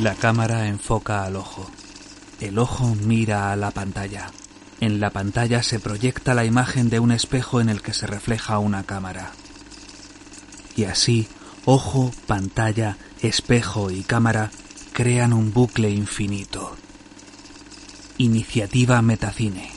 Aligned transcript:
La 0.00 0.16
cámara 0.16 0.66
enfoca 0.66 1.24
al 1.24 1.36
ojo. 1.36 1.70
El 2.40 2.58
ojo 2.58 2.96
mira 3.04 3.52
a 3.52 3.56
la 3.56 3.70
pantalla. 3.70 4.30
En 4.80 4.98
la 4.98 5.10
pantalla 5.10 5.62
se 5.62 5.78
proyecta 5.78 6.34
la 6.34 6.44
imagen 6.44 6.90
de 6.90 6.98
un 6.98 7.12
espejo 7.12 7.60
en 7.60 7.68
el 7.68 7.80
que 7.80 7.94
se 7.94 8.08
refleja 8.08 8.58
una 8.58 8.82
cámara. 8.82 9.30
Y 10.76 10.84
así, 10.84 11.28
ojo, 11.64 12.10
pantalla, 12.26 12.96
espejo 13.22 13.92
y 13.92 14.02
cámara 14.02 14.50
crean 14.92 15.32
un 15.32 15.52
bucle 15.52 15.90
infinito. 15.90 16.76
Iniciativa 18.18 19.00
Metacine. 19.00 19.70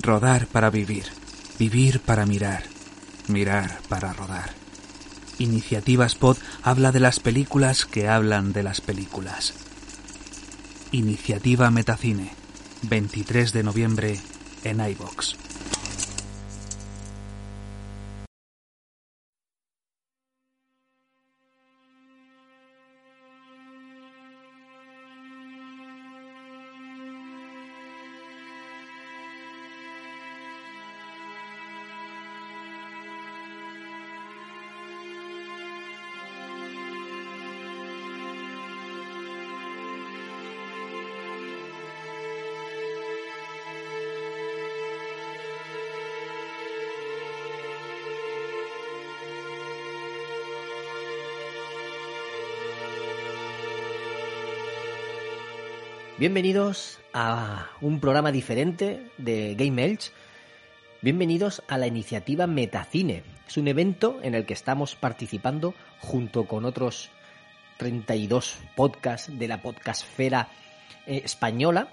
Rodar 0.00 0.46
para 0.46 0.70
vivir, 0.70 1.06
vivir 1.58 2.00
para 2.00 2.24
mirar, 2.24 2.62
mirar 3.26 3.80
para 3.88 4.12
rodar. 4.12 4.59
Iniciativa 5.40 6.04
Spot 6.04 6.38
habla 6.62 6.92
de 6.92 7.00
las 7.00 7.18
películas 7.18 7.86
que 7.86 8.08
hablan 8.08 8.52
de 8.52 8.62
las 8.62 8.82
películas. 8.82 9.54
Iniciativa 10.92 11.70
Metacine, 11.70 12.34
23 12.82 13.54
de 13.54 13.62
noviembre 13.62 14.20
en 14.64 14.80
iBox. 14.80 15.49
Bienvenidos 56.20 56.98
a 57.14 57.70
un 57.80 57.98
programa 57.98 58.30
diferente 58.30 59.10
de 59.16 59.54
Game 59.54 59.82
Elch. 59.82 60.12
Bienvenidos 61.00 61.62
a 61.66 61.78
la 61.78 61.86
iniciativa 61.86 62.46
Metacine. 62.46 63.22
Es 63.48 63.56
un 63.56 63.68
evento 63.68 64.18
en 64.22 64.34
el 64.34 64.44
que 64.44 64.52
estamos 64.52 64.96
participando 64.96 65.72
junto 65.98 66.44
con 66.44 66.66
otros 66.66 67.08
32 67.78 68.58
podcasts 68.76 69.32
de 69.38 69.48
la 69.48 69.62
podcastfera 69.62 70.50
eh, 71.06 71.22
española. 71.24 71.88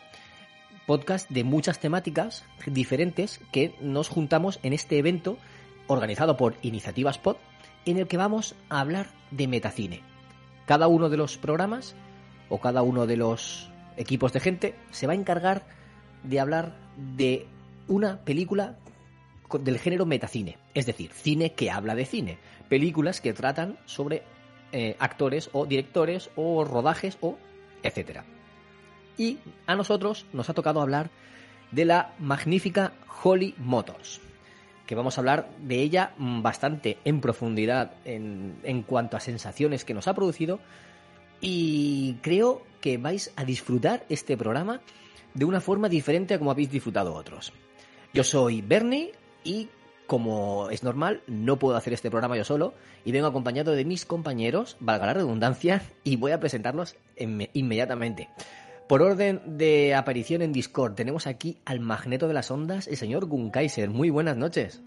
Podcast 0.85 1.29
de 1.29 1.45
muchas 1.45 1.79
temáticas 1.79 2.43
diferentes 2.65 3.39
que 3.53 3.75
nos 3.79 4.09
juntamos 4.09 4.59
en 4.61 4.73
este 4.73 4.97
evento 4.97 5.37
organizado 5.87 6.35
por 6.35 6.57
Iniciativa 6.63 7.11
Spot 7.11 7.39
en 7.85 7.97
el 7.97 8.07
que 8.07 8.17
vamos 8.17 8.55
a 8.67 8.81
hablar 8.81 9.07
de 9.31 9.47
metacine. 9.47 10.01
Cada 10.65 10.89
uno 10.89 11.07
de 11.07 11.15
los 11.15 11.37
programas 11.37 11.95
o 12.49 12.59
cada 12.59 12.81
uno 12.81 13.07
de 13.07 13.15
los 13.15 13.71
equipos 13.97 14.33
de 14.33 14.39
gente, 14.39 14.75
se 14.91 15.07
va 15.07 15.13
a 15.13 15.17
encargar 15.17 15.63
de 16.23 16.39
hablar 16.39 16.73
de 17.15 17.45
una 17.87 18.19
película 18.21 18.77
del 19.59 19.79
género 19.79 20.05
metacine, 20.05 20.57
es 20.73 20.85
decir, 20.85 21.11
cine 21.13 21.53
que 21.53 21.71
habla 21.71 21.95
de 21.95 22.05
cine, 22.05 22.37
películas 22.69 23.21
que 23.21 23.33
tratan 23.33 23.77
sobre 23.85 24.23
eh, 24.71 24.95
actores 24.99 25.49
o 25.53 25.65
directores 25.65 26.29
o 26.35 26.65
rodajes 26.65 27.17
o 27.21 27.37
etcétera. 27.83 28.25
Y 29.17 29.39
a 29.65 29.75
nosotros 29.75 30.25
nos 30.33 30.49
ha 30.49 30.53
tocado 30.53 30.81
hablar 30.81 31.09
de 31.71 31.85
la 31.85 32.13
magnífica 32.19 32.93
Holly 33.23 33.55
Motors, 33.57 34.21
que 34.85 34.95
vamos 34.95 35.17
a 35.17 35.21
hablar 35.21 35.49
de 35.59 35.81
ella 35.81 36.13
bastante 36.17 36.97
en 37.03 37.21
profundidad 37.21 37.93
en, 38.05 38.59
en 38.63 38.83
cuanto 38.83 39.17
a 39.17 39.21
sensaciones 39.21 39.85
que 39.85 39.93
nos 39.93 40.07
ha 40.07 40.13
producido 40.13 40.59
y 41.41 42.15
creo 42.21 42.61
que 42.81 42.97
vais 42.97 43.31
a 43.35 43.45
disfrutar 43.45 44.05
este 44.09 44.37
programa 44.37 44.81
de 45.33 45.45
una 45.45 45.61
forma 45.61 45.89
diferente 45.89 46.33
a 46.33 46.39
como 46.39 46.51
habéis 46.51 46.71
disfrutado 46.71 47.13
otros. 47.13 47.53
Yo 48.13 48.23
soy 48.23 48.61
Bernie 48.61 49.11
y 49.43 49.69
como 50.07 50.69
es 50.69 50.83
normal, 50.83 51.21
no 51.27 51.59
puedo 51.59 51.75
hacer 51.75 51.93
este 51.93 52.09
programa 52.09 52.37
yo 52.37 52.45
solo 52.45 52.73
y 53.03 53.11
vengo 53.11 53.27
acompañado 53.27 53.73
de 53.73 53.85
mis 53.85 54.05
compañeros, 54.05 54.77
valga 54.79 55.05
la 55.05 55.13
redundancia, 55.13 55.83
y 56.03 56.15
voy 56.15 56.31
a 56.31 56.39
presentarlos 56.39 56.95
inmediatamente. 57.17 58.29
Por 58.87 59.01
orden 59.01 59.41
de 59.57 59.93
aparición 59.95 60.41
en 60.41 60.53
Discord, 60.53 60.95
tenemos 60.95 61.27
aquí 61.27 61.57
al 61.65 61.81
magneto 61.81 62.29
de 62.29 62.33
las 62.33 62.49
ondas, 62.51 62.87
el 62.87 62.95
señor 62.95 63.25
Gunkaiser. 63.25 63.89
Muy 63.89 64.09
buenas 64.09 64.37
noches. 64.37 64.81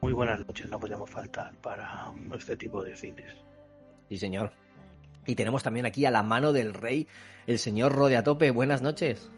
Muy 0.00 0.14
buenas 0.14 0.40
noches, 0.46 0.68
no 0.70 0.80
podemos 0.80 1.10
faltar 1.10 1.54
para 1.56 2.10
este 2.34 2.56
tipo 2.56 2.82
de 2.82 2.96
cines. 2.96 3.34
Sí, 4.08 4.16
señor. 4.16 4.50
Y 5.26 5.34
tenemos 5.34 5.62
también 5.62 5.86
aquí 5.86 6.06
a 6.06 6.10
la 6.10 6.22
mano 6.22 6.52
del 6.52 6.74
rey, 6.74 7.06
el 7.46 7.58
señor 7.58 7.92
Rodeatope. 7.92 8.50
Buenas 8.50 8.82
noches. 8.82 9.30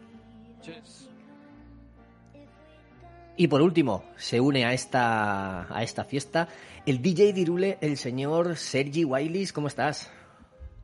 Y 3.35 3.47
por 3.47 3.61
último, 3.61 4.03
se 4.15 4.39
une 4.39 4.65
a 4.65 4.73
esta, 4.73 5.75
a 5.75 5.83
esta 5.83 6.03
fiesta 6.03 6.47
el 6.85 7.01
DJ 7.01 7.33
Dirule, 7.33 7.77
el 7.81 7.97
señor 7.97 8.55
Sergi 8.57 9.05
Wileys. 9.05 9.53
¿Cómo 9.53 9.67
estás? 9.67 10.11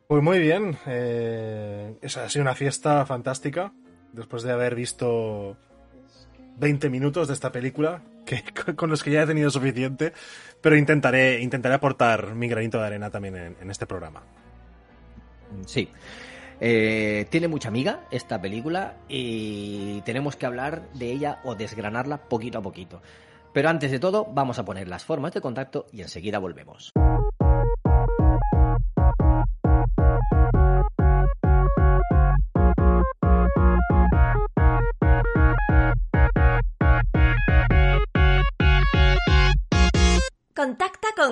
Pues 0.07 0.23
muy 0.23 0.39
bien. 0.39 0.77
Eh, 0.87 1.95
ha 2.01 2.29
sido 2.29 2.41
una 2.41 2.55
fiesta 2.55 3.05
fantástica. 3.05 3.73
Después 4.13 4.41
de 4.43 4.51
haber 4.51 4.73
visto 4.73 5.57
20 6.57 6.89
minutos 6.89 7.27
de 7.27 7.35
esta 7.35 7.51
película, 7.51 8.01
que, 8.25 8.43
con 8.75 8.89
los 8.89 9.03
que 9.03 9.11
ya 9.11 9.23
he 9.23 9.27
tenido 9.27 9.51
suficiente, 9.51 10.13
pero 10.61 10.75
intentaré, 10.75 11.41
intentaré 11.41 11.75
aportar 11.75 12.33
mi 12.33 12.47
granito 12.47 12.79
de 12.79 12.87
arena 12.87 13.11
también 13.11 13.57
en 13.59 13.69
este 13.69 13.85
programa. 13.85 14.23
Sí. 15.65 15.89
Eh, 16.61 17.25
tiene 17.29 17.47
mucha 17.47 17.69
amiga 17.69 18.05
esta 18.11 18.41
película 18.41 18.97
y 19.07 20.01
tenemos 20.01 20.35
que 20.35 20.45
hablar 20.45 20.91
de 20.93 21.11
ella 21.11 21.39
o 21.43 21.55
desgranarla 21.55 22.17
poquito 22.17 22.57
a 22.57 22.61
poquito. 22.61 23.01
Pero 23.53 23.69
antes 23.69 23.91
de 23.91 23.99
todo, 23.99 24.27
vamos 24.31 24.59
a 24.59 24.65
poner 24.65 24.87
las 24.87 25.05
formas 25.05 25.33
de 25.33 25.41
contacto 25.41 25.87
y 25.91 26.01
enseguida 26.01 26.37
volvemos. 26.37 26.91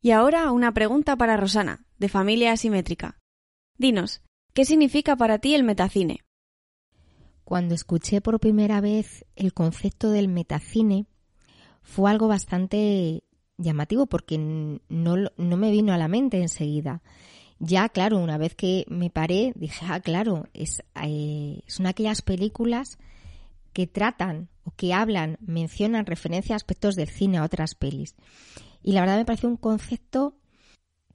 Y 0.00 0.12
ahora 0.12 0.52
una 0.52 0.72
pregunta 0.72 1.16
para 1.16 1.36
Rosana, 1.36 1.84
de 1.98 2.08
familia 2.08 2.52
asimétrica. 2.52 3.18
Dinos, 3.76 4.22
¿qué 4.54 4.64
significa 4.64 5.16
para 5.16 5.38
ti 5.38 5.54
el 5.54 5.64
metacine? 5.64 6.20
Cuando 7.44 7.74
escuché 7.74 8.20
por 8.20 8.38
primera 8.38 8.80
vez 8.80 9.24
el 9.34 9.54
concepto 9.54 10.10
del 10.10 10.28
metacine, 10.28 11.06
fue 11.82 12.10
algo 12.10 12.28
bastante 12.28 13.24
llamativo 13.56 14.06
porque 14.06 14.38
no, 14.38 15.16
no 15.36 15.56
me 15.56 15.70
vino 15.70 15.92
a 15.92 15.98
la 15.98 16.08
mente 16.08 16.40
enseguida. 16.40 17.02
Ya, 17.58 17.88
claro, 17.88 18.18
una 18.18 18.38
vez 18.38 18.54
que 18.54 18.84
me 18.88 19.10
paré, 19.10 19.52
dije, 19.56 19.84
ah, 19.88 19.98
claro, 19.98 20.46
es, 20.54 20.82
eh, 21.02 21.62
son 21.66 21.86
aquellas 21.86 22.22
películas 22.22 22.98
que 23.72 23.88
tratan 23.88 24.48
o 24.62 24.70
que 24.70 24.94
hablan, 24.94 25.38
mencionan 25.40 26.06
referencia 26.06 26.54
a 26.54 26.56
aspectos 26.56 26.94
del 26.94 27.08
cine 27.08 27.38
a 27.38 27.44
otras 27.44 27.74
pelis. 27.74 28.14
Y 28.82 28.92
la 28.92 29.00
verdad 29.00 29.18
me 29.18 29.24
parece 29.24 29.46
un 29.46 29.56
concepto 29.56 30.36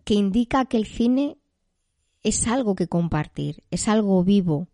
que 0.04 0.14
indica 0.14 0.66
que 0.66 0.78
el 0.78 0.86
cine 0.86 1.38
es 2.24 2.48
algo 2.48 2.76
que 2.76 2.88
compartir, 2.88 3.64
es 3.72 3.88
algo 3.88 4.24
vivo. 4.24 4.68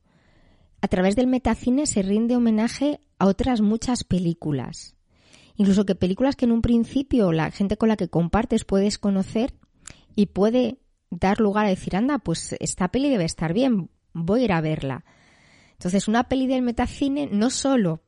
A 0.81 0.87
través 0.87 1.15
del 1.15 1.27
metacine 1.27 1.85
se 1.85 2.01
rinde 2.01 2.35
homenaje 2.35 2.99
a 3.17 3.25
otras 3.25 3.61
muchas 3.61 4.03
películas. 4.03 4.95
Incluso 5.55 5.85
que 5.85 5.95
películas 5.95 6.35
que 6.35 6.45
en 6.45 6.51
un 6.51 6.61
principio 6.61 7.31
la 7.31 7.51
gente 7.51 7.75
con 7.75 7.89
la 7.89 7.97
que 7.97 8.07
compartes 8.07 8.63
puedes 8.63 8.97
conocer 8.97 9.53
y 10.15 10.27
puede 10.27 10.79
dar 11.09 11.39
lugar 11.39 11.65
a 11.65 11.69
decir, 11.69 11.95
anda, 11.95 12.19
pues 12.19 12.55
esta 12.59 12.87
peli 12.89 13.09
debe 13.09 13.25
estar 13.25 13.53
bien, 13.53 13.89
voy 14.13 14.41
a 14.41 14.43
ir 14.45 14.51
a 14.53 14.61
verla. 14.61 15.03
Entonces, 15.73 16.07
una 16.07 16.29
peli 16.29 16.47
del 16.47 16.61
metacine 16.61 17.27
no 17.31 17.49
solo 17.49 18.01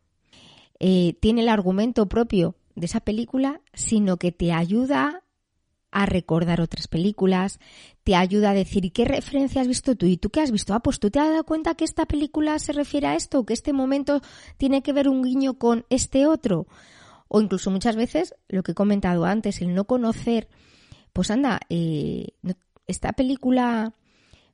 eh, 0.79 1.17
tiene 1.19 1.41
el 1.41 1.49
argumento 1.49 2.07
propio 2.07 2.55
de 2.75 2.85
esa 2.85 2.99
película, 2.99 3.61
sino 3.73 4.17
que 4.17 4.31
te 4.31 4.51
ayuda 4.53 5.23
a 5.91 6.05
recordar 6.05 6.61
otras 6.61 6.87
películas, 6.87 7.59
te 8.03 8.15
ayuda 8.15 8.51
a 8.51 8.53
decir, 8.53 8.85
¿y 8.85 8.91
qué 8.91 9.05
referencia 9.05 9.61
has 9.61 9.67
visto 9.67 9.95
tú? 9.95 10.05
¿Y 10.05 10.17
tú 10.17 10.29
qué 10.29 10.39
has 10.39 10.51
visto? 10.51 10.73
Ah, 10.73 10.79
pues 10.79 10.99
tú 10.99 11.11
te 11.11 11.19
has 11.19 11.29
dado 11.29 11.43
cuenta 11.43 11.75
que 11.75 11.83
esta 11.83 12.05
película 12.05 12.57
se 12.59 12.71
refiere 12.71 13.07
a 13.07 13.15
esto, 13.15 13.45
que 13.45 13.53
este 13.53 13.73
momento 13.73 14.21
tiene 14.57 14.81
que 14.81 14.93
ver 14.93 15.09
un 15.09 15.21
guiño 15.21 15.55
con 15.55 15.85
este 15.89 16.25
otro. 16.25 16.65
O 17.27 17.41
incluso 17.41 17.71
muchas 17.71 17.95
veces, 17.95 18.35
lo 18.47 18.63
que 18.63 18.71
he 18.71 18.75
comentado 18.75 19.25
antes, 19.25 19.61
el 19.61 19.73
no 19.73 19.85
conocer, 19.85 20.47
pues 21.13 21.29
anda, 21.29 21.59
eh, 21.69 22.29
esta 22.87 23.11
película 23.13 23.93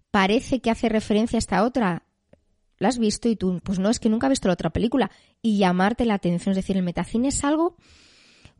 parece 0.10 0.60
que 0.60 0.72
hace 0.72 0.90
referencia 0.90 1.38
a 1.38 1.40
esta 1.40 1.64
otra, 1.64 2.04
la 2.80 2.88
has 2.88 2.98
visto 2.98 3.30
y 3.30 3.36
tú, 3.36 3.60
pues 3.64 3.80
no, 3.80 3.90
es 3.90 4.00
que 4.00 4.10
nunca 4.10 4.28
he 4.28 4.30
visto 4.31 4.48
la 4.48 4.54
otra 4.54 4.72
película, 4.72 5.12
y 5.42 5.58
llamarte 5.58 6.06
la 6.06 6.16
atención, 6.16 6.52
es 6.52 6.58
decir, 6.58 6.78
el 6.78 6.84
metacine 6.84 7.28
es 7.28 7.44
algo 7.44 7.78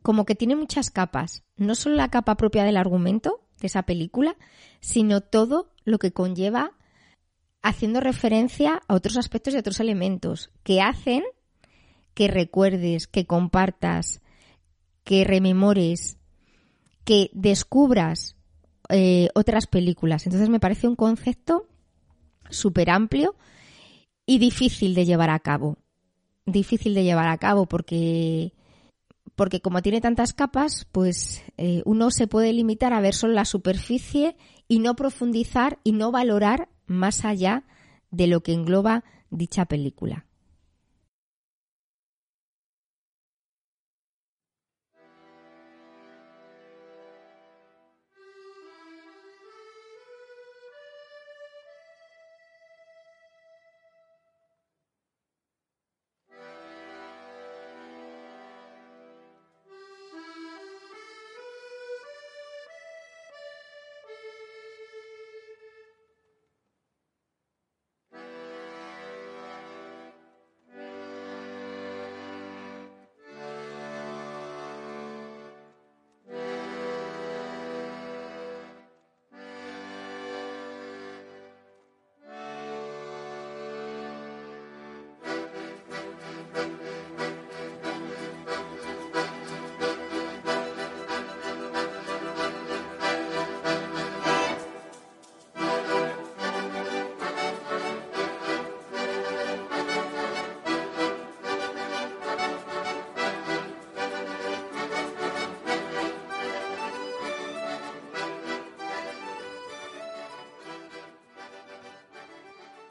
como 0.02 0.24
que 0.24 0.34
tiene 0.34 0.56
muchas 0.56 0.90
capas, 0.90 1.42
no 1.56 1.74
solo 1.74 1.96
la 1.96 2.10
capa 2.10 2.36
propia 2.36 2.64
del 2.64 2.76
argumento 2.76 3.40
de 3.60 3.66
esa 3.66 3.82
película, 3.82 4.36
sino 4.80 5.20
todo 5.20 5.70
lo 5.84 5.98
que 5.98 6.12
conlleva 6.12 6.72
haciendo 7.62 8.00
referencia 8.00 8.82
a 8.86 8.94
otros 8.94 9.16
aspectos 9.16 9.54
y 9.54 9.58
otros 9.58 9.80
elementos 9.80 10.50
que 10.62 10.80
hacen 10.80 11.24
que 12.14 12.28
recuerdes, 12.28 13.06
que 13.06 13.26
compartas, 13.26 14.20
que 15.04 15.24
rememores, 15.24 16.18
que 17.04 17.30
descubras 17.32 18.36
eh, 18.88 19.28
otras 19.34 19.66
películas. 19.66 20.26
Entonces 20.26 20.48
me 20.48 20.60
parece 20.60 20.88
un 20.88 20.96
concepto 20.96 21.68
súper 22.50 22.90
amplio 22.90 23.36
y 24.26 24.38
difícil 24.38 24.94
de 24.94 25.04
llevar 25.04 25.30
a 25.30 25.38
cabo. 25.38 25.78
Difícil 26.44 26.94
de 26.94 27.04
llevar 27.04 27.28
a 27.28 27.38
cabo 27.38 27.66
porque 27.66 28.52
porque 29.38 29.60
como 29.60 29.82
tiene 29.82 30.00
tantas 30.00 30.32
capas, 30.32 30.88
pues 30.90 31.44
eh, 31.58 31.82
uno 31.84 32.10
se 32.10 32.26
puede 32.26 32.52
limitar 32.52 32.92
a 32.92 33.00
ver 33.00 33.14
solo 33.14 33.34
la 33.34 33.44
superficie 33.44 34.36
y 34.66 34.80
no 34.80 34.96
profundizar 34.96 35.78
y 35.84 35.92
no 35.92 36.10
valorar 36.10 36.68
más 36.88 37.24
allá 37.24 37.62
de 38.10 38.26
lo 38.26 38.42
que 38.42 38.52
engloba 38.52 39.04
dicha 39.30 39.66
película. 39.66 40.26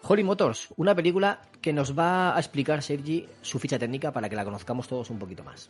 Holy 0.07 0.23
Motors, 0.23 0.69
una 0.77 0.95
película 0.95 1.41
que 1.61 1.73
nos 1.73 1.97
va 1.97 2.35
a 2.35 2.39
explicar 2.39 2.81
Sergi 2.81 3.27
su 3.41 3.59
ficha 3.59 3.77
técnica 3.77 4.11
para 4.11 4.29
que 4.29 4.35
la 4.35 4.45
conozcamos 4.45 4.87
todos 4.87 5.09
un 5.09 5.19
poquito 5.19 5.43
más. 5.43 5.69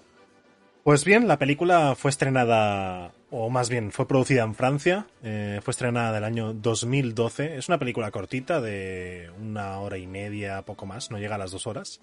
Pues 0.84 1.04
bien, 1.04 1.28
la 1.28 1.38
película 1.38 1.96
fue 1.96 2.12
estrenada, 2.12 3.12
o 3.30 3.50
más 3.50 3.70
bien 3.70 3.92
fue 3.92 4.08
producida 4.08 4.44
en 4.44 4.56
Francia, 4.56 5.08
eh, 5.22 5.60
fue 5.62 5.72
estrenada 5.72 6.14
del 6.14 6.24
año 6.24 6.54
2012. 6.54 7.58
Es 7.58 7.68
una 7.68 7.78
película 7.78 8.10
cortita 8.10 8.62
de 8.62 9.30
una 9.42 9.80
hora 9.80 9.98
y 9.98 10.08
media, 10.08 10.62
poco 10.62 10.86
más, 10.86 11.12
no 11.12 11.18
llega 11.18 11.36
a 11.36 11.40
las 11.40 11.52
dos 11.52 11.68
horas. 11.68 12.00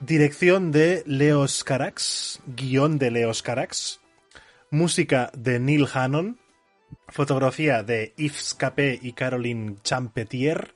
Dirección 0.00 0.70
de 0.70 1.02
Leos 1.06 1.64
Carax, 1.64 2.40
guion 2.46 2.98
de 2.98 3.10
Leos 3.10 3.42
Carax, 3.42 4.00
música 4.70 5.30
de 5.34 5.58
Neil 5.58 5.88
Hannon, 5.92 6.38
fotografía 7.08 7.82
de 7.82 8.12
Yves 8.16 8.52
Capet 8.52 9.02
y 9.02 9.12
Caroline 9.14 9.76
Champetier, 9.82 10.74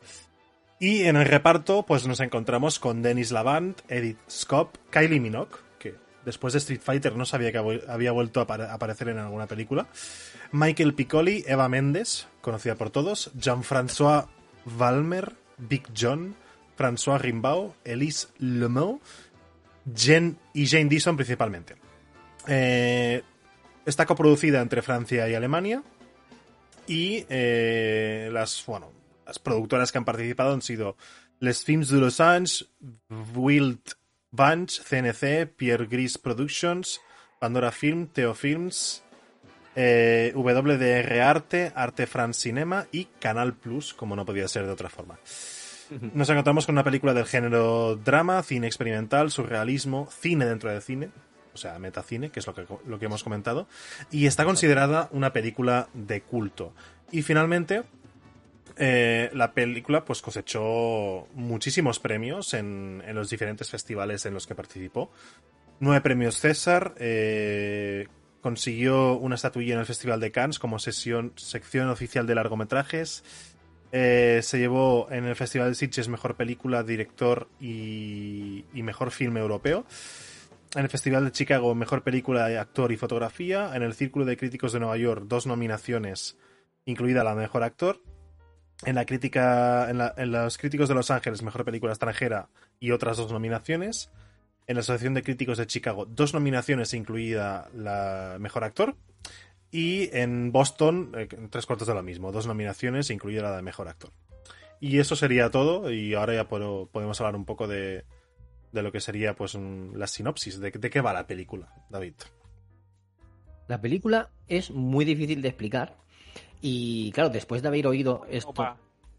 y 0.82 1.04
en 1.04 1.14
el 1.14 1.26
reparto, 1.26 1.84
pues 1.86 2.08
nos 2.08 2.18
encontramos 2.18 2.80
con 2.80 3.02
Dennis 3.02 3.30
Lavant, 3.30 3.80
Edith 3.88 4.18
Scott, 4.28 4.80
Kylie 4.90 5.20
Minogue, 5.20 5.52
que 5.78 5.94
después 6.24 6.54
de 6.54 6.58
Street 6.58 6.80
Fighter 6.82 7.14
no 7.14 7.24
sabía 7.24 7.52
que 7.52 7.80
había 7.86 8.10
vuelto 8.10 8.40
a 8.40 8.74
aparecer 8.74 9.08
en 9.08 9.18
alguna 9.18 9.46
película, 9.46 9.86
Michael 10.50 10.94
Piccoli, 10.94 11.44
Eva 11.46 11.68
Mendes, 11.68 12.26
conocida 12.40 12.74
por 12.74 12.90
todos, 12.90 13.30
Jean-François 13.38 14.26
Valmer, 14.64 15.34
Big 15.56 15.84
John, 15.96 16.34
François 16.76 17.20
Rimbaud, 17.20 17.74
Elise 17.84 18.26
Lemaux, 18.38 19.00
Jen 19.94 20.36
y 20.52 20.66
Jane 20.66 20.86
Dison 20.86 21.14
principalmente. 21.14 21.76
Eh, 22.48 23.22
está 23.86 24.04
coproducida 24.04 24.60
entre 24.60 24.82
Francia 24.82 25.28
y 25.28 25.34
Alemania. 25.36 25.84
Y 26.88 27.24
eh, 27.28 28.30
las, 28.32 28.64
bueno, 28.66 28.90
las 29.32 29.38
productoras 29.38 29.90
que 29.90 29.96
han 29.96 30.04
participado 30.04 30.52
han 30.52 30.60
sido 30.60 30.94
Les 31.40 31.64
Films 31.64 31.88
de 31.88 31.98
Los 31.98 32.20
Angeles, 32.20 32.68
Wild 33.34 33.80
Bunch, 34.30 34.82
CNC, 34.82 35.46
Pierre 35.56 35.86
Gris 35.86 36.18
Productions, 36.18 37.00
Pandora 37.40 37.72
Film, 37.72 38.08
Teo 38.08 38.34
Films, 38.34 39.02
eh, 39.74 40.34
WDR 40.34 41.22
Arte, 41.22 41.72
Arte 41.74 42.06
France 42.06 42.42
Cinema 42.42 42.86
y 42.92 43.06
Canal 43.06 43.54
Plus, 43.54 43.94
como 43.94 44.16
no 44.16 44.26
podía 44.26 44.46
ser 44.48 44.66
de 44.66 44.72
otra 44.72 44.90
forma. 44.90 45.18
Nos 46.12 46.28
encontramos 46.28 46.66
con 46.66 46.74
una 46.74 46.84
película 46.84 47.14
del 47.14 47.24
género 47.24 47.96
drama, 47.96 48.42
cine 48.42 48.66
experimental, 48.66 49.30
surrealismo, 49.30 50.10
cine 50.10 50.44
dentro 50.44 50.70
del 50.70 50.82
cine, 50.82 51.08
o 51.54 51.56
sea, 51.56 51.78
metacine, 51.78 52.28
que 52.28 52.40
es 52.40 52.46
lo 52.46 52.54
que, 52.54 52.66
lo 52.86 52.98
que 52.98 53.06
hemos 53.06 53.24
comentado, 53.24 53.66
y 54.10 54.26
está 54.26 54.44
considerada 54.44 55.08
una 55.10 55.32
película 55.32 55.88
de 55.94 56.20
culto. 56.20 56.74
Y 57.10 57.22
finalmente, 57.22 57.84
eh, 58.76 59.30
la 59.34 59.52
película 59.52 60.04
pues 60.04 60.22
cosechó 60.22 61.28
muchísimos 61.34 61.98
premios 61.98 62.54
en, 62.54 63.02
los 63.14 63.30
diferentes 63.30 63.70
festivales 63.70 64.26
en 64.26 64.34
los 64.34 64.46
que 64.46 64.54
participó. 64.54 65.10
Nueve 65.80 66.00
premios 66.00 66.38
César, 66.38 66.94
eh, 66.98 68.06
consiguió 68.40 69.14
una 69.14 69.34
estatuilla 69.34 69.74
en 69.74 69.80
el 69.80 69.86
Festival 69.86 70.20
de 70.20 70.30
Cannes 70.30 70.58
como 70.58 70.78
sección 70.78 71.32
oficial 71.90 72.26
de 72.26 72.34
largometrajes. 72.34 73.24
Eh, 73.90 74.40
se 74.42 74.58
llevó 74.58 75.08
en 75.10 75.26
el 75.26 75.36
Festival 75.36 75.70
de 75.70 75.74
Sitges 75.74 76.08
mejor 76.08 76.36
película, 76.36 76.82
director 76.82 77.48
y, 77.60 78.64
y, 78.72 78.82
mejor 78.82 79.10
filme 79.10 79.40
europeo. 79.40 79.84
En 80.74 80.84
el 80.84 80.88
Festival 80.88 81.26
de 81.26 81.32
Chicago, 81.32 81.74
mejor 81.74 82.02
película, 82.02 82.46
actor 82.58 82.90
y 82.92 82.96
fotografía. 82.96 83.74
En 83.74 83.82
el 83.82 83.92
Círculo 83.92 84.24
de 84.24 84.38
Críticos 84.38 84.72
de 84.72 84.80
Nueva 84.80 84.96
York, 84.96 85.24
dos 85.26 85.46
nominaciones, 85.46 86.38
incluida 86.86 87.22
la 87.22 87.34
mejor 87.34 87.64
actor 87.64 88.00
en 88.84 88.94
la 88.94 89.04
crítica, 89.04 89.88
en, 89.90 90.32
los 90.32 90.58
críticos 90.58 90.88
de 90.88 90.94
Los 90.94 91.10
Ángeles, 91.10 91.42
mejor 91.42 91.64
película 91.64 91.92
extranjera 91.92 92.48
y 92.80 92.90
otras 92.90 93.16
dos 93.16 93.32
nominaciones. 93.32 94.10
En 94.66 94.76
la 94.76 94.80
Asociación 94.80 95.14
de 95.14 95.22
Críticos 95.22 95.58
de 95.58 95.66
Chicago, 95.66 96.06
dos 96.06 96.34
nominaciones, 96.34 96.94
incluida 96.94 97.68
la 97.74 98.36
mejor 98.38 98.64
actor. 98.64 98.96
Y 99.70 100.14
en 100.16 100.52
Boston, 100.52 101.12
eh, 101.16 101.28
tres 101.50 101.66
cuartos 101.66 101.88
de 101.88 101.94
lo 101.94 102.02
mismo, 102.02 102.30
dos 102.30 102.46
nominaciones, 102.46 103.10
incluida 103.10 103.42
la 103.42 103.56
de 103.56 103.62
mejor 103.62 103.88
actor. 103.88 104.10
Y 104.80 104.98
eso 104.98 105.16
sería 105.16 105.50
todo. 105.50 105.90
Y 105.90 106.14
ahora 106.14 106.34
ya 106.34 106.48
podemos 106.48 107.20
hablar 107.20 107.36
un 107.36 107.44
poco 107.44 107.66
de, 107.66 108.04
de 108.72 108.82
lo 108.82 108.92
que 108.92 109.00
sería 109.00 109.34
pues 109.34 109.54
la 109.54 110.06
sinopsis. 110.06 110.60
De, 110.60 110.70
de 110.70 110.90
qué 110.90 111.00
va 111.00 111.12
la 111.12 111.26
película, 111.26 111.72
David. 111.88 112.14
La 113.68 113.80
película 113.80 114.30
es 114.48 114.70
muy 114.70 115.04
difícil 115.04 115.40
de 115.40 115.48
explicar 115.48 116.01
y 116.62 117.10
claro, 117.12 117.28
después 117.28 117.60
de 117.60 117.68
haber 117.68 117.86
oído 117.86 118.24
esto. 118.30 118.54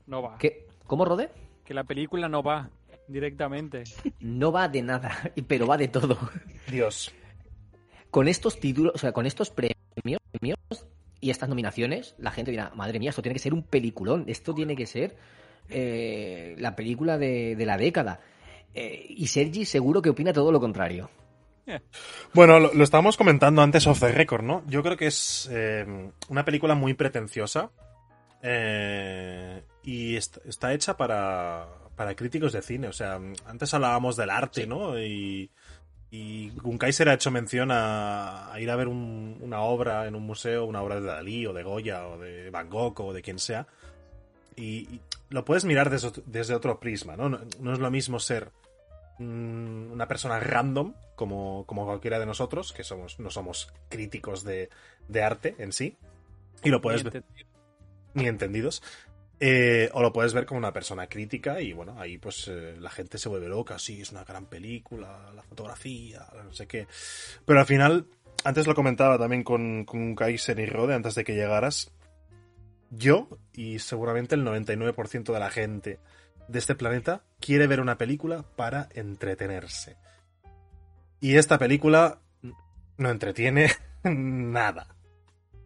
No 0.07 0.21
va. 0.21 0.37
¿Qué? 0.37 0.65
¿Cómo, 0.87 1.05
Rodé? 1.05 1.29
Que 1.65 1.73
la 1.73 1.83
película 1.83 2.27
no 2.29 2.41
va 2.41 2.69
directamente. 3.07 3.83
No 4.21 4.51
va 4.51 4.69
de 4.69 4.81
nada, 4.81 5.11
pero 5.47 5.67
va 5.67 5.77
de 5.77 5.89
todo. 5.89 6.17
Dios. 6.71 7.13
Con 8.09 8.27
estos 8.27 8.59
títulos, 8.59 8.93
o 8.95 8.97
sea, 8.97 9.11
con 9.11 9.25
estos 9.25 9.49
premios 9.49 10.21
premios 10.31 10.57
y 11.19 11.29
estas 11.29 11.49
nominaciones, 11.49 12.15
la 12.17 12.31
gente 12.31 12.51
dirá, 12.51 12.71
madre 12.75 12.99
mía, 12.99 13.09
esto 13.09 13.21
tiene 13.21 13.33
que 13.33 13.39
ser 13.39 13.53
un 13.53 13.63
peliculón, 13.63 14.25
esto 14.27 14.53
tiene 14.53 14.75
que 14.75 14.85
ser 14.85 15.17
eh, 15.69 16.55
la 16.59 16.75
película 16.75 17.17
de, 17.17 17.55
de 17.55 17.65
la 17.65 17.77
década. 17.77 18.19
Eh, 18.73 19.05
y 19.09 19.27
Sergi 19.27 19.65
seguro 19.65 20.01
que 20.01 20.09
opina 20.09 20.33
todo 20.33 20.51
lo 20.51 20.59
contrario. 20.59 21.09
Bueno, 22.33 22.59
lo, 22.59 22.73
lo 22.73 22.83
estábamos 22.83 23.15
comentando 23.17 23.61
antes 23.61 23.87
off 23.87 23.99
the 23.99 24.11
record, 24.11 24.43
¿no? 24.43 24.63
Yo 24.67 24.83
creo 24.83 24.97
que 24.97 25.07
es 25.07 25.47
eh, 25.51 26.11
una 26.29 26.43
película 26.45 26.75
muy 26.75 26.93
pretenciosa 26.93 27.71
eh, 28.41 29.63
y 29.83 30.15
est- 30.15 30.37
está 30.45 30.73
hecha 30.73 30.97
para, 30.97 31.67
para 31.95 32.15
críticos 32.15 32.53
de 32.53 32.61
cine. 32.61 32.87
O 32.87 32.93
sea, 32.93 33.19
antes 33.45 33.73
hablábamos 33.73 34.15
del 34.17 34.29
arte, 34.29 34.67
¿no? 34.67 34.99
Y, 34.99 35.49
y 36.11 36.49
Gunkaiser 36.61 37.09
ha 37.09 37.13
hecho 37.13 37.31
mención 37.31 37.71
a, 37.71 38.51
a 38.51 38.59
ir 38.59 38.69
a 38.69 38.75
ver 38.75 38.87
un- 38.87 39.37
una 39.41 39.61
obra 39.61 40.05
en 40.07 40.15
un 40.15 40.23
museo, 40.23 40.65
una 40.65 40.81
obra 40.81 40.95
de 40.99 41.07
Dalí 41.07 41.45
o 41.45 41.53
de 41.53 41.63
Goya 41.63 42.07
o 42.07 42.17
de 42.19 42.49
Van 42.49 42.69
Gogh 42.69 42.99
o 43.01 43.13
de 43.13 43.21
quien 43.21 43.39
sea. 43.39 43.65
Y, 44.55 44.63
y 44.93 45.01
lo 45.29 45.45
puedes 45.45 45.65
mirar 45.65 45.89
desde, 45.89 46.11
desde 46.25 46.53
otro 46.53 46.79
prisma, 46.79 47.15
¿no? 47.15 47.29
¿no? 47.29 47.39
no 47.59 47.73
es 47.73 47.79
lo 47.79 47.89
mismo 47.89 48.19
ser 48.19 48.51
una 49.19 50.07
persona 50.07 50.39
random 50.39 50.93
como, 51.15 51.65
como 51.65 51.85
cualquiera 51.85 52.19
de 52.19 52.25
nosotros, 52.25 52.73
que 52.73 52.83
somos, 52.83 53.19
no 53.19 53.29
somos 53.29 53.71
críticos 53.89 54.43
de, 54.43 54.69
de 55.07 55.23
arte 55.23 55.55
en 55.59 55.71
sí, 55.71 55.97
y 56.63 56.69
lo 56.69 56.81
puedes 56.81 57.03
ver 57.03 57.17
Entendido. 57.17 57.49
ni 58.13 58.27
entendidos. 58.27 58.83
eh, 59.39 59.89
o 59.93 60.01
lo 60.01 60.13
puedes 60.13 60.33
ver 60.33 60.45
como 60.45 60.57
una 60.59 60.71
persona 60.71 61.07
crítica 61.07 61.59
y 61.61 61.73
bueno, 61.73 61.99
ahí 61.99 62.17
pues 62.17 62.47
eh, 62.47 62.75
la 62.79 62.89
gente 62.89 63.17
se 63.17 63.29
vuelve 63.29 63.49
loca, 63.49 63.77
sí, 63.77 64.01
es 64.01 64.11
una 64.11 64.23
gran 64.23 64.45
película, 64.45 65.31
la 65.35 65.43
fotografía, 65.43 66.25
no 66.43 66.53
sé 66.53 66.65
qué. 66.67 66.87
Pero 67.45 67.59
al 67.59 67.65
final, 67.65 68.07
antes 68.43 68.67
lo 68.67 68.75
comentaba 68.75 69.17
también 69.17 69.43
con, 69.43 69.85
con 69.85 70.15
Kaiser 70.15 70.59
y 70.59 70.65
Rode 70.65 70.93
antes 70.95 71.15
de 71.15 71.23
que 71.23 71.35
llegaras, 71.35 71.91
yo 72.89 73.27
y 73.53 73.79
seguramente 73.79 74.35
el 74.35 74.45
99% 74.45 75.33
de 75.33 75.39
la 75.39 75.49
gente 75.49 75.99
de 76.47 76.59
este 76.59 76.75
planeta 76.75 77.23
quiere 77.39 77.67
ver 77.67 77.79
una 77.79 77.97
película 77.97 78.43
para 78.55 78.89
entretenerse. 78.93 79.97
Y 81.19 81.37
esta 81.37 81.57
película 81.57 82.19
no 82.97 83.09
entretiene 83.09 83.69
nada. 84.03 84.95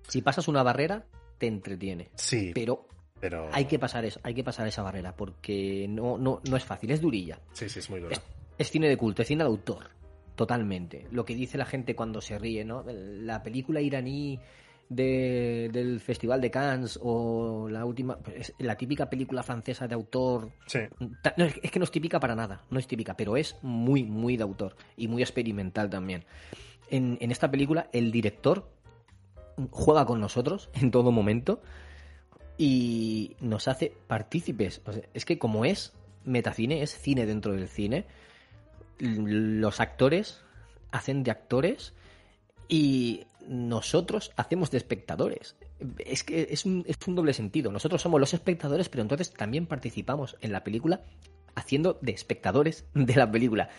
Si 0.08 0.22
pasas 0.22 0.48
una 0.48 0.64
barrera, 0.64 1.06
te 1.38 1.48
entretiene. 1.48 2.10
Sí, 2.16 2.52
Pero 2.54 2.88
pero... 3.20 3.50
hay 3.52 3.66
que 3.66 3.80
pasar 3.80 4.06
eso, 4.06 4.20
hay 4.24 4.34
que 4.34 4.44
pasar 4.44 4.68
esa 4.68 4.84
barrera, 4.84 5.16
porque 5.16 5.88
no, 5.90 6.18
no, 6.18 6.42
no 6.48 6.58
es 6.58 6.64
fácil, 6.64 6.92
es 6.92 7.02
durilla. 7.02 7.40
Sí, 7.54 7.68
sí, 7.68 7.80
es 7.80 7.90
muy 7.90 8.00
duro. 8.00 8.16
Es 8.58 8.70
cine 8.70 8.88
de 8.88 8.98
culto, 8.98 9.22
es 9.22 9.28
cine 9.28 9.44
de 9.44 9.50
autor. 9.50 9.90
Totalmente. 10.36 11.08
Lo 11.12 11.26
que 11.26 11.34
dice 11.34 11.58
la 11.58 11.66
gente 11.66 11.96
cuando 11.96 12.22
se 12.22 12.38
ríe, 12.38 12.64
¿no? 12.64 12.84
La 12.88 13.42
película 13.42 13.82
iraní 13.82 14.40
de- 14.90 15.70
del 15.74 16.00
Festival 16.00 16.40
de 16.42 16.50
Cannes 16.52 17.00
o 17.02 17.68
la 17.70 17.84
última. 17.86 18.18
pues, 18.18 18.54
la 18.60 18.76
típica 18.76 19.10
película 19.10 19.44
francesa 19.44 19.88
de 19.88 19.96
autor. 19.96 20.52
Sí. 20.68 20.80
No, 21.00 21.46
es 21.46 21.72
que 21.72 21.80
no 21.80 21.86
es 21.86 21.92
típica 21.92 22.20
para 22.20 22.36
nada, 22.36 22.64
no 22.70 22.80
es 22.80 22.88
típica, 22.88 23.16
pero 23.18 23.36
es 23.38 23.56
muy, 23.62 24.04
muy 24.04 24.38
de 24.38 24.44
autor 24.44 24.76
y 24.96 25.08
muy 25.08 25.22
experimental 25.22 25.90
también. 25.90 26.24
En, 26.90 27.18
en 27.20 27.32
esta 27.32 27.52
película, 27.52 27.90
el 27.92 28.12
director 28.12 28.70
juega 29.72 30.06
con 30.06 30.22
nosotros 30.22 30.70
en 30.82 30.92
todo 30.92 31.12
momento 31.12 31.62
y 32.58 33.36
nos 33.40 33.68
hace 33.68 33.94
partícipes. 34.08 34.82
O 34.86 34.94
sea, 34.94 35.04
es 35.14 35.26
que 35.26 35.38
como 35.38 35.66
es 35.66 35.94
metacine, 36.24 36.82
es 36.82 36.98
cine 36.98 37.26
dentro 37.26 37.54
del 37.54 37.68
cine, 37.68 38.06
los 39.00 39.80
actores 39.80 40.42
hacen 40.92 41.24
de 41.24 41.32
actores 41.32 41.94
y 42.68 43.26
nosotros 43.48 44.32
hacemos 44.36 44.72
de 44.72 44.78
espectadores. 44.78 45.56
Es 46.00 46.24
que 46.24 46.48
es 46.52 46.66
un, 46.66 46.84
es 46.88 46.98
un 47.08 47.16
doble 47.16 47.34
sentido. 47.34 47.72
Nosotros 47.72 48.02
somos 48.02 48.20
los 48.20 48.34
espectadores, 48.34 48.90
pero 48.90 49.02
entonces 49.02 49.32
también 49.34 49.66
participamos 49.66 50.38
en 50.42 50.52
la 50.52 50.64
película 50.64 51.02
haciendo 51.56 51.98
de 52.02 52.12
espectadores 52.12 52.86
de 52.94 53.16
la 53.16 53.30
película. 53.32 53.70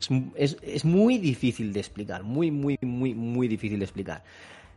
Es, 0.00 0.08
es- 0.36 0.56
es 0.62 0.84
muy 0.84 1.18
difícil 1.18 1.72
de 1.72 1.80
explicar, 1.80 2.22
muy, 2.22 2.50
muy, 2.50 2.78
muy, 2.82 3.14
muy 3.14 3.48
difícil 3.48 3.78
de 3.78 3.84
explicar. 3.84 4.22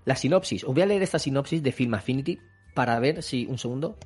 La 0.05 0.15
sinopsis, 0.15 0.63
os 0.63 0.73
voy 0.73 0.81
a 0.81 0.85
leer 0.85 1.03
esta 1.03 1.19
sinopsis 1.19 1.61
de 1.61 1.71
Film 1.71 1.93
Affinity 1.93 2.39
para 2.73 2.99
ver 2.99 3.21
si... 3.21 3.45
Un 3.45 3.57
segundo. 3.57 3.97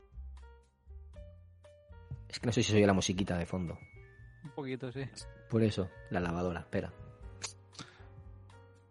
Es 2.30 2.40
que 2.40 2.48
no 2.48 2.52
sé 2.52 2.64
si 2.64 2.72
soy 2.72 2.86
la 2.86 2.94
musiquita 2.94 3.38
de 3.38 3.46
fondo. 3.46 3.78
Un 4.44 4.50
poquito, 4.52 4.92
sí. 4.92 5.02
Por 5.50 5.64
eso, 5.64 5.90
la 6.10 6.20
lavadora, 6.20 6.62
espera. 6.62 6.92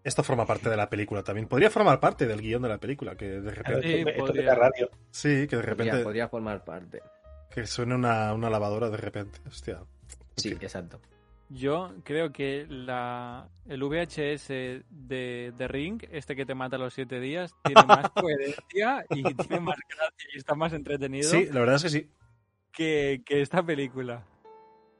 Esto 0.04 0.22
forma 0.22 0.44
parte 0.46 0.68
de 0.68 0.76
la 0.76 0.88
película 0.90 1.22
también. 1.22 1.46
Podría 1.46 1.70
formar 1.70 2.00
parte 2.00 2.26
del 2.26 2.40
guion 2.40 2.62
de 2.62 2.68
la 2.68 2.78
película, 2.78 3.14
que 3.16 3.26
de 3.40 3.52
Claro, 3.52 3.76
repente... 3.80 3.88
Sí, 3.88 4.04
esto 4.10 4.24
podría. 4.24 4.40
de 4.42 4.46
la 4.48 4.54
radio. 4.54 4.90
Sí, 5.10 5.46
que 5.46 5.56
de 5.56 5.62
repente... 5.62 5.90
Podría, 5.90 6.04
podría 6.04 6.28
formar 6.28 6.64
parte. 6.64 7.00
Que 7.50 7.66
suene 7.66 7.94
una, 7.94 8.32
una 8.34 8.50
lavadora 8.50 8.90
de 8.90 8.96
repente. 8.96 9.38
Hostia. 9.46 9.80
Sí, 10.36 10.50
exacto. 10.60 11.00
Yo 11.50 11.92
creo 12.02 12.32
que 12.32 12.66
la, 12.68 13.46
el 13.68 13.82
VHS 13.84 14.48
de, 14.48 15.52
de 15.56 15.68
Ring, 15.68 16.02
este 16.10 16.34
que 16.34 16.46
te 16.46 16.54
mata 16.54 16.76
a 16.76 16.78
los 16.78 16.94
siete 16.94 17.20
días, 17.20 17.54
tiene 17.62 17.82
más 17.84 18.08
coherencia 18.14 19.04
y 19.10 19.22
tiene 19.34 19.60
más 19.60 19.76
gracia 19.86 20.28
y 20.34 20.38
está 20.38 20.54
más 20.54 20.72
entretenido 20.72 21.28
Sí, 21.30 21.46
la 21.52 21.60
verdad 21.60 21.76
es 21.76 21.82
que 21.82 21.88
sí. 21.90 22.10
que, 22.72 23.22
que 23.26 23.42
esta 23.42 23.62
película. 23.62 24.24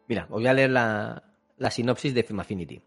Mira, 0.09 0.25
os 0.25 0.31
voy 0.43 0.47
a 0.47 0.53
leer 0.53 0.71
la, 0.71 1.23
la 1.57 1.71
sinopsis 1.71 2.13
de 2.13 2.23
Film 2.23 2.41
Affinity. 2.41 2.83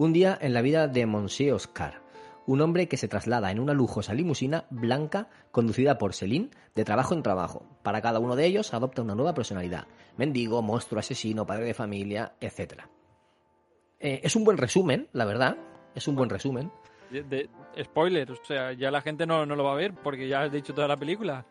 Un 0.00 0.14
día 0.14 0.38
en 0.40 0.54
la 0.54 0.62
vida 0.62 0.88
de 0.88 1.04
Monsieur 1.04 1.52
Oscar, 1.52 2.00
un 2.46 2.62
hombre 2.62 2.88
que 2.88 2.96
se 2.96 3.06
traslada 3.06 3.50
en 3.50 3.60
una 3.60 3.74
lujosa 3.74 4.14
limusina 4.14 4.64
blanca 4.70 5.28
conducida 5.50 5.98
por 5.98 6.14
Celine 6.14 6.48
de 6.74 6.84
trabajo 6.86 7.12
en 7.12 7.22
trabajo. 7.22 7.66
Para 7.82 8.00
cada 8.00 8.18
uno 8.18 8.34
de 8.34 8.46
ellos 8.46 8.72
adopta 8.72 9.02
una 9.02 9.14
nueva 9.14 9.34
personalidad. 9.34 9.86
Mendigo, 10.16 10.62
monstruo, 10.62 11.00
asesino, 11.00 11.44
padre 11.44 11.66
de 11.66 11.74
familia, 11.74 12.32
etc. 12.40 12.84
Eh, 13.98 14.22
es 14.24 14.34
un 14.36 14.44
buen 14.44 14.56
resumen, 14.56 15.06
la 15.12 15.26
verdad. 15.26 15.58
Es 15.94 16.08
un 16.08 16.16
buen 16.16 16.30
resumen. 16.30 16.72
De, 17.10 17.22
de- 17.22 17.50
spoiler, 17.84 18.32
o 18.32 18.42
sea, 18.42 18.72
ya 18.72 18.90
la 18.90 19.02
gente 19.02 19.26
no, 19.26 19.44
no 19.44 19.54
lo 19.54 19.64
va 19.64 19.72
a 19.72 19.76
ver 19.76 19.92
porque 19.92 20.26
ya 20.28 20.40
has 20.44 20.50
dicho 20.50 20.72
toda 20.72 20.88
la 20.88 20.96
película. 20.96 21.44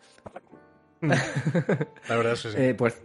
La 1.02 2.16
verdad 2.18 2.34
es 2.34 2.42
que 2.42 2.50
sí. 2.50 2.58
Eh, 2.58 2.74
pues, 2.74 3.00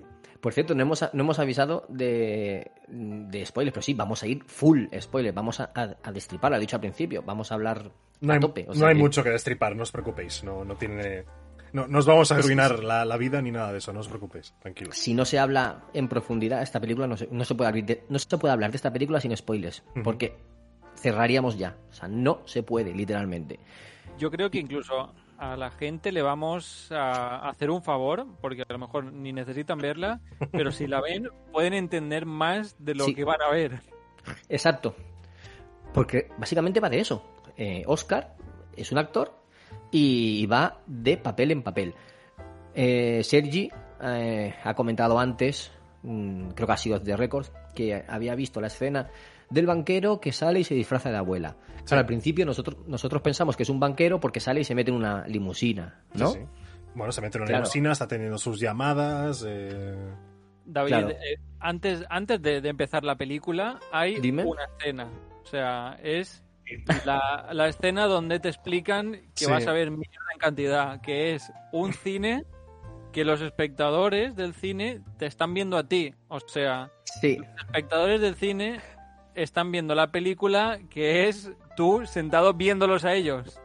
por 0.45 0.53
cierto, 0.53 0.75
no 0.75 0.83
hemos, 0.83 1.03
no 1.15 1.23
hemos 1.23 1.39
avisado 1.39 1.87
de, 1.89 2.71
de 2.87 3.47
spoilers, 3.47 3.73
pero 3.73 3.83
sí, 3.83 3.95
vamos 3.95 4.23
a 4.23 4.27
ir 4.27 4.45
full 4.45 4.85
spoilers. 5.01 5.35
Vamos 5.35 5.59
a, 5.61 5.73
a, 5.75 5.97
a 6.03 6.13
destripar, 6.13 6.51
lo 6.51 6.59
he 6.59 6.61
dicho 6.61 6.77
al 6.77 6.81
principio. 6.81 7.23
Vamos 7.23 7.51
a 7.51 7.55
hablar 7.55 7.91
no 8.21 8.33
a 8.33 8.35
hay, 8.37 8.41
tope. 8.41 8.67
o 8.69 8.75
no 8.75 8.87
hay 8.87 8.95
que- 8.95 9.01
mucho 9.01 9.23
que 9.25 9.31
destripar, 9.31 9.75
no 9.75 9.83
os 9.85 9.91
preocupéis. 9.91 10.45
No, 10.45 10.63
no 10.63 10.77
tiene... 10.77 11.25
No, 11.73 11.87
no 11.89 11.99
os 12.01 12.05
vamos 12.07 12.31
a 12.31 12.37
arruinar 12.37 12.85
la, 12.85 13.07
la 13.07 13.17
vida 13.17 13.41
ni 13.41 13.51
nada 13.51 13.73
de 13.73 13.79
eso, 13.79 13.93
no 13.95 14.01
os 14.01 14.09
preocupéis. 14.09 14.55
Tranquilos. 14.61 14.97
si 14.99 15.15
no 15.15 15.25
se 15.25 15.39
habla 15.39 15.85
en 15.95 16.09
profundidad 16.09 16.61
esta 16.63 16.79
película, 16.79 17.07
no 17.07 17.17
se, 17.17 17.27
no 17.33 17.45
se 17.47 17.55
puede, 17.55 17.69
hablar 17.71 17.85
de, 17.87 18.05
no 18.11 18.19
se 18.19 18.37
puede 18.39 18.53
hablar 18.53 18.71
de 18.71 18.77
esta 18.77 18.93
película 18.93 19.21
sin 19.21 19.35
spoilers, 19.37 19.83
porque 20.05 20.37
cerraríamos 20.97 21.59
ya. 21.59 21.77
O 21.91 21.93
sea, 21.95 22.07
no 22.09 22.43
se 22.45 22.63
puede, 22.63 22.95
literalmente. 22.95 23.59
Yo 24.19 24.31
creo 24.31 24.51
que 24.51 24.59
incluso 24.59 25.13
a 25.39 25.57
la 25.57 25.71
gente 25.71 26.13
le 26.13 26.23
vamos 26.23 26.91
a 26.93 27.49
hacer 27.49 27.71
un 27.71 27.83
favor, 27.83 28.27
porque 28.41 28.63
a 28.63 28.73
lo 28.73 28.79
mejor 28.79 29.13
ni 29.13 29.33
necesitan 29.33 29.79
verla, 29.79 30.21
pero 30.53 30.71
si 30.73 30.87
la 30.87 31.01
ven 31.01 31.29
pueden 31.53 31.75
entender 31.75 32.27
más 32.27 32.77
de 32.79 32.95
lo 32.95 33.05
Sí. 33.05 33.15
que 33.15 33.25
van 33.25 33.43
a 33.43 33.51
ver. 33.51 33.81
Exacto. 34.49 34.95
Porque 35.93 36.29
básicamente 36.39 36.81
va 36.81 36.89
de 36.91 37.01
eso. 37.01 37.23
Eh, 37.57 37.83
Oscar 37.87 38.35
es 38.77 38.91
un 38.91 38.99
actor 38.99 39.33
y 39.91 40.47
va 40.47 40.81
de 40.87 41.17
papel 41.17 41.51
en 41.53 41.63
papel. 41.63 41.95
Eh, 42.75 43.23
Sergi 43.23 43.71
eh, 44.03 44.55
ha 44.65 44.75
comentado 44.75 45.19
antes, 45.19 45.71
mm, 46.03 46.49
creo 46.51 46.67
que 46.67 46.73
ha 46.73 46.77
sido 46.77 46.99
de 46.99 47.17
Records, 47.17 47.53
que 47.75 48.05
había 48.09 48.35
visto 48.35 48.61
la 48.61 48.67
escena 48.67 49.09
del 49.51 49.67
banquero 49.67 50.21
que 50.21 50.33
sale 50.33 50.61
y 50.61 50.65
se 50.65 50.75
disfraza 50.75 51.11
de 51.11 51.17
abuela. 51.17 51.57
Claro, 51.87 52.01
al 52.01 52.07
principio 52.07 52.47
nosotros, 52.47 52.79
nosotros 52.87 53.21
pensamos 53.23 53.57
que 53.57 53.63
es 53.65 53.69
un 53.69 53.79
banquero 53.81 54.19
porque 54.21 54.41
sale 54.41 54.61
y 54.61 54.65
se 54.65 54.75
mete 54.75 54.91
en 54.91 54.97
una 54.97 55.27
limusina, 55.27 56.03
¿no? 56.15 56.29
Sí, 56.29 56.39
sí. 56.41 56.47
Bueno, 56.95 57.13
se 57.13 57.21
mete 57.21 57.39
en 57.39 57.43
una 57.43 57.49
Claro. 57.49 57.63
limusina, 57.65 57.93
está 57.93 58.07
teniendo 58.09 58.39
sus 58.39 58.59
llamadas. 58.61 59.45
eh, 59.47 59.97
David, 60.65 60.89
Claro. 60.89 61.09
eh, 61.11 61.37
antes, 61.61 62.05
antes 62.09 62.41
de, 62.41 62.61
de 62.61 62.69
empezar 62.71 63.05
la 63.05 63.17
película 63.17 63.81
hay 63.93 64.19
Dime. 64.21 64.45
una 64.45 64.65
escena. 64.65 65.09
O 65.43 65.47
sea, 65.47 65.99
es 66.03 66.43
la, 67.05 67.51
la 67.53 67.69
escena 67.69 68.07
donde 68.07 68.41
te 68.41 68.49
explican 68.49 69.13
que 69.35 69.45
Sí. 69.45 69.51
vas 69.51 69.67
a 69.67 69.73
ver 69.73 69.91
mierda 69.91 70.25
en 70.33 70.39
cantidad, 70.39 71.01
que 71.03 71.35
es 71.35 71.53
un 71.73 71.93
cine 71.93 72.45
que 73.13 73.25
los 73.25 73.41
espectadores 73.43 74.35
del 74.37 74.55
cine 74.55 75.01
te 75.19 75.27
están 75.27 75.53
viendo 75.53 75.77
a 75.77 75.87
ti. 75.87 76.15
O 76.29 76.41
sea, 76.41 76.91
Sí, 77.21 77.37
los 77.37 77.47
espectadores 77.67 78.21
del 78.21 78.35
cine 78.35 78.81
están 79.35 79.71
viendo 79.73 79.95
la 79.95 80.11
película 80.11 80.79
que 80.91 81.29
es 81.29 81.51
tú 81.77 82.07
sentado 82.07 82.55
viéndolos 82.55 83.05
a 83.05 83.15
ellos. 83.15 83.61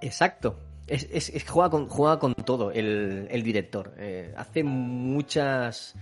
exacto. 0.00 0.58
Es, 0.88 1.08
es- 1.12 1.30
es- 1.30 1.48
juega, 1.48 1.70
con, 1.70 1.88
juega 1.88 2.18
con 2.18 2.34
todo 2.34 2.72
el, 2.72 3.28
el 3.30 3.42
director. 3.44 3.94
Eh, 3.98 4.34
hace 4.36 4.64
muchas. 4.64 5.94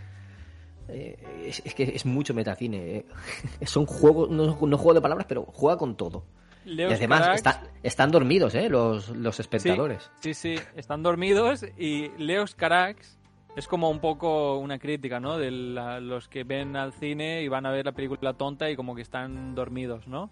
eh, 0.89 1.17
es, 1.45 1.61
es 1.65 1.75
que 1.75 1.83
es 1.95 2.07
mucho 2.07 2.33
metacine. 2.35 2.97
eh. 2.97 3.07
Son 3.67 3.85
juegos, 3.87 4.31
no, 4.31 4.59
no 4.61 4.79
juego 4.79 4.95
de 4.95 5.01
palabras, 5.03 5.27
pero 5.29 5.45
juega 5.45 5.77
con 5.77 5.97
todo. 5.97 6.25
Leos 6.65 6.93
y 6.93 6.95
además 6.95 7.23
Carax- 7.23 7.35
está- 7.35 7.63
están 7.83 8.11
dormidos, 8.11 8.55
¿eh? 8.55 8.69
Los, 8.71 9.11
los 9.11 9.39
espectadores. 9.39 10.11
Sí, 10.21 10.35
sí, 10.35 10.57
están 10.77 11.03
dormidos 11.03 11.65
y 11.79 12.09
Leos 12.19 12.55
Carax 12.55 13.19
es 13.57 13.67
como 13.69 13.91
un 13.91 14.01
poco 14.01 14.59
una 14.59 14.79
crítica, 14.79 15.21
¿no? 15.21 15.39
De 15.39 15.51
la- 15.51 16.01
los 16.01 16.29
que 16.29 16.45
ven 16.45 16.77
al 16.77 16.93
cine 16.93 17.43
y 17.43 17.49
van 17.49 17.67
a 17.67 17.71
ver 17.71 17.85
la 17.87 17.93
película 17.93 18.35
tonta 18.35 18.71
y 18.71 18.77
como 18.77 18.95
que 18.95 19.03
están 19.03 19.55
dormidos, 19.55 20.07
¿no? 20.07 20.31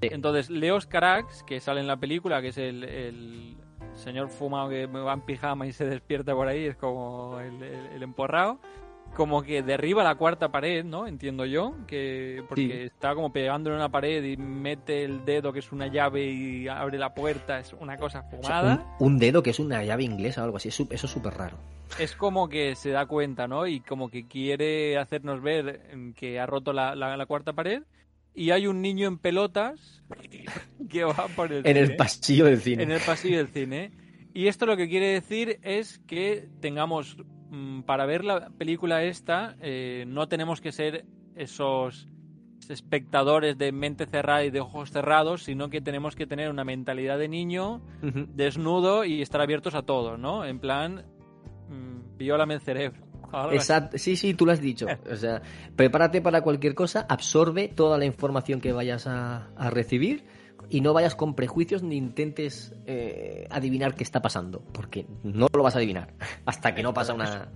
Sí. 0.00 0.08
Entonces, 0.12 0.50
Leos 0.50 0.86
Carax, 0.86 1.42
que 1.44 1.60
sale 1.60 1.80
en 1.80 1.86
la 1.86 1.96
película, 1.96 2.42
que 2.42 2.48
es 2.48 2.58
el, 2.58 2.84
el 2.84 3.56
señor 3.94 4.28
fumado 4.28 4.68
que 4.68 4.86
va 4.86 5.12
en 5.12 5.20
pijama 5.22 5.66
y 5.66 5.72
se 5.72 5.86
despierta 5.86 6.34
por 6.34 6.46
ahí, 6.48 6.64
es 6.66 6.76
como 6.76 7.38
el, 7.40 7.62
el, 7.62 7.86
el 7.94 8.02
emporrado, 8.02 8.58
como 9.16 9.42
que 9.42 9.62
derriba 9.62 10.04
la 10.04 10.14
cuarta 10.14 10.50
pared, 10.52 10.84
¿no? 10.84 11.06
Entiendo 11.06 11.44
yo, 11.44 11.74
que 11.88 12.42
porque 12.48 12.62
Sí. 12.66 12.72
está 12.72 13.14
como 13.14 13.32
pegando 13.32 13.70
en 13.70 13.76
una 13.76 13.88
pared 13.88 14.22
y 14.22 14.36
mete 14.36 15.02
el 15.04 15.24
dedo 15.24 15.52
que 15.52 15.58
es 15.58 15.72
una 15.72 15.88
llave 15.88 16.24
y 16.30 16.68
abre 16.68 16.98
la 16.98 17.14
puerta, 17.14 17.58
es 17.58 17.72
una 17.72 17.96
cosa 17.96 18.20
O 18.20 18.30
sea, 18.30 18.60
fumada. 18.60 18.96
un, 19.00 19.14
un 19.14 19.18
dedo 19.18 19.42
que 19.42 19.50
es 19.50 19.58
una 19.58 19.82
llave 19.82 20.04
inglesa 20.04 20.42
o 20.42 20.44
algo 20.44 20.56
así. 20.58 20.68
Eso 20.68 20.86
es 20.90 21.00
súper 21.10 21.34
raro. 21.34 21.56
Es 21.98 22.14
como 22.14 22.48
que 22.48 22.76
se 22.76 22.90
da 22.90 23.06
cuenta, 23.06 23.48
¿no? 23.48 23.66
Y 23.66 23.80
como 23.80 24.08
que 24.08 24.28
quiere 24.28 24.96
hacernos 24.98 25.42
ver 25.42 25.80
em, 25.90 26.12
que 26.12 26.38
ha 26.38 26.46
roto 26.46 26.72
la, 26.72 26.94
la- 26.94 27.16
la 27.16 27.26
cuarta 27.26 27.52
pared. 27.54 27.82
Y 28.34 28.50
hay 28.52 28.68
un 28.68 28.80
niño 28.82 29.08
en 29.08 29.18
pelotas 29.18 30.04
que 30.90 31.02
va 31.04 31.26
por 31.34 31.52
el 31.52 31.66
En 31.66 31.76
el 31.76 31.96
pasillo 31.96 32.44
del 32.44 32.60
cine. 32.60 32.84
en 32.84 32.92
el 32.92 33.00
pasillo 33.00 33.38
del 33.38 33.48
cine. 33.48 33.90
Y 34.32 34.46
esto 34.46 34.66
lo 34.66 34.76
que 34.76 34.88
quiere 34.88 35.06
decir 35.08 35.58
es 35.62 35.98
que 36.06 36.48
tengamos, 36.60 37.16
para 37.86 38.06
ver 38.06 38.24
la 38.24 38.50
película 38.50 39.02
esta, 39.02 39.56
eh, 39.60 40.04
no 40.06 40.28
tenemos 40.28 40.60
que 40.60 40.72
ser 40.72 41.04
esos 41.36 42.08
espectadores 42.68 43.56
de 43.56 43.72
mente 43.72 44.06
cerrada 44.06 44.44
y 44.44 44.50
de 44.50 44.60
ojos 44.60 44.90
cerrados, 44.90 45.44
sino 45.44 45.70
que 45.70 45.80
tenemos 45.80 46.16
que 46.16 46.26
tener 46.26 46.50
una 46.50 46.64
mentalidad 46.64 47.18
de 47.18 47.28
niño 47.28 47.80
desnudo 48.34 49.04
y 49.04 49.22
estar 49.22 49.40
abiertos 49.40 49.74
a 49.74 49.82
todo, 49.82 50.18
¿no? 50.18 50.44
En 50.44 50.58
plan, 50.58 51.06
mm, 51.68 52.18
viólame 52.18 52.54
el 52.54 52.60
cerebro. 52.60 53.00
Exacto, 53.52 53.96
sí, 53.96 54.16
sí, 54.16 54.34
tú 54.34 54.44
lo 54.44 54.52
has 54.52 54.60
dicho. 54.60 54.86
O 55.10 55.16
sea, 55.16 55.40
prepárate 55.76 56.20
para 56.20 56.42
cualquier 56.42 56.74
cosa, 56.74 57.06
absorbe 57.08 57.68
toda 57.68 57.96
la 57.96 58.04
información 58.04 58.60
que 58.60 58.72
vayas 58.72 59.06
a, 59.06 59.48
a 59.56 59.70
recibir 59.70 60.24
y 60.70 60.80
no 60.80 60.92
vayas 60.92 61.14
con 61.14 61.34
prejuicios 61.34 61.82
ni 61.82 61.96
intentes 61.96 62.74
eh, 62.86 63.46
adivinar 63.50 63.94
qué 63.94 64.04
está 64.04 64.20
pasando, 64.22 64.60
porque 64.72 65.06
no 65.22 65.48
lo 65.54 65.62
vas 65.62 65.74
a 65.74 65.78
adivinar 65.78 66.14
hasta 66.46 66.74
que 66.74 66.82
no 66.82 66.92
pasa 66.94 67.14
una... 67.14 67.48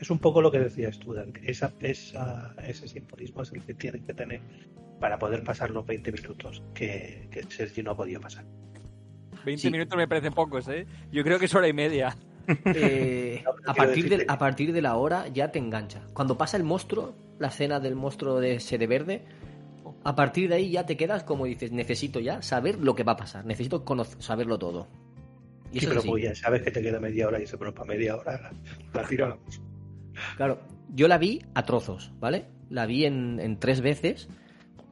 Es 0.00 0.10
un 0.10 0.18
poco 0.18 0.42
lo 0.42 0.50
que 0.50 0.58
decías 0.58 0.98
tú, 0.98 1.14
Dan. 1.14 1.32
Esa, 1.44 1.72
esa, 1.80 2.54
ese 2.66 2.88
simbolismo 2.88 3.42
es 3.42 3.52
el 3.52 3.62
que 3.62 3.74
tienes 3.74 4.02
que 4.02 4.12
tener 4.12 4.40
para 4.98 5.16
poder 5.18 5.44
pasar 5.44 5.70
los 5.70 5.86
20 5.86 6.10
minutos 6.10 6.62
que, 6.74 7.28
que 7.30 7.44
Sergi 7.44 7.82
no 7.84 7.92
ha 7.92 7.96
podido 7.96 8.20
pasar. 8.20 8.44
20 9.44 9.62
Sí. 9.62 9.70
minutos 9.70 9.96
me 9.96 10.08
parecen 10.08 10.32
pocos, 10.32 10.66
¿eh? 10.68 10.86
Yo 11.12 11.22
creo 11.22 11.38
que 11.38 11.44
es 11.46 11.54
hora 11.54 11.68
y 11.68 11.72
media. 11.72 12.16
Eh, 12.74 13.44
No, 13.44 13.52
a, 13.70 13.74
partir 13.74 14.08
de, 14.08 14.24
a 14.26 14.36
partir 14.38 14.72
de 14.72 14.82
la 14.82 14.96
hora 14.96 15.28
ya 15.28 15.52
te 15.52 15.60
engancha. 15.60 16.02
Cuando 16.12 16.36
pasa 16.36 16.56
el 16.56 16.64
monstruo, 16.64 17.14
la 17.38 17.48
escena 17.48 17.78
del 17.78 17.94
monstruo 17.94 18.40
de 18.40 18.56
ese 18.56 18.78
de 18.78 18.86
verde, 18.88 19.24
a 20.04 20.14
partir 20.16 20.48
de 20.48 20.56
ahí 20.56 20.70
ya 20.70 20.84
te 20.86 20.96
quedas 20.96 21.24
como 21.24 21.46
dices, 21.46 21.72
necesito 21.72 22.20
ya 22.20 22.42
saber 22.42 22.78
lo 22.78 22.94
que 22.94 23.04
va 23.04 23.12
a 23.12 23.16
pasar, 23.16 23.44
necesito 23.44 23.84
conocer, 23.84 24.20
saberlo 24.22 24.58
todo. 24.58 24.88
Y 25.72 25.80
Sí, 25.80 25.86
eso 25.86 25.88
pero 25.90 26.02
pues 26.02 26.24
ya 26.24 26.34
sabes 26.34 26.62
que 26.62 26.70
te 26.70 26.82
queda 26.82 27.00
media 27.00 27.28
hora 27.28 27.40
y 27.40 27.46
se 27.46 27.56
pero 27.56 27.72
para 27.74 27.86
media 27.86 28.16
hora 28.16 28.32
la, 28.40 29.00
la 29.00 29.08
tiramos. 29.08 29.38
Claro, 30.36 30.60
yo 30.94 31.08
la 31.08 31.18
vi 31.18 31.42
a 31.54 31.64
trozos, 31.64 32.12
¿vale? 32.20 32.46
La 32.68 32.84
vi 32.86 33.04
en, 33.06 33.40
en 33.40 33.58
tres 33.58 33.80
veces, 33.80 34.28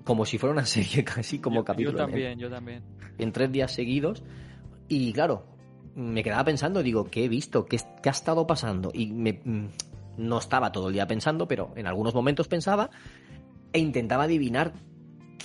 como 0.05 0.25
si 0.25 0.39
fuera 0.39 0.53
una 0.53 0.65
serie 0.67 1.05
casi 1.05 1.39
como 1.39 1.57
yo, 1.57 1.65
capítulo. 1.65 1.99
Yo 1.99 2.05
en- 2.05 2.11
también, 2.11 2.39
yo 2.39 2.51
también. 2.51 2.83
En, 3.19 3.33
tres 3.33 3.53
días 3.53 3.73
seguidos. 3.73 4.23
Y 4.89 5.13
claro, 5.13 5.45
me 5.95 6.23
quedaba 6.23 6.45
pensando, 6.45 6.83
digo, 6.83 7.05
¿qué 7.05 7.25
he 7.25 7.29
visto? 7.29 7.67
¿Qué, 7.67 7.79
qué 8.03 8.09
ha 8.09 8.13
estado 8.13 8.47
pasando? 8.47 8.91
Y 8.95 9.13
me, 9.13 9.41
mm, 9.45 9.67
no 10.19 10.39
estaba 10.39 10.73
todo 10.73 10.89
el 10.89 10.95
día 10.95 11.07
pensando, 11.07 11.47
pero 11.47 11.73
en 11.77 11.87
algunos 11.87 12.15
momentos 12.15 12.49
pensaba 12.49 12.91
e 13.73 13.79
intentaba 13.79 14.25
adivinar 14.25 14.73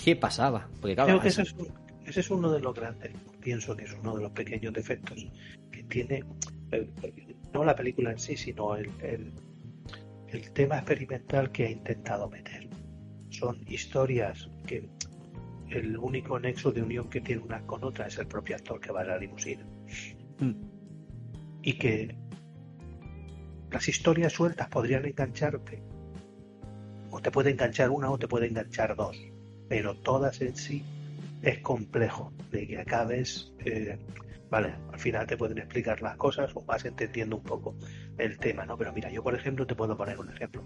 qué 0.03 0.15
pasaba. 0.15 0.67
Porque 0.81 0.95
claro, 0.95 1.09
Creo 1.09 1.21
que 1.21 1.27
ese 1.29 1.41
es, 1.43 1.53
un- 1.53 1.67
ese 2.05 2.19
es 2.19 2.29
uno 2.29 2.51
de 2.51 2.59
los 2.59 2.73
grandes, 2.73 3.11
pienso 3.41 3.75
que 3.75 3.85
es 3.85 3.93
uno 3.93 4.15
de 4.15 4.23
los 4.23 4.31
pequeños 4.31 4.73
defectos 4.73 5.27
que 5.71 5.83
tiene, 5.83 6.23
eh, 6.71 6.89
no 7.53 7.63
la 7.63 7.75
película 7.75 8.11
en 8.11 8.19
sí, 8.19 8.35
sino 8.37 8.75
el, 8.75 8.89
el, 9.01 9.31
el 10.27 10.51
tema 10.51 10.77
experimental 10.77 11.51
que 11.51 11.65
ha 11.67 11.71
intentado 11.71 12.29
meter. 12.29 12.69
Son 13.29 13.59
historias 13.67 14.49
que 14.67 14.87
el 15.69 15.97
único 15.97 16.39
nexo 16.39 16.71
de 16.71 16.81
unión 16.83 17.09
que 17.09 17.21
tiene 17.21 17.41
una 17.41 17.61
con 17.65 17.83
otra 17.83 18.07
es 18.07 18.17
el 18.19 18.27
propio 18.27 18.55
actor 18.55 18.79
que 18.79 18.91
va 18.91 19.01
en 19.01 19.07
la 19.07 19.17
limusina. 19.17 19.65
Mm. 20.39 20.51
Y 21.63 21.73
que 21.73 22.15
las 23.71 23.87
historias 23.87 24.31
sueltas 24.33 24.69
podrían 24.69 25.05
engancharte. 25.05 25.81
O 27.09 27.19
te 27.19 27.31
puede 27.31 27.49
enganchar 27.51 27.89
una 27.89 28.11
o 28.11 28.17
te 28.17 28.27
puede 28.27 28.47
enganchar 28.47 28.95
dos. 28.95 29.17
Pero 29.67 29.95
todas 29.95 30.41
en 30.41 30.55
sí 30.55 30.83
es 31.41 31.59
complejo 31.59 32.33
de 32.51 32.67
que 32.67 32.79
acabes. 32.79 33.53
eh, 33.65 33.97
vale, 34.49 34.75
al 34.91 34.99
final 34.99 35.25
te 35.27 35.37
pueden 35.37 35.57
explicar 35.57 36.01
las 36.01 36.15
cosas 36.17 36.51
o 36.55 36.63
vas 36.63 36.85
entendiendo 36.85 37.35
un 37.37 37.43
poco 37.43 37.75
el 38.17 38.37
tema, 38.37 38.65
¿no? 38.65 38.77
Pero 38.77 38.93
mira, 38.93 39.09
yo 39.11 39.23
por 39.23 39.35
ejemplo 39.35 39.65
te 39.65 39.75
puedo 39.75 39.97
poner 39.97 40.19
un 40.19 40.31
ejemplo. 40.31 40.63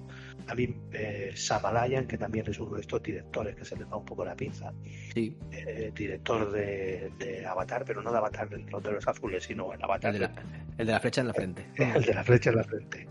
A 0.48 0.56
mí, 0.56 0.76
eh, 0.92 1.32
Samalayan, 1.36 2.06
que 2.08 2.18
también 2.18 2.46
es 2.48 2.60
uno 2.60 2.76
de 2.76 2.82
estos 2.82 3.02
directores 3.02 3.56
que 3.56 3.66
se 3.66 3.76
les 3.78 3.88
va 3.88 3.98
un 3.98 4.06
poco 4.06 4.26
la 4.26 4.36
pinza, 4.36 4.74
sí, 5.14 5.36
eh, 5.52 5.92
director 5.96 6.52
de, 6.52 7.12
de 7.18 7.46
Avatar, 7.46 7.84
pero 7.86 8.02
no 8.02 8.12
de 8.12 8.18
Avatar 8.18 8.50
de 8.50 8.60
los 8.60 8.84
de 8.84 8.92
los 8.92 9.08
azules, 9.08 9.44
sino 9.44 9.74
el 9.74 9.84
Avatar 9.84 10.14
el 10.14 10.22
de, 10.22 10.28
la, 10.28 10.34
el 10.78 10.86
de 10.86 10.94
la 10.94 11.00
flecha 11.00 11.22
en 11.22 11.28
la 11.28 11.34
frente. 11.34 11.66
el 11.76 12.04
de 12.04 12.14
la 12.14 12.24
flecha 12.24 12.50
en 12.50 12.56
la 12.58 12.64
frente. 12.64 13.08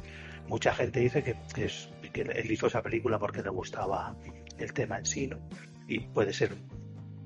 Mucha 0.47 0.75
gente 0.75 1.01
dice 1.01 1.23
que, 1.23 1.65
es, 1.65 1.91
que 2.13 2.23
él 2.23 2.51
hizo 2.51 2.69
esa 2.69 2.83
película 2.83 3.19
porque 3.19 3.43
le 3.43 3.51
gustaba 3.51 4.17
el 4.59 4.73
tema 4.73 4.99
en 4.99 5.05
sí, 5.05 5.27
¿no? 5.27 5.39
Y 5.89 6.01
puede 6.01 6.33
ser, 6.33 6.55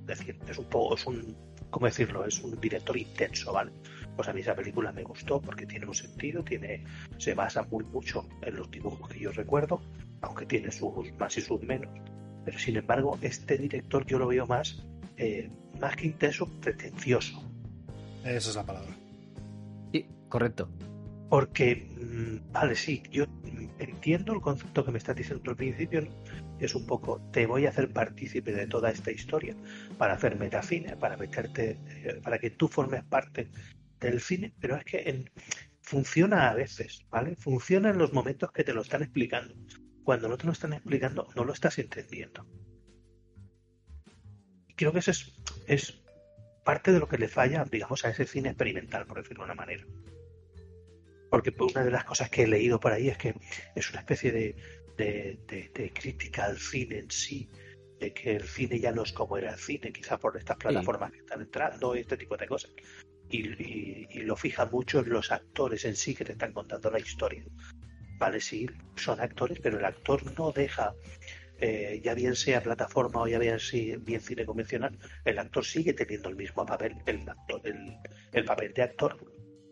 decir, 0.07 0.39
es 0.49 0.57
un 0.57 0.65
poco, 0.67 0.95
es 0.95 1.05
un, 1.07 1.37
¿cómo 1.71 1.87
decirlo? 1.87 2.25
Es 2.25 2.41
un 2.43 2.59
director 2.61 2.97
intenso, 2.97 3.53
¿vale? 3.53 3.73
Pues 4.15 4.29
a 4.29 4.33
mí 4.33 4.41
esa 4.41 4.55
película 4.55 4.93
me 4.93 5.03
gustó 5.03 5.41
porque 5.41 5.67
tiene 5.67 5.87
un 5.87 5.95
sentido, 5.95 6.45
tiene, 6.45 6.85
se 7.19 7.35
basa 7.35 7.63
muy 7.65 7.85
mucho 7.85 8.29
en 8.43 8.57
los 8.57 8.71
dibujos 8.71 9.09
que 9.09 9.19
yo 9.19 9.33
recuerdo, 9.33 9.83
aunque 10.21 10.47
tiene 10.47 10.71
sus 10.71 11.13
más 11.19 11.37
y 11.37 11.41
sus 11.41 11.61
menos. 11.63 11.91
Pero 12.45 12.59
sin 12.59 12.77
embargo, 12.77 13.19
este 13.21 13.59
director 13.59 14.07
yo 14.07 14.19
lo 14.19 14.29
veo 14.29 14.47
más, 14.47 14.85
eh, 15.17 15.51
más 15.81 15.97
que 15.97 16.07
intenso, 16.07 16.47
pretencioso. 16.61 17.43
Esa 18.25 18.51
es 18.51 18.57
la 18.57 18.65
palabra. 18.65 18.97
Sí, 19.93 20.07
correcto. 20.29 20.69
Porque, 21.33 21.77
mm, 21.77 22.53
vale, 22.53 22.77
sí, 22.77 23.03
yo 23.11 23.25
entiendo 23.79 24.35
el 24.35 24.43
concepto 24.43 24.85
que 24.85 24.93
me 24.93 24.99
estás 24.99 25.17
diciendo 25.17 25.51
al 25.51 25.57
principio, 25.57 26.03
¿no? 26.03 26.11
es 26.61 26.75
un 26.75 26.85
poco, 26.85 27.23
te 27.33 27.47
voy 27.47 27.65
a 27.65 27.71
hacer 27.71 27.91
partícipe 27.91 28.53
de 28.53 28.67
toda 28.67 28.91
esta 28.91 29.11
historia 29.11 29.57
para 29.97 30.13
hacer 30.13 30.39
metacine, 30.39 30.95
para 30.99 31.17
meterte, 31.17 31.79
eh, 31.89 32.21
para 32.23 32.39
que 32.39 32.51
tú 32.51 32.69
formes 32.69 33.03
parte 33.05 33.51
del 33.99 34.21
cine, 34.21 34.53
pero 34.61 34.77
es 34.77 34.85
que 34.85 35.25
funciona 35.81 36.51
a 36.51 36.55
veces, 36.55 37.07
¿vale? 37.09 37.35
Funciona 37.37 37.89
en 37.89 37.97
los 37.97 38.13
momentos 38.13 38.53
que 38.53 38.63
te 38.63 38.75
lo 38.75 38.83
están 38.83 39.03
explicando. 39.03 39.55
Cuando 40.05 40.29
no 40.29 40.37
te 40.37 40.45
lo 40.45 40.53
están 40.53 40.75
explicando, 40.75 41.29
no 41.35 41.45
lo 41.45 41.55
estás 41.55 41.79
entendiendo. 41.79 42.47
Creo 44.77 44.93
que 44.93 44.99
eso 44.99 45.13
es, 45.13 45.33
es 45.67 46.03
parte 46.63 46.93
de 46.93 46.99
lo 46.99 47.09
que 47.09 47.17
le 47.17 47.29
falla, 47.29 47.65
digamos, 47.65 48.05
a 48.05 48.11
ese 48.11 48.27
cine 48.27 48.51
experimental, 48.51 49.07
por 49.07 49.17
decirlo 49.17 49.45
de 49.45 49.53
una 49.53 49.55
manera 49.55 49.87
porque 51.33 51.55
una 51.59 51.83
de 51.83 51.91
las 51.91 52.05
cosas 52.05 52.29
que 52.29 52.43
he 52.43 52.47
leído 52.47 52.79
por 52.79 52.93
ahí 52.93 53.09
es 53.09 53.17
que 53.17 53.35
es 53.75 53.89
una 53.91 54.01
especie 54.01 54.31
de, 54.33 54.55
de, 54.99 55.39
de- 55.49 55.71
de 55.75 55.91
crítica 55.91 56.45
al 56.45 56.59
cine 56.59 56.99
en 56.99 57.11
sí, 57.11 57.49
de 57.99 58.13
que 58.13 58.37
el 58.37 58.43
cine 58.47 58.79
ya 58.79 58.93
no 58.93 59.03
es 59.03 59.15
como 59.15 59.39
era 59.39 59.53
el 59.53 59.59
cine, 59.59 59.91
quizás 59.93 60.19
por 60.19 60.37
estas 60.37 60.59
plataformas 60.59 61.11
que 61.11 61.21
están 61.21 61.41
entrando 61.41 61.97
y 61.97 62.01
este 62.01 62.19
tipo 62.19 62.37
de 62.37 62.47
cosas. 62.47 62.71
Y, 63.31 63.49
y- 63.49 64.09
y 64.11 64.19
lo 64.21 64.37
fija 64.37 64.67
mucho 64.67 65.01
en 65.01 65.09
los 65.09 65.33
actores 65.33 65.87
en 65.87 65.97
sí 65.97 66.15
que 66.15 66.27
te 66.27 66.33
están 66.33 66.53
contando 66.53 66.91
la 66.91 66.99
historia. 67.01 67.43
Vale, 68.19 68.39
sí, 68.39 68.69
son 68.97 69.19
actores, 69.19 69.59
pero 69.63 69.79
el 69.79 69.85
actor 69.87 70.21
no 70.39 70.53
deja, 70.53 70.93
eh, 71.61 71.99
ya 72.05 72.13
bien 72.13 72.37
sea 72.37 72.63
plataforma 72.63 73.23
o 73.23 73.27
ya 73.27 73.39
bien, 73.39 73.59
si- 73.59 73.97
bien 73.97 74.21
cine 74.21 74.45
convencional, 74.45 74.99
el 75.25 75.39
actor 75.39 75.65
sigue 75.65 75.95
teniendo 75.95 76.29
el 76.29 76.37
mismo 76.37 76.67
papel, 76.67 76.95
el, 77.07 77.27
actor- 77.27 77.63
el, 77.65 77.97
el 78.35 78.45
papel 78.45 78.75
de 78.75 78.83
actor, 78.83 79.17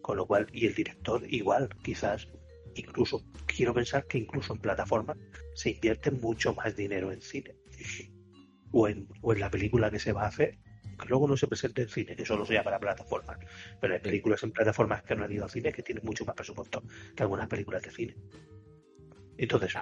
con 0.01 0.17
lo 0.17 0.27
cual, 0.27 0.47
y 0.53 0.67
el 0.67 0.75
director 0.75 1.23
igual, 1.29 1.69
quizás, 1.83 2.29
incluso, 2.75 3.25
quiero 3.47 3.75
pensar 3.75 4.07
que 4.07 4.19
incluso 4.19 4.53
en 4.55 4.61
plataforma 4.61 5.17
se 5.55 5.71
invierte 5.71 6.11
mucho 6.11 6.55
más 6.55 6.77
dinero 6.77 7.13
en 7.13 7.21
cine. 7.21 7.55
O 8.73 8.87
en, 8.87 9.09
o 9.21 9.33
en 9.33 9.41
la 9.41 9.51
película 9.51 9.91
que 9.91 9.99
se 9.99 10.13
va 10.13 10.23
a 10.23 10.29
hacer 10.29 10.61
aunque 11.01 11.09
luego 11.09 11.29
no 11.29 11.37
se 11.37 11.47
presente 11.47 11.83
en 11.83 11.89
cine, 11.89 12.15
que 12.15 12.27
solo 12.27 12.45
sea 12.45 12.63
para 12.63 12.79
plataformas, 12.79 13.39
pero 13.81 13.95
hay 13.95 14.01
películas 14.01 14.43
en 14.43 14.53
plataformas 14.53 15.03
que 15.03 15.17
no 15.17 15.25
han 15.25 15.33
ido 15.33 15.45
al 15.45 15.51
cine 15.51 15.73
que 15.73 15.83
tienen 15.83 16.05
mucho 16.05 16.27
más 16.27 16.35
presupuesto 16.35 16.83
que 17.17 17.23
algunas 17.23 17.49
películas 17.49 17.83
de 17.83 17.91
cine. 17.91 18.17
Entonces, 19.39 19.75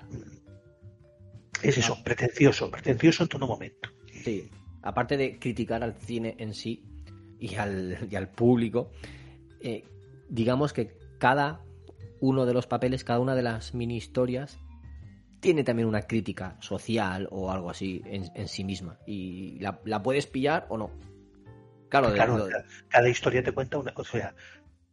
es 1.62 1.76
eso, 1.76 1.98
pretencioso, 2.04 2.70
pretencioso 2.70 3.24
en 3.24 3.28
todo 3.28 3.48
momento. 3.48 3.90
Sí, 4.22 4.48
aparte 4.82 5.16
de 5.16 5.40
criticar 5.40 5.82
al 5.82 5.94
cine 5.94 6.36
en 6.38 6.54
sí 6.54 6.84
y 7.40 7.56
al, 7.56 8.06
y 8.08 8.14
al 8.14 8.28
público, 8.30 8.92
eh, 9.60 9.82
digamos 10.28 10.72
que 10.72 10.96
cada 11.18 11.64
uno 12.20 12.46
de 12.46 12.54
los 12.54 12.66
papeles, 12.66 13.04
cada 13.04 13.20
una 13.20 13.34
de 13.34 13.42
las 13.42 13.74
mini 13.74 13.96
historias 13.96 14.58
tiene 15.40 15.62
también 15.64 15.88
una 15.88 16.02
crítica 16.02 16.56
social 16.60 17.28
o 17.30 17.50
algo 17.50 17.70
así 17.70 18.02
en, 18.04 18.48
sí 18.48 18.64
misma. 18.64 18.98
Y 19.06 19.58
la, 19.60 20.02
puedes 20.02 20.26
pillar 20.26 20.66
o 20.68 20.76
no. 20.76 20.90
Claro, 21.88 22.12
cada, 22.88 23.08
historia 23.08 23.42
te 23.42 23.52
cuenta 23.52 23.78
una 23.78 23.94
cosa. 23.94 24.10
O 24.16 24.20
sea, 24.20 24.34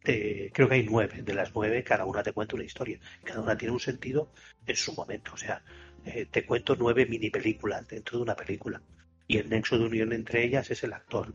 creo 0.02 0.68
que 0.68 0.74
hay 0.74 0.86
nueve. 0.88 1.22
De 1.22 1.34
las 1.34 1.54
nueve, 1.54 1.82
cada 1.82 2.04
una 2.04 2.22
te 2.22 2.32
cuenta 2.32 2.54
una 2.54 2.64
historia. 2.64 2.98
Cada 3.24 3.40
una 3.40 3.56
tiene 3.56 3.72
un 3.72 3.80
sentido 3.80 4.30
en 4.66 4.76
su 4.76 4.94
momento. 4.94 5.32
O 5.34 5.36
sea, 5.36 5.62
eh, 6.04 6.26
te 6.30 6.46
cuento 6.46 6.76
nueve 6.76 7.06
mini 7.06 7.30
películas 7.30 7.86
dentro 7.88 8.18
de 8.18 8.22
una 8.22 8.36
película. 8.36 8.80
Y 9.26 9.38
el 9.38 9.50
nexo 9.50 9.76
de 9.78 9.86
unión 9.86 10.12
entre 10.12 10.44
ellas 10.44 10.70
es 10.70 10.84
el 10.84 10.92
actor. 10.92 11.34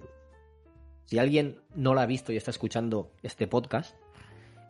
Si 1.12 1.20
alguien 1.20 1.58
no 1.76 1.94
la 1.94 2.04
ha 2.04 2.06
visto 2.06 2.32
y 2.32 2.38
está 2.38 2.52
escuchando 2.52 3.12
este 3.22 3.46
podcast, 3.46 3.98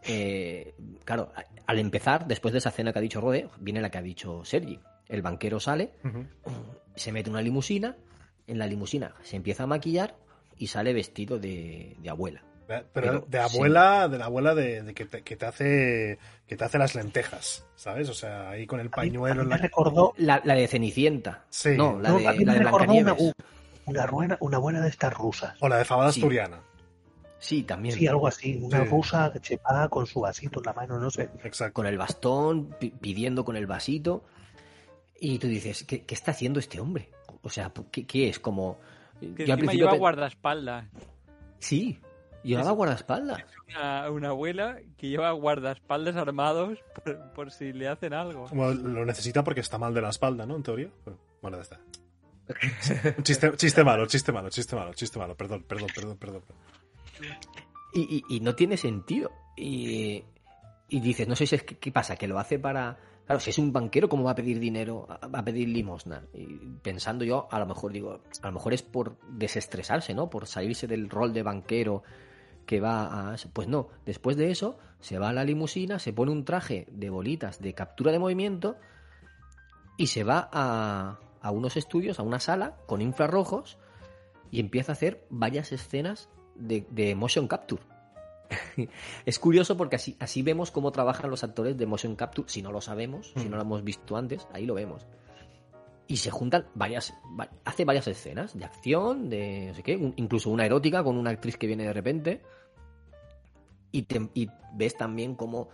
eh, 0.02 0.74
claro, 1.06 1.32
al 1.68 1.78
empezar, 1.78 2.26
después 2.26 2.52
de 2.52 2.58
esa 2.58 2.72
cena 2.72 2.92
que 2.92 2.98
ha 2.98 3.02
dicho 3.04 3.22
Rode, 3.22 3.48
viene 3.60 3.80
la 3.80 3.92
que 3.92 4.00
ha 4.00 4.02
dicho 4.02 4.44
Sergi. 4.44 4.80
El 5.08 5.22
banquero 5.22 5.60
sale, 5.60 5.92
se 6.96 7.12
mete 7.12 7.30
una 7.30 7.44
limusina, 7.44 7.96
en 8.48 8.58
la 8.58 8.66
limusina 8.66 9.14
se 9.22 9.36
empieza 9.36 9.66
a 9.66 9.68
maquillar 9.68 10.16
y 10.58 10.66
sale 10.66 10.94
vestido 10.94 11.38
de, 11.38 11.96
abuela. 12.10 12.42
Pero, 12.92 13.24
de 13.28 13.38
abuela, 13.38 14.08
de 14.08 14.18
la 14.18 14.26
abuela 14.26 14.56
de, 14.56 14.96
que, 14.96 15.06
te, 15.06 15.46
hace 15.46 16.18
que 16.48 16.58
te 16.58 16.64
hace 16.64 16.80
las 16.80 16.96
lentejas, 16.96 17.68
¿sabes? 17.76 18.10
O 18.10 18.16
sea, 18.16 18.50
ahí 18.50 18.66
con 18.66 18.80
el 18.80 18.90
pañuelo. 18.90 19.46
me 19.46 19.58
recordó 19.58 20.16
la, 20.18 20.40
de 20.40 20.68
Cenicienta. 20.68 21.46
Sí. 21.52 21.78
No, 21.78 22.00
la 22.00 22.14
de, 22.14 22.46
la 22.46 22.54
de 22.56 23.34
Una, 23.86 24.06
una, 24.12 24.38
una, 24.40 24.58
buena 24.58 24.82
de 24.82 24.90
estas 24.90 25.14
rusas. 25.14 25.56
O 25.60 25.68
la 25.68 25.78
de 25.78 25.86
fabada 25.86 26.10
asturiana. 26.10 26.62
Sí, 27.42 27.64
también. 27.64 27.96
Sí, 27.96 28.06
algo 28.06 28.28
así. 28.28 28.60
Una 28.62 28.84
rusa 28.84 29.32
que 29.34 29.40
chepa 29.40 29.90
con 29.90 30.06
su 30.06 30.22
vasito 30.22 30.60
en 30.60 30.66
la 30.66 30.74
mano, 30.74 31.00
no 31.00 31.10
sé. 31.10 31.30
Exacto. 31.44 31.74
Con 31.74 31.88
el 31.88 31.98
bastón, 31.98 32.76
pidiendo 32.80 33.44
con 33.44 33.56
el 33.56 33.66
vasito. 33.66 34.24
Y 35.20 35.40
tú 35.40 35.48
dices, 35.48 35.84
¿qué, 35.84 36.06
está 36.08 36.32
haciendo 36.32 36.60
este 36.60 36.80
hombre? 36.80 37.10
O 37.42 37.50
sea, 37.50 37.72
¿qué, 37.92 38.30
es? 38.30 38.40
Como. 38.40 38.80
Que 39.36 39.48
yo 39.48 39.56
lleva 39.56 39.96
guardaespaldas. 39.96 40.86
Sí, 41.58 42.00
llevaba 42.44 42.72
guardaespaldas. 42.72 43.44
Una, 43.70 44.12
una, 44.12 44.30
abuela 44.30 44.78
que 44.98 45.10
lleva 45.10 45.32
guardaespaldas 45.32 46.16
armados 46.16 46.80
por, 47.34 47.52
si 47.52 47.74
le 47.74 47.88
hacen 47.88 48.14
algo. 48.14 48.46
Como 48.46 48.72
lo 48.72 49.04
necesita 49.04 49.44
porque 49.44 49.62
está 49.62 49.80
mal 49.80 49.96
de 49.96 50.02
la 50.02 50.10
espalda, 50.10 50.46
¿no? 50.46 50.56
En 50.56 50.64
teoría. 50.64 50.90
Bueno, 51.42 51.58
ya 51.58 51.64
está. 51.64 51.80
chiste, 53.24 53.52
chiste 53.56 53.84
malo, 53.84 54.06
chiste 54.06 54.32
malo, 54.32 54.50
chiste 54.50 54.76
malo, 54.76 54.94
chiste 54.94 55.20
malo. 55.20 55.36
Perdón, 55.36 55.64
perdón, 55.64 55.90
perdón, 55.94 56.18
perdón. 56.18 56.42
Y, 57.94 58.40
no 58.42 58.56
tiene 58.56 58.78
sentido. 58.78 59.32
Y, 59.56 60.24
dices, 60.90 61.28
no 61.28 61.36
sé 61.36 61.48
si 61.48 61.56
es 61.56 61.64
que, 61.64 61.78
qué 61.78 61.92
pasa, 61.92 62.16
que 62.16 62.28
lo 62.28 62.40
hace 62.40 62.60
para... 62.60 62.98
Claro, 63.26 63.40
si 63.40 63.52
es 63.52 63.60
un 63.60 63.72
banquero, 63.72 64.10
¿cómo 64.10 64.24
va 64.24 64.32
a 64.32 64.36
pedir 64.36 64.60
dinero? 64.60 65.08
Va 65.08 65.40
a 65.40 65.46
pedir 65.46 65.70
limosna. 65.70 66.24
Y 66.34 66.46
pensando 66.82 67.24
yo, 67.24 67.48
a 67.52 67.60
lo 67.60 67.66
mejor 67.66 67.94
digo, 67.94 68.22
a 68.42 68.48
lo 68.48 68.54
mejor 68.54 68.74
es 68.74 68.82
por 68.82 69.18
desestresarse, 69.30 70.14
¿no? 70.14 70.30
Por 70.30 70.48
salirse 70.48 70.88
del 70.88 71.10
rol 71.10 71.34
de 71.34 71.44
banquero 71.44 72.04
que 72.66 72.80
va 72.80 73.32
a... 73.32 73.36
Pues 73.54 73.68
no, 73.68 73.90
después 74.06 74.38
de 74.38 74.52
eso 74.52 74.80
se 75.00 75.18
va 75.18 75.30
a 75.30 75.34
la 75.34 75.44
limusina, 75.44 76.00
se 76.00 76.14
pone 76.14 76.32
un 76.32 76.46
traje 76.46 76.88
de 76.92 77.10
bolitas 77.10 77.62
de 77.62 77.74
captura 77.74 78.12
de 78.12 78.20
movimiento 78.20 78.78
y 79.98 80.08
se 80.08 80.24
va 80.24 80.50
a, 80.52 81.20
a 81.42 81.52
unos 81.52 81.78
estudios, 81.78 82.20
a 82.20 82.24
una 82.24 82.40
sala 82.40 82.78
con 82.86 83.02
infrarrojos 83.02 83.78
y 84.52 84.60
empieza 84.60 84.92
a 84.92 84.94
hacer 84.94 85.26
varias 85.30 85.72
escenas 85.72 86.30
de, 86.56 87.16
motion 87.16 87.48
capture. 87.48 87.82
es 89.26 89.40
curioso 89.40 89.78
porque 89.78 89.96
así, 89.96 90.16
así 90.20 90.44
vemos 90.44 90.72
cómo 90.72 90.92
trabajan 90.92 91.30
los 91.30 91.44
actores 91.44 91.78
de 91.78 91.86
motion 91.86 92.16
capture. 92.16 92.48
Si 92.50 92.62
no 92.62 92.72
lo 92.72 92.82
sabemos, 92.82 93.34
si 93.36 93.50
no 93.50 93.56
lo 93.56 93.64
hemos 93.64 93.84
visto 93.84 94.16
antes, 94.18 94.48
ahí 94.54 94.66
lo 94.66 94.76
vemos. 94.76 95.08
Y 96.08 96.18
se 96.18 96.30
juntan 96.30 96.68
varias, 96.76 97.14
hace 97.64 97.86
varias 97.86 98.08
escenas 98.08 98.58
de 98.58 98.66
acción, 98.66 99.30
de 99.30 99.68
no 99.68 99.74
sé 99.74 99.84
qué, 99.84 100.14
incluso 100.18 100.50
una 100.50 100.66
erótica 100.66 101.04
con 101.04 101.18
una 101.18 101.32
actriz 101.32 101.58
que 101.58 101.68
viene 101.68 101.86
de 101.86 101.94
repente. 101.94 102.42
Y, 103.94 104.06
y 104.34 104.50
ves 104.74 104.98
también 104.98 105.36
cómo 105.36 105.70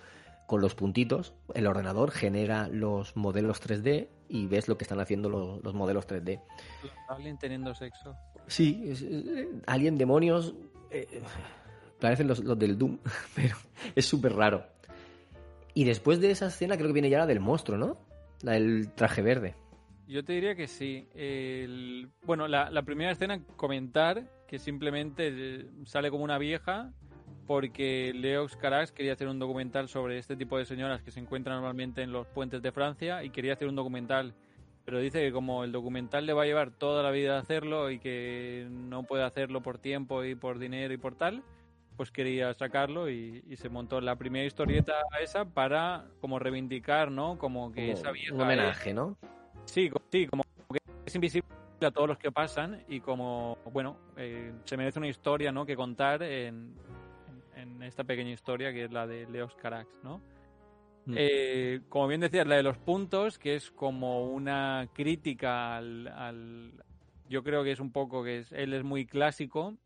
con 0.47 0.61
los 0.61 0.73
puntitos 0.73 1.33
el 1.53 1.67
ordenador 1.67 2.09
genera 2.09 2.69
los 2.69 3.15
modelos 3.15 3.61
3D 3.61 4.07
y 4.29 4.47
ves 4.47 4.67
lo 4.67 4.77
que 4.77 4.85
están 4.85 4.99
haciendo 4.99 5.29
los, 5.29 5.63
los 5.63 5.73
modelos 5.73 6.07
3D. 6.07 6.41
Alguien 7.09 7.37
teniendo 7.37 7.75
sexo. 7.75 8.15
Sí, 8.47 8.83
es, 8.87 9.05
Alien, 9.67 9.97
demonios. 9.97 10.55
Eh, 10.89 11.21
parecen 11.99 12.27
los, 12.27 12.43
del 12.57 12.77
Doom, 12.77 12.97
pero 13.35 13.55
es 13.95 14.05
súper 14.05 14.33
raro. 14.33 14.65
Y 15.73 15.83
después 15.83 16.19
de 16.19 16.31
esa 16.31 16.47
escena, 16.47 16.75
creo 16.75 16.87
que 16.87 16.93
viene 16.93 17.09
ya 17.09 17.19
la 17.19 17.27
del 17.27 17.39
monstruo, 17.39 17.77
¿no? 17.77 17.97
La 18.41 18.53
del 18.53 18.91
traje 18.93 19.21
verde. 19.21 19.55
Yo 20.07 20.23
te 20.23 20.33
diría 20.33 20.55
que 20.55 20.67
sí. 20.67 21.07
Bueno, 22.23 22.47
la, 22.47 22.71
la, 22.71 22.83
primera 22.83 23.11
escena, 23.11 23.43
comentar 23.57 24.23
que 24.47 24.59
simplemente 24.59 25.27
eh, 25.27 25.69
sale 25.85 26.09
como 26.09 26.23
una 26.23 26.37
vieja 26.37 26.93
porque 27.47 28.11
Leox 28.13 28.55
Carax 28.57 28.91
quería 28.91 29.13
hacer 29.13 29.27
un 29.27 29.39
documental 29.39 29.87
sobre 29.87 30.19
este 30.19 30.35
tipo 30.35 30.57
de 30.57 30.65
señoras 30.65 31.01
que 31.01 31.11
se 31.11 31.19
encuentran 31.19 31.55
normalmente 31.55 32.03
en 32.03 32.11
los 32.11 32.27
puentes 32.27 32.61
de 32.61 32.71
Francia 32.71 33.23
y 33.23 33.29
quería 33.29 33.53
hacer 33.53 33.67
un 33.67 33.75
documental 33.75 34.35
pero 34.87 34.99
dice 34.99 35.19
que 35.19 35.33
como 35.33 35.65
el 35.65 35.73
documental 35.73 36.25
le 36.25 36.31
va 36.31 36.43
a 36.43 36.45
llevar 36.45 36.71
toda 36.71 37.03
la 37.03 37.11
vida 37.11 37.35
a 37.35 37.41
hacerlo 37.41 37.91
y 37.91 37.99
que 37.99 38.65
no 38.69 39.03
puede 39.03 39.25
hacerlo 39.25 39.61
por 39.61 39.79
tiempo 39.79 40.23
y 40.23 40.33
por 40.33 40.59
dinero 40.59 40.93
y 40.93 40.97
por 40.97 41.13
tal, 41.13 41.43
pues 41.97 42.09
quería 42.09 42.53
sacarlo 42.53 43.09
y, 43.09 43.43
se 43.57 43.67
montó 43.67 43.99
la 43.99 44.15
primera 44.15 44.45
historieta 44.45 44.93
esa 45.21 45.43
para 45.43 46.05
como 46.21 46.39
reivindicar, 46.39 47.11
¿no? 47.11 47.37
Como 47.37 47.73
que 47.73 47.91
esa 47.91 48.11
vieja 48.11 48.33
un 48.33 48.39
homenaje, 48.39 48.93
¿no? 48.93 49.17
Sí, 49.65 49.91
sí, 50.09 50.25
como 50.25 50.43
que 50.71 50.79
es 51.05 51.15
invisible 51.15 51.49
a 51.81 51.91
todos 51.91 52.07
los 52.07 52.17
que 52.17 52.31
pasan 52.31 52.85
y 52.87 53.01
como, 53.01 53.57
bueno, 53.73 53.97
eh, 54.15 54.53
se 54.63 54.77
merece 54.77 54.99
una 54.99 55.09
historia, 55.09 55.51
¿no? 55.51 55.65
Que 55.65 55.75
contar 55.75 56.23
en, 56.23 56.73
en 57.57 57.83
esta 57.83 58.03
pequeña 58.03 58.31
historia 58.31 58.71
que 58.71 58.85
es 58.85 58.91
la 58.91 59.07
de 59.07 59.27
Leos 59.27 59.55
Carax, 59.55 59.89
¿no? 60.03 60.21
Mm. 61.05 61.13
Eh, 61.15 61.81
como 61.89 62.07
bien 62.07 62.21
decías, 62.21 62.45
la 62.45 62.55
de 62.55 62.63
los 62.63 62.77
puntos, 62.77 63.39
que 63.39 63.55
es 63.55 63.71
como 63.71 64.25
una 64.25 64.89
crítica 64.93 65.77
al, 65.77 66.83
yo 67.29 67.43
creo 67.43 67.63
que 67.63 67.71
es 67.71 67.79
un 67.79 67.91
poco 67.91 68.23
que 68.23 68.39
es, 68.39 68.51
él 68.51 68.73
es 68.73 68.83
muy 68.83 69.05
clásico 69.05 69.77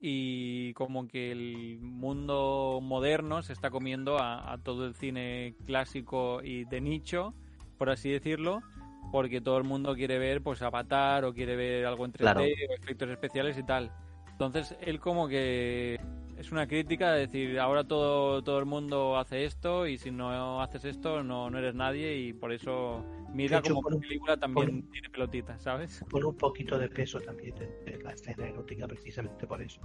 y 0.00 0.72
como 0.74 1.08
que 1.08 1.32
el 1.32 1.78
mundo 1.80 2.80
moderno 2.82 3.42
se 3.42 3.52
está 3.52 3.70
comiendo 3.70 4.18
a, 4.20 4.56
todo 4.62 4.86
el 4.86 4.94
cine 4.94 5.54
clásico 5.64 6.42
y 6.42 6.64
de 6.64 6.80
nicho, 6.80 7.34
por 7.76 7.90
así 7.90 8.10
decirlo, 8.10 8.62
porque 9.10 9.40
todo 9.40 9.58
el 9.58 9.64
mundo 9.64 9.94
quiere 9.94 10.18
ver 10.18 10.42
pues 10.42 10.62
Avatar 10.62 11.24
o 11.24 11.34
quiere 11.34 11.56
ver 11.56 11.86
algo 11.86 12.04
entre 12.04 12.22
claro. 12.22 12.42
o 12.42 12.44
efectos 12.44 13.10
especiales 13.10 13.58
y 13.58 13.64
tal. 13.64 13.90
Entonces 14.30 14.76
él 14.80 15.00
como 15.00 15.28
que 15.28 15.98
es 16.38 16.52
una 16.52 16.66
crítica 16.66 17.12
de 17.12 17.26
decir, 17.26 17.58
ahora 17.58 17.84
todo, 17.84 18.42
todo 18.42 18.58
el 18.58 18.66
mundo 18.66 19.16
hace 19.18 19.44
esto 19.44 19.86
y 19.86 19.96
si 19.96 20.10
no 20.10 20.60
haces 20.60 20.84
esto 20.84 21.22
no, 21.22 21.50
no 21.50 21.58
eres 21.58 21.74
nadie 21.74 22.16
y 22.16 22.32
por 22.32 22.52
eso 22.52 23.04
mira 23.32 23.62
como 23.62 23.82
película 23.82 24.36
también 24.36 24.88
tiene 24.90 25.08
pelotitas, 25.08 25.62
¿sabes? 25.62 26.04
Pone 26.10 26.26
un 26.26 26.36
poquito 26.36 26.78
de 26.78 26.88
peso 26.88 27.20
también 27.20 27.54
en, 27.86 28.02
la 28.02 28.12
escena 28.12 28.48
erótica 28.48 28.86
precisamente 28.86 29.46
por 29.46 29.62
eso. 29.62 29.80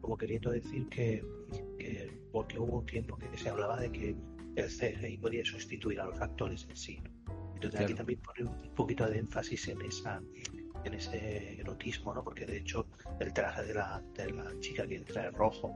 Como 0.00 0.16
queriendo 0.16 0.50
decir 0.50 0.88
que, 0.88 1.24
porque 2.32 2.58
hubo 2.58 2.80
un 2.80 2.86
tiempo 2.86 3.16
que 3.16 3.36
se 3.38 3.48
hablaba 3.48 3.80
de 3.80 3.90
que 3.90 4.16
el 4.56 4.68
CGI 4.68 5.16
podía 5.18 5.44
sustituir 5.44 6.00
a 6.00 6.06
los 6.06 6.20
actores 6.20 6.66
en 6.68 6.76
sí. 6.76 7.02
Entonces 7.54 7.80
aquí 7.80 7.94
también 7.94 8.20
pone 8.20 8.50
un 8.50 8.74
poquito 8.74 9.08
de 9.08 9.18
énfasis 9.18 9.68
en 9.68 9.80
esa 9.82 10.20
en 10.84 10.94
ese 10.94 11.60
erotismo, 11.60 12.14
¿no? 12.14 12.22
Porque 12.22 12.46
de 12.46 12.58
hecho 12.58 12.86
el 13.20 13.32
traje 13.32 13.64
de 13.64 13.74
la, 13.74 14.02
de 14.14 14.32
la 14.32 14.52
chica 14.60 14.86
que 14.86 14.96
entra 14.96 15.26
en 15.26 15.34
rojo 15.34 15.74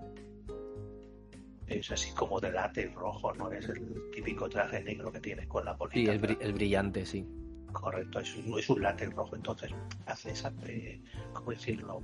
es 1.67 1.91
así 1.91 2.13
como 2.13 2.41
de 2.41 2.53
látex 2.53 2.95
rojo, 2.95 3.35
no 3.35 3.51
es 3.51 3.69
el 3.69 4.11
típico 4.13 4.49
traje 4.49 4.83
negro 4.83 5.11
que 5.11 5.21
tienes 5.21 5.47
con 5.49 5.65
la 5.65 5.73
bolita. 5.73 6.13
Sí, 6.13 6.37
es, 6.41 6.53
brillante, 6.55 7.05
sí. 7.05 7.27
Correcto, 7.73 8.21
es 8.21 8.37
un, 8.37 8.59
es 8.59 8.71
un 8.71 8.83
látex 8.83 9.13
rojo, 9.15 9.37
entonces 9.37 9.73
hace 10.07 10.31
esa, 10.31 10.53
eh, 10.67 11.01
¿cómo 11.33 11.51
decirlo? 11.51 12.03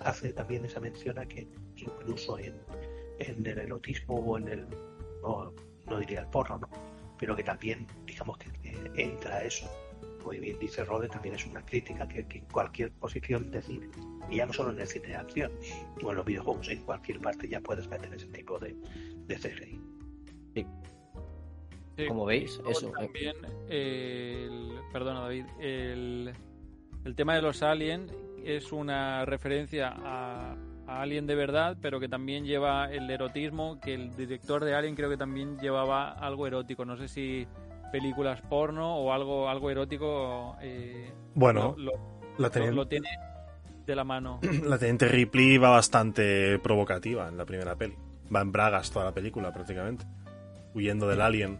Hace 0.00 0.32
también 0.32 0.64
esa 0.64 0.80
mención 0.80 1.18
a 1.18 1.26
que 1.26 1.48
incluso 1.76 2.38
en, 2.38 2.54
en 3.18 3.46
el 3.46 3.58
erotismo 3.58 4.16
o 4.16 4.38
en 4.38 4.48
el, 4.48 4.66
no, 5.22 5.52
diría 5.98 6.20
el 6.20 6.26
porno, 6.26 6.58
¿no? 6.58 6.68
pero 7.18 7.34
que 7.34 7.42
también, 7.42 7.86
digamos 8.06 8.38
que 8.38 8.50
entra 8.94 9.42
eso 9.44 9.70
muy 10.24 10.38
bien 10.38 10.58
dice 10.58 10.84
Rode, 10.84 11.08
también 11.08 11.34
es 11.34 11.46
una 11.46 11.64
crítica 11.64 12.06
que, 12.08 12.26
que 12.26 12.38
en 12.38 12.44
cualquier 12.46 12.90
posición 12.92 13.50
de 13.50 13.62
cine, 13.62 13.88
y 14.30 14.36
ya 14.36 14.46
no 14.46 14.52
solo 14.52 14.70
en 14.70 14.80
el 14.80 14.86
cine 14.86 15.08
de 15.08 15.16
acción, 15.16 15.52
o 16.02 16.10
en 16.10 16.16
los 16.16 16.24
videojuegos, 16.24 16.68
en 16.68 16.82
cualquier 16.82 17.20
parte 17.20 17.48
ya 17.48 17.60
puedes 17.60 17.88
meter 17.88 18.12
ese 18.14 18.26
tipo 18.26 18.58
de, 18.58 18.76
de 19.26 19.36
CGI. 19.36 19.80
Sí. 20.54 20.66
Como 22.08 22.24
veis, 22.24 22.60
eso, 22.68 22.88
eh. 22.88 22.92
También, 22.98 23.36
el, 23.68 24.80
perdona 24.92 25.20
David, 25.20 25.44
el, 25.60 26.32
el 27.04 27.14
tema 27.14 27.34
de 27.34 27.42
los 27.42 27.62
aliens 27.62 28.12
es 28.44 28.72
una 28.72 29.24
referencia 29.26 29.92
a, 29.94 30.56
a 30.86 31.02
Alien 31.02 31.26
de 31.26 31.34
verdad, 31.34 31.76
pero 31.80 32.00
que 32.00 32.08
también 32.08 32.44
lleva 32.44 32.90
el 32.90 33.10
erotismo, 33.10 33.78
que 33.80 33.94
el 33.94 34.16
director 34.16 34.64
de 34.64 34.74
Alien 34.74 34.94
creo 34.94 35.10
que 35.10 35.16
también 35.16 35.58
llevaba 35.58 36.10
algo 36.10 36.46
erótico. 36.46 36.84
No 36.84 36.96
sé 36.96 37.08
si 37.08 37.46
películas 37.90 38.40
porno 38.42 38.96
o 38.96 39.12
algo, 39.12 39.48
algo 39.48 39.70
erótico. 39.70 40.56
eh, 40.60 41.12
Bueno, 41.34 41.74
lo, 41.76 41.92
lo- 41.92 41.92
la, 42.38 42.70
lo- 42.70 42.86
tiene 42.88 43.08
de 43.86 43.94
la 43.96 44.04
mano. 44.04 44.40
la 44.64 44.78
teniente 44.78 45.08
Ripley 45.08 45.58
va 45.58 45.70
bastante 45.70 46.58
provocativa 46.60 47.28
en 47.28 47.36
la 47.36 47.44
primera 47.44 47.76
peli. 47.76 47.96
Va 48.34 48.40
en 48.40 48.52
bragas 48.52 48.90
toda 48.90 49.06
la 49.06 49.12
película 49.12 49.52
prácticamente. 49.52 50.04
Huyendo 50.74 51.08
del 51.08 51.20
alien. 51.20 51.58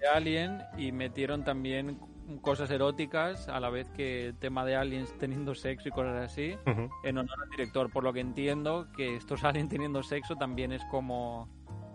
de 0.00 0.08
Alien 0.08 0.62
y 0.78 0.92
metieron 0.92 1.44
también 1.44 1.98
cosas 2.40 2.70
eróticas 2.70 3.48
a 3.48 3.60
la 3.60 3.70
vez 3.70 3.88
que 3.90 4.26
el 4.28 4.36
tema 4.38 4.64
de 4.64 4.74
aliens 4.74 5.14
teniendo 5.18 5.54
sexo 5.54 5.88
y 5.88 5.92
cosas 5.92 6.24
así 6.24 6.56
en 7.04 7.18
honor 7.18 7.36
al 7.44 7.50
director 7.50 7.88
por 7.92 8.02
lo 8.02 8.12
que 8.12 8.18
entiendo 8.20 8.88
que 8.96 9.14
estos 9.14 9.44
aliens 9.44 9.68
teniendo 9.68 10.02
sexo 10.02 10.34
también 10.34 10.72
es 10.72 10.82
como 10.90 11.48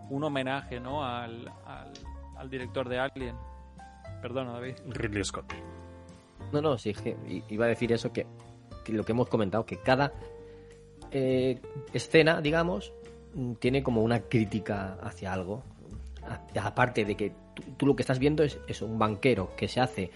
un 0.09 0.23
homenaje 0.23 0.79
no 0.79 1.03
al, 1.03 1.49
al, 1.65 1.91
al 2.37 2.49
director 2.49 2.87
de 2.87 2.99
Alien 2.99 3.35
perdona 4.21 4.53
David 4.53 4.75
Ridley 4.87 5.23
Scott. 5.23 5.53
No, 6.51 6.61
no, 6.61 6.77
sí, 6.77 6.93
iba 7.49 7.65
a 7.65 7.69
decir 7.69 7.91
eso 7.91 8.11
que, 8.11 8.25
que 8.83 8.93
lo 8.93 9.03
que 9.03 9.13
hemos 9.13 9.29
comentado, 9.29 9.65
que 9.65 9.77
cada 9.77 10.13
eh, 11.11 11.59
escena, 11.93 12.41
digamos, 12.41 12.93
mm, 13.33 13.53
tiene 13.53 13.83
como 13.83 14.01
una 14.01 14.21
crítica 14.21 14.97
hacia 15.01 15.33
algo. 15.33 15.63
Aparte 16.61 17.03
de 17.03 17.15
que 17.15 17.33
tú, 17.55 17.63
tú 17.77 17.85
lo 17.85 17.95
que 17.95 18.03
estás 18.03 18.19
viendo 18.19 18.43
es 18.43 18.59
eso, 18.67 18.85
un 18.85 18.99
banquero 18.99 19.55
que 19.55 19.67
se 19.67 19.81
hace, 19.81 20.11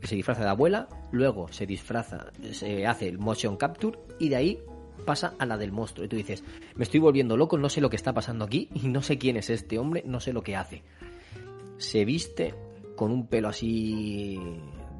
que 0.00 0.06
se 0.06 0.16
disfraza 0.16 0.42
de 0.42 0.50
abuela, 0.50 0.88
luego 1.12 1.48
se 1.48 1.66
disfraza, 1.66 2.32
se 2.52 2.86
hace 2.86 3.08
el 3.08 3.18
motion 3.18 3.56
capture 3.56 3.98
y 4.18 4.30
de 4.30 4.36
ahí 4.36 4.62
pasa 5.04 5.34
a 5.38 5.46
la 5.46 5.58
del 5.58 5.72
monstruo. 5.72 6.06
Y 6.06 6.08
tú 6.08 6.16
dices, 6.16 6.42
me 6.76 6.84
estoy 6.84 7.00
volviendo 7.00 7.36
loco, 7.36 7.58
no 7.58 7.68
sé 7.68 7.80
lo 7.80 7.90
que 7.90 7.96
está 7.96 8.12
pasando 8.12 8.44
aquí 8.44 8.68
y 8.74 8.88
no 8.88 9.02
sé 9.02 9.18
quién 9.18 9.36
es 9.36 9.50
este 9.50 9.78
hombre, 9.78 10.02
no 10.06 10.20
sé 10.20 10.32
lo 10.32 10.42
que 10.42 10.56
hace. 10.56 10.82
Se 11.76 12.04
viste 12.04 12.54
con 12.96 13.10
un 13.10 13.26
pelo 13.26 13.48
así 13.48 14.38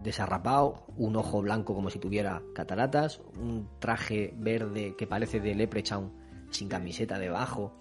desarrapado, 0.03 0.85
un 0.97 1.17
ojo 1.17 1.41
blanco 1.41 1.75
como 1.75 1.91
si 1.91 1.99
tuviera 1.99 2.43
cataratas, 2.55 3.21
un 3.37 3.69
traje 3.79 4.35
verde 4.37 4.95
que 4.97 5.07
parece 5.07 5.41
de 5.41 5.55
Leprechaun 5.55 6.13
sin 6.51 6.69
camiseta 6.69 7.19
debajo, 7.19 7.73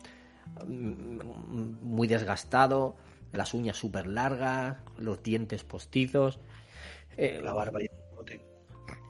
mm, 0.66 1.84
muy 1.84 2.08
desgastado, 2.08 2.96
las 3.32 3.54
uñas 3.54 3.78
súper 3.78 4.08
largas, 4.08 4.78
los 4.98 5.22
dientes 5.22 5.64
postizos, 5.64 6.40
eh, 7.18 7.42
La 7.44 7.54
barba 7.54 7.82
y 7.82 7.86
el 7.86 7.92
bigote. 8.10 8.46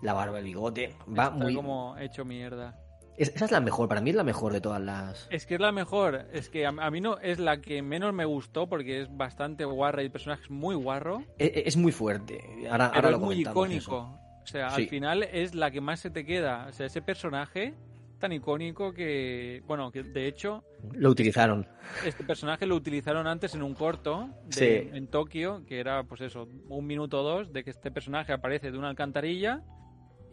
la 0.02 0.14
barba, 0.14 0.40
el 0.40 0.46
bigote, 0.46 0.96
va 1.08 1.26
está 1.26 1.32
muy... 1.32 1.56
como 1.56 1.98
hecho 1.98 2.26
mierda 2.26 2.83
Es- 3.18 3.36
esa 3.36 3.46
es 3.46 3.52
la 3.52 3.60
mejor, 3.62 3.88
para 3.88 4.02
mí 4.02 4.10
es 4.10 4.16
la 4.16 4.24
mejor 4.24 4.54
de 4.54 4.62
todas 4.62 4.82
las... 4.82 5.28
es 5.30 5.46
que 5.46 5.56
es 5.56 5.60
la 5.62 5.72
mejor 5.72 6.26
es 6.34 6.50
que 6.50 6.66
a, 6.66 6.70
a 6.70 6.90
mí 6.92 7.00
no 7.02 7.18
es 7.20 7.40
la 7.40 7.62
que 7.62 7.82
menos 7.82 8.14
me 8.14 8.26
gustó 8.26 8.68
porque 8.68 9.02
es 9.02 9.16
bastante 9.16 9.66
guarra 9.66 10.02
y 10.02 10.06
el 10.06 10.12
personaje 10.12 10.44
es 10.44 10.50
muy 10.52 10.76
guarro 10.76 11.24
Es, 11.38 11.52
es 11.68 11.78
muy 11.78 11.92
fuerte, 11.92 12.42
ahora, 12.70 12.90
pero 12.92 12.96
ahora 12.96 13.08
es 13.10 13.12
lo 13.12 13.20
muy 13.20 13.36
comentamos 13.44 13.66
icónico. 13.68 13.82
eso. 13.82 14.20
O 14.44 14.48
sea, 14.48 14.70
Sí. 14.72 14.82
al 14.84 14.90
final 14.90 15.24
es 15.24 15.56
la 15.56 15.72
que 15.72 15.80
más 15.80 16.02
se 16.02 16.10
te 16.10 16.26
queda. 16.26 16.66
O 16.70 16.74
sea, 16.74 16.86
ese 16.88 17.02
personaje 17.02 17.74
tan 18.20 18.32
icónico 18.34 18.94
que, 18.94 19.62
bueno, 19.68 19.92
que 19.92 20.02
de 20.04 20.28
hecho 20.28 20.64
Lo 20.94 21.10
utilizaron. 21.10 21.68
este 22.06 22.24
personaje 22.24 22.66
lo 22.66 22.76
utilizaron 22.76 23.28
antes 23.28 23.54
en 23.56 23.62
un 23.64 23.74
corto 23.74 24.30
de- 24.48 24.54
Sí. 24.92 24.98
en 24.98 25.08
Tokio, 25.08 25.64
que 25.66 25.80
era 25.80 26.04
pues 26.04 26.22
eso, 26.22 26.48
un 26.70 26.86
minuto 26.88 27.22
o 27.22 27.24
dos 27.24 27.54
de 27.54 27.64
que 27.64 27.70
este 27.70 27.92
personaje 27.92 28.34
aparece 28.34 28.72
de 28.72 28.78
una 28.78 28.90
alcantarilla 28.90 29.62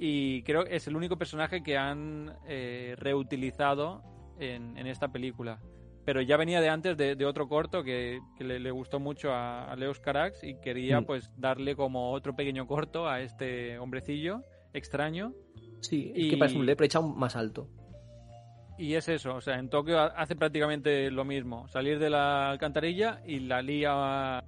y 0.03 0.43
creo 0.45 0.65
que 0.65 0.77
es 0.77 0.87
el 0.87 0.97
único 0.97 1.19
personaje 1.19 1.63
que 1.63 1.77
han 1.77 2.35
eh, 2.49 2.95
reutilizado 2.99 4.03
en, 4.39 4.77
en 4.79 4.87
esta 4.87 5.09
película. 5.09 5.61
Pero 6.07 6.23
ya 6.23 6.39
venía 6.39 6.63
de 6.63 6.71
antes 6.71 6.97
de, 6.97 7.15
de 7.15 7.27
otro 7.27 7.47
corto 7.47 7.85
que, 7.85 8.19
que 8.39 8.43
le, 8.45 8.59
le 8.59 8.71
gustó 8.71 8.99
mucho 8.99 9.33
a, 9.33 9.71
a 9.71 9.77
Leos 9.77 10.01
Carax 10.01 10.43
y 10.43 10.59
quería 10.61 11.01
Mm. 11.03 11.05
pues 11.05 11.31
darle 11.37 11.77
como 11.77 12.13
otro 12.13 12.35
pequeño 12.35 12.67
corto 12.67 13.07
a 13.07 13.21
este 13.21 13.79
hombrecillo 13.79 14.43
extraño. 14.73 15.35
Sí, 15.83 16.13
es 16.17 16.25
Y- 16.25 16.31
que 16.31 16.37
parece 16.39 16.57
un 16.57 16.65
Leprechaun 16.67 17.19
más 17.19 17.37
alto. 17.37 17.69
Y 18.79 18.95
es 18.95 19.09
eso, 19.11 19.35
o 19.35 19.41
sea, 19.43 19.59
en 19.59 19.69
Tokio 19.69 19.99
ha- 19.99 20.07
hace 20.07 20.35
prácticamente 20.37 21.11
lo 21.11 21.27
mismo. 21.27 21.69
Salir 21.69 21.99
de 21.99 22.09
la 22.09 22.51
alcantarilla 22.51 23.21
y 23.27 23.41
la 23.41 23.61
lía 23.61 24.43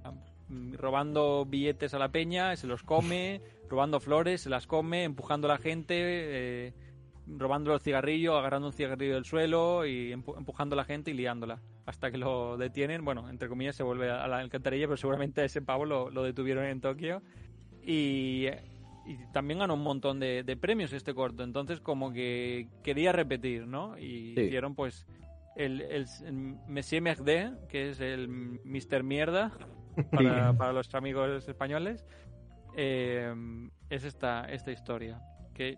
mm, 0.49 0.73
robando 0.73 1.45
billetes 1.45 1.93
a 1.93 1.99
la 1.99 2.09
peña, 2.09 2.55
se 2.55 2.65
los 2.65 2.81
come, 2.81 3.41
robando 3.69 3.99
flores, 3.99 4.41
se 4.41 4.49
las 4.49 4.67
come, 4.67 5.03
empujando 5.03 5.47
a 5.47 5.51
la 5.53 5.57
gente, 5.57 5.95
eh, 5.97 6.73
robando 7.27 7.71
los 7.71 7.81
cigarrillos, 7.81 8.35
agarrando 8.37 8.67
un 8.67 8.73
cigarrillo 8.73 9.15
del 9.15 9.25
suelo 9.25 9.85
y 9.85 10.11
empu- 10.13 10.37
empujando 10.37 10.75
a 10.75 10.77
la 10.77 10.85
gente 10.85 11.11
y 11.11 11.13
liándola. 11.13 11.61
Hasta 11.85 12.11
que 12.11 12.17
lo 12.17 12.57
detienen, 12.57 13.03
bueno, 13.03 13.29
entre 13.29 13.49
comillas 13.49 13.75
se 13.75 13.83
vuelve 13.83 14.09
a 14.09 14.27
la 14.27 14.39
alcantarilla, 14.39 14.87
pero 14.87 14.97
seguramente 14.97 15.43
ese 15.43 15.61
pavo 15.61 15.85
lo, 15.85 16.09
lo 16.09 16.23
detuvieron 16.23 16.65
en 16.65 16.79
Tokio. 16.81 17.21
Y, 17.85 18.47
y 19.05 19.17
también 19.33 19.59
ganó 19.59 19.73
un 19.73 19.83
montón 19.83 20.19
de, 20.19 20.43
de 20.43 20.55
premios 20.57 20.93
este 20.93 21.13
corto. 21.13 21.43
Entonces, 21.43 21.81
como 21.81 22.13
que 22.13 22.67
quería 22.83 23.11
repetir, 23.11 23.67
¿no? 23.67 23.97
Y 23.97 24.33
Sí. 24.35 24.41
hicieron, 24.43 24.75
pues, 24.75 25.05
el, 25.57 25.81
el, 25.81 26.05
el 26.25 26.33
Monsieur 26.67 27.01
Merde, 27.01 27.51
que 27.69 27.89
es 27.89 27.99
el 27.99 28.27
Mr. 28.29 29.03
Mierda 29.03 29.51
para, 30.11 30.53
para 30.53 30.71
los 30.73 30.93
amigos 30.95 31.47
españoles. 31.47 32.05
Eh, 32.75 33.33
es 33.89 34.03
esta, 34.03 34.45
esta 34.45 34.71
historia. 34.71 35.21
Que, 35.53 35.77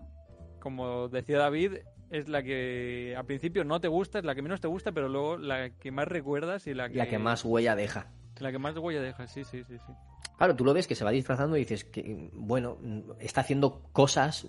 como 0.59 1.07
decía 1.09 1.37
David, 1.39 1.73
es 2.09 2.29
la 2.29 2.43
que 2.43 3.15
al 3.17 3.25
principio 3.25 3.63
no 3.63 3.79
te 3.81 3.87
gusta, 3.87 4.19
es 4.19 4.25
la 4.25 4.35
que 4.35 4.41
menos 4.41 4.61
te 4.61 4.67
gusta, 4.67 4.91
pero 4.91 5.09
luego 5.09 5.37
la 5.37 5.69
que 5.69 5.91
más 5.91 6.07
recuerdas 6.07 6.67
y 6.67 6.73
la 6.73 6.89
que, 6.89 6.95
La 6.95 7.07
que 7.07 7.19
más 7.19 7.43
huella 7.43 7.75
deja. 7.75 8.07
la 8.39 8.51
que 8.51 8.59
más 8.59 8.77
huella 8.77 9.01
deja. 9.01 9.27
Sí, 9.27 9.43
sí, 9.43 9.63
sí. 9.63 9.77
sí. 9.77 9.93
Claro, 10.37 10.55
tú 10.55 10.65
lo 10.65 10.73
ves 10.73 10.87
que 10.87 10.95
se 10.95 11.05
va 11.05 11.11
disfrazando 11.11 11.55
y 11.55 11.61
dices 11.61 11.85
que, 11.85 12.29
bueno, 12.33 12.77
está 13.19 13.41
haciendo 13.41 13.83
cosas. 13.93 14.47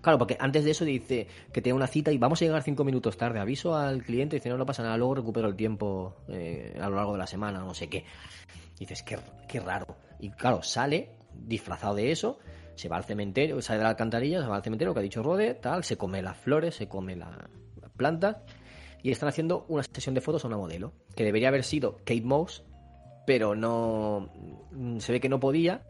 Claro, 0.00 0.18
porque 0.18 0.36
antes 0.40 0.64
de 0.64 0.70
eso 0.70 0.84
dice 0.84 1.26
que 1.52 1.60
tiene 1.60 1.76
una 1.76 1.86
cita 1.88 2.12
y 2.12 2.18
vamos 2.18 2.40
a 2.40 2.44
llegar 2.44 2.62
cinco 2.62 2.84
minutos 2.84 3.16
tarde. 3.16 3.38
Aviso 3.40 3.74
al 3.74 4.02
cliente 4.02 4.36
y 4.36 4.38
dice, 4.38 4.48
no, 4.48 4.56
no 4.56 4.64
pasa 4.64 4.82
nada, 4.82 4.96
luego 4.96 5.16
recupero 5.16 5.48
el 5.48 5.56
tiempo 5.56 6.16
eh, 6.28 6.78
a 6.80 6.88
lo 6.88 6.96
largo 6.96 7.12
de 7.12 7.18
la 7.18 7.26
semana, 7.26 7.58
no 7.58 7.74
sé 7.74 7.88
qué. 7.88 8.04
Y 8.76 8.80
dices, 8.80 9.02
qué, 9.02 9.18
qué 9.48 9.60
raro. 9.60 9.96
Y 10.20 10.30
claro, 10.30 10.62
sale 10.62 11.15
disfrazado 11.46 11.94
de 11.94 12.10
eso, 12.12 12.38
se 12.74 12.88
va 12.88 12.96
al 12.96 13.04
cementerio, 13.04 13.60
sale 13.62 13.78
de 13.78 13.84
la 13.84 13.90
alcantarilla, 13.90 14.42
se 14.42 14.48
va 14.48 14.56
al 14.56 14.62
cementerio, 14.62 14.92
que 14.94 15.00
ha 15.00 15.02
dicho 15.02 15.22
Rode, 15.22 15.54
tal, 15.54 15.84
se 15.84 15.96
come 15.96 16.22
las 16.22 16.36
flores, 16.36 16.74
se 16.74 16.88
come 16.88 17.16
la, 17.16 17.48
la 17.80 17.88
planta 17.88 18.42
y 19.02 19.10
están 19.10 19.28
haciendo 19.28 19.64
una 19.68 19.82
sesión 19.82 20.14
de 20.14 20.20
fotos 20.20 20.44
a 20.44 20.48
una 20.48 20.56
modelo, 20.56 20.92
que 21.14 21.24
debería 21.24 21.48
haber 21.48 21.64
sido 21.64 21.96
Kate 21.98 22.22
Moss, 22.22 22.64
pero 23.26 23.54
no 23.54 24.30
mm, 24.72 24.98
se 24.98 25.12
ve 25.12 25.20
que 25.20 25.28
no 25.28 25.40
podía 25.40 25.82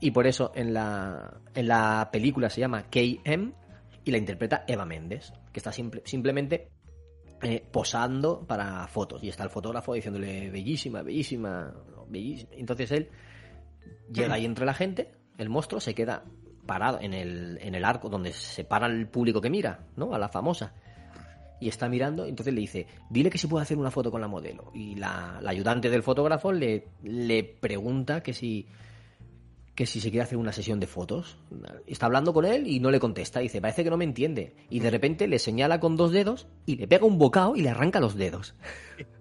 y 0.00 0.10
por 0.10 0.26
eso 0.26 0.52
en 0.54 0.74
la, 0.74 1.40
en 1.54 1.68
la 1.68 2.10
película 2.12 2.50
se 2.50 2.60
llama 2.60 2.84
KM 2.90 3.52
y 4.04 4.10
la 4.10 4.18
interpreta 4.18 4.64
Eva 4.68 4.84
Méndez, 4.84 5.32
que 5.52 5.58
está 5.60 5.72
simple- 5.72 6.02
simplemente 6.04 6.68
eh, 7.42 7.64
posando 7.70 8.46
para 8.46 8.86
fotos 8.88 9.22
y 9.22 9.28
está 9.28 9.42
el 9.44 9.50
fotógrafo 9.50 9.94
diciéndole 9.94 10.50
bellísima, 10.50 11.02
bellísima, 11.02 11.74
bellísima. 12.08 12.50
Entonces 12.52 12.90
él 12.92 13.08
llega 14.12 14.34
ahí 14.34 14.44
entre 14.44 14.66
la 14.66 14.74
gente, 14.74 15.12
el 15.38 15.48
monstruo 15.48 15.80
se 15.80 15.94
queda 15.94 16.24
parado 16.66 16.98
en 17.00 17.14
el, 17.14 17.58
en 17.62 17.74
el 17.74 17.84
arco 17.84 18.08
donde 18.08 18.32
se 18.32 18.64
para 18.64 18.86
el 18.86 19.06
público 19.06 19.40
que 19.40 19.50
mira, 19.50 19.86
¿no? 19.96 20.14
A 20.14 20.18
la 20.18 20.28
famosa. 20.28 20.74
Y 21.58 21.68
está 21.68 21.88
mirando, 21.88 22.26
entonces 22.26 22.52
le 22.52 22.60
dice, 22.60 22.86
dile 23.08 23.30
que 23.30 23.38
si 23.38 23.46
puede 23.46 23.62
hacer 23.62 23.78
una 23.78 23.90
foto 23.90 24.10
con 24.10 24.20
la 24.20 24.28
modelo. 24.28 24.70
Y 24.74 24.96
la, 24.96 25.38
la 25.40 25.50
ayudante 25.50 25.88
del 25.88 26.02
fotógrafo 26.02 26.52
le, 26.52 26.88
le 27.02 27.44
pregunta 27.44 28.22
que 28.22 28.34
si, 28.34 28.66
que 29.74 29.86
si 29.86 30.00
se 30.00 30.10
quiere 30.10 30.24
hacer 30.24 30.36
una 30.36 30.52
sesión 30.52 30.80
de 30.80 30.86
fotos. 30.86 31.38
Está 31.86 32.06
hablando 32.06 32.34
con 32.34 32.44
él 32.44 32.66
y 32.66 32.78
no 32.78 32.90
le 32.90 33.00
contesta. 33.00 33.40
Dice, 33.40 33.62
parece 33.62 33.84
que 33.84 33.90
no 33.90 33.96
me 33.96 34.04
entiende. 34.04 34.54
Y 34.68 34.80
de 34.80 34.90
repente 34.90 35.28
le 35.28 35.38
señala 35.38 35.80
con 35.80 35.96
dos 35.96 36.12
dedos 36.12 36.46
y 36.66 36.76
le 36.76 36.88
pega 36.88 37.06
un 37.06 37.16
bocado 37.16 37.56
y 37.56 37.62
le 37.62 37.70
arranca 37.70 38.00
los 38.00 38.16
dedos. 38.16 38.54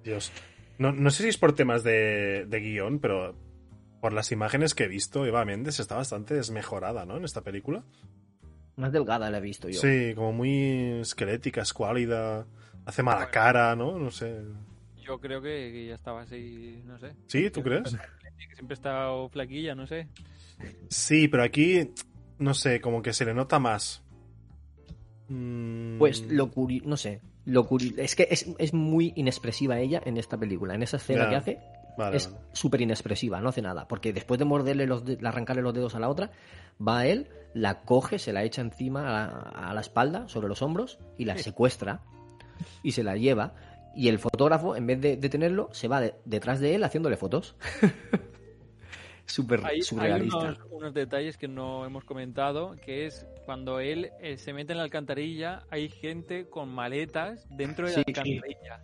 Dios. 0.03 0.33
No, 0.77 0.91
no 0.91 1.11
sé 1.11 1.23
si 1.23 1.29
es 1.29 1.37
por 1.37 1.53
temas 1.53 1.83
de, 1.83 2.45
de 2.49 2.59
guion, 2.59 2.99
pero 2.99 3.33
por 4.05 4.13
las 4.13 4.31
imágenes 4.31 4.75
que 4.75 4.83
he 4.83 4.87
visto, 4.87 5.25
Eva 5.25 5.43
Méndez 5.45 5.79
está 5.79 5.95
bastante 5.95 6.35
desmejorada, 6.35 7.07
¿no? 7.07 7.17
En 7.17 7.25
esta 7.25 7.41
película. 7.41 7.83
Más 8.75 8.91
delgada 8.91 9.31
la 9.31 9.39
he 9.39 9.41
visto 9.41 9.67
yo. 9.67 9.81
Sí, 9.81 10.13
como 10.13 10.31
muy 10.31 10.99
esquelética, 11.01 11.63
escuálida. 11.63 12.45
Hace 12.85 13.01
mala 13.01 13.31
cara, 13.31 13.75
¿no? 13.75 13.97
No 13.97 14.11
sé. 14.11 14.43
Yo 15.03 15.19
creo 15.19 15.41
que, 15.41 15.71
que 15.73 15.87
ya 15.87 15.95
estaba 15.95 16.21
así, 16.21 16.83
no 16.85 16.99
sé. 16.99 17.13
¿Sí? 17.25 17.49
¿Tú 17.49 17.63
crees? 17.63 17.95
Que 17.95 18.45
siempre 18.53 18.73
he 18.73 18.77
estado 18.77 19.27
flaquilla, 19.29 19.73
no 19.73 19.87
sé. 19.87 20.07
Sí, 20.87 21.27
pero 21.27 21.41
aquí 21.41 21.91
no 22.37 22.53
sé, 22.53 22.79
como 22.81 23.01
que 23.01 23.11
se 23.11 23.25
le 23.25 23.33
nota 23.33 23.57
más. 23.57 24.03
Mm, 25.29 25.97
Pues 25.97 26.21
lo 26.29 26.51
curioso, 26.51 26.87
no 26.87 26.97
sé, 26.97 27.21
lo 27.45 27.67
curi- 27.67 27.95
es 27.97 28.13
que 28.15 28.27
es, 28.29 28.45
es 28.59 28.71
muy 28.71 29.13
inexpresiva 29.15 29.79
ella 29.79 29.99
en 30.05 30.17
esta 30.17 30.37
película, 30.37 30.75
en 30.75 30.83
esa 30.83 30.97
escena 30.97 31.27
que 31.29 31.35
hace, 31.35 31.59
Vale, 31.97 32.17
es 32.17 32.31
vale. 32.31 32.45
súper 32.53 32.81
inexpresiva, 32.81 33.39
no 33.41 33.49
hace 33.49 33.61
nada, 33.61 33.87
porque 33.87 34.11
después 34.13 34.37
de 34.39 34.45
morderle 34.45 34.85
los 34.87 35.05
de- 35.05 35.17
arrancarle 35.27 35.61
los 35.61 35.73
dedos 35.73 35.95
a 35.95 35.99
la 35.99 36.09
otra, 36.09 36.31
va 36.85 36.99
a 36.99 37.07
él, 37.07 37.29
la 37.53 37.81
coge, 37.81 38.19
se 38.19 38.33
la 38.33 38.43
echa 38.43 38.61
encima 38.61 39.07
a 39.07 39.11
la, 39.11 39.69
a 39.69 39.73
la 39.73 39.81
espalda, 39.81 40.27
sobre 40.27 40.47
los 40.47 40.61
hombros, 40.61 40.99
y 41.17 41.25
la 41.25 41.37
secuestra, 41.37 42.01
y 42.83 42.91
se 42.91 43.03
la 43.03 43.15
lleva, 43.15 43.53
y 43.95 44.09
el 44.09 44.19
fotógrafo, 44.19 44.75
en 44.75 44.87
vez 44.87 44.99
de 44.99 45.15
detenerlo, 45.15 45.69
se 45.71 45.87
va 45.87 46.01
de- 46.01 46.15
detrás 46.25 46.59
de 46.59 46.75
él 46.75 46.83
haciéndole 46.83 47.15
fotos. 47.15 47.55
Súper 49.27 49.61
Hay, 49.65 49.77
hay 49.77 49.81
surrealista. 49.81 50.37
unos, 50.37 50.57
unos 50.69 50.93
detalles 50.93 51.35
que 51.37 51.47
no 51.47 51.83
hemos 51.85 52.03
comentado, 52.03 52.75
que 52.85 53.07
es 53.07 53.25
cuando 53.45 53.79
él 53.79 54.11
eh, 54.21 54.37
se 54.37 54.53
mete 54.53 54.73
en 54.73 54.77
la 54.77 54.83
alcantarilla, 54.83 55.63
hay 55.71 55.89
gente 55.89 56.47
con 56.47 56.69
maletas 56.69 57.47
dentro 57.49 57.87
de 57.87 57.93
Sí, 57.93 58.03
la 58.05 58.21
alcantarilla. 58.21 58.81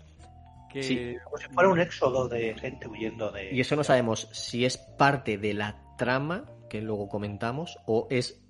Que 0.72 0.84
Sí. 0.84 1.16
Como 1.24 1.38
si 1.38 1.48
fuera 1.50 1.70
un 1.70 1.80
éxodo 1.80 2.28
de 2.28 2.54
gente 2.56 2.88
huyendo 2.88 3.32
de. 3.32 3.54
Y 3.54 3.62
eso 3.62 3.76
no 3.76 3.84
sabemos 3.84 4.30
si 4.32 4.66
es 4.66 4.78
parte 4.78 5.38
de 5.38 5.54
la 5.54 5.84
trama, 5.98 6.46
que 6.70 6.82
luego 6.82 7.10
comentamos, 7.10 7.78
o 7.86 8.08
es 8.10 8.42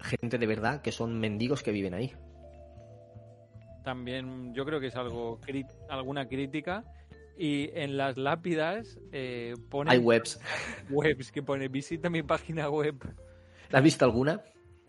gente 0.00 0.38
de 0.38 0.46
verdad 0.46 0.80
que 0.80 0.92
son 0.92 1.18
mendigos 1.18 1.62
que 1.62 1.72
viven 1.72 1.94
ahí. 1.94 2.12
también 3.84 4.52
yo 4.54 4.64
creo 4.66 4.80
que 4.80 4.88
es 4.88 4.96
algo 4.96 5.40
alguna 5.88 6.28
crítica. 6.28 6.84
Y 7.40 7.70
en 7.74 7.96
las 7.96 8.16
lápidas 8.16 8.98
eh, 9.12 9.54
pone 9.70 9.92
Hay 9.92 9.98
webs. 9.98 10.40
webs 10.90 11.30
que 11.30 11.42
pone 11.42 11.68
visita 11.68 12.10
mi 12.10 12.22
página 12.22 12.68
web. 12.68 12.96
¿La 13.70 13.78
has 13.78 13.84
visto 13.84 14.04
alguna? 14.04 14.42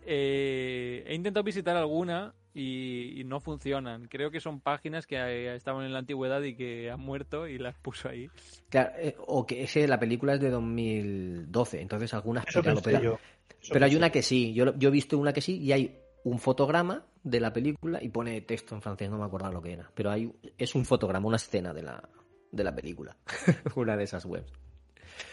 Eh, 0.04 1.04
he 1.06 1.14
intentado 1.14 1.44
visitar 1.44 1.76
alguna 1.76 2.34
y, 2.54 3.20
y 3.20 3.24
no 3.24 3.40
funcionan. 3.40 4.06
Creo 4.08 4.30
que 4.30 4.40
son 4.40 4.60
páginas 4.60 5.06
que 5.06 5.16
eh, 5.16 5.54
estaban 5.54 5.84
en 5.84 5.92
la 5.92 6.00
antigüedad 6.00 6.42
y 6.42 6.54
que 6.56 6.90
han 6.90 7.00
muerto 7.00 7.46
y 7.46 7.58
las 7.58 7.76
puso 7.76 8.08
ahí. 8.08 8.28
Claro, 8.68 8.92
eh, 8.98 9.14
o 9.26 9.46
que 9.46 9.62
ese, 9.62 9.86
la 9.86 9.98
película 10.00 10.34
es 10.34 10.40
de 10.40 10.50
2012, 10.50 11.80
entonces 11.80 12.12
algunas... 12.14 12.46
Eso 12.48 12.62
pero, 12.62 13.02
yo. 13.02 13.18
Eso 13.60 13.72
pero 13.72 13.84
hay 13.84 13.96
una 13.96 14.10
que 14.10 14.22
sí, 14.22 14.52
yo, 14.54 14.64
lo- 14.64 14.78
yo 14.78 14.88
he 14.88 14.92
visto 14.92 15.18
una 15.18 15.32
que 15.32 15.40
sí 15.40 15.58
y 15.58 15.72
hay 15.72 15.98
un 16.24 16.38
fotograma 16.38 17.04
de 17.22 17.40
la 17.40 17.52
película 17.52 18.02
y 18.02 18.08
pone 18.08 18.40
texto 18.42 18.74
en 18.74 18.82
francés, 18.82 19.10
no 19.10 19.18
me 19.18 19.24
acuerdo 19.24 19.50
lo 19.52 19.60
que 19.62 19.72
era, 19.72 19.90
pero 19.94 20.10
hay 20.10 20.32
es 20.58 20.74
un 20.74 20.84
fotograma, 20.84 21.26
una 21.26 21.36
escena 21.36 21.72
de 21.74 21.82
la, 21.82 22.08
de 22.50 22.64
la 22.64 22.74
película, 22.74 23.16
una 23.76 23.96
de 23.96 24.04
esas 24.04 24.24
webs. 24.24 24.50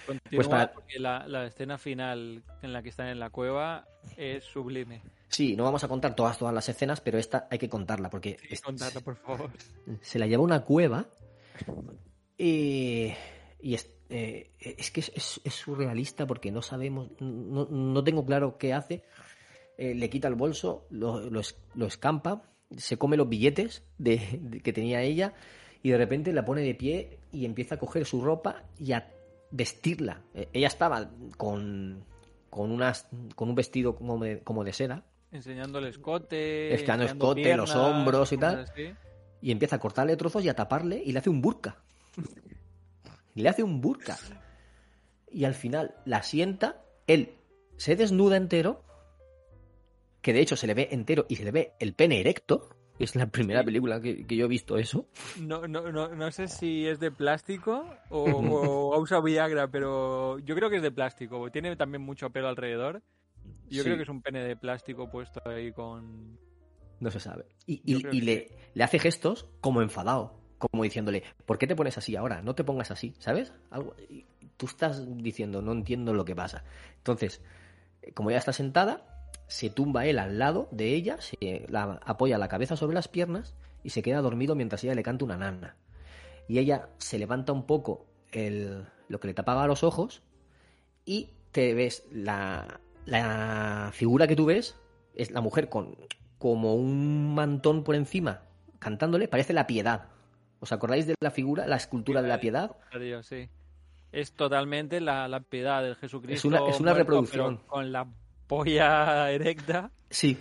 Continúa 0.06 0.30
Pues 0.36 0.48
para- 0.48 0.74
porque 0.74 1.00
la, 1.00 1.28
la 1.28 1.46
escena 1.46 1.78
final 1.78 2.44
en 2.62 2.74
la 2.74 2.82
que 2.82 2.90
están 2.90 3.08
en 3.08 3.20
la 3.20 3.30
cueva 3.30 3.86
es 4.18 4.44
sublime. 4.44 5.02
Sí, 5.30 5.56
no 5.56 5.64
vamos 5.64 5.84
a 5.84 5.88
contar 5.88 6.16
todas, 6.16 6.38
todas 6.38 6.54
las 6.54 6.70
escenas, 6.70 7.02
pero 7.02 7.18
esta 7.18 7.48
hay 7.52 7.58
que 7.58 7.70
contarla 7.70 8.10
porque 8.10 8.38
es- 8.50 8.62
Contarla, 8.62 9.02
por 9.02 9.16
favor. 9.18 9.50
se 10.02 10.20
la 10.20 10.28
lleva 10.28 10.42
a 10.42 10.46
una 10.46 10.64
cueva 10.64 11.08
y, 12.38 13.12
y 13.62 13.74
es, 13.74 13.90
eh, 14.10 14.52
es 14.60 14.92
que 14.92 15.02
es, 15.02 15.12
es- 15.16 15.42
es 15.44 15.54
surrealista 15.54 16.26
porque 16.28 16.52
no 16.52 16.62
sabemos, 16.62 17.10
no, 17.20 17.66
no 17.66 18.04
tengo 18.04 18.26
claro 18.26 18.58
qué 18.58 18.74
hace. 18.74 19.04
Eh, 19.78 19.94
le 19.94 20.10
quita 20.10 20.28
el 20.28 20.36
bolso, 20.36 20.88
lo, 20.90 21.30
lo 21.30 21.40
es- 21.42 21.58
lo 21.76 21.86
escampa, 21.86 22.44
se 22.76 22.98
come 22.98 23.18
los 23.18 23.30
billetes 23.30 23.84
de, 23.98 24.40
de- 24.42 24.60
que 24.62 24.74
tenía 24.74 25.02
ella 25.02 25.34
y 25.84 25.90
de 25.92 25.98
repente 25.98 26.34
la 26.34 26.46
pone 26.46 26.62
de 26.62 26.74
pie 26.76 27.20
y 27.32 27.46
empieza 27.46 27.76
a 27.76 27.80
coger 27.80 28.06
su 28.06 28.22
ropa 28.22 28.64
y 28.80 28.94
a 28.94 29.12
vestirla. 29.52 30.24
Eh, 30.34 30.50
ella 30.54 30.68
estaba 30.68 31.12
con, 31.38 32.04
con, 32.50 32.72
unas, 32.72 33.08
con 33.36 33.50
un 33.50 33.56
vestido 33.56 33.96
como 33.96 34.18
de, 34.20 34.40
como 34.42 34.64
de 34.64 34.74
seda 34.74 35.06
Enseñando 35.32 35.80
el 35.80 35.86
escote. 35.86 36.74
Enseñando 36.74 37.06
escote, 37.06 37.56
los 37.56 37.76
hombros 37.76 38.32
y 38.32 38.38
tal. 38.38 38.60
así. 38.62 38.94
y 39.42 39.52
empieza 39.52 39.76
a 39.76 39.80
cortarle 39.80 40.16
trozos 40.16 40.44
y 40.44 40.50
a 40.50 40.56
taparle 40.56 41.02
y 41.04 41.12
le 41.12 41.20
hace 41.20 41.30
un 41.30 41.42
burka. 41.42 41.78
le 43.36 43.50
hace 43.50 43.64
un 43.64 43.82
burka. 43.82 44.18
Y 45.32 45.44
al 45.46 45.54
final 45.54 45.96
la 46.06 46.24
sienta, 46.24 46.82
él 47.06 47.36
se 47.76 47.96
desnuda 47.96 48.38
entero, 48.38 48.84
que 50.22 50.34
de 50.34 50.42
hecho 50.42 50.56
se 50.56 50.68
le 50.68 50.74
ve 50.74 50.90
entero 50.92 51.26
y 51.30 51.36
se 51.36 51.44
le 51.44 51.52
ve 51.52 51.74
el 51.80 51.94
pene 51.94 52.20
erecto. 52.20 52.70
Es 53.00 53.16
la 53.16 53.28
primera 53.28 53.64
película 53.64 54.02
que, 54.02 54.26
que 54.26 54.36
yo 54.36 54.46
he 54.46 54.48
visto 54.48 54.78
eso. 54.78 55.08
No, 55.40 55.68
no, 55.68 55.92
no, 55.92 56.08
no 56.08 56.32
sé 56.32 56.48
si 56.48 56.88
es 56.88 57.00
de 57.00 57.12
plástico 57.12 57.86
o, 58.10 58.24
o 58.32 58.96
ha 58.96 58.98
usado 58.98 59.22
Viagra, 59.22 59.68
pero 59.68 60.40
yo 60.40 60.56
creo 60.56 60.70
que 60.70 60.78
es 60.78 60.82
de 60.82 60.92
plástico. 60.92 61.52
Tiene 61.52 61.76
también 61.76 62.02
mucho 62.02 62.32
pelo 62.32 62.48
alrededor. 62.48 63.04
Yo 63.70 63.82
Sí. 63.82 63.84
creo 63.84 63.98
que 63.98 64.04
es 64.04 64.10
un 64.10 64.22
pene 64.22 64.44
de 64.44 64.56
plástico 64.56 65.10
puesto 65.10 65.42
ahí 65.46 65.72
con. 65.72 66.38
No 67.00 67.12
se 67.12 67.20
sabe. 67.20 67.46
Y, 67.66 67.82
y- 67.86 68.02
creo 68.02 68.14
y 68.14 68.20
que 68.20 68.26
le, 68.26 68.52
le 68.74 68.84
hace 68.84 69.00
gestos 69.00 69.48
como 69.62 69.82
enfadado, 69.82 70.40
como 70.58 70.84
diciéndole, 70.84 71.24
¿por 71.46 71.58
qué 71.58 71.68
te 71.68 71.76
pones 71.76 71.98
así 71.98 72.16
ahora? 72.16 72.42
No 72.42 72.56
te 72.56 72.64
pongas 72.64 72.90
así, 72.92 73.14
¿sabes? 73.20 73.54
Algo, 73.70 73.96
y 74.10 74.26
tú 74.58 74.66
estás 74.66 75.04
diciendo, 75.18 75.62
no 75.62 75.72
entiendo 75.74 76.14
lo 76.14 76.26
que 76.26 76.36
pasa. 76.36 76.64
Entonces, 76.98 77.42
eh, 78.02 78.14
como 78.14 78.30
ella 78.32 78.40
está 78.40 78.54
sentada, 78.54 79.06
se 79.48 79.70
tumba 79.70 80.06
él 80.08 80.18
al 80.20 80.40
lado 80.40 80.68
de 80.72 80.94
ella, 80.96 81.22
se 81.22 81.66
la, 81.70 82.00
apoya 82.04 82.38
la 82.40 82.48
cabeza 82.48 82.76
sobre 82.76 82.96
las 82.96 83.08
piernas 83.08 83.56
y 83.84 83.92
se 83.92 84.02
queda 84.02 84.22
dormido 84.22 84.56
mientras 84.56 84.84
ella 84.84 84.96
le 84.96 85.04
canta 85.04 85.26
una 85.26 85.38
nana. 85.38 85.76
Y 86.48 86.58
ella 86.60 86.90
se 86.98 87.20
levanta 87.20 87.54
un 87.54 87.66
poco 87.68 88.08
el, 88.32 88.86
lo 89.08 89.20
que 89.20 89.28
le 89.28 89.34
tapaba 89.36 89.68
los 89.68 89.84
ojos 89.84 90.24
y 91.06 91.30
te 91.52 91.74
ves 91.76 92.06
la, 92.12 92.80
la 93.08 93.90
figura 93.94 94.28
que 94.28 94.36
tú 94.36 94.46
ves 94.46 94.78
es 95.16 95.32
la 95.32 95.42
mujer 95.42 95.70
con 95.70 95.96
como 96.38 96.76
un 96.76 97.34
mantón 97.34 97.84
por 97.84 97.96
encima 97.96 98.42
cantándole, 98.80 99.28
parece 99.28 99.54
la 99.54 99.66
piedad. 99.66 100.10
¿Os 100.60 100.72
acordáis 100.72 101.08
de 101.08 101.16
la 101.20 101.32
figura, 101.32 101.66
la 101.68 101.78
escultura 101.78 102.22
de 102.22 102.28
la 102.28 102.40
piedad? 102.40 102.76
Sí. 103.24 103.50
Es 104.12 104.34
totalmente 104.34 105.02
la, 105.02 105.28
la 105.28 105.40
piedad 105.40 105.82
del 105.84 105.96
Jesucristo. 105.96 106.36
Es 106.38 106.46
una- 106.46 106.70
es 106.70 106.80
una 106.80 106.92
muerto, 106.92 106.98
reproducción. 107.00 107.58
Con 107.68 107.92
la 107.92 108.08
polla 108.48 109.32
erecta 109.32 109.92
Sí, 110.10 110.38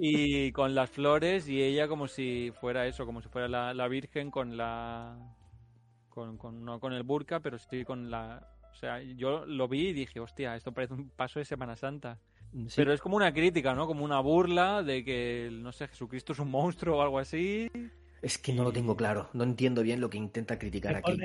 y 0.00 0.50
con 0.52 0.74
las 0.74 0.90
flores 0.90 1.48
y 1.48 1.62
ella 1.62 1.86
como 1.88 2.08
si 2.08 2.52
fuera 2.60 2.86
eso, 2.86 3.06
como 3.06 3.20
si 3.22 3.28
fuera 3.28 3.46
la, 3.48 3.72
la 3.74 3.86
Virgen 3.88 4.30
con 4.30 4.56
la... 4.56 5.16
Con, 6.08 6.36
con- 6.38 6.64
no 6.64 6.80
con 6.80 6.92
el 6.92 7.02
burka, 7.02 7.40
pero 7.40 7.58
sí 7.58 7.84
con 7.84 8.10
la... 8.10 8.48
O 8.74 8.76
sea, 8.76 9.00
yo 9.00 9.46
lo 9.46 9.68
vi 9.68 9.88
y 9.88 9.92
dije, 9.92 10.18
hostia, 10.18 10.56
esto 10.56 10.72
parece 10.72 10.94
un 10.94 11.08
paso 11.10 11.38
de 11.38 11.44
Semana 11.44 11.76
Santa. 11.76 12.18
sí. 12.52 12.74
Pero 12.74 12.92
es 12.92 13.00
como 13.00 13.14
una 13.16 13.32
crítica, 13.32 13.72
¿no? 13.72 13.86
Como 13.86 14.04
una 14.04 14.18
burla 14.18 14.82
de 14.82 15.04
que, 15.04 15.48
no 15.52 15.70
sé, 15.70 15.86
Jesucristo 15.86 16.32
es 16.32 16.40
un 16.40 16.50
monstruo 16.50 16.98
o 16.98 17.02
algo 17.02 17.20
así. 17.20 17.70
es 18.20 18.36
que 18.36 18.52
no 18.52 18.64
lo 18.64 18.72
tengo 18.72 18.96
claro. 18.96 19.30
No 19.32 19.44
entiendo 19.44 19.82
bien 19.82 20.00
lo 20.00 20.10
que 20.10 20.18
intenta 20.18 20.58
criticar 20.58 20.96
aquí. 20.96 21.16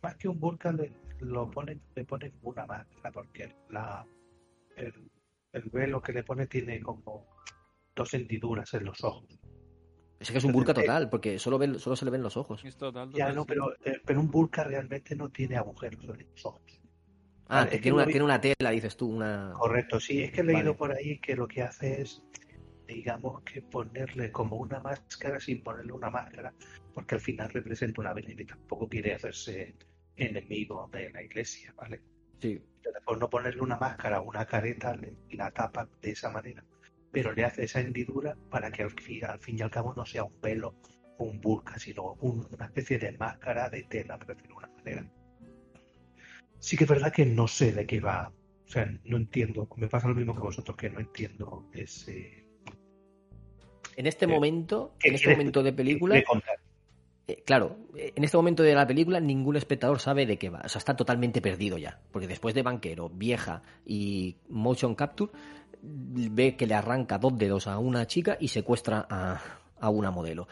más 0.00 0.14
que 0.16 0.28
un 0.28 0.38
burka 0.38 0.70
le, 0.72 0.92
lo 1.20 1.50
pone, 1.50 1.80
le 1.96 2.04
pone 2.04 2.32
una 2.42 2.66
máscara 2.66 3.10
porque 3.12 3.52
la, 3.70 4.06
el, 4.76 4.94
el 5.52 5.62
velo 5.70 6.00
que 6.00 6.12
le 6.12 6.22
pone 6.22 6.46
tiene 6.46 6.80
como 6.80 7.26
dos 7.96 8.14
hendiduras 8.14 8.72
en 8.74 8.84
los 8.84 9.02
ojos. 9.02 9.24
Es 10.20 10.30
que 10.30 10.38
es 10.38 10.44
un 10.44 10.52
burka 10.52 10.72
total, 10.72 11.10
porque 11.10 11.36
solo, 11.40 11.58
ve- 11.58 11.80
solo 11.80 11.96
se 11.96 12.04
le 12.04 12.12
ven 12.12 12.22
los 12.22 12.36
ojos. 12.36 12.64
Es 12.64 12.76
total, 12.76 13.10
Ya 13.12 13.32
no, 13.32 13.42
sí. 13.42 13.46
pero, 13.48 13.72
eh, 13.84 14.00
pero 14.06 14.20
un 14.20 14.30
burka 14.30 14.62
realmente 14.62 15.16
no 15.16 15.28
tiene 15.30 15.56
agujeros 15.56 16.00
en 16.04 16.28
los 16.30 16.46
ojos. 16.46 16.80
Ah, 17.54 17.68
que 17.68 17.78
tiene 17.78 17.96
una, 17.96 18.06
tiene 18.06 18.24
una 18.24 18.40
tela, 18.40 18.70
dices 18.70 18.96
tú, 18.96 19.08
una... 19.10 19.52
Correcto, 19.58 20.00
sí, 20.00 20.22
es 20.22 20.32
que 20.32 20.40
he 20.40 20.44
leído 20.44 20.74
Vale. 20.74 20.74
por 20.78 20.92
ahí 20.92 21.18
que 21.18 21.36
lo 21.36 21.46
que 21.46 21.60
hace 21.62 22.00
es, 22.00 22.22
digamos, 22.86 23.42
que 23.42 23.60
ponerle 23.60 24.32
como 24.32 24.56
una 24.56 24.80
máscara 24.80 25.38
sin 25.38 25.62
ponerle 25.62 25.92
una 25.92 26.08
máscara, 26.08 26.54
porque 26.94 27.16
al 27.16 27.20
final 27.20 27.50
representa 27.50 28.00
una 28.00 28.14
Virgen 28.14 28.40
y 28.40 28.44
tampoco 28.46 28.88
quiere 28.88 29.14
hacerse 29.14 29.74
enemigo 30.16 30.88
de 30.92 31.10
la 31.10 31.22
iglesia, 31.22 31.74
¿vale? 31.76 32.00
Sí, 32.40 32.58
Entonces, 32.76 33.02
por 33.04 33.18
no 33.18 33.28
ponerle 33.28 33.60
una 33.60 33.76
máscara 33.76 34.20
o 34.20 34.24
una 34.28 34.46
careta, 34.46 34.96
le- 34.96 35.14
la 35.32 35.50
tapa 35.50 35.86
de 36.00 36.10
esa 36.10 36.30
manera, 36.30 36.64
pero 37.10 37.32
le 37.34 37.44
hace 37.44 37.64
esa 37.64 37.80
hendidura 37.80 38.34
para 38.50 38.70
que 38.70 38.82
al 38.82 38.90
fin, 38.90 39.24
al 39.26 39.38
fin 39.40 39.58
y 39.58 39.62
al 39.62 39.70
cabo 39.70 39.92
no 39.94 40.06
sea 40.06 40.24
un 40.24 40.40
velo 40.40 40.74
o 41.18 41.24
un 41.24 41.38
burka, 41.40 41.78
sino 41.78 42.14
un- 42.20 42.48
una 42.50 42.64
especie 42.64 42.98
de 42.98 43.12
máscara 43.18 43.68
de 43.68 43.82
tela, 43.82 44.16
decirlo 44.16 44.42
de 44.48 44.52
una 44.54 44.68
manera. 44.68 45.06
Sí 46.62 46.76
que 46.76 46.84
es 46.84 46.90
verdad 46.90 47.12
que 47.12 47.26
no 47.26 47.48
sé 47.48 47.72
de 47.72 47.84
qué 47.84 47.98
va, 47.98 48.30
o 48.30 48.70
sea, 48.70 48.86
no 49.04 49.16
entiendo, 49.16 49.68
me 49.76 49.88
pasa 49.88 50.06
lo 50.06 50.14
mismo 50.14 50.32
que 50.32 50.42
vosotros, 50.42 50.76
que 50.76 50.88
no 50.88 51.00
entiendo 51.00 51.68
ese... 51.72 52.46
En 53.96 54.06
este 54.06 54.26
Eh, 54.26 54.28
momento, 54.28 54.94
¿qué 55.00 55.08
en 55.08 55.16
este 55.16 55.30
momento 55.30 55.60
de 55.64 55.72
película, 55.72 56.22
eh, 57.26 57.42
claro, 57.44 57.78
en 57.96 58.22
este 58.22 58.36
momento 58.36 58.62
de 58.62 58.74
la 58.76 58.86
película 58.86 59.18
ningún 59.18 59.56
espectador 59.56 59.98
sabe 59.98 60.24
de 60.24 60.38
qué 60.38 60.50
va. 60.50 60.62
O 60.64 60.68
sea, 60.68 60.78
está 60.78 60.94
totalmente 60.94 61.40
perdido 61.40 61.78
ya. 61.78 62.00
Porque 62.12 62.28
después 62.28 62.54
de 62.54 62.62
Banquero, 62.62 63.08
Vieja 63.10 63.62
y 63.84 64.36
Motion 64.48 64.94
Capture, 64.94 65.32
ve 65.82 66.56
que 66.56 66.66
le 66.68 66.74
arranca 66.74 67.18
dos 67.18 67.36
dedos 67.36 67.66
a 67.66 67.78
una 67.78 68.06
chica 68.06 68.36
y 68.40 68.48
secuestra 68.48 69.04
a, 69.10 69.40
a 69.80 69.90
una 69.90 70.12
modelo. 70.12 70.46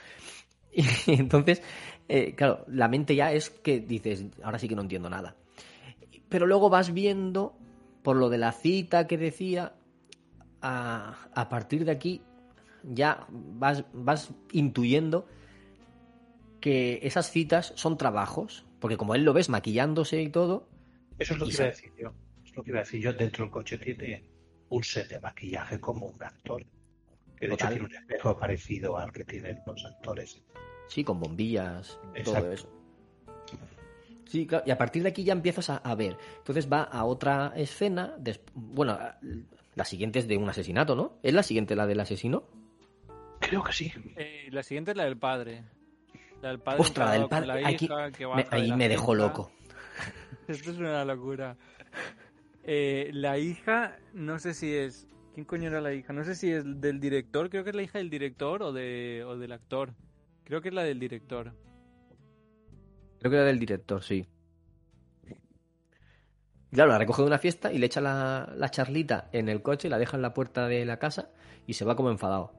Y 1.07 1.15
entonces, 1.15 1.63
eh, 2.09 2.35
claro, 2.35 2.65
la 2.69 2.89
mente 2.89 3.15
ya 3.15 3.33
es 3.33 3.51
que 3.51 3.81
dices, 3.81 4.25
ahora 4.43 4.59
sí 4.59 4.69
que 4.69 4.75
no 4.77 4.83
entiendo 4.83 5.09
nada. 5.09 5.37
Pero 6.31 6.47
luego 6.47 6.71
vas 6.71 6.95
viendo, 6.95 7.55
por 8.03 8.17
lo 8.17 8.31
de 8.31 8.39
la 8.39 8.53
cita 8.53 9.07
que 9.07 9.19
decía, 9.19 9.75
a, 10.63 11.29
a 11.35 11.49
partir 11.51 11.85
de 11.85 11.91
aquí 11.91 12.23
ya 12.83 13.27
vas, 13.31 13.85
vas 13.93 14.31
intuyendo 14.53 15.27
que 16.61 17.01
esas 17.03 17.31
citas 17.31 17.73
son 17.77 17.97
trabajos, 17.99 18.65
porque 18.79 18.97
como 18.97 19.15
él 19.15 19.25
lo 19.25 19.33
ves 19.33 19.49
maquillándose 19.49 20.23
y 20.23 20.31
todo, 20.31 20.69
Eso 21.19 21.35
es 21.35 21.41
lo 21.41 21.47
que 21.47 21.53
iba 21.53 21.65
a 21.65 21.67
decir 21.69 21.93
yo. 21.99 22.15
Es 22.45 22.57
lo 22.57 22.63
que 22.63 22.71
iba 22.71 22.79
a 22.81 22.83
decir 22.83 23.01
yo. 23.03 23.13
Dentro 23.13 23.45
del 23.45 23.51
coche 23.53 23.77
tiene 23.79 24.25
un 24.71 24.83
set 24.83 25.09
de 25.09 25.21
maquillaje 25.21 25.81
como 25.81 26.07
un 26.07 26.23
actor. 26.23 26.65
Que 27.37 27.47
de 27.47 27.53
Total. 27.53 27.73
hecho 27.73 27.87
tiene 27.87 27.87
un 27.99 28.03
espejo 28.03 28.39
parecido 28.39 28.97
al 28.99 29.13
que 29.13 29.25
tienen 29.25 29.59
los 29.67 29.85
actores. 29.85 30.43
sí, 30.89 31.05
con 31.05 31.21
bombillas, 31.21 31.99
todo 32.25 32.37
Exacto. 32.37 32.53
eso. 32.53 32.80
Sí, 34.31 34.47
claro, 34.47 34.65
y 34.67 34.71
a 34.71 34.79
partir 34.79 35.03
de 35.03 35.09
aquí 35.09 35.25
ya 35.25 35.33
empiezas 35.33 35.71
a, 35.71 35.79
a 35.79 35.95
ver. 35.97 36.17
Entonces 36.39 36.71
va 36.73 36.83
a 36.85 37.05
otra 37.05 37.53
escena, 37.57 38.15
bueno, 38.55 38.97
la 39.75 39.85
siguiente 39.85 40.21
es 40.21 40.29
de 40.29 40.37
un 40.37 40.49
asesinato, 40.49 40.95
¿no? 40.95 41.19
¿Es 41.23 41.35
la 41.35 41.43
siguiente 41.43 41.75
la 41.75 41.87
del 41.87 41.99
asesino? 41.99 42.45
Creo 43.41 43.65
que 43.65 43.73
sí. 43.73 43.93
Eh, 44.17 44.49
la 44.53 44.63
siguiente 44.63 44.93
es 44.93 44.97
la 44.97 45.05
del 45.05 45.17
padre. 45.17 45.65
La 46.43 46.51
del 46.51 46.61
padre 46.61 46.81
Ostras, 46.81 47.09
la 47.09 47.13
del 47.19 47.29
padre, 47.29 47.47
la 47.47 47.55
aquí 47.69 47.85
hija, 47.87 48.11
que 48.13 48.25
me- 48.27 48.31
baja 48.31 48.43
de 48.51 48.57
ahí 48.57 48.69
la 48.69 48.77
me 48.77 48.89
dejó 48.89 49.15
loco. 49.17 49.51
Esto 50.49 50.71
es 50.71 50.79
una 50.79 51.05
locura. 51.05 51.57
Eh, 52.65 53.11
la 53.13 53.37
hija, 53.39 53.99
no 54.15 54.39
sé 54.39 54.55
si 54.55 54.73
es. 54.75 55.07
¿Quién 55.35 55.45
coño 55.45 55.69
era 55.69 55.81
la 55.81 55.93
hija? 55.93 56.13
No 56.13 56.25
sé 56.25 56.35
si 56.35 56.51
es 56.53 56.65
del 56.81 57.01
director, 57.01 57.51
creo 57.51 57.65
que 57.65 57.71
es 57.71 57.77
la 57.77 57.83
hija 57.83 57.99
del 57.99 58.11
director 58.11 58.63
o, 58.63 58.73
de, 58.73 59.25
o 59.27 59.37
del 59.39 59.53
actor. 59.53 59.95
Creo 60.45 60.61
que 60.61 60.69
es 60.69 60.75
la 60.75 60.83
del 60.85 60.99
director. 61.01 61.53
Creo 63.21 63.31
que 63.31 63.37
era 63.37 63.47
del 63.47 63.59
director, 63.59 64.03
sí. 64.03 64.27
Claro, 66.73 66.91
la 66.91 66.99
recoge 66.99 67.21
de 67.23 67.29
una 67.29 67.39
fiesta 67.39 67.71
y 67.71 67.79
le 67.79 67.87
echa 67.87 68.01
la, 68.01 68.51
la 68.57 68.71
charlita 68.71 69.29
en 69.33 69.51
el 69.51 69.61
coche, 69.61 69.91
la 69.91 69.99
deja 69.99 70.17
en 70.17 70.23
la 70.23 70.33
puerta 70.33 70.69
de 70.69 70.87
la 70.87 70.99
casa 70.99 71.31
y 71.67 71.75
se 71.75 71.85
va 71.85 71.97
como 71.97 72.11
enfadado. 72.11 72.55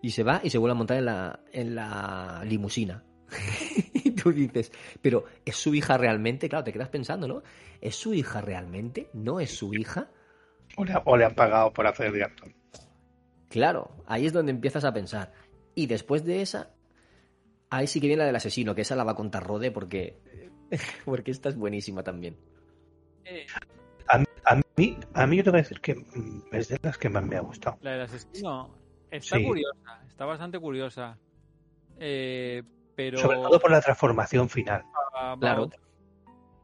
Y 0.00 0.10
se 0.10 0.22
va 0.22 0.40
y 0.42 0.48
se 0.48 0.56
vuelve 0.56 0.72
a 0.72 0.76
montar 0.76 0.96
en 0.96 1.04
la, 1.04 1.40
en 1.52 1.74
la 1.74 2.42
limusina. 2.46 3.04
y 3.94 4.12
tú 4.12 4.32
dices, 4.32 4.72
pero 5.02 5.24
¿es 5.44 5.56
su 5.56 5.74
hija 5.74 5.98
realmente? 5.98 6.48
Claro, 6.48 6.64
te 6.64 6.72
quedas 6.72 6.88
pensando, 6.88 7.28
¿no? 7.28 7.42
¿Es 7.82 7.96
su 7.96 8.14
hija 8.14 8.40
realmente? 8.40 9.10
¿No 9.12 9.40
es 9.40 9.54
su 9.54 9.74
hija? 9.74 10.10
O 10.76 10.84
le, 10.84 10.94
o 11.04 11.16
le 11.18 11.26
han 11.26 11.34
pagado 11.34 11.72
por 11.74 11.86
hacer 11.86 12.12
de 12.12 12.24
actor. 12.24 12.54
Claro, 13.50 13.90
ahí 14.06 14.24
es 14.24 14.32
donde 14.32 14.52
empiezas 14.52 14.84
a 14.84 14.94
pensar. 14.94 15.32
Y 15.74 15.86
después 15.86 16.24
de 16.24 16.40
esa, 16.42 16.70
ahí 17.70 17.86
sí 17.86 18.00
que 18.00 18.06
viene 18.06 18.20
la 18.20 18.26
del 18.26 18.36
asesino, 18.36 18.74
que 18.74 18.82
esa 18.82 18.96
la 18.96 19.04
va 19.04 19.12
a 19.12 19.16
contar 19.16 19.44
Rode 19.46 19.70
porque, 19.70 20.16
porque 21.04 21.30
esta 21.30 21.48
es 21.48 21.56
buenísima 21.56 22.02
también. 22.02 22.36
A, 24.08 24.22
a 24.54 24.60
mí, 24.76 24.96
a 25.14 25.26
mí 25.26 25.36
yo 25.36 25.44
te 25.44 25.50
voy 25.50 25.58
a 25.60 25.62
decir 25.62 25.80
que 25.80 26.04
es 26.52 26.68
de 26.68 26.78
las 26.82 26.96
que 26.98 27.08
más 27.10 27.24
me 27.24 27.36
ha 27.36 27.40
gustado. 27.40 27.76
la 27.82 27.92
del 27.92 28.00
asesino 28.02 28.74
está 29.10 29.36
Sí. 29.36 29.44
curiosa, 29.44 30.02
está 30.08 30.24
bastante 30.24 30.58
curiosa. 30.58 31.18
Eh, 31.98 32.62
pero. 32.94 33.18
Sobre 33.18 33.36
todo 33.38 33.60
por 33.60 33.70
la 33.70 33.80
transformación 33.80 34.48
final. 34.48 34.84
va 35.14 35.36
Claro. 35.38 35.68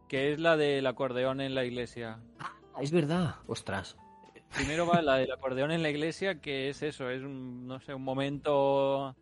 que 0.08 0.32
es 0.32 0.38
la 0.40 0.56
del 0.56 0.86
acordeón 0.86 1.40
en 1.40 1.54
la 1.54 1.64
iglesia. 1.64 2.20
Ah, 2.38 2.52
es 2.80 2.92
verdad, 2.92 3.36
ostras. 3.46 3.96
Primero 4.54 4.86
va 4.86 5.02
la 5.02 5.16
del 5.16 5.32
acordeón 5.32 5.72
en 5.72 5.82
la 5.82 5.90
iglesia, 5.90 6.40
que 6.40 6.68
es 6.70 6.82
eso, 6.82 7.10
es 7.10 7.22
un, 7.22 7.66
no 7.66 7.80
sé, 7.80 7.92
un 7.94 8.02
momento, 8.04 9.16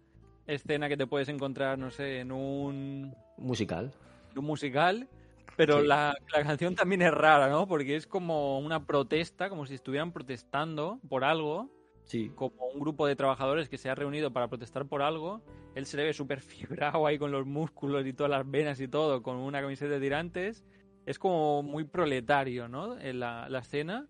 escena 0.46 0.88
que 0.88 0.96
te 0.96 1.06
puedes 1.06 1.28
encontrar, 1.28 1.78
no 1.78 1.90
sé, 1.90 2.20
en 2.20 2.32
un, 2.32 3.14
Musical. 3.36 3.92
un 4.36 4.44
musical, 4.44 5.08
pero 5.56 5.80
Sí. 5.80 5.86
la, 5.86 6.14
la 6.34 6.42
canción 6.42 6.74
también 6.74 7.02
es 7.02 7.12
rara, 7.12 7.48
¿no? 7.48 7.66
Porque 7.68 7.96
es 7.96 8.06
como 8.06 8.58
una 8.58 8.84
protesta, 8.86 9.48
como 9.48 9.66
si 9.66 9.74
estuvieran 9.74 10.12
protestando 10.12 11.00
por 11.08 11.24
algo, 11.24 11.70
Sí. 12.04 12.30
como 12.34 12.56
un 12.74 12.80
grupo 12.80 13.06
de 13.06 13.14
trabajadores 13.16 13.68
que 13.68 13.78
se 13.78 13.88
ha 13.88 13.94
reunido 13.94 14.32
para 14.32 14.48
protestar 14.48 14.86
por 14.86 15.02
algo. 15.02 15.40
Él 15.74 15.86
se 15.86 15.96
le 15.96 16.04
ve 16.04 16.12
súper 16.12 16.40
fibrado 16.40 17.06
ahí 17.06 17.18
con 17.18 17.30
los 17.30 17.46
músculos 17.46 18.04
y 18.06 18.12
todas 18.12 18.30
las 18.30 18.50
venas 18.50 18.80
y 18.80 18.88
todo, 18.88 19.22
con 19.22 19.36
una 19.36 19.60
camiseta 19.60 19.92
de 19.92 20.00
tirantes. 20.00 20.64
Es 21.06 21.18
como 21.18 21.62
muy 21.62 21.84
proletario, 21.84 22.68
¿no? 22.68 22.98
En 22.98 23.20
la, 23.20 23.48
la 23.48 23.60
escena. 23.60 24.08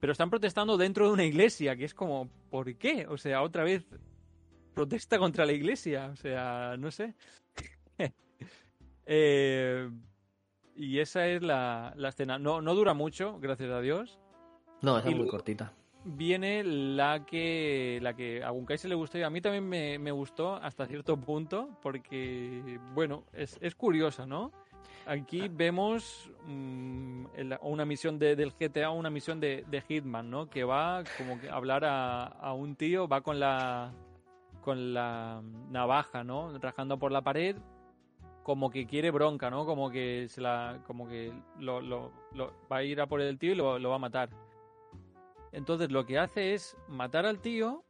Pero 0.00 0.12
están 0.12 0.30
protestando 0.30 0.76
dentro 0.76 1.06
de 1.06 1.12
una 1.12 1.24
iglesia, 1.24 1.76
que 1.76 1.84
es 1.84 1.94
como, 1.94 2.28
¿por 2.50 2.76
qué? 2.76 3.06
O 3.08 3.16
sea, 3.18 3.42
otra 3.42 3.64
vez 3.64 3.84
protesta 4.78 5.18
contra 5.18 5.44
la 5.44 5.52
iglesia. 5.52 6.10
O 6.12 6.16
sea, 6.16 6.76
no 6.78 6.90
sé. 6.90 7.14
Eh, 9.10 9.88
y 10.76 10.98
esa 10.98 11.26
es 11.28 11.42
la, 11.42 11.94
la 11.96 12.10
escena. 12.10 12.38
No, 12.38 12.60
no 12.60 12.74
dura 12.74 12.92
mucho, 12.92 13.38
gracias 13.40 13.70
a 13.70 13.80
Dios 13.80 14.18
No, 14.82 14.98
esa 14.98 15.08
es 15.08 15.16
muy 15.16 15.26
cortita. 15.26 15.72
viene 16.04 16.62
la 16.62 17.24
que 17.24 17.98
la 18.02 18.12
que 18.14 18.44
a 18.44 18.50
Gunkai 18.50 18.76
se 18.76 18.86
le 18.86 18.94
gustó 18.94 19.16
y 19.18 19.22
a 19.22 19.30
mí 19.30 19.40
también 19.40 19.66
me, 19.66 19.98
me 19.98 20.10
gustó 20.12 20.56
hasta 20.56 20.86
cierto 20.86 21.16
punto 21.16 21.70
porque 21.82 22.78
bueno 22.94 23.24
es, 23.32 23.56
es 23.62 23.74
curiosa 23.74 24.26
no 24.26 24.52
aquí 25.06 25.48
vemos 25.48 26.30
mm, 26.46 27.24
una 27.62 27.84
misión 27.86 28.18
de- 28.18 28.36
del 28.36 28.52
GTA 28.52 28.90
una 28.90 29.08
misión 29.10 29.40
de, 29.40 29.64
de 29.68 29.80
Hitman 29.80 30.28
no 30.30 30.50
que 30.50 30.64
va 30.64 31.02
como 31.16 31.40
que 31.40 31.48
a 31.48 31.54
hablar 31.54 31.84
a, 31.86 32.24
a 32.26 32.52
un 32.52 32.76
tío 32.76 33.08
va 33.08 33.22
con 33.22 33.40
la 33.40 33.90
con 34.68 34.92
la 34.92 35.40
navaja 35.70 36.24
no 36.24 36.58
rajando 36.58 36.98
por 36.98 37.10
la 37.10 37.22
pared 37.22 37.56
como 38.42 38.68
que 38.70 38.86
quiere 38.86 39.10
bronca 39.10 39.48
no 39.50 39.64
como 39.64 39.88
que 39.90 40.26
se 40.28 40.42
la 40.42 40.82
como 40.86 41.08
que 41.08 41.32
lo, 41.58 41.80
lo- 41.80 42.12
lo- 42.34 42.52
va 42.70 42.76
a 42.78 42.82
ir 42.82 43.00
a 43.00 43.06
por 43.06 43.22
el 43.22 43.38
tío 43.38 43.52
y 43.52 43.54
lo, 43.54 43.78
lo 43.78 43.88
va 43.90 43.96
a 43.96 43.98
matar. 44.08 44.28
Entonces 45.52 45.90
lo 45.90 46.04
que 46.04 46.18
hace 46.18 46.52
es 46.54 46.76
matar 46.88 47.24
al 47.24 47.40
tío 47.40 47.82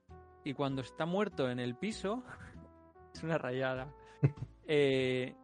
y 0.45 0.55
cuando 0.55 0.81
está 0.83 1.05
muerto 1.07 1.51
en 1.51 1.59
el 1.59 1.75
piso, 1.75 2.23
es 3.15 3.23
una 3.25 3.39
rayada, 3.39 3.89
eh, 4.69 5.35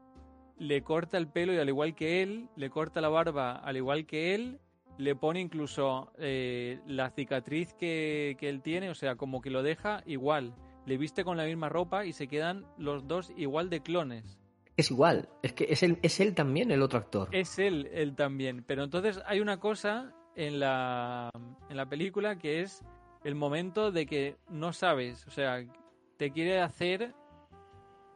le 0.59 0.83
corta 0.83 1.19
el 1.19 1.27
pelo 1.27 1.53
y 1.53 1.59
al 1.59 1.69
igual 1.69 1.95
que 1.97 2.23
él, 2.23 2.49
le 2.57 2.71
corta 2.71 3.01
la 3.01 3.09
barba 3.09 3.57
al 3.57 3.77
igual 3.77 4.07
que 4.07 4.35
él, 4.37 4.61
le 4.99 5.17
pone 5.17 5.41
incluso 5.41 6.13
eh, 6.19 6.79
la 6.87 7.11
cicatriz 7.11 7.75
que, 7.75 8.37
que 8.39 8.49
él 8.49 8.63
tiene, 8.63 8.91
o 8.91 8.95
sea, 8.95 9.17
como 9.17 9.41
que 9.41 9.51
lo 9.51 9.63
deja 9.65 10.03
igual. 10.07 10.55
Le 10.87 10.97
viste 10.99 11.25
con 11.25 11.37
la 11.37 11.45
misma 11.45 11.69
ropa 11.69 12.05
y 12.05 12.13
se 12.13 12.29
quedan 12.29 12.67
los 12.79 13.07
dos 13.09 13.33
igual 13.37 13.71
de 13.71 13.81
clones. 13.81 14.39
Es 14.77 14.91
igual, 14.91 15.29
es 15.43 15.53
que 15.53 15.67
es 15.71 15.83
él, 15.83 15.99
es 16.03 16.19
él 16.21 16.35
también 16.35 16.71
el 16.71 16.83
otro 16.83 16.99
actor. 16.99 17.29
Es 17.33 17.59
él, 17.59 17.89
él 17.93 18.17
también. 18.17 18.65
Pero 18.67 18.83
entonces 18.85 19.21
hay 19.27 19.41
una 19.41 19.59
cosa 19.61 20.13
en 20.35 20.59
la, 20.59 21.31
en 21.71 21.77
la 21.77 21.87
película 21.89 22.37
que 22.37 22.61
es 22.61 22.83
el 23.23 23.35
momento 23.37 23.93
de 23.93 24.05
que 24.07 24.37
no 24.51 24.73
sabes, 24.73 25.27
o 25.27 25.31
sea, 25.31 25.65
te 26.19 26.31
quiere 26.33 26.61
hacer 26.61 27.15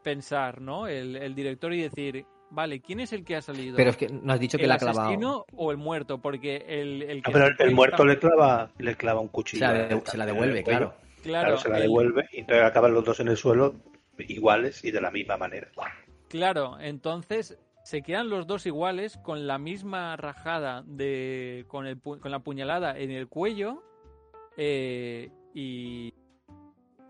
pensar, 0.03 0.61
¿no? 0.61 0.87
El, 0.87 1.17
el 1.17 1.35
director 1.35 1.73
y 1.73 1.83
decir, 1.83 2.27
vale, 2.51 2.81
¿quién 2.81 3.01
es 3.01 3.13
el 3.13 3.25
que 3.25 3.37
ha 3.37 3.43
salido? 3.43 3.77
Pero 3.77 3.91
es 3.91 3.97
que 3.97 4.09
no 4.09 4.33
has 4.33 4.41
dicho 4.41 4.59
que 4.59 4.65
¿El 4.65 4.69
la 4.71 4.75
ha 4.75 4.79
clavado. 4.79 5.09
asesino 5.09 5.45
o 5.57 5.71
el 5.71 5.77
muerto? 5.77 6.19
Porque 6.19 6.65
el, 6.69 7.03
el 7.03 7.23
que 7.23 7.31
Ah, 7.31 7.33
pero 7.33 7.47
el, 7.59 7.75
muerto 7.75 8.05
le 8.05 8.19
clava, 8.19 8.71
le 8.79 8.97
clava 8.97 9.21
un 9.21 9.29
cuchillo. 9.29 9.67
se 10.05 10.19
la 10.19 10.27
devuelve, 10.27 10.63
cuello. 10.63 10.79
claro. 10.79 11.08
Claro, 11.23 11.47
Claro, 11.49 11.59
se 11.59 11.69
la 11.69 11.77
el- 11.77 11.83
devuelve 11.83 12.29
y 12.33 12.41
entonces 12.41 12.65
acaban 12.65 12.93
los 12.95 13.05
dos 13.05 13.21
en 13.21 13.29
el 13.29 13.37
suelo 13.37 13.75
iguales 14.19 14.85
y 14.85 14.91
de 14.91 15.01
la 15.01 15.11
misma 15.11 15.37
manera. 15.37 15.69
Claro, 16.29 16.79
entonces 16.81 17.59
se 17.85 18.03
quedan 18.03 18.29
los 18.29 18.47
dos 18.47 18.67
iguales 18.67 19.17
con 19.19 19.47
la 19.47 19.59
misma 19.59 20.17
rajada 20.17 20.83
de 20.87 21.65
con, 21.69 21.87
el, 21.87 22.01
pu- 22.03 22.21
con 22.21 22.31
la 22.31 22.41
puñalada 22.41 22.99
en 22.99 23.11
el 23.11 23.29
cuello 23.29 23.83
eh, 24.57 25.31
y, 25.55 26.13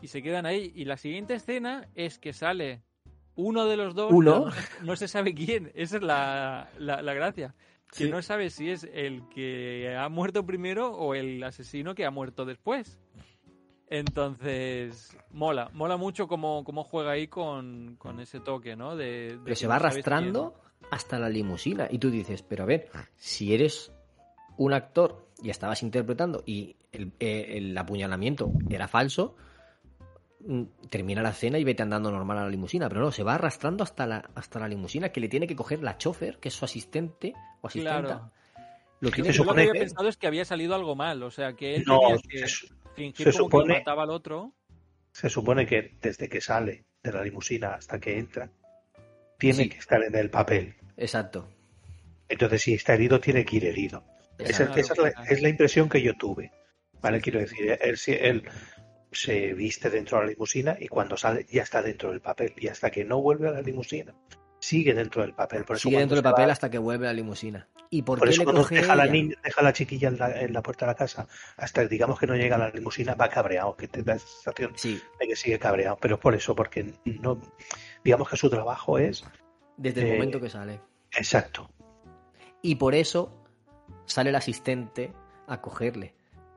y 0.01 0.07
se 0.09 0.23
quedan 0.23 0.47
ahí. 0.47 0.73
Y 0.75 0.85
la 0.85 0.97
siguiente 0.97 1.35
escena 1.35 1.89
es 1.95 2.19
que 2.19 2.33
sale 2.33 2.83
uno 3.35 3.67
de 3.67 3.77
los 3.77 3.95
dos, 3.95 4.13
¿Uno? 4.13 4.47
no, 4.47 4.53
no 4.85 4.97
se 4.97 5.09
sabe 5.09 5.35
quién. 5.35 5.73
Esa 5.75 5.97
es 5.97 6.03
la, 6.03 6.71
la, 6.79 7.03
la 7.03 7.15
gracia. 7.15 7.55
Que 7.91 8.05
Sí. 8.05 8.11
no 8.11 8.21
sabe 8.21 8.51
si 8.51 8.71
es 8.71 8.87
el 8.93 9.27
que 9.31 9.97
ha 9.99 10.11
muerto 10.11 10.45
primero 10.45 10.93
o 10.93 11.15
el 11.15 11.43
asesino 11.43 11.95
que 11.95 12.05
ha 12.05 12.11
muerto 12.11 12.45
después. 12.45 12.99
Entonces, 13.91 15.17
mola, 15.31 15.71
mola 15.73 15.97
mucho 15.97 16.29
cómo, 16.29 16.63
cómo 16.65 16.85
juega 16.85 17.13
ahí 17.13 17.27
con, 17.29 17.97
con 17.97 18.21
ese 18.21 18.41
toque, 18.41 18.77
¿no? 18.77 18.97
De, 18.97 19.05
de 19.05 19.29
Pero 19.31 19.45
que 19.45 19.57
se 19.57 19.67
va 19.67 19.77
arrastrando 19.77 20.55
hasta 20.91 21.19
la 21.19 21.29
limusina. 21.29 21.89
Y 21.91 21.99
tú 21.99 22.11
dices, 22.11 22.43
pero 22.43 22.65
a 22.65 22.67
ver, 22.67 22.91
si 23.17 23.55
eres 23.55 23.93
un 24.57 24.73
actor 24.75 25.29
y 25.43 25.51
estabas 25.51 25.83
interpretando 25.83 26.43
y 26.45 26.77
el, 26.93 27.13
eh, 27.21 27.55
el 27.57 27.77
apuñalamiento 27.79 28.51
era 28.69 28.89
falso, 28.89 29.37
mm, 30.41 30.63
termina 30.91 31.23
la 31.23 31.31
escena 31.31 31.59
y 31.59 31.65
vete 31.65 31.83
andando 31.83 32.11
normal 32.11 32.39
a 32.39 32.43
la 32.45 32.51
limusina. 32.51 32.89
Pero 32.89 33.01
no, 33.01 33.11
se 33.13 33.23
va 33.23 33.37
arrastrando 33.37 33.85
hasta 33.85 34.07
la, 34.07 34.31
hasta 34.35 34.59
la 34.59 34.69
limusina 34.69 35.11
que 35.11 35.21
le 35.21 35.29
tiene 35.29 35.47
que 35.47 35.57
coger 35.57 35.83
la 35.83 35.97
chofer, 35.97 36.39
que 36.39 36.49
es 36.49 36.55
su 36.55 36.65
asistente 36.65 37.33
o 37.63 37.69
asistenta. 37.69 38.03
Claro. 38.03 38.31
Lo 39.01 39.11
Se 39.11 39.15
que 39.17 39.23
lo 39.23 39.27
que 39.29 39.33
supone 39.33 39.61
había 39.63 39.73
que- 39.75 39.79
pensado 39.81 40.09
es 40.09 40.17
que 40.17 40.27
había 40.27 40.45
salido 40.45 40.75
algo 40.75 40.97
mal, 40.97 41.23
o 41.23 41.31
sea, 41.31 41.53
que 41.55 41.77
él 41.77 41.85
No, 41.87 42.01
que 42.29 42.49
se, 42.49 42.67
fingir 42.99 43.33
se 43.33 43.39
como 43.39 43.49
que 43.49 43.57
supone- 43.57 43.79
mataba 43.79 44.03
al 44.05 44.11
otro. 44.11 44.53
se 45.13 45.29
supone 45.31 45.67
que 45.67 45.97
desde 46.01 46.29
que 46.29 46.41
sale 46.41 46.85
de 47.03 47.13
la 47.13 47.23
limusina 47.23 47.75
hasta 47.75 47.99
que 47.99 48.19
entra, 48.19 48.51
tiene 49.39 49.65
Sí. 49.65 49.69
que 49.71 49.79
estar 49.79 50.03
en 50.03 50.15
el 50.15 50.31
papel. 50.31 50.75
Exacto. 50.97 51.49
Entonces, 52.29 52.63
si 52.63 52.75
está 52.75 52.95
herido, 52.95 53.21
tiene 53.21 53.45
que 53.45 53.57
ir 53.57 53.65
herido. 53.65 54.05
Esa, 54.39 54.65
es, 54.77 54.97
la, 54.99 55.09
es 55.29 55.43
la 55.43 55.49
impresión 55.49 55.89
que 55.89 56.03
yo 56.03 56.15
tuve. 56.17 56.53
¿Vale? 57.01 57.21
Quiero 57.21 57.41
decir, 57.41 57.77
él, 57.81 57.97
si- 57.97 58.13
él 58.13 58.43
se 59.13 59.55
viste 59.55 59.89
dentro 59.91 60.19
de 60.19 60.25
la 60.27 60.31
limusina 60.33 60.77
y 60.79 60.89
cuando 60.89 61.17
sale 61.17 61.47
ya 61.51 61.63
está 61.63 61.81
dentro 61.83 62.11
del 62.11 62.21
papel. 62.21 62.53
Y 62.59 62.69
hasta 62.69 62.91
que 62.91 63.05
no 63.05 63.21
vuelve 63.23 63.49
a 63.49 63.53
la 63.53 63.63
limusina, 63.63 64.15
sigue 64.69 64.93
dentro 64.95 65.23
del 65.23 65.33
papel. 65.33 65.65
Por 65.65 65.79
Sigue 65.79 65.99
dentro 65.99 66.17
del 66.17 66.27
va- 66.27 66.31
papel 66.33 66.51
hasta 66.51 66.71
que 66.71 66.79
vuelve 66.79 67.07
a 67.07 67.11
la 67.11 67.15
limusina. 67.15 67.67
¿Y 67.91 68.03
por, 68.03 68.19
Por 68.19 68.29
qué 68.29 68.33
eso 68.35 68.41
le 68.43 68.45
cuando 68.45 68.63
coge 68.63 68.75
deja 68.77 68.95
la 68.95 69.07
niña, 69.07 69.35
deja 69.43 69.63
la 69.63 69.73
chiquilla 69.73 70.09
en 70.09 70.19
la, 70.19 70.41
en 70.43 70.53
la 70.53 70.63
puerta 70.63 70.85
de 70.85 70.93
la 70.93 70.97
casa, 70.97 71.27
hasta 71.57 71.83
que 71.83 71.89
digamos 71.89 72.19
que 72.19 72.27
no 72.27 72.35
llega 72.37 72.57
a 72.57 72.59
la 72.59 72.69
limusina, 72.71 73.15
va 73.15 73.29
cabreado, 73.31 73.75
que 73.77 73.89
te 73.89 74.03
da 74.03 74.15
esa 74.15 74.27
sensación 74.27 74.73
Sí, 74.77 75.01
de 75.19 75.27
que 75.29 75.37
sigue 75.37 75.59
cabreado. 75.59 75.97
Pero 76.01 76.17
es 76.17 76.21
por 76.21 76.35
eso, 76.35 76.55
porque 76.55 76.93
no, 77.05 77.41
digamos 78.05 78.29
que 78.29 78.37
su 78.37 78.51
trabajo 78.51 78.99
es 78.99 79.25
desde 79.77 80.03
el 80.07 80.13
momento 80.15 80.41
que 80.41 80.51
sale. 80.51 80.81
exacto. 81.17 81.71
Y 82.61 82.75
por 82.75 82.95
eso 82.95 83.33
sale 84.05 84.31
el 84.31 84.37
asistente 84.37 85.13
a 85.47 85.61
cogerle. 85.61 86.15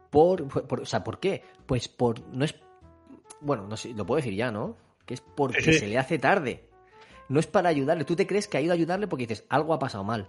Por, 0.10 0.48
por- 0.68 0.82
o 0.82 0.86
sea, 0.86 1.04
¿por 1.04 1.20
qué? 1.22 1.44
Pues 1.66 1.88
por. 1.88 2.20
No 2.28 2.44
es. 2.44 2.56
Bueno, 3.40 3.68
no 3.68 3.78
sé, 3.78 3.94
lo 3.94 4.06
puedo 4.06 4.18
decir 4.18 4.34
ya, 4.36 4.52
¿no? 4.52 4.76
Que 5.06 5.14
es 5.14 5.22
porque 5.22 5.62
Sí. 5.62 5.74
se 5.74 5.88
le 5.88 5.98
hace 5.98 6.20
tarde. 6.20 6.68
No 7.32 7.40
es 7.40 7.48
para 7.48 7.70
ayudarle. 7.70 8.04
Tú 8.04 8.18
te 8.18 8.28
crees 8.28 8.50
que 8.50 8.58
ha 8.58 8.62
ido 8.62 8.74
a 8.74 8.76
ayudarle 8.76 9.08
porque 9.08 9.26
dices, 9.26 9.46
algo 9.48 9.74
ha 9.74 9.80
pasado 9.80 10.04
mal. 10.04 10.28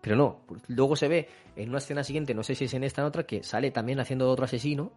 Pero 0.00 0.16
no. 0.16 0.40
Luego 0.66 0.96
se 0.96 1.08
ve 1.08 1.28
en 1.56 1.68
una 1.68 1.76
escena 1.76 2.02
siguiente, 2.04 2.32
no 2.32 2.42
sé 2.42 2.54
si 2.54 2.64
es 2.64 2.72
en 2.72 2.84
esta 2.84 3.02
o 3.02 3.04
en 3.04 3.08
otra, 3.08 3.26
que 3.26 3.42
sale 3.42 3.70
también 3.70 4.00
haciendo 4.00 4.30
otro 4.30 4.46
asesino. 4.46 4.92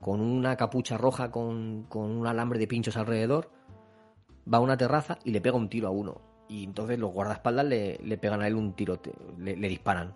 Con 0.00 0.20
una 0.20 0.56
capucha 0.56 0.98
roja 0.98 1.30
con, 1.30 1.84
con 1.84 2.10
un 2.10 2.26
alambre 2.26 2.58
de 2.58 2.66
pinchos 2.66 2.96
alrededor. 2.96 3.52
Va 4.52 4.58
a 4.58 4.62
una 4.62 4.76
terraza 4.76 5.20
y 5.22 5.30
le 5.30 5.40
pega 5.40 5.56
un 5.56 5.68
tiro 5.68 5.86
a 5.86 5.92
uno. 5.92 6.20
Y 6.48 6.64
entonces 6.64 6.98
los 6.98 7.12
guardaespaldas 7.12 7.64
le, 7.64 7.98
le 8.02 8.18
pegan 8.18 8.42
a 8.42 8.48
él 8.48 8.56
un 8.56 8.72
tiro, 8.74 9.00
le, 9.38 9.54
disparan. 9.54 10.12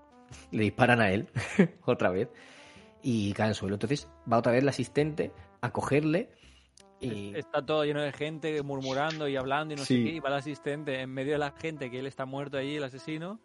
Le 0.50 0.64
disparan 0.64 1.00
a 1.00 1.12
él, 1.12 1.28
otra 1.84 2.10
vez. 2.10 2.28
Y 3.04 3.32
cae 3.34 3.46
en 3.46 3.54
suelo. 3.54 3.76
Entonces 3.76 4.08
va 4.30 4.38
otra 4.38 4.50
vez 4.50 4.62
el 4.62 4.68
asistente 4.68 5.32
a 5.60 5.70
cogerle. 5.70 6.39
Y... 7.00 7.34
Está 7.36 7.64
todo 7.64 7.84
lleno 7.84 8.00
de 8.02 8.12
gente 8.12 8.62
murmurando 8.62 9.26
y 9.28 9.36
hablando 9.36 9.74
y 9.74 9.76
no 9.78 9.84
Sí. 9.84 9.96
sé 9.98 10.04
qué. 10.04 10.16
Y 10.16 10.20
va 10.20 10.28
el 10.28 10.34
asistente 10.36 11.00
en 11.00 11.10
medio 11.10 11.32
de 11.32 11.38
la 11.38 11.52
gente 11.52 11.90
que 11.90 11.98
él 11.98 12.06
está 12.06 12.26
muerto 12.26 12.58
allí, 12.58 12.76
el 12.76 12.84
asesino. 12.84 13.40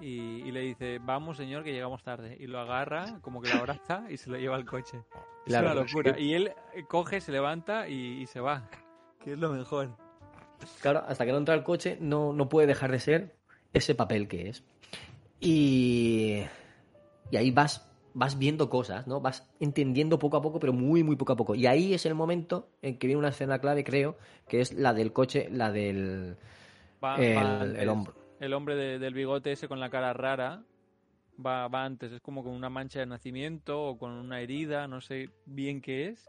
Y, 0.00 0.42
y 0.46 0.50
le 0.52 0.60
dice, 0.60 0.98
vamos 0.98 1.36
señor, 1.36 1.62
que 1.64 1.72
llegamos 1.72 2.02
tarde. 2.02 2.36
Y 2.40 2.46
lo 2.46 2.58
agarra, 2.60 3.18
como 3.20 3.40
que 3.42 3.48
lo 3.50 3.56
abraza 3.60 4.04
y 4.10 4.16
se 4.16 4.30
lo 4.30 4.36
lleva 4.38 4.56
al 4.56 4.64
coche. 4.64 4.98
Claro, 5.46 5.68
es 5.68 5.72
una 5.72 5.82
es 5.84 5.92
locura. 5.92 6.14
que- 6.14 6.20
Y 6.22 6.34
él 6.34 6.52
eh, 6.74 6.84
coge, 6.88 7.20
se 7.20 7.32
levanta 7.32 7.88
y, 7.88 8.22
y 8.22 8.26
se 8.26 8.40
va. 8.40 8.68
Que 9.22 9.32
es 9.32 9.38
lo 9.38 9.50
mejor. 9.52 9.96
Claro, 10.80 11.02
hasta 11.06 11.24
que 11.26 11.32
no 11.32 11.38
entra 11.38 11.54
al 11.54 11.64
coche 11.64 11.96
no, 12.00 12.32
no 12.32 12.48
puede 12.48 12.66
dejar 12.66 12.90
de 12.92 12.98
ser 13.00 13.36
ese 13.72 13.94
papel 13.94 14.28
que 14.28 14.48
es. 14.50 14.62
Y, 15.38 16.42
y 17.30 17.36
ahí 17.36 17.50
vas, 17.50 17.89
vas 18.14 18.38
viendo 18.38 18.68
cosas, 18.68 19.06
¿no? 19.06 19.20
Vas 19.20 19.48
entendiendo 19.60 20.18
poco 20.18 20.36
a 20.36 20.42
poco, 20.42 20.58
pero 20.58 20.72
muy, 20.72 21.02
muy 21.02 21.16
poco 21.16 21.32
a 21.32 21.36
poco. 21.36 21.54
Y 21.54 21.66
ahí 21.66 21.94
es 21.94 22.06
el 22.06 22.14
momento 22.14 22.68
en 22.82 22.98
que 22.98 23.06
viene 23.06 23.18
una 23.18 23.28
escena 23.28 23.58
clave, 23.58 23.84
creo, 23.84 24.16
que 24.48 24.60
es 24.60 24.72
la 24.72 24.92
del 24.94 25.12
coche, 25.12 25.48
la 25.50 25.70
del 25.70 26.36
Va, 27.02 27.16
el, 27.16 27.36
va 27.36 27.62
el 27.80 27.88
hombro. 27.88 28.14
El 28.40 28.52
hombre 28.52 28.74
de- 28.76 28.98
del 28.98 29.14
bigote 29.14 29.52
ese 29.52 29.68
con 29.68 29.80
la 29.80 29.90
cara 29.90 30.12
rara 30.12 30.62
va, 31.44 31.68
va 31.68 31.84
antes. 31.84 32.12
Es 32.12 32.20
como 32.20 32.42
con 32.42 32.52
una 32.52 32.68
mancha 32.70 33.00
de 33.00 33.06
nacimiento 33.06 33.82
o 33.82 33.98
con 33.98 34.10
una 34.12 34.40
herida, 34.40 34.88
no 34.88 35.00
sé 35.00 35.30
bien 35.46 35.80
qué 35.80 36.08
es. 36.08 36.28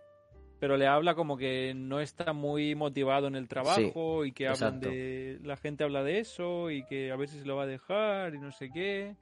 Pero 0.59 0.77
le 0.77 0.85
habla 0.85 1.15
como 1.15 1.37
que 1.37 1.73
no 1.75 1.99
está 1.99 2.33
muy 2.33 2.75
motivado 2.75 3.27
en 3.27 3.35
el 3.35 3.47
trabajo 3.47 4.25
y 4.25 4.31
que 4.31 4.47
hablan 4.47 4.75
exacto. 4.75 4.89
de. 4.89 5.39
La 5.43 5.57
gente 5.57 5.83
habla 5.83 6.03
de 6.03 6.19
eso 6.19 6.69
y 6.69 6.85
que 6.85 7.11
a 7.11 7.15
ver 7.15 7.29
si 7.29 7.39
se 7.39 7.45
lo 7.45 7.55
va 7.55 7.63
a 7.63 7.67
dejar 7.67 8.35
y 8.35 8.39
no 8.39 8.51
sé 8.51 8.69
qué. 8.69 9.15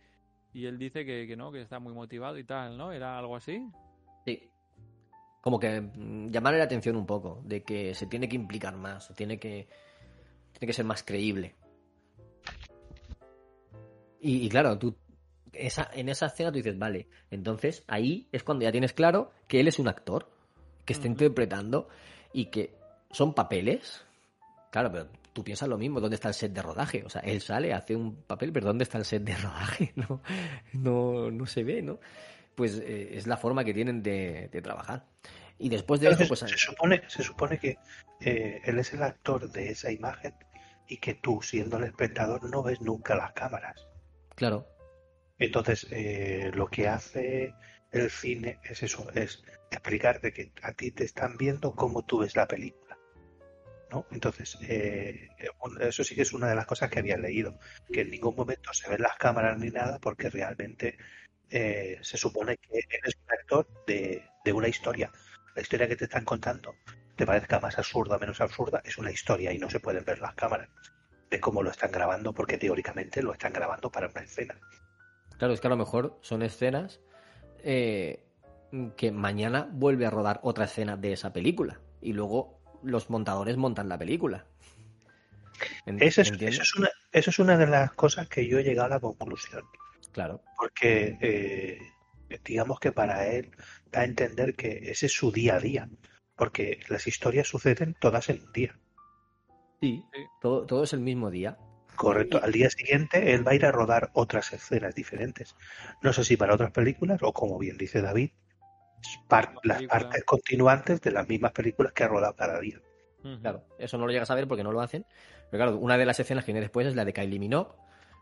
Y 0.54 0.66
él 0.66 0.78
dice 0.78 1.06
que, 1.06 1.28
que 1.28 1.36
no, 1.36 1.52
que 1.52 1.62
está 1.62 1.80
muy 1.80 1.94
motivado 1.94 2.38
y 2.38 2.44
tal, 2.44 2.78
¿no? 2.78 2.92
¿Era 2.92 3.18
algo 3.18 3.36
así? 3.36 3.68
Sí. 4.26 4.50
Como 5.42 5.60
que 5.60 5.82
mm, 5.82 6.32
llamarle 6.32 6.60
la 6.60 6.66
atención 6.66 6.96
un 6.96 7.06
poco, 7.06 7.42
de 7.46 7.64
que 7.64 7.94
se 7.94 8.08
tiene 8.08 8.28
que 8.28 8.36
implicar 8.36 8.76
más, 8.76 9.06
se 9.06 9.14
tiene 9.14 9.40
que, 9.40 9.68
tiene 10.54 10.68
que 10.68 10.74
ser 10.74 10.86
más 10.86 11.04
creíble. 11.04 11.56
Y, 14.22 14.46
y 14.46 14.50
claro, 14.50 14.78
tú 14.78 14.96
esa, 15.54 15.90
en 15.94 16.10
esa 16.10 16.28
escena 16.28 16.52
tú 16.52 16.58
dices, 16.58 16.78
vale, 16.78 17.08
entonces 17.32 17.84
ahí 17.88 18.28
es 18.32 18.44
cuando 18.44 18.64
ya 18.64 18.72
tienes 18.72 18.94
claro 18.94 19.32
que 19.48 19.60
él 19.60 19.68
es 19.68 19.80
un 19.80 19.88
actor, 19.88 20.30
que 20.86 20.94
está 20.94 21.08
interpretando 21.08 21.88
y 22.34 22.46
que 22.46 22.74
son 23.12 23.34
papeles. 23.34 24.04
Claro, 24.72 24.92
pero 24.92 25.08
tú 25.40 25.44
piensas 25.46 25.70
lo 25.70 25.78
mismo, 25.78 26.02
¿dónde 26.02 26.16
está 26.16 26.28
el 26.28 26.34
set 26.34 26.52
de 26.52 26.62
rodaje? 26.62 27.02
O 27.06 27.10
sea, 27.10 27.22
él 27.22 27.40
sale, 27.40 27.74
hace 27.74 27.96
un 27.96 28.24
papel, 28.24 28.52
pero 28.52 28.68
¿dónde 28.68 28.84
está 28.84 28.98
el 28.98 29.06
set 29.06 29.24
de 29.24 29.36
rodaje? 29.38 29.94
No, 29.96 30.22
no, 30.74 31.32
no 31.32 31.46
se 31.46 31.64
ve, 31.64 31.82
¿no? 31.82 32.00
Pues 32.56 32.78
eh, 32.80 33.12
es 33.14 33.26
la 33.26 33.38
forma 33.38 33.64
que 33.64 33.74
tienen 33.74 34.04
de, 34.04 34.50
de 34.52 34.62
trabajar. 34.62 35.06
Y 35.58 35.70
después 35.70 36.02
de 36.02 36.08
eso, 36.08 36.22
Entonces, 36.22 36.40
pues... 36.40 36.52
se, 36.52 36.58
supone, 36.58 37.02
se 37.08 37.24
supone 37.24 37.58
que 37.58 37.78
eh, 38.20 38.62
él 38.66 38.80
es 38.80 38.94
el 38.94 39.02
actor 39.02 39.50
de 39.50 39.70
esa 39.70 39.92
imagen 39.92 40.34
y 40.90 40.98
que 40.98 41.14
tú, 41.14 41.42
siendo 41.42 41.78
el 41.78 41.86
espectador, 41.86 42.50
no 42.50 42.62
ves 42.62 42.82
nunca 42.82 43.16
las 43.16 43.32
cámaras. 43.32 43.88
Claro, 44.36 44.68
Entonces, 45.38 45.88
eh, 45.92 46.52
lo 46.54 46.68
que 46.68 46.90
hace 46.90 47.54
el 47.92 48.10
cine 48.10 48.60
es 48.64 48.84
eso, 48.84 49.10
es 49.14 49.42
explicarte 49.72 50.34
que 50.34 50.52
a 50.64 50.74
ti 50.74 50.92
te 50.92 51.06
están 51.06 51.38
viendo 51.38 51.74
cómo 51.74 52.04
tú 52.04 52.20
ves 52.20 52.36
la 52.36 52.48
película. 52.48 52.89
¿No? 53.92 54.06
Entonces, 54.12 54.58
eh, 54.62 55.30
eso 55.80 56.04
sí 56.04 56.16
que 56.16 56.22
es 56.22 56.34
una 56.34 56.48
de 56.48 56.56
las 56.56 56.66
cosas 56.66 56.90
que 56.90 57.00
había 57.00 57.18
leído, 57.18 57.60
que 57.92 58.02
en 58.02 58.12
ningún 58.12 58.36
momento 58.36 58.74
se 58.74 58.90
ven 58.90 59.02
las 59.02 59.18
cámaras 59.18 59.58
ni 59.58 59.70
nada 59.70 60.00
porque 60.00 60.30
realmente 60.30 60.98
eh, 61.50 61.98
se 62.02 62.18
supone 62.18 62.58
que 62.58 62.78
él 62.78 63.02
es 63.04 63.16
un 63.16 63.32
actor 63.32 63.68
de, 63.88 64.24
de 64.46 64.54
una 64.54 64.68
historia. 64.68 65.12
La 65.56 65.62
historia 65.62 65.88
que 65.88 65.96
te 65.96 66.06
están 66.06 66.26
contando, 66.26 66.76
te 67.16 67.26
parezca 67.26 67.60
más 67.60 67.78
absurda 67.78 68.16
o 68.16 68.20
menos 68.20 68.40
absurda, 68.42 68.82
es 68.84 68.98
una 68.98 69.12
historia 69.12 69.52
y 69.52 69.58
no 69.58 69.70
se 69.70 69.80
pueden 69.80 70.06
ver 70.06 70.20
las 70.20 70.36
cámaras 70.36 70.70
de 71.30 71.40
cómo 71.40 71.62
lo 71.64 71.70
están 71.70 71.92
grabando 71.92 72.34
porque 72.34 72.58
teóricamente 72.58 73.22
lo 73.22 73.34
están 73.34 73.54
grabando 73.54 73.92
para 73.92 74.08
una 74.08 74.22
escena. 74.22 74.56
claro, 75.38 75.54
es 75.54 75.62
que 75.62 75.68
a 75.68 75.70
lo 75.70 75.78
mejor 75.78 76.18
son 76.22 76.42
escenas 76.42 77.02
eh, 77.64 78.24
que 78.96 79.12
mañana 79.12 79.68
vuelve 79.72 80.06
a 80.06 80.10
rodar 80.10 80.40
otra 80.44 80.66
escena 80.66 80.98
de 80.98 81.14
esa 81.14 81.34
película. 81.34 81.80
Y 82.02 82.14
luego 82.14 82.59
los 82.84 83.10
montadores 83.10 83.58
montan 83.58 83.90
la 83.90 83.98
película. 83.98 84.46
Eso, 85.86 86.22
es 86.22 86.76
una, 86.76 86.90
eso 87.12 87.30
es 87.30 87.40
una 87.40 87.58
de 87.58 87.68
las 87.68 87.92
cosas 87.94 88.28
que 88.30 88.48
yo 88.48 88.60
he 88.60 88.64
llegado 88.64 88.86
a 88.88 88.90
la 88.96 89.00
conclusión. 89.00 89.64
Claro, 90.12 90.42
Porque 90.58 91.18
eh, 91.22 91.80
digamos 92.44 92.80
que 92.80 92.92
para 92.92 93.28
él 93.28 93.52
da 93.92 94.02
a 94.02 94.06
entender 94.06 94.56
que 94.56 94.92
ese 94.92 95.08
es 95.08 95.14
su 95.14 95.32
día 95.32 95.56
a 95.56 95.60
día. 95.60 95.90
Porque 96.36 96.80
las 96.88 97.06
historias 97.08 97.48
suceden 97.48 97.96
todas 98.00 98.30
en 98.30 98.42
un 98.42 98.52
día. 98.54 98.80
sí, 99.82 100.02
Sí. 100.14 100.26
todo, 100.42 100.66
todo 100.66 100.84
es 100.84 100.94
el 100.94 101.02
mismo 101.02 101.30
día. 101.30 101.58
Correcto. 101.96 102.40
Al 102.42 102.54
día 102.54 102.70
siguiente 102.70 103.34
él 103.34 103.46
va 103.46 103.52
a 103.52 103.56
ir 103.56 103.66
a 103.66 103.72
rodar 103.74 104.10
otras 104.14 104.54
escenas 104.54 104.96
diferentes. 104.96 105.56
No 106.02 106.14
sé 106.14 106.24
si 106.24 106.38
para 106.38 106.54
otras 106.54 106.72
películas 106.72 107.20
o 107.24 107.34
como 107.34 107.58
bien 107.60 107.78
dice 107.78 108.02
David, 108.02 108.32
par- 109.28 109.54
las 109.64 109.84
partes 109.84 110.24
continuantes 110.24 111.02
de 111.02 111.12
las 111.12 111.28
mismas 111.28 111.52
películas 111.52 111.94
que 111.94 112.04
ha 112.04 112.08
rodado 112.08 112.36
cada 112.36 112.60
día. 112.60 112.80
Claro, 113.42 113.64
eso 113.78 113.98
no 113.98 114.06
lo 114.06 114.12
llegas 114.14 114.32
a 114.32 114.36
ver 114.36 114.48
porque 114.48 114.64
no 114.64 114.72
lo 114.72 114.82
hacen. 114.82 115.06
Pero 115.52 115.64
claro, 115.64 115.78
una 115.78 115.98
de 115.98 116.06
las 116.06 116.20
escenas 116.20 116.46
que 116.46 116.52
viene 116.52 116.62
después 116.62 116.88
es 116.88 116.96
la 116.96 117.04
de 117.06 117.14
Kylie 117.14 117.40
Minogue, 117.40 117.72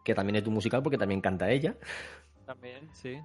que 0.03 0.15
también 0.15 0.37
es 0.37 0.47
un 0.47 0.53
musical 0.53 0.81
porque 0.81 0.97
también 0.97 1.21
canta 1.21 1.51
ella. 1.51 1.75
También, 2.45 2.89
sí. 2.93 3.19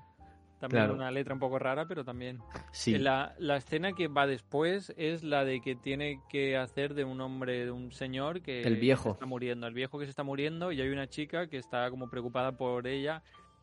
También 0.61 0.85
Claro. 0.85 0.95
una 0.95 1.11
letra 1.11 1.35
un 1.35 1.41
poco 1.41 1.59
rara, 1.59 1.87
pero 1.89 2.05
también. 2.05 2.39
Sí, 2.71 2.97
La, 2.97 3.35
la 3.39 3.57
escena 3.57 3.95
que 3.95 4.07
va 4.07 4.29
después 4.29 4.93
es 4.97 5.25
la 5.25 5.45
de 5.45 5.61
que 5.61 5.75
tiene 5.75 6.21
que 6.29 6.57
hacer 6.57 6.95
de 6.95 7.03
un 7.05 7.21
hombre, 7.21 7.65
de 7.65 7.71
un 7.73 7.91
señor 7.91 8.43
que 8.43 8.63
El 8.63 8.77
viejo. 8.77 9.11
se 9.11 9.15
está 9.15 9.27
muriendo, 9.27 9.67
el 9.67 9.75
viejo 9.75 9.99
que 9.99 10.05
se 10.05 10.11
está 10.11 10.23
muriendo 10.23 10.71
y 10.71 10.81
hay 10.81 10.89
una 10.89 11.09
chica 11.09 11.49
que 11.49 11.57
está 11.57 11.91
como 11.91 12.09
preocupada 12.09 12.53
por 12.53 12.87
ella. 12.87 13.23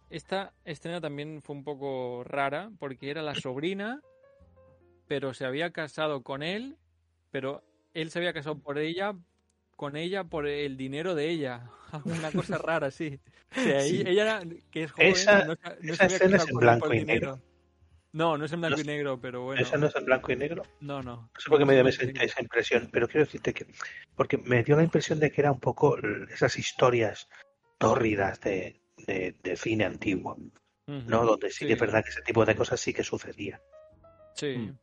Esta 0.10 0.53
escena 0.66 0.99
también 1.01 1.41
fue 1.43 1.55
un 1.55 1.64
poco 1.64 2.24
rara 2.24 2.72
porque 2.80 3.12
era 3.12 3.22
la 3.22 3.36
sobrina, 3.36 4.01
pero 5.07 5.34
se 5.34 5.45
había 5.45 5.72
casado 5.72 6.24
con 6.24 6.41
él, 6.43 6.78
pero 7.32 7.64
él 7.93 8.10
se 8.10 8.20
había 8.20 8.34
casado 8.34 8.57
por 8.57 8.78
ella, 8.80 9.16
con 9.76 9.95
ella 9.95 10.24
por 10.24 10.47
el 10.47 10.78
dinero 10.78 11.14
de 11.16 11.30
ella. 11.30 11.70
Una 12.05 12.32
cosa 12.32 12.57
rara, 12.57 12.91
sí. 12.91 13.20
O 13.55 13.62
sea, 13.62 13.82
Sí. 13.82 14.03
ella 14.05 14.22
era, 14.24 14.39
que 14.72 14.84
es 14.84 14.91
joven, 14.91 15.07
Esa- 15.12 15.45
no, 15.45 15.53
esa 15.82 16.05
escena 16.05 16.38
es 16.38 16.47
en 16.49 16.57
blanco 16.57 16.93
y 16.93 16.99
dinero. 16.99 17.32
negro. 17.36 17.43
No, 18.12 18.38
no 18.39 18.45
es 18.45 18.51
en 18.53 18.62
blanco 18.62 18.78
No 18.78 18.82
y 18.82 18.86
negro, 18.88 19.22
pero 19.22 19.43
bueno. 19.43 19.62
Esa 19.62 19.78
no 19.78 19.86
es 19.86 19.95
en 19.95 20.05
blanco 20.05 20.32
y 20.32 20.36
negro. 20.36 20.64
No, 20.80 21.03
no. 21.03 21.30
No 21.32 21.39
sé 21.39 21.47
por 21.49 21.60
qué 21.60 21.66
me 21.66 21.76
dio 21.76 21.88
esa, 21.88 22.03
esa 22.05 22.41
impresión, 22.41 22.89
pero 22.91 23.07
quiero 23.07 23.26
decirte 23.26 23.53
que, 23.53 23.68
porque 24.16 24.39
me 24.39 24.64
dio 24.64 24.76
la 24.76 24.84
impresión 24.84 25.20
de 25.20 25.30
que 25.32 25.41
era 25.41 25.51
un 25.51 25.60
poco 25.60 25.95
esas 26.34 26.57
historias 26.57 27.30
tórridas 27.78 28.41
de, 28.41 28.78
de, 29.10 29.36
de 29.43 29.55
cine 29.57 29.86
antiguo. 29.86 30.38
¿no? 30.88 31.24
Donde 31.26 31.49
sí, 31.51 31.60
Sí. 31.60 31.68
que 31.68 31.74
es 31.74 31.80
verdad 31.80 32.03
que 32.03 32.10
ese 32.10 32.22
tipo 32.24 32.43
de 32.45 32.55
cosas 32.55 32.80
sí 32.80 32.93
que 32.93 33.03
sucedía. 33.03 33.62
Sí. 34.34 34.57
Mm. 34.57 34.78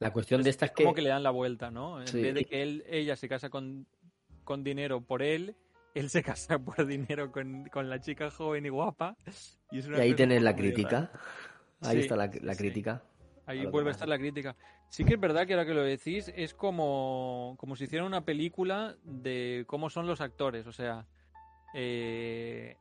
la 0.00 0.12
cuestión 0.12 0.42
de 0.42 0.50
esta 0.50 0.66
es 0.66 0.72
que... 0.72 0.82
Como 0.84 0.94
que 0.94 1.02
le 1.02 1.10
dan 1.10 1.22
la 1.22 1.30
vuelta, 1.30 1.70
¿no? 1.70 2.00
En 2.00 2.06
Sí. 2.08 2.20
vez 2.22 2.34
de 2.34 2.44
que 2.44 2.62
él, 2.62 2.84
ella 2.88 3.14
se 3.16 3.28
casa 3.28 3.48
con, 3.50 3.86
con 4.44 4.64
dinero 4.64 5.00
por 5.00 5.22
él, 5.22 5.54
él 5.94 6.08
se 6.10 6.22
casa 6.22 6.58
por 6.64 6.86
dinero 6.86 7.30
con, 7.30 7.68
con 7.68 7.88
la 7.90 8.00
chica 8.00 8.30
joven 8.30 8.66
y 8.66 8.68
guapa. 8.68 9.16
Y, 9.70 9.78
es 9.78 9.86
una 9.86 9.98
Y 9.98 10.00
ahí 10.00 10.14
tenés 10.14 10.42
la 10.42 10.56
crítica. 10.56 11.10
rara. 11.12 11.20
Ahí 11.82 11.96
Sí, 11.96 12.00
está 12.02 12.16
la, 12.16 12.30
la 12.42 12.54
sí. 12.54 12.58
crítica. 12.58 13.02
Ahí 13.46 13.64
a 13.64 13.70
vuelve 13.70 13.90
a 13.90 13.92
estar 13.92 14.08
la 14.08 14.18
crítica. 14.18 14.56
Sí 14.88 15.04
que 15.04 15.14
es 15.14 15.20
verdad 15.20 15.46
que 15.46 15.52
ahora 15.54 15.66
que 15.66 15.74
lo 15.74 15.82
decís, 15.82 16.32
es 16.34 16.52
como, 16.54 17.54
como 17.58 17.76
si 17.76 17.84
hicieran 17.84 18.06
una 18.06 18.24
película 18.24 18.96
de 19.04 19.64
cómo 19.68 19.88
son 19.90 20.06
los 20.06 20.20
actores. 20.20 20.66
O 20.66 20.72
sea, 20.72 21.06
eh, 21.74 22.76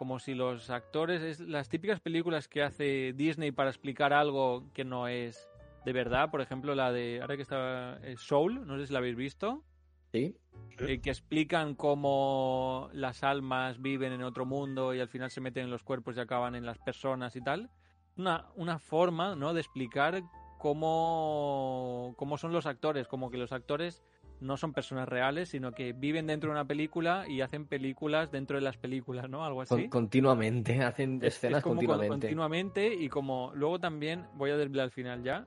como 0.00 0.18
si 0.18 0.32
los 0.32 0.70
actores, 0.70 1.20
es 1.20 1.40
las 1.40 1.68
típicas 1.68 2.00
películas 2.00 2.48
que 2.48 2.62
hace 2.62 3.12
Disney 3.12 3.52
para 3.52 3.68
explicar 3.68 4.14
algo 4.14 4.64
que 4.72 4.82
no 4.82 5.08
es 5.08 5.46
de 5.84 5.92
verdad. 5.92 6.30
Por 6.30 6.40
ejemplo, 6.40 6.74
la 6.74 6.90
de, 6.90 7.18
ahora 7.20 7.36
que 7.36 7.42
está 7.42 7.98
eh, 8.02 8.14
Soul, 8.16 8.66
no 8.66 8.78
sé 8.78 8.86
si 8.86 8.94
la 8.94 9.00
habéis 9.00 9.16
visto. 9.16 9.62
¿Sí? 10.10 10.34
eh, 10.78 11.02
que 11.02 11.10
explican 11.10 11.74
cómo 11.74 12.88
las 12.94 13.22
almas 13.22 13.82
viven 13.82 14.14
en 14.14 14.22
otro 14.22 14.46
mundo 14.46 14.94
y 14.94 15.00
al 15.00 15.08
final 15.08 15.30
se 15.30 15.42
meten 15.42 15.64
en 15.64 15.70
los 15.70 15.82
cuerpos 15.82 16.16
y 16.16 16.20
acaban 16.20 16.54
en 16.54 16.64
las 16.64 16.78
personas 16.78 17.36
y 17.36 17.42
tal. 17.42 17.70
Una, 18.16 18.46
una 18.56 18.78
forma 18.78 19.36
¿no? 19.36 19.52
de 19.52 19.60
explicar 19.60 20.22
cómo, 20.58 22.14
cómo 22.16 22.38
son 22.38 22.54
los 22.54 22.64
actores, 22.64 23.06
como 23.06 23.30
que 23.30 23.36
los 23.36 23.52
actores 23.52 24.02
no 24.40 24.56
son 24.56 24.72
personas 24.72 25.08
reales, 25.08 25.48
sino 25.50 25.72
que 25.72 25.92
viven 25.92 26.26
dentro 26.26 26.48
de 26.50 26.52
una 26.52 26.64
película 26.66 27.26
y 27.28 27.40
hacen 27.42 27.66
películas 27.66 28.30
dentro 28.32 28.56
de 28.56 28.62
las 28.62 28.76
películas, 28.76 29.28
¿no? 29.28 29.44
Algo 29.44 29.62
así. 29.62 29.74
Con- 29.74 29.88
continuamente, 29.88 30.82
hacen 30.82 31.16
Es- 31.18 31.24
es 31.24 31.36
escenas 31.36 31.62
como 31.62 31.76
continuamente. 31.76 32.26
continuamente 32.26 32.94
y 32.94 33.08
como 33.08 33.52
luego 33.54 33.78
también 33.78 34.26
voy 34.34 34.50
a 34.50 34.56
desvelar 34.56 34.84
al 34.84 34.90
final 34.90 35.22
ya. 35.22 35.46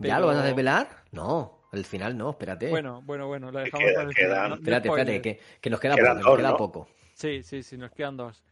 ¿Ya 0.00 0.20
lo 0.20 0.26
vas 0.26 0.36
a 0.36 0.40
pero- 0.40 0.46
desvelar? 0.48 0.88
No, 1.12 1.60
al 1.72 1.84
final 1.84 2.16
no, 2.16 2.30
espérate. 2.30 2.68
Bueno, 2.70 3.02
bueno, 3.02 3.26
bueno, 3.26 3.50
lo 3.50 3.58
dejamos 3.60 3.84
queda- 3.86 3.94
para 3.94 4.08
el 4.08 4.14
final. 4.14 4.48
No- 4.50 4.54
espérate, 4.56 4.88
espérate, 4.88 5.22
que, 5.22 5.40
que 5.60 5.70
nos 5.70 5.80
queda 5.80 5.94
Quedan 5.96 6.18
poco, 6.18 6.18
dos, 6.18 6.26
nos 6.30 6.36
queda 6.38 6.50
¿no? 6.50 6.56
poco. 6.56 6.88
Sí, 7.14 7.42
sí, 7.42 7.62
sí, 7.62 7.76
nos 7.76 7.90
quedan 7.92 8.16
dos. 8.16 8.42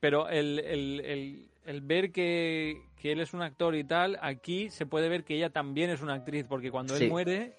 Pero 0.00 0.28
el, 0.28 0.58
el, 0.58 1.00
el, 1.00 1.48
el 1.64 1.80
ver 1.80 2.12
que, 2.12 2.82
que 2.96 3.12
él 3.12 3.20
es 3.20 3.32
un 3.34 3.42
actor 3.42 3.74
y 3.74 3.84
tal, 3.84 4.18
aquí 4.20 4.68
se 4.70 4.84
puede 4.84 5.08
ver 5.08 5.24
que 5.24 5.34
ella 5.36 5.50
también 5.50 5.90
es 5.90 6.02
una 6.02 6.14
actriz, 6.14 6.44
porque 6.48 6.70
cuando 6.70 6.96
Sí. 6.96 7.04
él 7.04 7.10
muere, 7.10 7.56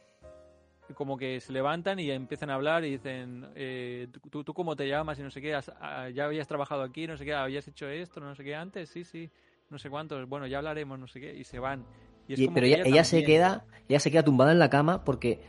como 0.93 1.17
que 1.17 1.39
se 1.39 1.51
levantan 1.53 1.99
y 1.99 2.09
empiezan 2.11 2.49
a 2.49 2.55
hablar 2.55 2.83
y 2.85 2.91
dicen, 2.91 3.47
eh, 3.55 4.07
¿tú, 4.29 4.43
¿tú 4.43 4.53
cómo 4.53 4.75
te 4.75 4.87
llamas? 4.87 5.19
Y 5.19 5.23
no 5.23 5.29
sé 5.31 5.41
qué, 5.41 5.53
¿Has- 5.55 5.71
ah, 5.79 6.09
ya 6.09 6.25
habías 6.25 6.47
trabajado 6.47 6.83
aquí, 6.83 7.07
no 7.07 7.17
sé 7.17 7.25
qué, 7.25 7.33
habías 7.33 7.67
hecho 7.67 7.87
esto, 7.87 8.19
no 8.19 8.35
sé 8.35 8.43
qué 8.43 8.55
antes, 8.55 8.89
sí, 8.89 9.03
sí, 9.03 9.29
no 9.69 9.77
sé 9.77 9.89
cuántos, 9.89 10.27
bueno, 10.27 10.47
ya 10.47 10.57
hablaremos, 10.59 10.97
no 10.99 11.07
sé 11.07 11.19
qué, 11.19 11.33
y 11.35 11.43
se 11.43 11.59
van. 11.59 11.85
Y 12.27 12.33
es 12.33 12.39
Y- 12.39 12.45
como 12.45 12.55
pero 12.55 12.67
que 12.67 12.73
ella, 12.73 12.83
ella 12.85 13.03
se 13.03 13.23
queda, 13.23 13.65
ella 13.89 13.99
se 13.99 14.11
queda 14.11 14.23
tumbada 14.23 14.51
en 14.51 14.59
la 14.59 14.69
cama 14.69 15.03
porque 15.03 15.41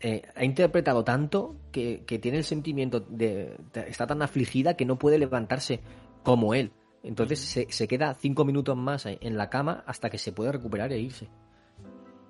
eh, 0.00 0.22
ha 0.34 0.44
interpretado 0.44 1.04
tanto 1.04 1.56
que, 1.72 2.04
que 2.06 2.18
tiene 2.18 2.38
el 2.38 2.44
sentimiento 2.44 3.00
de, 3.00 3.56
de- 3.72 3.88
está 3.88 4.06
tan 4.06 4.22
afligida 4.22 4.74
que 4.74 4.84
no 4.86 4.98
puede 4.98 5.18
levantarse 5.18 5.80
como 6.22 6.54
él. 6.54 6.72
Entonces 7.02 7.38
se, 7.38 7.70
se 7.70 7.88
queda 7.88 8.12
cinco 8.14 8.44
minutos 8.44 8.76
más 8.76 9.06
en 9.06 9.36
la 9.38 9.48
cama 9.48 9.82
hasta 9.86 10.10
que 10.10 10.18
se 10.18 10.32
puede 10.32 10.52
recuperar 10.52 10.92
e 10.92 10.98
irse. 11.00 11.28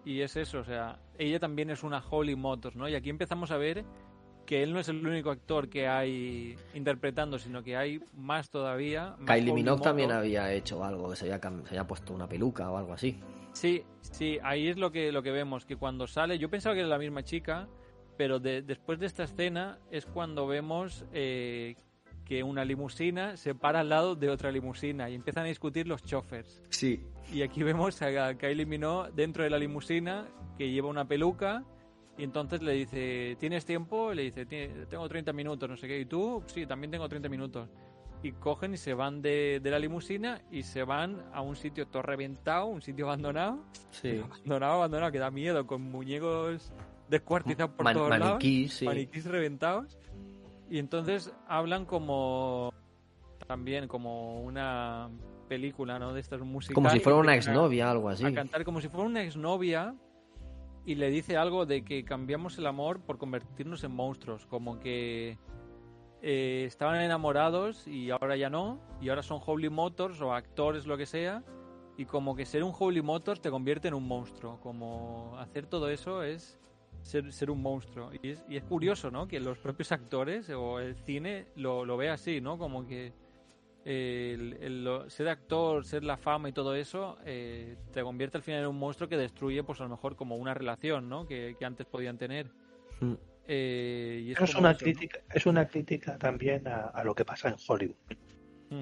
Y 0.04 0.20
es 0.22 0.36
eso, 0.36 0.60
o 0.60 0.64
sea, 0.64 0.98
ella 1.18 1.38
también 1.38 1.70
es 1.70 1.82
una 1.82 2.02
Holly 2.08 2.34
Motors, 2.36 2.74
¿no? 2.76 2.88
Y 2.88 2.94
aquí 2.94 3.10
empezamos 3.10 3.50
a 3.50 3.56
ver 3.58 3.84
que 4.46 4.62
él 4.62 4.72
no 4.72 4.80
es 4.80 4.88
el 4.88 5.06
único 5.06 5.30
actor 5.30 5.68
que 5.68 5.86
hay 5.86 6.56
interpretando, 6.74 7.38
sino 7.38 7.62
que 7.62 7.76
hay 7.76 8.02
más 8.14 8.50
todavía. 8.50 9.14
más 9.18 9.36
Kylie 9.36 9.52
Minogue 9.52 9.82
también 9.82 10.10
había 10.10 10.52
hecho 10.52 10.82
algo, 10.82 11.10
que 11.10 11.16
se 11.16 11.26
había, 11.32 11.38
se 11.40 11.68
había 11.68 11.86
puesto 11.86 12.14
una 12.14 12.28
peluca 12.28 12.70
o 12.70 12.76
algo 12.78 12.92
así. 12.94 13.20
Sí, 13.52 13.84
sí, 14.00 14.38
ahí 14.42 14.68
es 14.68 14.76
lo 14.78 14.90
que, 14.90 15.12
lo 15.12 15.22
que 15.22 15.30
vemos, 15.32 15.66
que 15.66 15.76
cuando 15.76 16.06
sale, 16.06 16.38
yo 16.38 16.48
pensaba 16.48 16.74
que 16.74 16.80
era 16.80 16.88
la 16.88 16.98
misma 16.98 17.22
chica, 17.22 17.68
pero 18.16 18.40
de- 18.40 18.62
después 18.62 18.98
de 18.98 19.06
esta 19.06 19.24
escena 19.24 19.78
es 19.90 20.06
cuando 20.06 20.46
vemos 20.46 21.04
eh, 21.12 21.76
que 22.30 22.44
una 22.44 22.64
limusina 22.64 23.36
se 23.36 23.56
para 23.56 23.80
al 23.80 23.88
lado 23.88 24.14
de 24.14 24.28
otra 24.30 24.52
limusina 24.52 25.10
y 25.10 25.16
empiezan 25.16 25.42
a 25.42 25.46
discutir 25.48 25.88
los 25.88 26.00
chofers. 26.04 26.62
Sí. 26.68 27.00
Y 27.32 27.42
aquí 27.42 27.64
vemos 27.64 28.00
a 28.02 28.34
Kylie 28.36 28.66
Minogue 28.66 29.10
dentro 29.16 29.42
de 29.42 29.50
la 29.50 29.58
limusina 29.58 30.28
que 30.56 30.70
lleva 30.70 30.86
una 30.88 31.04
peluca 31.08 31.64
y 32.16 32.22
entonces 32.22 32.62
le 32.62 32.74
dice, 32.74 33.36
¿tienes 33.40 33.64
tiempo? 33.64 34.14
Le 34.14 34.22
dice, 34.22 34.46
"Tie- 34.46 34.86
tengo 34.86 35.08
30 35.08 35.32
minutos, 35.32 35.68
no 35.68 35.76
sé 35.76 35.88
qué. 35.88 35.98
¿Y 35.98 36.04
tú? 36.04 36.40
Sí, 36.46 36.66
también 36.66 36.92
tengo 36.92 37.08
30 37.08 37.28
minutos. 37.28 37.68
Y 38.22 38.30
cogen 38.30 38.74
y 38.74 38.76
se 38.76 38.94
van 38.94 39.22
de, 39.22 39.58
de 39.60 39.70
la 39.72 39.80
limusina 39.80 40.40
y 40.52 40.62
se 40.62 40.84
van 40.84 41.20
a 41.32 41.40
un 41.40 41.56
sitio 41.56 41.88
todo 41.88 42.02
reventado, 42.02 42.66
un 42.66 42.80
sitio 42.80 43.06
abandonado. 43.06 43.64
Sí. 43.90 44.18
Abandonado, 44.24 44.74
abandonado, 44.74 45.10
que 45.10 45.18
da 45.18 45.32
miedo, 45.32 45.66
con 45.66 45.82
muñecos 45.82 46.72
descuartizados 47.08 47.72
por 47.74 47.84
Man- 47.84 47.94
todos 47.96 48.10
lados 48.10 48.28
maniquís, 48.34 48.72
sí. 48.74 48.84
maniquís 48.84 49.24
reventados. 49.24 49.98
Y 50.70 50.78
entonces 50.78 51.34
hablan 51.48 51.84
como 51.84 52.72
también 53.46 53.88
como 53.88 54.40
una 54.40 55.10
película, 55.48 55.98
¿no? 55.98 56.14
De 56.14 56.20
estas 56.20 56.40
músicas. 56.40 56.74
Como 56.74 56.88
si 56.90 57.00
fuera 57.00 57.18
una 57.18 57.34
exnovia, 57.34 57.90
algo 57.90 58.08
así. 58.08 58.24
A 58.24 58.32
cantar 58.32 58.64
como 58.64 58.80
si 58.80 58.88
fuera 58.88 59.06
una 59.06 59.24
exnovia 59.24 59.96
y 60.84 60.94
le 60.94 61.10
dice 61.10 61.36
algo 61.36 61.66
de 61.66 61.84
que 61.84 62.04
cambiamos 62.04 62.56
el 62.58 62.66
amor 62.66 63.00
por 63.00 63.18
convertirnos 63.18 63.82
en 63.82 63.90
monstruos, 63.90 64.46
como 64.46 64.78
que 64.78 65.38
eh, 66.22 66.64
estaban 66.66 67.00
enamorados 67.00 67.88
y 67.88 68.10
ahora 68.10 68.36
ya 68.36 68.48
no, 68.48 68.80
y 69.00 69.08
ahora 69.08 69.24
son 69.24 69.40
Holy 69.44 69.70
Motors 69.70 70.20
o 70.20 70.32
actores, 70.32 70.86
lo 70.86 70.96
que 70.96 71.06
sea, 71.06 71.42
y 71.96 72.04
como 72.04 72.36
que 72.36 72.46
ser 72.46 72.62
un 72.62 72.72
Holy 72.78 73.02
Motors 73.02 73.40
te 73.40 73.50
convierte 73.50 73.88
en 73.88 73.94
un 73.94 74.06
monstruo, 74.06 74.60
como 74.60 75.36
hacer 75.38 75.66
todo 75.66 75.90
eso 75.90 76.22
es 76.22 76.59
ser, 77.02 77.32
ser 77.32 77.50
un 77.50 77.62
monstruo. 77.62 78.10
Y 78.22 78.30
es, 78.30 78.44
y 78.48 78.56
es 78.56 78.64
curioso, 78.64 79.10
¿no? 79.10 79.26
Que 79.28 79.40
los 79.40 79.58
propios 79.58 79.92
actores 79.92 80.48
o 80.50 80.78
el 80.80 80.94
cine 80.96 81.46
lo, 81.56 81.84
lo 81.84 81.96
ve 81.96 82.08
así, 82.10 82.40
¿no? 82.40 82.58
Como 82.58 82.86
que 82.86 83.12
el, 83.84 84.58
el- 84.60 84.84
lo- 84.84 85.08
ser 85.08 85.28
actor, 85.28 85.84
ser 85.84 86.04
la 86.04 86.16
fama 86.16 86.48
y 86.48 86.52
todo 86.52 86.74
eso, 86.74 87.16
eh, 87.24 87.76
te 87.92 88.02
convierte 88.02 88.36
al 88.36 88.42
final 88.42 88.60
en 88.62 88.66
un 88.68 88.78
monstruo 88.78 89.08
que 89.08 89.16
destruye, 89.16 89.62
pues 89.64 89.80
a 89.80 89.84
lo 89.84 89.90
mejor 89.90 90.16
como 90.16 90.36
una 90.36 90.52
relación, 90.54 91.08
¿no? 91.08 91.26
Que, 91.26 91.56
que 91.58 91.64
antes 91.64 91.86
podían 91.86 92.18
tener. 92.18 92.46
Mm. 93.00 93.14
Eh, 93.52 94.22
y 94.26 94.32
es 94.32 94.38
una 94.38 94.44
eso, 94.48 94.60
¿no? 94.60 94.76
crítica, 94.76 95.18
es 95.34 95.46
una 95.46 95.66
crítica 95.66 96.18
también 96.18 96.68
a, 96.68 96.82
a 96.88 97.02
lo 97.04 97.14
que 97.14 97.24
pasa 97.24 97.48
en 97.48 97.56
Hollywood. 97.66 97.96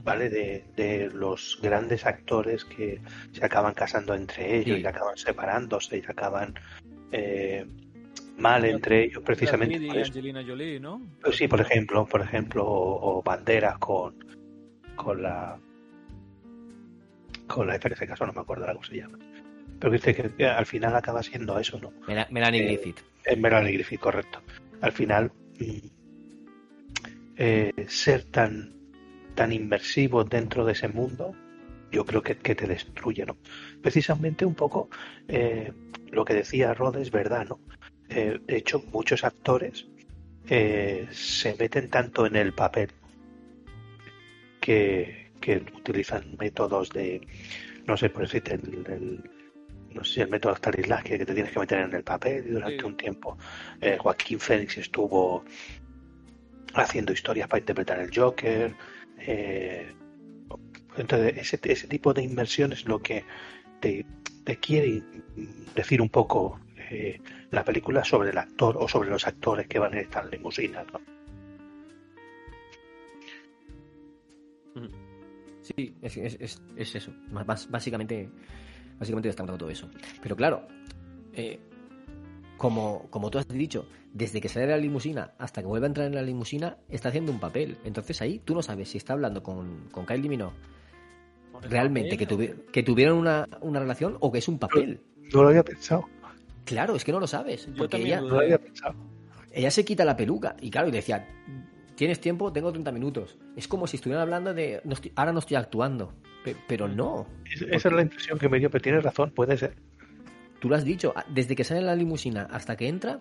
¿vale? 0.04 0.28
De, 0.28 0.66
de 0.76 1.08
los 1.14 1.58
grandes 1.62 2.04
actores 2.04 2.62
que 2.66 3.00
se 3.32 3.42
acaban 3.42 3.72
casando 3.72 4.14
entre 4.14 4.58
ellos 4.58 4.76
Sí. 4.76 4.82
y 4.82 4.86
acaban 4.86 5.16
separándose 5.16 5.96
y 5.96 6.02
acaban 6.06 6.52
eh, 7.10 7.64
mal 8.38 8.64
entre 8.64 9.04
ellos 9.04 9.22
precisamente 9.24 9.76
por 9.86 9.96
y 9.96 10.00
eso. 10.00 10.08
Angelina 10.10 10.42
Jolie, 10.46 10.80
¿no? 10.80 11.00
Pues 11.22 11.36
sí, 11.36 11.48
por 11.48 11.60
ejemplo, 11.60 12.06
por 12.06 12.20
ejemplo, 12.22 12.64
o, 12.64 13.18
o 13.18 13.22
Banderas 13.22 13.78
con, 13.78 14.14
con 14.96 15.22
la 15.22 15.58
con 17.46 17.66
la 17.66 17.74
en 17.76 17.80
caso 17.80 18.26
no 18.26 18.32
me 18.32 18.40
acuerdo 18.40 18.64
ahora 18.64 18.74
cómo 18.74 18.84
se 18.84 18.96
llama. 18.96 19.18
Pero 19.80 19.92
dice 19.92 20.14
que 20.14 20.30
eh, 20.38 20.46
al 20.46 20.66
final 20.66 20.94
acaba 20.96 21.22
siendo 21.22 21.58
eso, 21.58 21.78
¿no? 21.80 21.92
Mela- 22.06 22.26
Melanie 22.30 22.62
Eh, 22.62 22.66
Griffith. 22.66 23.00
En 23.24 23.40
Melanie 23.40 23.72
Griffith, 23.72 24.00
correcto. 24.00 24.40
Al 24.80 24.92
final, 24.92 25.32
mm, 25.58 25.86
eh, 27.36 27.72
ser 27.88 28.24
tan, 28.24 28.74
tan 29.34 29.52
inmersivo 29.52 30.24
dentro 30.24 30.64
de 30.64 30.72
ese 30.72 30.88
mundo, 30.88 31.34
yo 31.90 32.04
creo 32.04 32.22
que, 32.22 32.36
que 32.36 32.54
te 32.54 32.66
destruye, 32.66 33.24
¿no? 33.24 33.36
Precisamente 33.82 34.44
un 34.44 34.54
poco 34.54 34.90
eh, 35.28 35.72
lo 36.10 36.24
que 36.24 36.34
decía 36.34 36.74
Rod 36.74 36.96
es 36.96 37.10
verdad, 37.10 37.46
¿no? 37.48 37.60
Eh, 38.10 38.38
de 38.46 38.56
hecho, 38.56 38.82
muchos 38.92 39.22
actores 39.24 39.86
eh, 40.48 41.06
se 41.10 41.54
meten 41.56 41.90
tanto 41.90 42.26
en 42.26 42.36
el 42.36 42.54
papel 42.54 42.90
que, 44.60 45.30
que 45.40 45.56
utilizan 45.76 46.36
métodos 46.38 46.90
de, 46.90 47.20
no 47.86 47.96
sé, 47.96 48.10
por 48.10 48.22
decirte, 48.22 48.54
el, 48.54 48.84
el- 48.88 49.30
no 49.94 50.04
sé 50.04 50.14
si 50.14 50.20
el 50.20 50.28
método 50.28 50.54
Stanislavski, 50.54 51.16
que 51.18 51.24
te 51.26 51.34
tienes 51.34 51.52
que 51.52 51.58
meter 51.60 51.78
en 51.80 51.94
el 51.94 52.04
papel 52.04 52.44
y 52.46 52.50
durante 52.50 52.80
Sí. 52.80 52.86
un 52.86 52.96
tiempo 52.96 53.38
eh, 53.80 53.96
Joaquín 53.98 54.38
Phoenix 54.38 54.76
estuvo 54.76 55.42
haciendo 56.74 57.12
historias 57.12 57.48
para 57.48 57.60
interpretar 57.60 57.98
el 57.98 58.10
Joker. 58.14 58.74
eh, 59.20 59.92
entonces, 60.96 61.34
ese, 61.38 61.58
ese 61.72 61.86
tipo 61.88 62.12
de 62.12 62.22
inmersión 62.22 62.72
es 62.72 62.84
lo 62.84 63.00
que 63.00 63.24
te, 63.80 64.04
te 64.44 64.56
quiere 64.58 65.02
decir 65.74 66.02
un 66.02 66.08
poco 66.10 66.60
eh, 66.90 67.20
la 67.50 67.64
película 67.64 68.04
sobre 68.04 68.30
el 68.30 68.38
actor 68.38 68.76
o 68.78 68.88
sobre 68.88 69.10
los 69.10 69.26
actores 69.26 69.66
que 69.66 69.78
van 69.78 69.94
en 69.94 70.00
estas 70.00 70.30
limusinas. 70.30 70.86
¿no? 70.92 71.00
Sí, 75.62 75.94
es, 76.02 76.16
es, 76.16 76.36
es, 76.40 76.62
es 76.76 76.94
eso. 76.94 77.12
Más- 77.30 77.46
más- 77.46 77.70
básicamente, 77.70 78.30
básicamente 78.98 79.28
destacando 79.28 79.58
todo 79.58 79.70
eso. 79.70 79.90
Pero 80.22 80.34
claro, 80.36 80.66
eh, 81.34 81.58
como, 82.56 83.06
como 83.10 83.30
tú 83.30 83.38
has 83.38 83.46
dicho, 83.48 83.86
desde 84.12 84.40
que 84.40 84.48
sale 84.48 84.66
de 84.66 84.72
la 84.72 84.78
limusina 84.78 85.32
hasta 85.38 85.60
que 85.60 85.66
vuelve 85.66 85.86
a 85.86 85.88
entrar 85.88 86.06
en 86.06 86.14
la 86.14 86.22
limusina, 86.22 86.78
está 86.88 87.08
haciendo 87.10 87.32
un 87.32 87.40
papel. 87.40 87.76
Entonces 87.84 88.20
ahí 88.22 88.38
tú 88.38 88.54
no 88.54 88.62
sabes 88.62 88.88
si 88.88 88.98
está 88.98 89.12
hablando 89.12 89.42
con, 89.42 89.88
con 89.90 90.06
Kylie 90.06 90.28
Minogue 90.28 90.56
realmente 91.62 92.16
que, 92.16 92.26
tuvi- 92.28 92.54
que 92.72 92.82
tuvieron 92.84 93.18
una, 93.18 93.46
una 93.60 93.80
relación 93.80 94.16
o 94.20 94.30
que 94.32 94.38
es 94.38 94.46
un 94.48 94.58
papel. 94.60 95.00
No 95.34 95.42
lo 95.42 95.48
había 95.48 95.64
pensado. 95.64 96.08
Claro, 96.68 96.94
es 96.96 97.04
que 97.04 97.12
no 97.12 97.20
lo 97.20 97.26
sabes. 97.26 97.66
Yo 97.66 97.74
Porque 97.76 97.96
ella, 97.98 98.20
lo 98.20 98.38
había 98.40 98.58
pensado. 98.58 98.94
ella 99.50 99.70
se 99.70 99.84
quita 99.84 100.04
la 100.04 100.16
peluca 100.16 100.56
y 100.60 100.70
claro, 100.70 100.88
y 100.88 100.92
decía, 100.92 101.26
¿tienes 101.94 102.20
tiempo? 102.20 102.52
Tengo 102.52 102.70
30 102.70 102.92
minutos. 102.92 103.36
Es 103.56 103.66
como 103.68 103.86
si 103.86 103.96
estuvieran 103.96 104.22
hablando 104.22 104.54
de, 104.54 104.80
no 104.84 104.92
estoy- 104.94 105.12
ahora 105.16 105.32
no 105.32 105.38
estoy 105.40 105.56
actuando, 105.56 106.12
Pe- 106.44 106.56
Pero 106.68 106.86
no. 106.86 107.26
Es- 107.52 107.62
Esa 107.62 107.88
es 107.88 107.94
la 107.94 108.02
impresión 108.02 108.38
que 108.38 108.48
me 108.48 108.58
dio, 108.60 108.70
pero 108.70 108.80
tienes 108.82 109.02
razón, 109.02 109.32
puede 109.32 109.56
ser. 109.56 109.74
Tú 110.60 110.68
lo 110.68 110.76
has 110.76 110.84
dicho, 110.84 111.12
desde 111.28 111.54
que 111.56 111.64
sale 111.64 111.80
la 111.82 111.94
limusina 111.96 112.46
hasta 112.50 112.76
que 112.76 112.88
entra, 112.88 113.20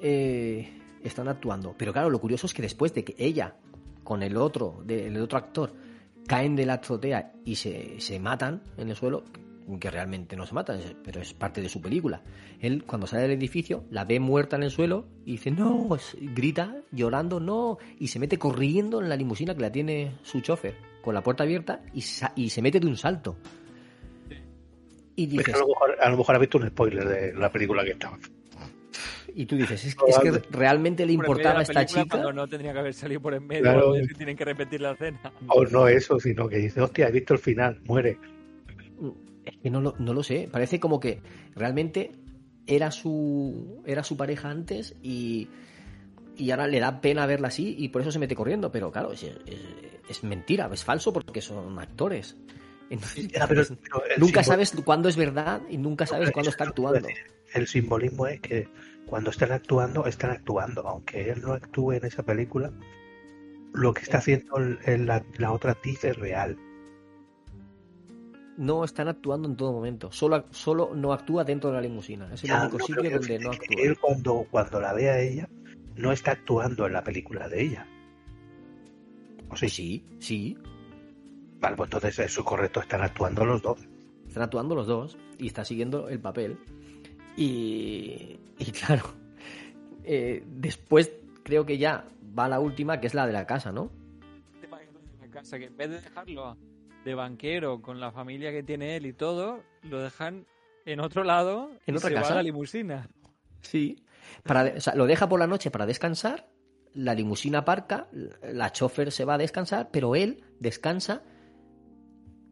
eh, 0.00 0.68
están 1.02 1.28
actuando. 1.28 1.74
Pero 1.76 1.92
claro, 1.92 2.10
lo 2.10 2.18
curioso 2.20 2.46
es 2.46 2.54
que 2.54 2.62
después 2.62 2.92
de 2.94 3.04
que 3.04 3.14
ella, 3.18 3.54
con 4.02 4.22
el 4.22 4.36
otro, 4.36 4.82
de- 4.84 5.06
el 5.08 5.16
otro 5.18 5.38
actor, 5.38 5.72
caen 6.26 6.56
de 6.56 6.66
la 6.66 6.74
azotea 6.74 7.32
y 7.44 7.56
se, 7.56 8.00
se 8.00 8.18
matan 8.18 8.62
en 8.76 8.88
el 8.90 8.96
suelo, 8.96 9.24
que 9.80 9.90
realmente 9.90 10.36
no 10.36 10.46
se 10.46 10.54
matan, 10.54 10.80
pero 11.04 11.20
es 11.20 11.34
parte 11.34 11.60
de 11.60 11.68
su 11.68 11.80
película. 11.80 12.22
Él, 12.60 12.84
cuando 12.84 13.06
sale 13.06 13.22
del 13.22 13.32
edificio, 13.32 13.84
la 13.90 14.04
ve 14.04 14.20
muerta 14.20 14.56
en 14.56 14.62
el 14.62 14.70
suelo 14.70 15.06
y 15.24 15.32
dice, 15.32 15.50
no, 15.50 15.88
grita 16.20 16.76
llorando, 16.92 17.40
no, 17.40 17.78
y 17.98 18.08
se 18.08 18.18
mete 18.18 18.38
corriendo 18.38 19.00
en 19.02 19.08
la 19.08 19.16
limusina 19.16 19.54
que 19.54 19.60
la 19.62 19.72
tiene 19.72 20.12
su 20.22 20.40
chofer, 20.40 20.74
con 21.02 21.14
la 21.14 21.22
puerta 21.22 21.42
abierta, 21.42 21.82
y, 21.92 22.02
sa- 22.02 22.32
y 22.36 22.50
se 22.50 22.62
mete 22.62 22.78
de 22.80 22.86
un 22.86 22.96
salto. 22.96 23.36
Y 25.16 25.24
Es 25.24 25.30
que 25.30 25.36
dices, 25.38 25.54
a, 25.54 25.58
lo 25.58 25.68
mejor, 25.68 25.96
a 26.00 26.10
lo 26.10 26.16
mejor 26.18 26.34
has 26.34 26.40
visto 26.40 26.58
un 26.58 26.68
spoiler 26.68 27.08
de 27.08 27.32
la 27.34 27.50
película 27.50 27.82
que 27.84 27.90
estaba. 27.92 28.18
Y 29.34 29.44
tú 29.46 29.56
dices, 29.56 29.84
es, 29.84 29.96
es 30.06 30.18
que 30.18 30.30
realmente 30.50 31.04
le 31.04 31.12
importaba 31.12 31.58
a 31.58 31.62
esta 31.62 31.84
chica. 31.84 32.32
No 32.32 32.46
tendría 32.48 32.72
que 32.72 32.78
haber 32.78 32.94
salido 32.94 33.20
por 33.20 33.34
en 33.34 33.46
medio, 33.46 33.62
Claro. 33.64 33.94
si 33.94 34.14
tienen 34.14 34.36
que 34.36 34.44
repetir 34.46 34.80
la 34.80 34.92
escena. 34.92 35.20
O 35.48 35.64
no 35.64 35.88
eso, 35.88 36.18
sino 36.20 36.48
que 36.48 36.56
dice, 36.56 36.80
hostia, 36.80 37.08
he 37.08 37.12
visto 37.12 37.34
el 37.34 37.40
final, 37.40 37.80
muere. 37.84 38.18
Es 39.46 39.56
que 39.62 39.70
no 39.70 39.80
lo, 39.80 39.94
no 39.98 40.12
lo 40.12 40.22
sé. 40.22 40.48
Parece 40.52 40.78
como 40.80 41.00
que 41.00 41.20
realmente 41.54 42.12
era 42.66 42.90
su, 42.90 43.82
era 43.86 44.02
su 44.02 44.16
pareja 44.16 44.50
antes 44.50 44.94
y, 45.02 45.48
y 46.36 46.50
ahora 46.50 46.66
le 46.66 46.80
da 46.80 47.00
pena 47.00 47.24
verla 47.26 47.48
así 47.48 47.74
y 47.78 47.88
por 47.88 48.02
eso 48.02 48.10
se 48.12 48.18
mete 48.18 48.34
corriendo. 48.34 48.70
Pero 48.72 48.90
claro, 48.92 49.12
es, 49.12 49.22
es- 49.22 49.36
es 50.08 50.22
mentira, 50.22 50.68
es 50.72 50.84
falso 50.84 51.12
porque 51.12 51.40
son 51.40 51.78
actores. 51.78 52.36
Entonces, 52.90 53.26
Ya, 53.28 53.46
pero- 53.48 53.64
pero 53.82 54.04
el 54.14 54.20
nunca 54.20 54.44
sabes 54.44 54.72
cuándo 54.84 55.08
es 55.08 55.16
verdad 55.16 55.62
y 55.70 55.78
nunca 55.78 56.06
sabes 56.06 56.30
cuándo 56.30 56.50
está 56.50 56.64
actuando. 56.64 57.08
El 57.54 57.66
simbolismo 57.66 58.26
es 58.26 58.40
que 58.40 58.68
cuando 59.06 59.30
están 59.30 59.52
actuando, 59.52 60.06
están 60.06 60.30
actuando. 60.30 60.86
Aunque 60.86 61.30
él 61.30 61.40
no 61.40 61.52
actúe 61.52 61.92
en 61.92 62.04
esa 62.04 62.22
película, 62.24 62.72
lo 63.72 63.92
que 63.94 64.02
está 64.02 64.18
haciendo 64.18 64.56
el- 64.58 64.78
el- 64.86 65.06
la, 65.06 65.24
la 65.38 65.52
otra 65.52 65.72
actriz 65.72 66.04
es 66.04 66.16
real. 66.16 66.56
No 68.56 68.84
están 68.84 69.08
actuando 69.08 69.48
en 69.48 69.56
todo 69.56 69.72
momento. 69.72 70.10
Solo, 70.12 70.46
solo 70.50 70.94
no 70.94 71.12
actúa 71.12 71.44
dentro 71.44 71.70
de 71.70 71.76
la 71.76 71.82
limusina. 71.82 72.32
Es 72.32 72.42
el 72.44 72.48
Ya, 72.48 72.62
único 72.62 72.78
no, 72.78 72.86
sitio 72.86 73.10
donde 73.10 73.38
no 73.38 73.50
que 73.50 73.56
actúa. 73.56 73.82
Él 73.84 73.98
cuando, 73.98 74.46
cuando 74.50 74.80
la 74.80 74.92
ve 74.94 75.10
a 75.10 75.20
ella, 75.20 75.48
no 75.96 76.12
está 76.12 76.32
actuando 76.32 76.86
en 76.86 76.92
la 76.92 77.04
película 77.04 77.48
de 77.48 77.62
ella. 77.62 77.86
¿O 79.50 79.56
sí? 79.56 79.68
Sí, 79.68 80.04
sí. 80.18 80.58
Vale, 81.60 81.76
pues 81.76 81.86
entonces 81.88 82.18
eso 82.18 82.40
es 82.40 82.46
correcto, 82.46 82.80
están 82.80 83.02
actuando 83.02 83.44
los 83.44 83.62
dos. 83.62 83.78
Están 84.26 84.42
actuando 84.44 84.74
los 84.74 84.86
dos 84.86 85.16
y 85.38 85.46
está 85.46 85.64
siguiendo 85.64 86.08
el 86.08 86.20
papel. 86.20 86.58
Y, 87.36 88.38
y 88.58 88.64
claro, 88.72 89.04
eh, 90.04 90.42
después 90.46 91.12
creo 91.42 91.64
que 91.64 91.78
ya 91.78 92.04
va 92.38 92.48
la 92.48 92.60
última, 92.60 93.00
que 93.00 93.06
es 93.06 93.14
la 93.14 93.26
de 93.26 93.32
la 93.32 93.46
casa, 93.46 93.72
¿no? 93.72 93.90
la 95.20 95.28
casa, 95.30 95.58
que 95.58 95.66
en 95.66 95.76
vez 95.76 95.90
de 95.90 96.00
dejarlo 96.00 96.56
de 97.06 97.14
banquero 97.14 97.80
con 97.80 98.00
la 98.00 98.10
familia 98.12 98.50
que 98.50 98.62
tiene 98.62 98.96
él 98.96 99.06
y 99.06 99.12
todo, 99.12 99.62
lo 99.84 100.00
dejan 100.02 100.44
en 100.84 101.00
otro 101.00 101.24
lado 101.24 101.70
¿En 101.86 101.94
y 101.94 101.98
otra 101.98 102.08
se 102.10 102.14
va 102.16 102.20
casa? 102.20 102.32
a 102.34 102.36
la 102.36 102.42
limusina. 102.42 103.08
Sí. 103.62 103.96
Para, 104.42 104.74
o 104.76 104.80
sea, 104.80 104.94
lo 104.96 105.06
deja 105.06 105.28
por 105.28 105.38
la 105.40 105.46
noche 105.46 105.70
para 105.70 105.86
descansar, 105.86 106.48
la 106.94 107.14
limusina 107.14 107.58
aparca, 107.60 108.08
la 108.42 108.72
chofer 108.72 109.12
se 109.12 109.24
va 109.24 109.34
a 109.34 109.38
descansar, 109.38 109.88
pero 109.92 110.14
él 110.16 110.42
descansa 110.60 111.22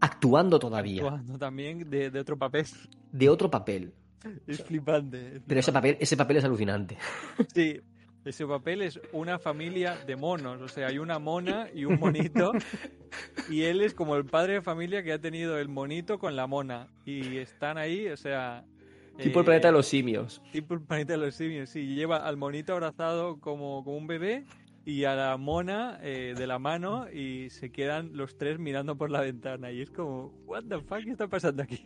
actuando 0.01 0.59
todavía, 0.59 1.03
Actuando 1.03 1.39
también 1.39 1.89
de, 1.91 2.11
de 2.11 2.21
otro 2.21 2.39
papel. 2.39 2.67
de 3.13 3.29
otro 3.29 3.51
papel. 3.51 3.93
Es 4.47 4.63
flipante. 4.63 5.37
es 5.37 5.43
Pero 5.47 5.61
ese 5.61 5.71
flipante. 5.71 5.73
papel, 5.73 5.97
ese 6.01 6.17
papel 6.17 6.37
es 6.39 6.45
alucinante. 6.45 6.97
Sí, 7.55 7.81
ese 8.25 8.47
papel 8.47 8.83
es 8.83 9.01
una 9.13 9.39
familia 9.39 9.99
de 10.07 10.17
monos. 10.17 10.61
O 10.63 10.69
sea, 10.69 10.89
hay 10.89 10.99
una 10.99 11.19
mona 11.19 11.69
y 11.75 11.85
un 11.85 11.99
monito. 11.99 12.53
y 13.51 13.63
él 13.63 13.83
es 13.83 13.95
como 13.95 14.17
el 14.17 14.25
padre 14.25 14.55
de 14.55 14.63
familia 14.63 15.03
que 15.03 15.13
ha 15.13 15.21
tenido 15.21 15.59
el 15.59 15.69
monito 15.69 16.19
con 16.19 16.37
la 16.37 16.47
mona. 16.47 16.89
Y 17.05 17.37
están 17.37 17.79
ahí, 17.79 18.09
o 18.09 18.17
sea. 18.17 18.65
Tipo 19.19 19.41
el 19.41 19.45
eh, 19.45 19.47
planeta 19.47 19.69
de 19.69 19.73
los 19.73 19.87
simios. 19.87 20.43
Tipo 20.53 20.75
el 20.75 20.81
planeta 20.81 21.13
de 21.13 21.19
los 21.19 21.35
simios, 21.35 21.71
sí. 21.71 21.95
Lleva 21.95 22.27
al 22.27 22.37
monito 22.37 22.73
abrazado 22.73 23.39
como, 23.41 23.85
como 23.85 23.97
un 23.97 24.07
bebé 24.07 24.45
y 24.87 25.05
a 25.05 25.15
la 25.15 25.37
mona 25.37 25.99
eh, 26.03 26.35
de 26.37 26.47
la 26.47 26.59
mano 26.59 27.11
y 27.11 27.49
se 27.51 27.71
quedan 27.71 28.17
los 28.17 28.37
tres 28.37 28.59
mirando 28.59 28.97
por 28.97 29.11
la 29.11 29.21
ventana. 29.21 29.71
Y 29.71 29.83
es 29.83 29.91
como, 29.91 30.33
¿What 30.47 30.65
the 30.69 30.81
fuck? 30.81 31.05
¿Qué 31.05 31.11
está 31.11 31.29
pasando 31.29 31.63
aquí? 31.63 31.85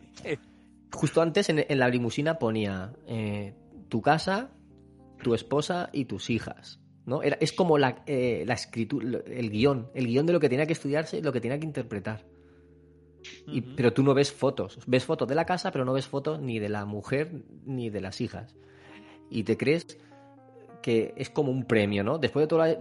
Justo 0.91 1.21
antes 1.21 1.49
en, 1.49 1.65
en 1.67 1.79
la 1.79 1.87
limusina 1.87 2.39
ponía 2.39 2.93
eh, 3.07 3.53
tu 3.89 4.01
casa, 4.01 4.51
tu 5.21 5.33
esposa 5.33 5.89
y 5.93 6.05
tus 6.05 6.29
hijas. 6.29 6.79
¿no? 7.05 7.23
Era, 7.23 7.37
es 7.41 7.51
como 7.53 7.77
la, 7.77 8.03
eh, 8.05 8.43
la 8.45 8.53
escritura, 8.53 9.19
el 9.25 9.49
guion, 9.49 9.89
el 9.95 10.07
guion 10.07 10.25
de 10.25 10.33
lo 10.33 10.39
que 10.39 10.49
tenía 10.49 10.65
que 10.67 10.73
estudiarse, 10.73 11.21
lo 11.21 11.31
que 11.31 11.41
tenía 11.41 11.59
que 11.59 11.65
interpretar. 11.65 12.25
Y-. 13.47 13.61
Pero 13.61 13.93
tú 13.93 14.03
no 14.03 14.13
ves 14.13 14.31
fotos. 14.31 14.79
Ves 14.87 15.05
fotos 15.05 15.27
de 15.27 15.35
la 15.35 15.45
casa, 15.45 15.71
pero 15.71 15.85
no 15.85 15.93
ves 15.93 16.07
fotos 16.07 16.39
ni 16.39 16.59
de 16.59 16.69
la 16.69 16.85
mujer 16.85 17.43
ni 17.65 17.89
de 17.89 18.01
las 18.01 18.21
hijas. 18.21 18.55
Y 19.29 19.43
te 19.43 19.57
crees 19.57 19.85
que 20.81 21.13
es 21.17 21.29
como 21.29 21.51
un 21.51 21.65
premio, 21.65 22.03
¿no? 22.03 22.17
Después 22.19 22.43
de 22.43 22.47
todo, 22.47 22.59
la- 22.59 22.77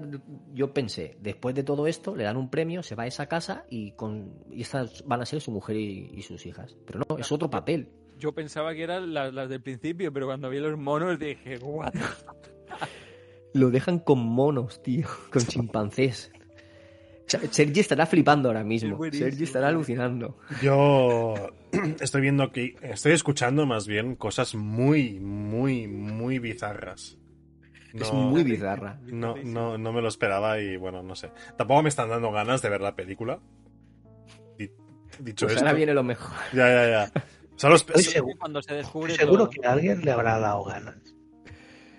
yo 0.55 0.73
pensé, 0.73 1.17
después 1.21 1.55
de 1.55 1.65
todo 1.65 1.87
esto, 1.87 2.15
le 2.15 2.25
dan 2.25 2.37
un 2.37 2.49
premio, 2.49 2.83
se 2.83 2.95
va 2.95 3.03
a 3.05 3.07
esa 3.09 3.27
casa 3.27 3.65
y 3.71 3.93
con 3.93 4.35
y 4.53 4.63
estas 4.63 5.05
van 5.07 5.21
a 5.21 5.27
ser 5.27 5.41
su 5.41 5.51
mujer 5.51 5.77
y, 5.77 6.11
y 6.15 6.23
sus 6.23 6.47
hijas. 6.47 6.77
Pero 6.87 7.01
no, 7.09 7.19
es 7.19 7.33
otro 7.33 7.51
papel. 7.51 7.89
Yo 8.19 8.33
pensaba 8.33 8.75
que 8.75 8.83
eran 8.83 9.15
las, 9.15 9.33
las 9.33 9.49
del 9.49 9.61
principio, 9.63 10.13
pero 10.13 10.27
cuando 10.27 10.51
vi 10.51 10.59
los 10.59 10.77
monos 10.79 11.19
dije, 11.19 11.59
¿what? 11.59 11.93
Lo 13.55 13.71
dejan 13.71 13.99
con 13.99 14.19
monos, 14.19 14.83
tío, 14.83 15.07
con 15.33 15.43
chimpancés. 15.47 16.31
O 17.27 17.31
sea, 17.31 17.41
Sergi 17.51 17.81
estará 17.81 18.07
flipando 18.07 18.49
ahora 18.49 18.65
mismo. 18.65 18.99
Sergi 19.13 19.45
estará 19.45 19.69
alucinando. 19.69 20.39
Yo 20.63 21.35
estoy 22.01 22.23
viendo 22.23 22.51
que 22.53 22.75
estoy 22.83 23.13
escuchando 23.13 23.67
más 23.67 23.87
bien 23.87 24.17
cosas 24.17 24.55
muy, 24.55 25.21
muy, 25.21 25.87
muy 25.89 26.39
bizarras. 26.39 27.19
Es 27.93 28.13
No- 28.13 28.19
muy 28.31 28.45
bizarra. 28.45 28.99
No, 29.05 29.37
no, 29.45 29.77
no 29.79 29.93
me 29.93 30.01
lo 30.03 30.09
esperaba 30.09 30.59
y 30.61 30.77
bueno, 30.77 31.03
no 31.03 31.15
sé. 31.17 31.31
Tampoco 31.57 31.83
me 31.83 31.89
están 31.91 32.09
dando 32.09 32.31
ganas 32.33 32.63
de 32.63 32.69
ver 32.71 32.81
la 32.81 32.97
película. 32.97 33.41
Di- 34.59 34.71
Dicho 35.21 35.47
Pues 35.47 35.57
esto. 35.57 35.67
ahora 35.67 35.77
viene 35.77 35.93
lo 35.95 36.03
mejor. 36.03 36.35
Ya, 36.53 36.69
ya, 36.69 36.91
ya. 36.91 37.13
Estoy 37.63 38.03
seguro, 38.05 38.39
Cuando 38.39 38.63
se 38.63 38.75
descubre 38.75 39.13
estoy 39.13 39.27
seguro 39.27 39.45
todo. 39.49 39.51
que 39.51 39.67
a 39.67 39.73
alguien 39.73 40.01
le 40.05 40.11
habrá 40.13 40.39
dado 40.39 40.65
ganas. 40.65 40.97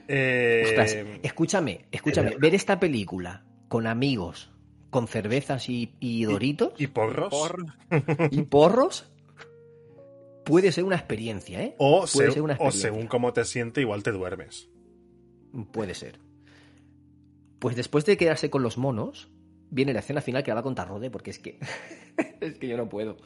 eh, 0.08 0.64
Ostras, 0.66 0.96
escúchame, 1.24 1.86
escúchame. 1.92 2.36
Ver 2.38 2.56
esta 2.56 2.80
película 2.80 3.44
con 3.68 3.86
amigos, 3.86 4.52
con 4.90 5.08
cervezas 5.08 5.70
y, 5.70 5.94
y 6.00 6.24
doritos 6.24 6.74
¿Y 6.78 6.88
porros? 6.88 7.30
Por- 7.30 7.66
y 8.32 8.42
porros 8.44 9.12
puede 10.46 10.72
ser 10.72 10.84
una 10.86 10.96
experiencia, 10.96 11.62
¿eh? 11.62 11.76
O, 11.78 12.06
Puede 12.12 12.28
se- 12.30 12.32
ser 12.34 12.42
una 12.42 12.54
o 12.54 12.56
experiencia. 12.56 12.90
según 12.90 13.08
cómo 13.08 13.34
te 13.34 13.46
siente, 13.46 13.82
igual 13.82 14.02
te 14.02 14.12
duermes. 14.12 14.70
Puede 15.72 15.94
ser. 15.94 16.20
Pues 17.60 17.76
después 17.76 18.06
de 18.06 18.18
quedarse 18.18 18.50
con 18.50 18.64
los 18.64 18.78
monos, 18.78 19.30
viene 19.70 19.94
la 19.94 20.00
escena 20.00 20.22
final 20.22 20.44
que 20.44 20.52
la 20.52 20.56
va 20.56 20.60
a 20.62 20.64
contar 20.64 20.88
Rode, 20.88 21.12
porque 21.12 21.32
es 21.32 21.40
que. 21.40 21.60
es 22.40 22.58
que 22.58 22.68
yo 22.68 22.78
no 22.78 22.88
puedo. 22.90 23.18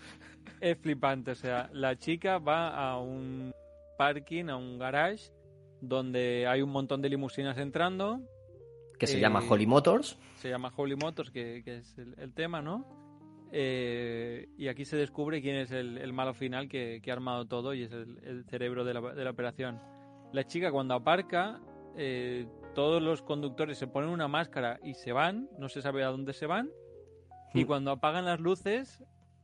Es 0.62 0.78
flipante, 0.78 1.32
o 1.32 1.36
sea, 1.36 1.70
la 1.74 1.96
chica 1.98 2.38
va 2.40 2.70
a 2.70 2.98
un 3.00 3.52
parking, 3.98 4.46
a 4.50 4.56
un 4.58 4.78
garage, 4.80 5.32
donde 5.82 6.48
hay 6.48 6.62
un 6.62 6.70
montón 6.72 7.02
de 7.02 7.10
limusinas 7.10 7.58
entrando, 7.58 8.20
Que 9.00 9.08
se 9.08 9.18
Eh, 9.18 9.22
llama 9.22 9.42
Holly 9.48 9.66
Motors. 9.68 10.18
se 10.36 10.50
llama 10.50 10.72
Holy 10.76 10.96
Motors, 10.96 11.30
que, 11.32 11.62
que 11.66 11.78
es 11.78 11.98
el, 11.98 12.16
el 12.18 12.34
tema, 12.34 12.62
¿no? 12.62 12.86
Eh, 13.52 14.48
y 14.58 14.68
aquí 14.68 14.86
se 14.86 14.98
descubre 14.98 15.42
quién 15.42 15.56
es 15.58 15.72
el, 15.72 15.98
el 15.98 16.12
malo 16.14 16.34
final 16.34 16.68
que, 16.70 17.02
que 17.04 17.12
ha 17.12 17.14
armado 17.14 17.46
todo 17.46 17.74
y 17.74 17.84
es 17.84 17.92
el, 17.92 18.20
el 18.24 18.46
cerebro 18.46 18.84
de 18.84 18.94
la, 18.96 19.02
de 19.14 19.24
la 19.24 19.30
operación. 19.32 19.80
La 20.32 20.46
chica 20.48 20.72
cuando 20.72 20.96
aparca, 20.96 21.60
eh, 21.98 22.48
todos 22.74 23.02
los 23.02 23.22
conductores 23.22 23.78
se 23.78 23.86
ponen 23.88 24.10
una 24.10 24.28
máscara 24.28 24.80
y 24.84 24.94
se 24.96 25.12
van, 25.12 25.50
no 25.60 25.70
se 25.70 25.82
sabe 25.82 26.04
a 26.04 26.08
dónde 26.08 26.34
se 26.34 26.48
van, 26.48 26.70
y 27.54 27.64
Mm. 27.64 27.68
cuando 27.68 27.92
apagan 27.92 28.26
las 28.26 28.40
luces, 28.40 29.04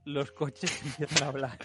los 0.10 0.32
coches 0.32 0.82
empiezan 0.86 1.24
a 1.24 1.28
hablar. 1.28 1.60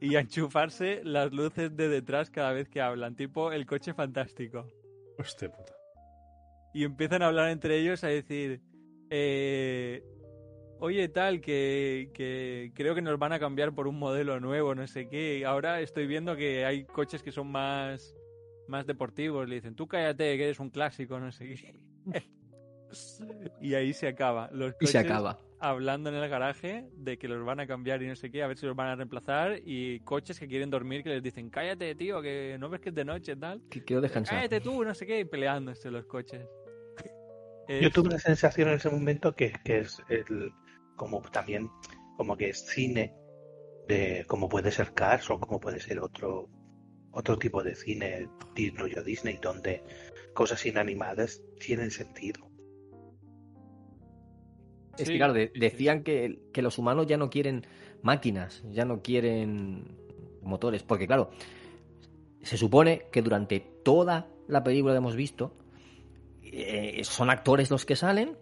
Y 0.00 0.16
a 0.16 0.20
enchufarse 0.20 1.02
las 1.04 1.32
luces 1.32 1.74
de 1.76 1.88
detrás 1.88 2.30
cada 2.30 2.52
vez 2.52 2.68
que 2.68 2.80
hablan, 2.80 3.16
tipo 3.16 3.52
el 3.52 3.64
coche 3.66 3.94
fantástico 3.94 4.66
Hostia 5.18 5.50
puta. 5.50 5.72
y 6.74 6.84
empiezan 6.84 7.22
a 7.22 7.28
hablar 7.28 7.50
entre 7.50 7.78
ellos 7.78 8.04
a 8.04 8.08
decir, 8.08 8.60
eh, 9.10 10.02
oye 10.80 11.08
tal, 11.08 11.40
que, 11.40 12.10
que 12.12 12.72
creo 12.74 12.94
que 12.94 13.02
nos 13.02 13.18
van 13.18 13.32
a 13.32 13.38
cambiar 13.38 13.74
por 13.74 13.86
un 13.86 13.98
modelo 13.98 14.40
nuevo, 14.40 14.74
no 14.74 14.86
sé 14.86 15.08
qué. 15.08 15.44
Ahora 15.46 15.80
estoy 15.80 16.06
viendo 16.06 16.36
que 16.36 16.64
hay 16.66 16.84
coches 16.84 17.22
que 17.22 17.32
son 17.32 17.50
más, 17.50 18.14
más 18.68 18.86
deportivos. 18.86 19.48
Le 19.48 19.56
dicen, 19.56 19.76
tú 19.76 19.86
cállate, 19.86 20.36
que 20.36 20.44
eres 20.44 20.60
un 20.60 20.70
clásico, 20.70 21.18
no 21.18 21.32
sé 21.32 21.46
qué. 21.54 21.74
Y 23.60 23.74
ahí 23.74 23.92
se 23.92 24.08
acaba. 24.08 24.48
Los 24.52 24.74
Y 24.80 24.86
se 24.86 24.98
coches 24.98 25.04
acaba. 25.04 25.40
hablando 25.58 26.10
en 26.10 26.16
el 26.16 26.28
garaje 26.28 26.88
de 26.96 27.18
que 27.18 27.28
los 27.28 27.44
van 27.44 27.60
a 27.60 27.66
cambiar 27.66 28.02
y 28.02 28.08
no 28.08 28.16
sé 28.16 28.30
qué, 28.30 28.42
a 28.42 28.46
ver 28.46 28.58
si 28.58 28.66
los 28.66 28.76
van 28.76 28.88
a 28.88 28.96
reemplazar. 28.96 29.60
Y 29.64 30.00
coches 30.00 30.38
que 30.38 30.48
quieren 30.48 30.70
dormir 30.70 31.02
que 31.02 31.10
les 31.10 31.22
dicen, 31.22 31.50
cállate, 31.50 31.94
tío, 31.94 32.20
que 32.22 32.56
no 32.60 32.68
ves 32.68 32.80
que 32.80 32.90
es 32.90 32.94
de 32.94 33.04
noche, 33.04 33.36
tal. 33.36 33.62
Que 33.70 33.82
quiero 33.84 34.02
descansar. 34.02 34.36
Cállate 34.38 34.60
tú, 34.60 34.84
no 34.84 34.94
sé 34.94 35.06
qué, 35.06 35.20
y 35.20 35.24
peleándose 35.24 35.90
los 35.90 36.04
coches. 36.06 36.46
Yo 37.80 37.90
tuve 37.90 38.10
la 38.10 38.18
sensación 38.18 38.68
en 38.68 38.74
ese 38.74 38.90
momento 38.90 39.34
que, 39.34 39.52
que 39.64 39.80
es 39.80 40.02
el, 40.08 40.52
como 40.96 41.22
también, 41.22 41.70
como 42.16 42.36
que 42.36 42.50
es 42.50 42.66
cine, 42.66 43.14
de 43.88 44.24
como 44.28 44.48
puede 44.48 44.70
ser 44.70 44.92
Cars 44.92 45.30
o 45.30 45.40
como 45.40 45.60
puede 45.60 45.80
ser 45.80 45.98
otro, 46.00 46.48
otro 47.10 47.38
tipo 47.38 47.62
de 47.62 47.74
cine, 47.74 48.28
Disney 48.54 48.94
o 48.94 49.02
Disney, 49.02 49.38
donde 49.40 49.82
cosas 50.34 50.64
inanimadas 50.66 51.42
tienen 51.58 51.90
sentido. 51.90 52.50
Es 54.98 55.06
Sí, 55.06 55.12
que, 55.12 55.18
claro, 55.18 55.32
de- 55.32 55.46
sí, 55.48 55.52
sí. 55.54 55.60
decían 55.60 56.02
que, 56.02 56.38
que 56.52 56.62
los 56.62 56.78
humanos 56.78 57.06
ya 57.06 57.16
no 57.16 57.30
quieren 57.30 57.66
máquinas, 58.02 58.62
ya 58.70 58.84
no 58.84 59.02
quieren 59.02 59.96
motores, 60.42 60.82
porque 60.82 61.06
claro, 61.06 61.30
se 62.42 62.56
supone 62.56 63.06
que 63.10 63.22
durante 63.22 63.60
toda 63.60 64.28
la 64.46 64.62
película 64.62 64.92
que 64.92 64.98
hemos 64.98 65.16
visto 65.16 65.56
eh, 66.42 67.00
son 67.04 67.30
actores 67.30 67.70
los 67.70 67.84
que 67.86 67.96
salen 67.96 68.36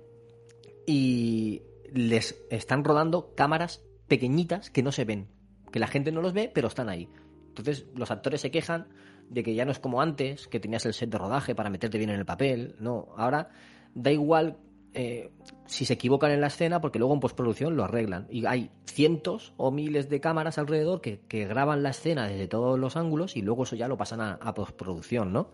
y 0.86 1.62
les 1.92 2.42
están 2.50 2.84
rodando 2.84 3.34
cámaras 3.34 3.82
pequeñitas 4.08 4.70
que 4.70 4.82
no 4.82 4.92
se 4.92 5.04
ven, 5.04 5.28
que 5.70 5.78
la 5.78 5.86
gente 5.86 6.12
no 6.12 6.20
los 6.22 6.32
ve, 6.32 6.50
pero 6.52 6.68
están 6.68 6.88
ahí. 6.88 7.08
Entonces 7.48 7.86
los 7.94 8.10
actores 8.10 8.40
se 8.40 8.50
quejan 8.50 8.88
de 9.28 9.42
que 9.42 9.54
ya 9.54 9.64
no 9.64 9.70
es 9.70 9.78
como 9.78 10.00
antes, 10.02 10.48
que 10.48 10.58
tenías 10.60 10.84
el 10.86 10.94
set 10.94 11.10
de 11.10 11.18
rodaje 11.18 11.54
para 11.54 11.70
meterte 11.70 11.98
bien 11.98 12.10
en 12.10 12.18
el 12.18 12.26
papel. 12.26 12.74
No, 12.80 13.08
ahora 13.16 13.50
da 13.94 14.10
igual 14.10 14.58
eh, 14.94 15.30
si 15.66 15.84
se 15.84 15.94
equivocan 15.94 16.30
en 16.32 16.40
la 16.40 16.48
escena 16.48 16.80
porque 16.80 16.98
luego 16.98 17.14
en 17.14 17.20
postproducción 17.20 17.76
lo 17.76 17.84
arreglan. 17.84 18.26
Y 18.30 18.44
hay 18.46 18.70
cientos 18.84 19.54
o 19.56 19.70
miles 19.70 20.08
de 20.08 20.20
cámaras 20.20 20.58
alrededor 20.58 21.00
que, 21.00 21.20
graban 21.28 21.82
la 21.82 21.90
escena 21.90 22.26
desde 22.26 22.48
todos 22.48 22.78
los 22.78 22.96
ángulos 22.96 23.36
y 23.36 23.42
luego 23.42 23.64
eso 23.64 23.76
ya 23.76 23.88
lo 23.88 23.96
pasan 23.96 24.20
a, 24.20 24.34
a 24.34 24.54
postproducción, 24.54 25.32
¿no? 25.32 25.50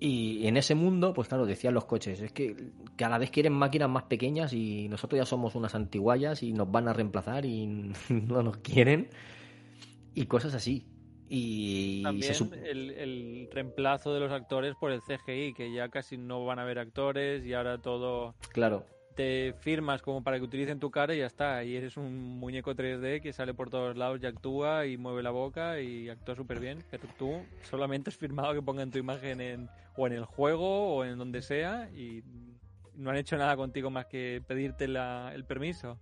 Y 0.00 0.46
en 0.46 0.56
ese 0.56 0.76
mundo, 0.76 1.12
pues 1.12 1.26
claro, 1.26 1.44
decían 1.44 1.74
los 1.74 1.84
coches, 1.84 2.20
es 2.20 2.32
que 2.32 2.54
cada 2.94 3.18
vez 3.18 3.30
quieren 3.30 3.52
máquinas 3.52 3.90
más 3.90 4.04
pequeñas 4.04 4.52
y 4.52 4.88
nosotros 4.88 5.18
ya 5.18 5.26
somos 5.26 5.56
unas 5.56 5.74
antiguallas 5.74 6.44
y 6.44 6.52
nos 6.52 6.70
van 6.70 6.86
a 6.86 6.92
reemplazar 6.92 7.44
y 7.44 7.66
no 8.08 8.42
nos 8.42 8.58
quieren 8.58 9.08
y 10.14 10.26
cosas 10.26 10.54
así. 10.54 10.86
Y 11.28 12.02
También 12.02 12.34
se 12.34 12.44
sup- 12.44 12.52
el, 12.54 12.90
el 12.90 13.48
reemplazo 13.50 14.14
de 14.14 14.20
los 14.20 14.32
actores 14.32 14.74
por 14.76 14.90
el 14.92 15.00
CGI, 15.02 15.52
que 15.54 15.72
ya 15.72 15.88
casi 15.88 16.16
no 16.16 16.44
van 16.44 16.58
a 16.58 16.62
haber 16.62 16.78
actores 16.78 17.44
y 17.44 17.52
ahora 17.54 17.78
todo 17.78 18.34
claro, 18.52 18.84
te 19.14 19.52
firmas 19.60 20.00
como 20.00 20.22
para 20.22 20.38
que 20.38 20.44
utilicen 20.44 20.78
tu 20.80 20.90
cara 20.90 21.14
y 21.14 21.18
ya 21.18 21.26
está. 21.26 21.64
Y 21.64 21.74
eres 21.76 21.96
un 21.96 22.38
muñeco 22.38 22.74
3D 22.74 23.20
que 23.20 23.32
sale 23.32 23.52
por 23.52 23.68
todos 23.68 23.96
lados 23.96 24.20
y 24.22 24.26
actúa 24.26 24.86
y 24.86 24.96
mueve 24.96 25.22
la 25.22 25.30
boca 25.30 25.80
y 25.80 26.08
actúa 26.08 26.36
súper 26.36 26.60
bien. 26.60 26.84
Pero 26.90 27.08
tú 27.18 27.44
solamente 27.62 28.10
has 28.10 28.16
firmado 28.16 28.54
que 28.54 28.62
pongan 28.62 28.90
tu 28.90 28.98
imagen 28.98 29.40
en, 29.40 29.68
o 29.96 30.06
en 30.06 30.12
el 30.12 30.24
juego 30.24 30.94
o 30.96 31.04
en 31.04 31.18
donde 31.18 31.42
sea 31.42 31.90
y 31.90 32.22
no 32.94 33.10
han 33.10 33.16
hecho 33.16 33.36
nada 33.36 33.56
contigo 33.56 33.90
más 33.90 34.06
que 34.06 34.40
pedirte 34.46 34.86
la- 34.88 35.32
el 35.34 35.44
permiso. 35.44 35.98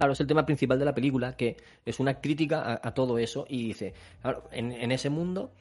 Claro, 0.00 0.14
es 0.14 0.20
el 0.20 0.26
tema 0.26 0.46
principal 0.46 0.78
de 0.78 0.86
la 0.86 0.94
película, 0.94 1.36
que 1.36 1.58
es 1.84 2.00
una 2.00 2.22
crítica 2.22 2.80
a, 2.82 2.94
todo 2.94 3.18
eso 3.18 3.44
y 3.46 3.64
dice, 3.64 3.92
claro, 4.22 4.44
en, 4.50 4.90
ese 4.92 5.10
mundo 5.10 5.52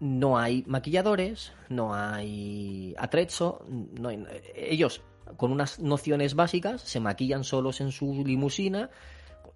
no 0.00 0.36
hay 0.36 0.64
maquilladores, 0.66 1.54
no 1.70 1.94
hay 1.94 2.94
atrezzo, 2.98 3.64
no 3.98 4.10
ellos 4.54 5.00
con 5.38 5.50
unas 5.50 5.78
nociones 5.78 6.34
básicas 6.34 6.82
se 6.82 7.00
maquillan 7.00 7.42
solos 7.42 7.80
en 7.80 7.90
su 7.90 8.22
limusina 8.22 8.90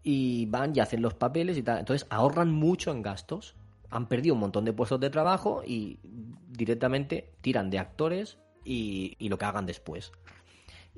y 0.03 0.47
van 0.47 0.74
y 0.74 0.80
hacen 0.80 1.03
los 1.03 1.12
papeles 1.12 1.59
y 1.59 1.62
tal. 1.62 1.80
Entonces 1.80 2.07
ahorran 2.09 2.51
mucho 2.51 2.93
en 2.93 3.03
gastos, 3.03 3.57
han 3.91 4.09
perdido 4.09 4.36
un 4.36 4.41
montón 4.41 4.64
de 4.64 4.72
puestos 4.72 5.01
de 5.01 5.11
trabajo 5.11 5.62
y 5.66 5.99
directamente 6.49 7.34
tiran 7.43 7.68
de 7.68 7.78
actores 7.78 8.38
y 8.64 9.28
lo 9.28 9.36
que 9.36 9.45
hagan 9.45 9.66
después. 9.66 10.12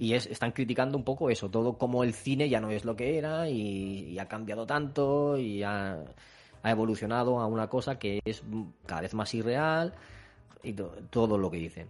Y 0.03 0.15
es, 0.15 0.27
están 0.27 0.51
criticando 0.51 0.99
un 0.99 1.05
poco 1.05 1.31
eso, 1.31 1.49
todo 1.49 1.79
como 1.79 2.03
el 2.03 2.13
cine 2.13 2.49
ya 2.49 2.61
no 2.61 2.71
es 2.71 2.85
lo 2.85 2.97
que 2.97 3.19
era 3.19 3.49
y, 3.49 4.19
ha 4.19 4.27
cambiado 4.27 4.67
tanto 4.67 5.39
y 5.39 5.63
ha, 5.63 6.03
evolucionado 6.65 7.39
a 7.39 7.47
una 7.47 7.69
cosa 7.69 8.01
que 8.01 8.21
es 8.25 8.43
cada 8.85 9.03
vez 9.03 9.15
más 9.15 9.33
irreal 9.33 9.95
y 10.61 10.73
to- 10.73 10.93
todo 11.09 11.39
lo 11.39 11.53
que 11.53 11.59
dicen. 11.59 11.89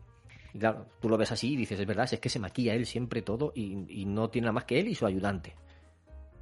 Y 0.52 0.58
claro, 0.58 0.84
tú 1.00 1.08
lo 1.08 1.16
ves 1.16 1.32
así 1.32 1.54
y 1.54 1.56
dices, 1.56 1.80
es 1.80 1.86
verdad, 1.86 2.06
es 2.12 2.20
que 2.20 2.28
se 2.28 2.38
maquilla 2.38 2.74
él 2.74 2.84
siempre 2.84 3.22
todo 3.22 3.50
y, 3.54 4.04
no 4.04 4.28
tiene 4.28 4.44
nada 4.44 4.52
más 4.52 4.64
que 4.64 4.78
él 4.78 4.88
y 4.88 4.94
su 4.94 5.06
ayudante. 5.06 5.54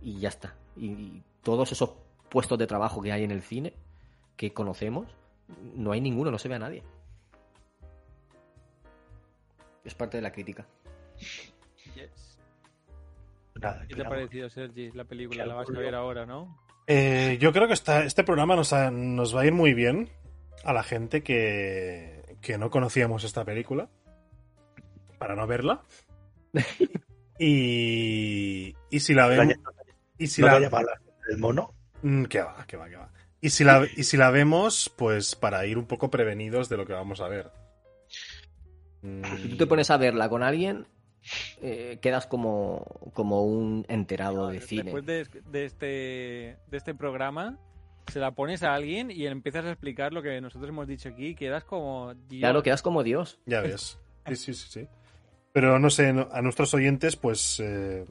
Y 0.03 0.19
ya 0.19 0.31
está. 0.31 0.57
Y 0.77 1.23
todos 1.41 1.71
esos 1.71 1.93
puestos 2.29 2.59
de 2.59 2.67
trabajo 2.67 3.01
que 3.01 3.13
hay 3.13 3.23
en 3.23 3.31
el 3.31 3.43
cine 3.43 3.75
que 4.37 4.53
conocemos, 4.53 5.07
no 5.77 5.93
hay 5.93 6.01
ninguno, 6.01 6.33
no 6.33 6.39
se 6.41 6.49
ve 6.49 6.57
a 6.57 6.59
nadie. 6.59 6.83
Es 9.85 9.95
parte 9.95 10.17
de 10.17 10.23
la 10.25 10.33
crítica. 10.33 10.67
Nada, 13.61 13.85
¿Qué 13.89 13.95
te 13.95 14.03
ha 14.03 14.09
parecido, 14.09 14.49
Sergi, 14.49 14.91
la 14.93 15.05
película? 15.05 15.45
La 15.47 15.55
vas 15.55 15.69
a 15.69 15.79
ver 15.79 15.95
ahora, 15.95 16.25
¿no? 16.27 16.59
Eh, 16.87 17.37
yo 17.41 17.53
creo 17.53 17.67
que 17.69 17.75
esta- 17.75 18.05
este 18.05 18.25
programa 18.25 18.57
nos, 18.57 18.73
ha- 18.73 18.91
nos 18.91 19.35
va 19.37 19.43
a 19.43 19.47
ir 19.47 19.53
muy 19.53 19.75
bien 19.75 20.09
a 20.65 20.73
la 20.73 20.83
gente 20.83 21.23
que, 21.23 22.37
que 22.41 22.59
no 22.59 22.71
conocíamos 22.71 23.25
esta 23.25 23.45
película 23.45 23.89
para 25.19 25.37
no 25.37 25.47
verla. 25.47 25.83
y, 27.39 28.75
y 28.91 29.01
si 29.01 29.15
la 29.15 29.27
vemos. 29.27 29.55
Y 30.19 30.27
si 30.27 30.43
no 30.43 30.59
la, 30.59 30.59
del 31.29 31.39
mono. 31.39 31.73
Mm, 32.03 32.25
que 32.25 32.41
va, 32.43 32.65
que 32.67 32.77
va, 32.77 32.89
que 32.89 32.97
va. 32.97 33.11
Y 33.41 33.51
si, 33.51 33.65
la, 33.65 33.87
y 33.97 34.03
si 34.05 34.17
la 34.17 34.31
vemos, 34.31 34.93
pues 34.97 35.35
para 35.35 35.65
ir 35.67 35.79
un 35.79 35.87
poco 35.87 36.11
prevenidos 36.11 36.69
de 36.69 36.77
lo 36.77 36.87
que 36.87 36.93
vamos 36.93 37.21
a 37.21 37.29
ver. 37.29 37.51
Mm, 39.03 39.25
Si 39.43 39.49
tú 39.51 39.57
te 39.57 39.67
pones 39.67 39.91
a 39.91 39.97
verla 39.97 40.29
con 40.29 40.43
alguien, 40.43 40.87
eh, 41.63 41.99
quedas 42.01 42.27
como, 42.27 42.85
como 43.13 43.45
un 43.45 43.85
enterado 43.89 44.49
de 44.49 44.61
cine. 44.61 44.85
Después 44.93 45.07
de, 45.07 45.27
de 45.51 45.65
este, 45.65 45.87
de 46.67 46.77
este 46.77 46.95
programa, 46.95 47.59
se 48.07 48.19
la 48.19 48.33
pones 48.33 48.63
a 48.63 48.75
alguien 48.75 49.11
y 49.11 49.27
empiezas 49.27 49.65
a 49.65 49.71
explicar 49.71 50.13
lo 50.13 50.23
que 50.23 50.41
nosotros 50.41 50.69
hemos 50.71 50.87
dicho 50.89 51.09
aquí, 51.11 51.35
quedas 51.35 51.65
como... 51.65 52.15
Dios. 52.15 52.41
Claro, 52.41 52.63
quedas 52.63 52.83
como 52.83 53.03
Dios. 53.03 53.39
Ya 53.47 53.61
ves. 53.61 53.99
Sí, 54.27 54.37
sí, 54.37 54.55
sí, 54.55 54.67
sí. 54.71 54.89
Pero 55.53 55.79
no 55.79 55.91
sé, 55.91 56.09
a 56.09 56.43
nuestros 56.43 56.73
oyentes, 56.75 57.17
pues 57.17 57.61
eh, 57.61 58.05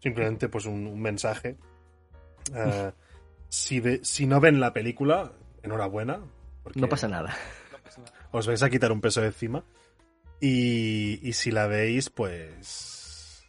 simplemente 0.00 0.48
pues 0.48 0.66
un, 0.66 0.86
un 0.86 1.00
mensaje. 1.00 1.56
Eh, 2.54 2.92
si, 3.48 3.80
ve- 3.80 4.00
si 4.04 4.26
no 4.26 4.40
ven 4.40 4.60
la 4.60 4.72
película, 4.72 5.32
enhorabuena. 5.62 6.20
porque 6.62 6.80
No 6.80 6.88
pasa 6.88 7.08
nada. 7.08 7.34
Os 8.32 8.46
vais 8.46 8.62
a 8.62 8.70
quitar 8.70 8.90
un 8.92 9.00
peso 9.00 9.20
de 9.20 9.28
encima. 9.28 9.64
Y, 10.40 11.20
y 11.26 11.32
si 11.32 11.50
la 11.50 11.66
veis, 11.66 12.10
pues 12.10 13.42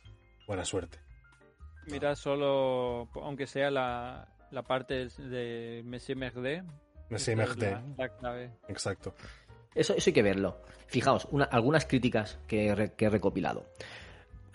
buena 0.48 0.66
suerte. 0.66 1.00
Mira 1.88 2.16
solo, 2.16 3.10
aunque 3.16 3.48
sea 3.48 3.70
la, 3.70 4.28
la 4.52 4.64
parte 4.64 5.08
de 5.08 5.82
Monsieur 5.86 6.18
Merde. 6.18 6.64
Es 7.10 7.28
Merde. 7.36 7.72
La, 7.72 7.84
la 7.98 8.10
clave. 8.18 8.52
Exacto. 8.68 9.14
Eso, 9.76 9.94
eso 9.94 10.10
hay 10.10 10.14
que 10.14 10.24
verlo. 10.24 10.62
Fijaos, 10.88 11.28
una- 11.32 11.46
algunas 11.46 11.86
críticas 11.86 12.40
que, 12.48 12.74
re- 12.74 12.94
que 12.94 13.06
he 13.06 13.10
recopilado. 13.10 13.66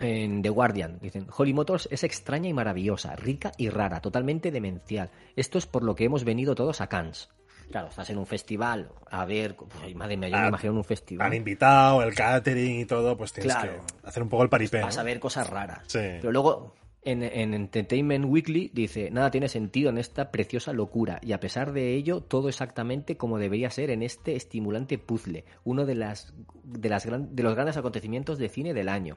En 0.00 0.40
The 0.40 0.48
Guardian 0.48 0.98
dicen, 0.98 1.26
Holly 1.36 1.52
Motors 1.52 1.86
es 1.92 2.04
extraña 2.04 2.48
y 2.48 2.54
maravillosa, 2.54 3.14
rica 3.16 3.52
y 3.58 3.68
rara, 3.68 4.00
totalmente 4.00 4.50
demencial. 4.50 5.10
Esto 5.36 5.58
es 5.58 5.66
por 5.66 5.84
lo 5.84 5.94
que 5.94 6.04
hemos 6.04 6.24
venido 6.24 6.54
todos 6.54 6.80
a 6.80 6.88
Cannes. 6.88 7.28
Claro, 7.70 7.88
estás 7.88 8.10
en 8.10 8.18
un 8.18 8.26
festival, 8.26 8.90
a 9.10 9.24
ver, 9.24 9.54
pues, 9.56 9.94
madre 9.94 10.16
mía, 10.16 10.28
yo 10.28 10.36
me 10.36 10.42
Ah, 10.44 10.48
imagino 10.48 10.72
en 10.72 10.76
un 10.78 10.80
Han 10.80 10.84
festival. 10.84 11.34
invitado, 11.34 12.02
el 12.02 12.14
catering 12.14 12.80
y 12.80 12.84
todo, 12.84 13.16
pues 13.16 13.32
tienes 13.32 13.54
Claro. 13.54 13.72
que 14.02 14.08
hacer 14.08 14.22
un 14.22 14.28
poco 14.28 14.42
el 14.42 14.48
paripé. 14.48 14.80
Vas 14.80 14.96
¿no? 14.96 15.02
a 15.02 15.04
ver 15.04 15.20
cosas 15.20 15.48
raras. 15.48 15.80
Sí. 15.86 15.98
Pero 15.98 16.32
luego, 16.32 16.74
en, 17.02 17.22
en 17.22 17.54
Entertainment 17.54 18.24
Weekly 18.26 18.70
dice, 18.74 19.10
nada 19.10 19.30
tiene 19.30 19.48
sentido 19.48 19.88
en 19.90 19.98
esta 19.98 20.30
preciosa 20.32 20.72
locura, 20.72 21.20
y 21.22 21.32
a 21.32 21.38
pesar 21.40 21.72
de 21.72 21.94
ello, 21.94 22.22
todo 22.22 22.48
exactamente 22.48 23.16
como 23.16 23.38
debería 23.38 23.70
ser 23.70 23.90
en 23.90 24.02
este 24.02 24.34
estimulante 24.34 24.98
puzzle, 24.98 25.44
uno 25.64 25.86
de, 25.86 25.94
las, 25.94 26.34
de, 26.64 26.88
las 26.88 27.06
gran- 27.06 27.34
de 27.36 27.42
los 27.44 27.54
grandes 27.54 27.76
acontecimientos 27.76 28.38
de 28.38 28.48
cine 28.48 28.74
del 28.74 28.88
año. 28.88 29.16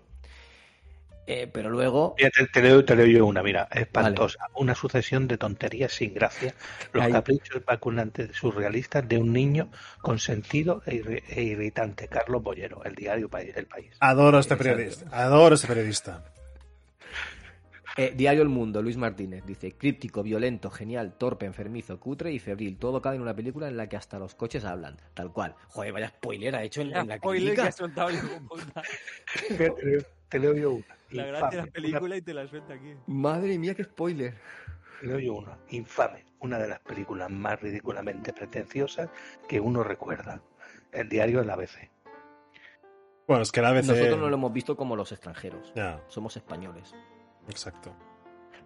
Eh, 1.26 1.50
pero 1.52 1.70
luego, 1.70 2.16
Mira, 2.18 2.30
te, 2.32 2.46
te 2.48 2.62
leo, 2.62 2.84
te 2.84 2.96
leo 2.98 3.06
yo 3.06 3.26
una, 3.26 3.42
mira, 3.42 3.68
espantosa. 3.72 4.50
Una 4.56 4.76
sucesión 4.76 5.26
de 5.28 5.38
tonterías 5.38 5.94
sin 5.94 6.14
gracia. 6.14 6.54
Los 6.92 7.06
Ahí. 7.06 7.14
caprichos 7.14 7.64
vacunantes 7.64 8.36
surrealistas 8.36 9.08
de 9.08 9.18
un 9.20 9.32
niño 9.32 9.70
consentido 10.02 10.82
e, 10.86 11.02
irri- 11.02 11.24
e 11.30 11.44
irritante. 11.44 12.10
Carlos 12.10 12.44
Bollero, 12.44 12.84
el 12.84 12.94
diario 12.96 13.30
País- 13.30 13.56
El 13.56 13.68
País. 13.68 13.96
Adoro 14.02 14.36
a 14.36 14.42
este 14.42 14.56
Exacto. 14.56 14.76
periodista. 14.76 15.10
Adoro 15.26 15.56
este 15.56 15.68
periodista. 15.68 16.24
eh, 17.96 18.12
Diario 18.16 18.42
El 18.42 18.50
Mundo, 18.50 18.82
Luis 18.82 18.98
Martínez, 18.98 19.46
dice, 19.46 19.72
críptico, 19.78 20.24
violento, 20.24 20.72
genial, 20.72 21.14
torpe, 21.18 21.46
enfermizo, 21.46 22.00
cutre 22.00 22.34
y 22.34 22.40
febril. 22.40 22.76
Todo 22.78 23.02
cabe 23.02 23.16
en 23.18 23.22
una 23.22 23.36
película 23.36 23.68
en 23.68 23.78
la 23.78 23.88
que 23.88 23.96
hasta 23.96 24.18
los 24.20 24.34
coches 24.36 24.66
hablan. 24.66 24.98
Tal 25.14 25.32
cual. 25.32 25.56
Joder, 25.70 25.94
vaya 25.94 26.10
spoiler 26.10 26.56
ha 26.56 26.64
hecho 26.64 26.82
en, 26.82 26.94
en 26.96 27.08
la 27.08 27.18
Spoiler 27.18 27.54
que 27.56 27.62
ha 27.62 27.72
soltado 27.72 28.10
leo- 29.58 30.06
te 30.30 30.40
leo 30.40 30.56
yo 30.56 30.72
una. 30.74 30.86
La 31.18 31.26
gracia 31.26 31.50
de 31.50 31.56
la 31.58 31.64
una- 31.64 31.72
película 31.72 32.18
y 32.18 32.22
te 32.22 32.34
la 32.34 32.48
suelta 32.48 32.74
aquí. 32.74 32.94
Madre 33.08 33.58
mía, 33.58 33.74
qué 33.76 33.84
spoiler. 33.84 34.36
te 35.02 35.08
leo 35.08 35.20
yo 35.20 35.34
una. 35.36 35.58
Infame. 35.70 36.26
Una 36.40 36.58
de 36.60 36.68
las 36.68 36.80
películas 36.80 37.30
más 37.30 37.62
ridículamente 37.62 38.34
pretenciosas 38.34 39.10
que 39.48 39.60
uno 39.60 39.84
recuerda. 39.84 40.42
El 40.92 41.10
diario 41.10 41.40
de 41.40 41.46
la 41.46 41.54
ABC. 41.54 41.90
Bueno, 43.28 43.44
es 43.44 43.52
que 43.52 43.62
la 43.62 43.70
ABC... 43.70 43.86
Nosotros 43.86 44.20
no 44.20 44.28
lo 44.30 44.36
hemos 44.36 44.52
visto 44.54 44.76
como 44.76 44.96
los 44.96 45.12
extranjeros. 45.12 45.72
Ya, 45.76 46.02
Somos 46.08 46.36
españoles. 46.38 46.94
exacto. 47.48 47.96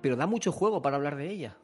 Pero 0.01 0.15
da 0.15 0.25
mucho 0.27 0.51
juego 0.51 0.81
para 0.81 0.95
hablar 0.97 1.15
de 1.15 1.29
ella. 1.29 1.57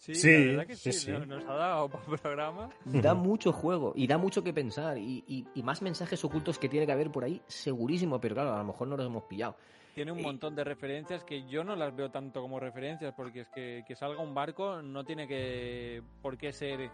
Sí, 0.00 0.14
Sí, 0.14 0.32
la 0.32 0.46
verdad 0.52 0.66
que 0.66 0.76
sí, 0.76 0.92
sí, 0.92 0.98
sí. 0.98 1.12
Nos, 1.12 1.26
nos 1.28 1.44
ha 1.44 1.52
dado 1.54 1.88
para 1.90 2.04
programa. 2.16 2.70
Da 2.86 3.12
mucho 3.14 3.52
juego 3.52 3.92
y 3.94 4.06
da 4.06 4.16
mucho 4.16 4.42
que 4.42 4.52
pensar 4.54 4.96
y, 4.96 5.22
y- 5.28 5.46
y 5.54 5.62
más 5.62 5.82
mensajes 5.82 6.24
ocultos 6.24 6.58
que 6.58 6.70
tiene 6.70 6.86
que 6.86 6.92
haber 6.92 7.10
por 7.12 7.22
ahí, 7.22 7.42
segurísimo, 7.46 8.18
pero 8.18 8.34
claro, 8.34 8.54
a 8.54 8.58
lo 8.58 8.64
mejor 8.64 8.88
no 8.88 8.96
los 8.96 9.04
hemos 9.06 9.24
pillado. 9.24 9.56
Tiene 9.94 10.12
un 10.12 10.20
Y- 10.20 10.22
montón 10.22 10.54
de 10.56 10.64
referencias 10.64 11.22
que 11.24 11.46
yo 11.46 11.64
no 11.64 11.76
las 11.76 11.94
veo 11.94 12.10
tanto 12.10 12.40
como 12.40 12.58
referencias, 12.58 13.12
porque 13.14 13.40
es 13.40 13.48
que, 13.50 13.84
que 13.86 13.94
salga 13.94 14.22
un 14.22 14.34
barco 14.34 14.80
no 14.80 15.04
tiene 15.04 15.28
que 15.28 16.02
por 16.22 16.38
qué 16.38 16.52
ser 16.54 16.90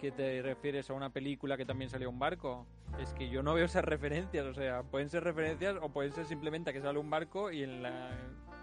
que 0.00 0.10
te 0.10 0.42
refieres 0.42 0.90
a 0.90 0.94
una 0.94 1.10
película 1.10 1.56
que 1.56 1.64
también 1.66 1.88
salió 1.90 2.10
un 2.10 2.18
barco. 2.18 2.66
Es 2.98 3.12
que 3.12 3.28
yo 3.28 3.42
no 3.44 3.54
veo 3.54 3.66
esas 3.66 3.84
referencias, 3.84 4.44
o 4.46 4.54
sea, 4.54 4.82
pueden 4.82 5.08
ser 5.08 5.22
referencias 5.22 5.76
o 5.80 5.90
pueden 5.90 6.10
ser 6.12 6.24
simplemente 6.24 6.72
que 6.72 6.80
sale 6.80 6.98
un 6.98 7.10
barco 7.10 7.52
y 7.52 7.62
en, 7.62 7.82
la, 7.82 8.10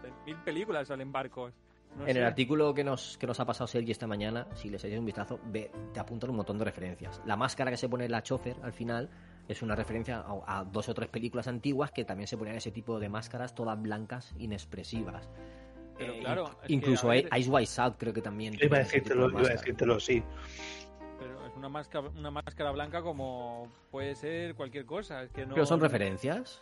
en 0.04 0.26
mil 0.26 0.36
películas 0.44 0.90
salen 0.90 1.12
barcos. 1.14 1.54
No 1.98 2.06
en 2.08 2.14
sé. 2.14 2.20
el 2.20 2.26
artículo 2.26 2.74
que 2.74 2.84
nos, 2.84 3.18
que 3.18 3.26
nos 3.28 3.40
ha 3.40 3.46
pasado 3.46 3.68
Sergi 3.68 3.92
esta 3.92 4.06
mañana, 4.08 4.48
si 4.54 4.70
les 4.70 4.84
echáis 4.84 5.00
un 5.00 5.06
vistazo, 5.06 5.40
ve, 5.46 5.72
te 5.94 6.00
apuntan 6.00 6.30
un 6.30 6.36
montón 6.38 6.58
de 6.60 6.66
referencias. 6.66 7.22
La 7.26 7.36
máscara 7.36 7.72
que 7.72 7.78
se 7.78 7.90
pone 7.90 8.08
la 8.08 8.22
chofer 8.22 8.56
al 8.62 8.72
final 8.74 9.10
es 9.48 9.62
una 9.64 9.76
referencia 9.76 10.18
a, 10.20 10.60
a 10.60 10.64
dos 10.64 10.88
o 10.90 10.94
tres 10.94 11.10
películas 11.10 11.48
antiguas 11.48 11.92
que 11.92 12.06
también 12.06 12.28
se 12.28 12.38
ponían 12.38 12.56
ese 12.58 12.72
tipo 12.72 13.00
de 13.00 13.10
máscaras 13.10 13.56
todas 13.56 13.82
blancas, 13.82 14.34
inexpresivas. 14.38 15.28
Pero 15.98 16.14
Eh, 16.14 16.20
claro, 16.20 16.52
que, 16.66 16.74
incluso 16.74 17.08
a 17.10 17.14
ver- 17.16 17.30
Ice 17.38 17.50
White 17.50 17.66
South 17.72 17.94
creo 17.98 18.14
que 18.14 18.22
también. 18.22 18.54
Yo 18.54 18.66
iba 18.68 18.78
a 18.78 18.80
decírtelo, 18.82 19.30
de 19.30 19.40
iba 19.40 19.50
a 19.50 19.54
decírtelo, 19.54 20.00
sí. 20.00 20.22
Pero 21.18 21.48
es 21.48 21.56
una 21.56 21.70
máscara, 21.70 22.10
una 22.10 22.30
máscara 22.30 22.70
blanca 22.72 23.02
como 23.02 23.72
puede 23.90 24.14
ser 24.14 24.54
cualquier 24.54 24.86
cosa. 24.86 25.24
Es 25.24 25.32
que 25.32 25.48
no, 25.48 25.56
Pero 25.56 25.66
son 25.66 25.80
referencias. 25.80 26.62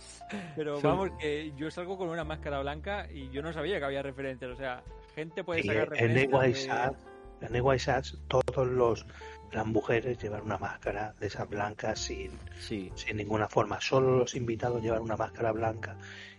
Pero 0.56 0.80
vamos, 0.80 1.10
que 1.18 1.52
yo 1.56 1.70
salgo 1.70 1.96
con 1.98 2.08
una 2.08 2.24
máscara 2.24 2.60
blanca 2.60 3.06
y 3.10 3.30
yo 3.30 3.42
no 3.42 3.52
sabía 3.52 3.78
que 3.78 3.84
había 3.84 4.02
referencias. 4.02 4.50
O 4.50 4.56
sea, 4.56 4.82
gente 5.14 5.44
puede 5.44 5.60
Y 5.60 5.64
sacar 5.64 5.90
en. 5.96 6.34
White 6.34 6.48
de- 6.48 6.54
Sad, 6.54 6.92
en 7.40 7.60
White 7.62 7.78
Sad, 7.82 8.04
todos 8.28 8.66
los 8.66 9.06
las 9.52 9.66
mujeres 9.66 10.16
llevan 10.22 10.42
una 10.42 10.58
máscara 10.58 11.12
de 11.18 11.26
esas 11.26 11.48
blancas 11.48 11.98
sin, 11.98 12.30
Sí. 12.60 12.92
sin 12.94 13.16
ninguna 13.16 13.48
forma. 13.48 13.80
Solo 13.80 14.16
los 14.18 14.36
invitados 14.36 14.80
llevan 14.80 15.02
una 15.02 15.16
máscara 15.16 15.50
blanca 15.50 15.96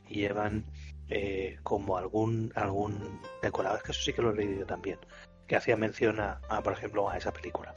y 0.08 0.16
llevan 0.22 0.64
eh, 1.10 1.58
como 1.64 1.98
algún 1.98 2.54
algún 2.56 3.20
decorado. 3.42 3.76
Es 3.78 3.84
que 3.84 3.92
eso 3.92 4.02
sí 4.02 4.14
que 4.14 4.22
lo 4.22 4.32
he 4.32 4.36
leído 4.36 4.60
yo 4.62 4.66
también. 4.66 4.98
Que 5.46 5.58
hacía 5.58 5.76
mención 5.76 6.22
a, 6.22 6.40
a, 6.48 6.64
por 6.64 6.72
ejemplo, 6.72 7.10
a 7.10 7.18
esa 7.18 7.34
película. 7.34 7.76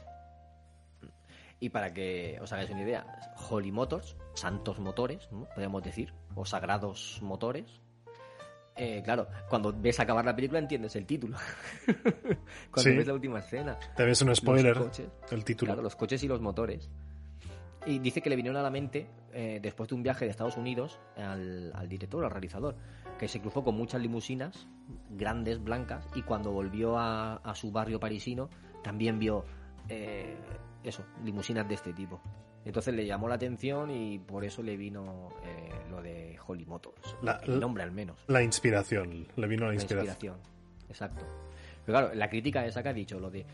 Y 1.59 1.69
para 1.69 1.93
que 1.93 2.37
os 2.41 2.51
hagáis 2.51 2.69
una 2.69 2.81
idea, 2.81 3.33
Holy 3.49 3.71
Motors, 3.71 4.17
santos 4.33 4.79
motores, 4.79 5.29
¿no? 5.31 5.45
podríamos 5.45 5.83
decir, 5.83 6.13
o 6.35 6.45
sagrados 6.45 7.19
motores. 7.21 7.81
Eh, 8.77 9.01
claro, 9.05 9.27
cuando 9.49 9.71
ves 9.73 9.99
acabar 10.01 10.25
la 10.25 10.35
película 10.35 10.59
entiendes 10.59 10.95
el 10.97 11.05
título. 11.05 11.37
cuando 12.71 12.81
Sí. 12.91 12.95
ves 12.95 13.07
la 13.07 13.13
última 13.13 13.39
escena. 13.39 13.79
También 13.95 14.09
es 14.09 14.21
un 14.21 14.35
spoiler 14.35 14.75
Los 14.75 14.87
coches, 14.87 15.07
el 15.31 15.45
título. 15.45 15.69
Claro, 15.69 15.81
los 15.81 15.95
coches 15.95 16.21
y 16.23 16.27
los 16.27 16.41
motores. 16.41 16.89
Y 17.85 17.99
dice 17.99 18.21
que 18.21 18.29
le 18.29 18.35
vinieron 18.35 18.57
a 18.59 18.63
la 18.63 18.71
mente, 18.71 19.07
eh, 19.31 19.59
después 19.61 19.87
de 19.87 19.95
un 19.95 20.03
viaje 20.03 20.25
de 20.25 20.31
Estados 20.31 20.57
Unidos, 20.57 20.99
al, 21.15 21.71
al 21.73 21.87
director, 21.87 22.25
al 22.25 22.31
realizador, 22.31 22.75
que 23.19 23.27
se 23.29 23.39
cruzó 23.39 23.63
con 23.63 23.75
muchas 23.77 24.01
limusinas, 24.01 24.67
grandes, 25.11 25.63
blancas, 25.63 26.05
y 26.15 26.23
cuando 26.23 26.51
volvió 26.51 26.97
a, 26.97 27.35
a 27.37 27.55
su 27.55 27.71
barrio 27.71 27.99
parisino, 27.99 28.49
también 28.83 29.19
vio 29.19 29.45
eh, 29.87 30.35
eso, 30.85 31.05
limusinas 31.23 31.67
de 31.67 31.75
este 31.75 31.93
tipo. 31.93 32.21
Entonces 32.63 32.93
le 32.93 33.05
llamó 33.05 33.27
la 33.27 33.35
atención 33.35 33.91
y 33.91 34.19
por 34.19 34.43
eso 34.43 34.63
le 34.63 34.75
vino 34.77 35.29
eh, 35.43 35.69
lo 35.89 36.01
de 36.01 36.37
Holly 36.45 36.65
Motors. 36.65 37.15
La- 37.21 37.39
el 37.45 37.59
nombre 37.59 37.83
al 37.83 37.91
menos. 37.91 38.17
La 38.27 38.41
inspiración, 38.41 39.27
le 39.35 39.47
vino 39.47 39.63
la 39.65 39.69
La 39.69 39.75
inspiración. 39.75 40.09
inspiración. 40.13 40.39
Exacto. 40.89 41.25
Pero 41.85 41.97
claro, 41.99 42.13
la 42.15 42.29
crítica 42.29 42.65
esa 42.65 42.81
que 42.81 42.89
ha 42.89 42.93
dicho, 42.93 43.19
lo 43.19 43.29
de 43.29 43.45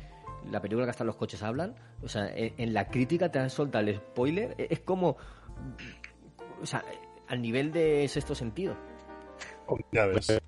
la 0.50 0.62
película 0.62 0.86
que 0.86 0.92
hasta 0.92 1.04
los 1.04 1.16
coches 1.18 1.44
hablan, 1.44 1.76
o 2.02 2.08
sea, 2.08 2.28
en, 2.36 2.54
en 2.58 2.74
la 2.74 2.88
crítica 2.88 3.30
te 3.30 3.40
han 3.40 3.50
soltado 3.50 3.88
el 3.88 3.98
spoiler, 3.98 4.56
e- 4.58 4.68
es 4.70 4.80
como. 4.80 5.18
O 6.62 6.66
sea, 6.66 6.84
al 7.28 7.42
nivel 7.42 7.72
de 7.72 8.08
sexto 8.08 8.34
sentido. 8.36 8.76
Ya 9.92 10.06
ves. 10.06 10.42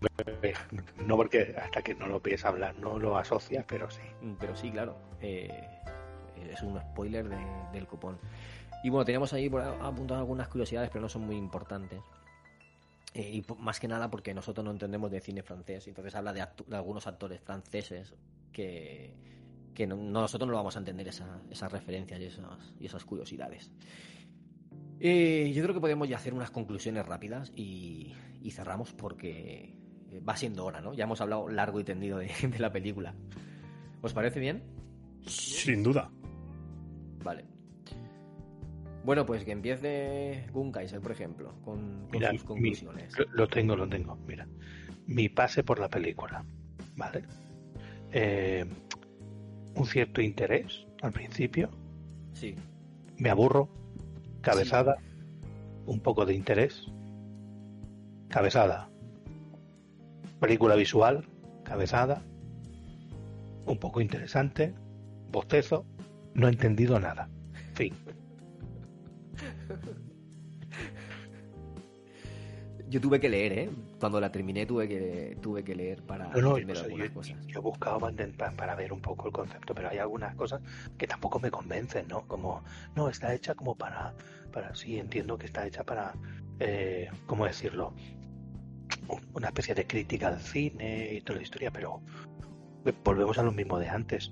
No 1.05 1.15
porque 1.15 1.55
hasta 1.61 1.81
que 1.81 1.95
no 1.95 2.07
lo 2.07 2.21
piensas 2.21 2.47
hablar 2.51 2.75
no 2.77 2.99
lo 2.99 3.17
asocias, 3.17 3.63
pero 3.67 3.89
sí. 3.89 4.01
Mm, 4.21 4.33
Pero 4.39 4.55
sí, 4.55 4.69
claro. 4.71 4.97
eh, 5.21 5.49
es 6.51 6.61
un 6.61 6.79
spoiler 6.79 7.27
de- 7.29 7.71
del 7.73 7.87
cupón. 7.87 8.17
Y 8.83 8.89
bueno, 8.89 9.05
teníamos 9.05 9.31
ahí 9.33 9.49
por 9.49 9.61
a- 9.61 9.87
apuntadas 9.87 10.21
algunas 10.21 10.47
curiosidades, 10.47 10.89
pero 10.89 11.01
no 11.01 11.09
son 11.09 11.25
muy 11.25 11.35
importantes. 11.37 12.01
Eh, 13.13 13.31
y 13.35 13.45
más 13.59 13.79
que 13.79 13.87
nada 13.87 14.09
porque 14.09 14.33
nosotros 14.33 14.65
no 14.65 14.71
entendemos 14.71 15.11
de 15.11 15.21
cine 15.21 15.43
francés. 15.43 15.87
Entonces 15.87 16.15
habla 16.15 16.33
de, 16.33 16.41
actu- 16.41 16.65
de 16.65 16.75
algunos 16.75 17.05
actores 17.07 17.39
franceses 17.41 18.13
que, 18.51 19.13
que 19.73 19.85
no- 19.87 19.95
nosotros 19.95 20.49
no 20.49 20.55
vamos 20.55 20.75
a 20.75 20.79
entender 20.79 21.07
esa- 21.07 21.41
esas 21.49 21.71
referencias 21.71 22.19
y 22.19 22.25
esas, 22.25 22.73
y 22.79 22.85
esas 22.87 23.05
curiosidades. 23.05 23.71
Eh, 24.99 25.51
yo 25.53 25.61
creo 25.63 25.73
que 25.75 25.81
podemos 25.81 26.07
ya 26.07 26.15
hacer 26.17 26.33
unas 26.33 26.49
conclusiones 26.51 27.05
rápidas 27.05 27.51
y, 27.55 28.13
cerramos 28.51 28.93
porque 28.93 29.75
eh, 30.11 30.19
va 30.27 30.35
siendo 30.37 30.65
hora, 30.65 30.79
¿no? 30.81 30.93
Ya 30.93 31.05
hemos 31.05 31.19
hablado 31.21 31.47
largo 31.49 31.79
y 31.79 31.83
tendido 31.83 32.17
de 32.19 32.29
la 32.59 32.71
película. 32.71 33.13
¿Os 34.01 34.13
parece 34.13 34.39
bien? 34.39 34.63
Sin 35.25 35.81
duda. 35.83 36.09
Vale. 37.23 37.45
Bueno, 39.05 39.25
pues 39.25 39.43
que 39.43 39.51
empiece 39.51 40.45
Gunkaiser, 40.53 41.01
por 41.01 41.11
ejemplo, 41.11 41.53
con, 41.65 42.01
con 42.03 42.11
Mira, 42.11 42.31
sus 42.31 42.41
mi- 42.41 42.47
conclusiones. 42.47 43.17
Lo, 43.19 43.25
lo 43.33 43.47
tengo, 43.47 43.75
lo 43.75 43.87
tengo. 43.87 44.15
Mira, 44.27 44.47
mi 45.07 45.27
pase 45.29 45.63
por 45.63 45.79
la 45.79 45.89
película, 45.89 46.45
¿vale? 46.95 47.23
Eh, 48.13 48.65
un 49.75 49.85
cierto 49.85 50.21
interés 50.21 50.85
al 51.01 51.11
principio, 51.11 51.69
Sí, 52.33 52.55
me 53.17 53.29
aburro, 53.29 53.69
cabezada, 54.41 54.97
un 55.85 55.99
poco 55.99 56.25
de 56.25 56.33
interés, 56.33 56.85
cabezada, 58.29 58.89
película 60.39 60.75
visual, 60.75 61.25
cabezada, 61.63 62.23
un 63.65 63.77
poco 63.77 64.01
interesante, 64.01 64.73
bostezo, 65.31 65.85
no 66.33 66.47
he 66.47 66.51
entendido 66.51 66.99
nada. 66.99 67.29
Fin. 67.75 67.93
yo 72.89 73.01
tuve 73.01 73.19
que 73.19 73.29
leer, 73.29 73.53
¿eh? 73.53 73.69
Cuando 73.99 74.19
la 74.21 74.31
terminé 74.31 74.65
tuve 74.65 74.87
que, 74.87 75.37
tuve 75.41 75.63
que 75.63 75.73
leer 75.75 76.03
para 76.03 76.27
No, 76.29 76.41
no, 76.41 76.57
entender 76.57 76.75
o 76.75 76.79
sea, 76.79 76.83
algunas 76.85 77.07
yo, 77.07 77.13
cosas. 77.15 77.47
yo 77.47 77.61
buscaba 77.61 77.97
para, 77.99 78.11
intentar- 78.11 78.55
para 78.55 78.75
ver 78.75 78.93
un 78.93 79.01
poco 79.01 79.27
el 79.27 79.33
concepto, 79.33 79.73
pero 79.73 79.89
hay 79.89 79.97
algunas 79.97 80.35
cosas 80.35 80.61
que 80.97 81.07
tampoco 81.07 81.39
me 81.39 81.49
convencen, 81.49 82.07
¿no? 82.07 82.27
Como, 82.27 82.63
no, 82.95 83.09
está 83.09 83.33
hecha 83.33 83.55
como 83.55 83.75
para, 83.75 84.13
para 84.51 84.75
sí, 84.75 84.99
entiendo 84.99 85.37
que 85.39 85.47
está 85.47 85.65
hecha 85.65 85.83
para, 85.83 86.13
eh, 86.59 87.09
¿cómo 87.25 87.45
decirlo? 87.45 87.93
Un- 89.07 89.21
Una 89.33 89.47
especie 89.47 89.73
de 89.73 89.87
crítica 89.87 90.27
al 90.27 90.39
cine 90.39 91.13
y 91.15 91.21
toda 91.21 91.37
la 91.37 91.43
historia, 91.43 91.71
pero 91.71 92.01
volvemos 93.03 93.37
a 93.39 93.43
lo 93.43 93.51
mismo 93.51 93.79
de 93.79 93.89
antes. 93.89 94.31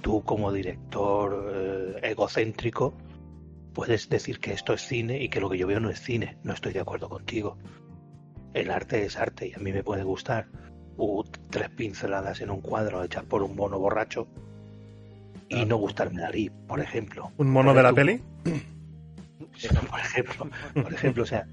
Tú 0.00 0.22
como 0.24 0.50
director 0.52 1.52
eh, 1.54 2.10
egocéntrico 2.10 2.94
puedes 3.74 4.08
decir 4.08 4.40
que 4.40 4.52
esto 4.52 4.72
es 4.72 4.82
cine 4.82 5.22
y 5.22 5.28
que 5.28 5.40
lo 5.40 5.48
que 5.50 5.58
yo 5.58 5.66
veo 5.66 5.80
no 5.80 5.90
es 5.90 6.00
cine. 6.00 6.38
No 6.42 6.52
estoy 6.54 6.72
de 6.72 6.80
acuerdo 6.80 7.08
contigo. 7.08 7.58
El 8.54 8.70
arte 8.70 9.04
es 9.04 9.16
arte 9.16 9.48
y 9.48 9.52
a 9.54 9.58
mí 9.58 9.72
me 9.72 9.84
puede 9.84 10.02
gustar 10.02 10.48
uh, 10.96 11.22
tres 11.50 11.68
pinceladas 11.70 12.40
en 12.40 12.50
un 12.50 12.60
cuadro 12.60 13.04
hechas 13.04 13.24
por 13.24 13.42
un 13.42 13.54
mono 13.54 13.78
borracho 13.78 14.26
y 15.48 15.64
no 15.64 15.76
gustarme 15.76 16.20
Dalí, 16.20 16.50
por 16.66 16.80
ejemplo. 16.80 17.30
¿Un 17.36 17.50
mono 17.50 17.74
de 17.74 17.82
la 17.82 17.90
Tú- 17.90 17.94
peli? 17.96 18.22
Por 19.90 20.00
ejemplo, 20.00 20.48
por 20.82 20.92
ejemplo, 20.94 21.22
o 21.24 21.26
sea, 21.26 21.46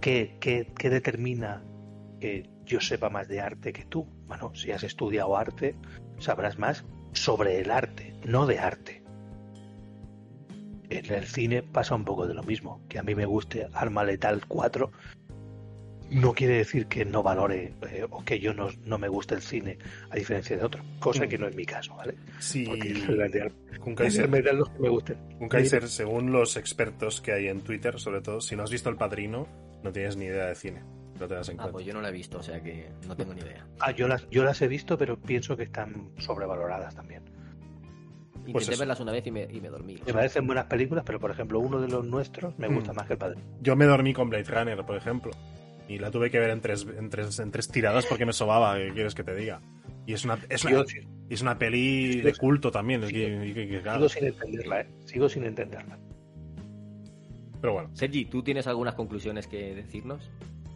¿qué, 0.00 0.36
qué, 0.40 0.72
qué 0.78 0.90
determina 0.90 1.62
que 2.20 2.48
yo 2.64 2.80
sepa 2.80 3.10
más 3.10 3.28
de 3.28 3.40
arte 3.40 3.72
que 3.72 3.84
tú? 3.86 4.06
Bueno, 4.26 4.52
si 4.54 4.70
has 4.72 4.82
estudiado 4.84 5.36
arte, 5.36 5.74
sabrás 6.18 6.58
más 6.58 6.84
sobre 7.12 7.60
el 7.60 7.70
arte, 7.70 8.14
no 8.24 8.46
de 8.46 8.58
arte. 8.58 9.02
En 10.88 11.12
el 11.12 11.24
cine 11.26 11.62
pasa 11.62 11.94
un 11.94 12.04
poco 12.04 12.26
de 12.26 12.34
lo 12.34 12.42
mismo, 12.42 12.80
que 12.88 12.98
a 12.98 13.02
mí 13.02 13.14
me 13.14 13.26
guste 13.26 13.68
Arma 13.72 14.04
Letal 14.04 14.46
4 14.46 14.90
no 16.10 16.34
quiere 16.34 16.56
decir 16.56 16.86
que 16.86 17.04
no 17.04 17.22
valore 17.22 17.72
eh, 17.88 18.04
o 18.08 18.24
que 18.24 18.40
yo 18.40 18.52
no, 18.52 18.68
no, 18.84 18.98
me 18.98 19.08
guste 19.08 19.34
el 19.34 19.42
cine 19.42 19.78
a 20.10 20.16
diferencia 20.16 20.56
de 20.56 20.64
otros, 20.64 20.84
cosa 20.98 21.26
que 21.26 21.38
no 21.38 21.46
es 21.46 21.54
mi 21.54 21.64
caso, 21.64 21.94
¿vale? 21.94 22.14
Sí, 22.38 22.66
con 23.78 23.94
Kaiser, 23.94 24.28
me 24.28 24.42
los 24.42 24.68
que 24.68 24.78
me 24.78 24.88
gusten. 24.88 25.16
Un 25.38 25.48
Kaiser, 25.48 25.88
según 25.88 26.32
los 26.32 26.56
expertos 26.56 27.20
que 27.20 27.32
hay 27.32 27.48
en 27.48 27.60
Twitter, 27.60 27.98
sobre 27.98 28.20
todo, 28.20 28.40
si 28.40 28.56
no 28.56 28.64
has 28.64 28.70
visto 28.70 28.90
El 28.90 28.96
Padrino, 28.96 29.46
no 29.82 29.92
tienes 29.92 30.16
ni 30.16 30.26
idea 30.26 30.46
de 30.46 30.54
cine. 30.54 30.82
No 31.20 31.28
te 31.28 31.34
das 31.34 31.48
en 31.50 31.56
ah, 31.60 31.64
cuenta. 31.64 31.72
pues 31.72 31.86
yo 31.86 31.92
no 31.92 32.00
la 32.00 32.08
he 32.08 32.12
visto, 32.12 32.38
o 32.38 32.42
sea 32.42 32.62
que 32.62 32.90
no 33.06 33.14
tengo 33.14 33.34
ni 33.34 33.42
idea. 33.42 33.66
Ah, 33.78 33.90
yo 33.90 34.08
las, 34.08 34.26
yo 34.30 34.42
las 34.42 34.60
he 34.62 34.68
visto, 34.68 34.96
pero 34.96 35.20
pienso 35.20 35.54
que 35.54 35.64
están 35.64 36.12
sobrevaloradas 36.16 36.94
también. 36.94 37.22
Intenté 38.46 38.52
pues 38.52 38.78
verlas 38.78 39.00
una 39.00 39.12
vez 39.12 39.26
y 39.26 39.30
me, 39.30 39.42
y 39.44 39.60
me, 39.60 39.68
dormí. 39.68 39.98
Me 40.06 40.14
parecen 40.14 40.46
buenas 40.46 40.64
películas, 40.64 41.04
pero 41.06 41.20
por 41.20 41.30
ejemplo, 41.30 41.60
uno 41.60 41.78
de 41.78 41.88
los 41.88 42.06
nuestros 42.06 42.58
me 42.58 42.68
gusta 42.68 42.94
mm. 42.94 42.96
más 42.96 43.06
que 43.06 43.12
el 43.12 43.18
padre. 43.18 43.40
Yo 43.60 43.76
me 43.76 43.84
dormí 43.84 44.14
con 44.14 44.30
Blade 44.30 44.44
Runner, 44.44 44.84
por 44.84 44.96
ejemplo. 44.96 45.30
Y 45.88 45.98
la 45.98 46.10
tuve 46.10 46.30
que 46.30 46.40
ver 46.40 46.50
en 46.50 46.60
tres, 46.62 46.86
en 46.86 47.10
tres, 47.10 47.38
en 47.38 47.50
tres 47.50 47.68
tiradas 47.68 48.06
porque 48.06 48.24
me 48.24 48.32
sobaba, 48.32 48.78
¿qué 48.78 48.92
quieres 48.94 49.14
que 49.14 49.24
te 49.24 49.34
diga? 49.34 49.60
Y 50.06 50.14
es 50.14 50.24
una, 50.24 50.38
es 50.48 50.64
una, 50.64 50.84
es 51.28 51.42
una 51.42 51.58
peli 51.58 52.22
de 52.22 52.34
culto 52.34 52.70
también. 52.70 53.06
Sigo, 53.06 54.08
sin 54.08 54.26
entenderla, 54.26 54.80
¿eh? 54.80 54.86
Sigo 55.04 55.28
sin 55.28 55.44
entenderla. 55.44 55.98
Pero 57.60 57.74
bueno. 57.74 57.90
Sergi, 57.92 58.24
¿tú 58.24 58.42
tienes 58.42 58.66
algunas 58.66 58.94
conclusiones 58.94 59.46
que 59.46 59.74
decirnos? 59.74 60.30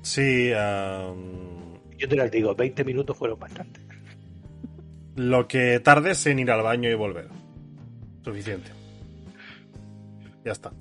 Sí. 0.04 0.50
Yo 0.50 2.08
te 2.08 2.16
las 2.16 2.30
digo, 2.30 2.54
20 2.54 2.84
minutos 2.84 3.16
fueron 3.16 3.38
bastante. 3.38 3.80
Lo 5.16 5.48
que 5.48 5.80
tardes 5.80 6.24
en 6.26 6.38
ir 6.38 6.50
al 6.50 6.62
baño 6.62 6.88
y 6.88 6.94
volver. 6.94 7.28
Suficiente. 8.22 8.70
Ya 10.44 10.52
está. 10.52 10.72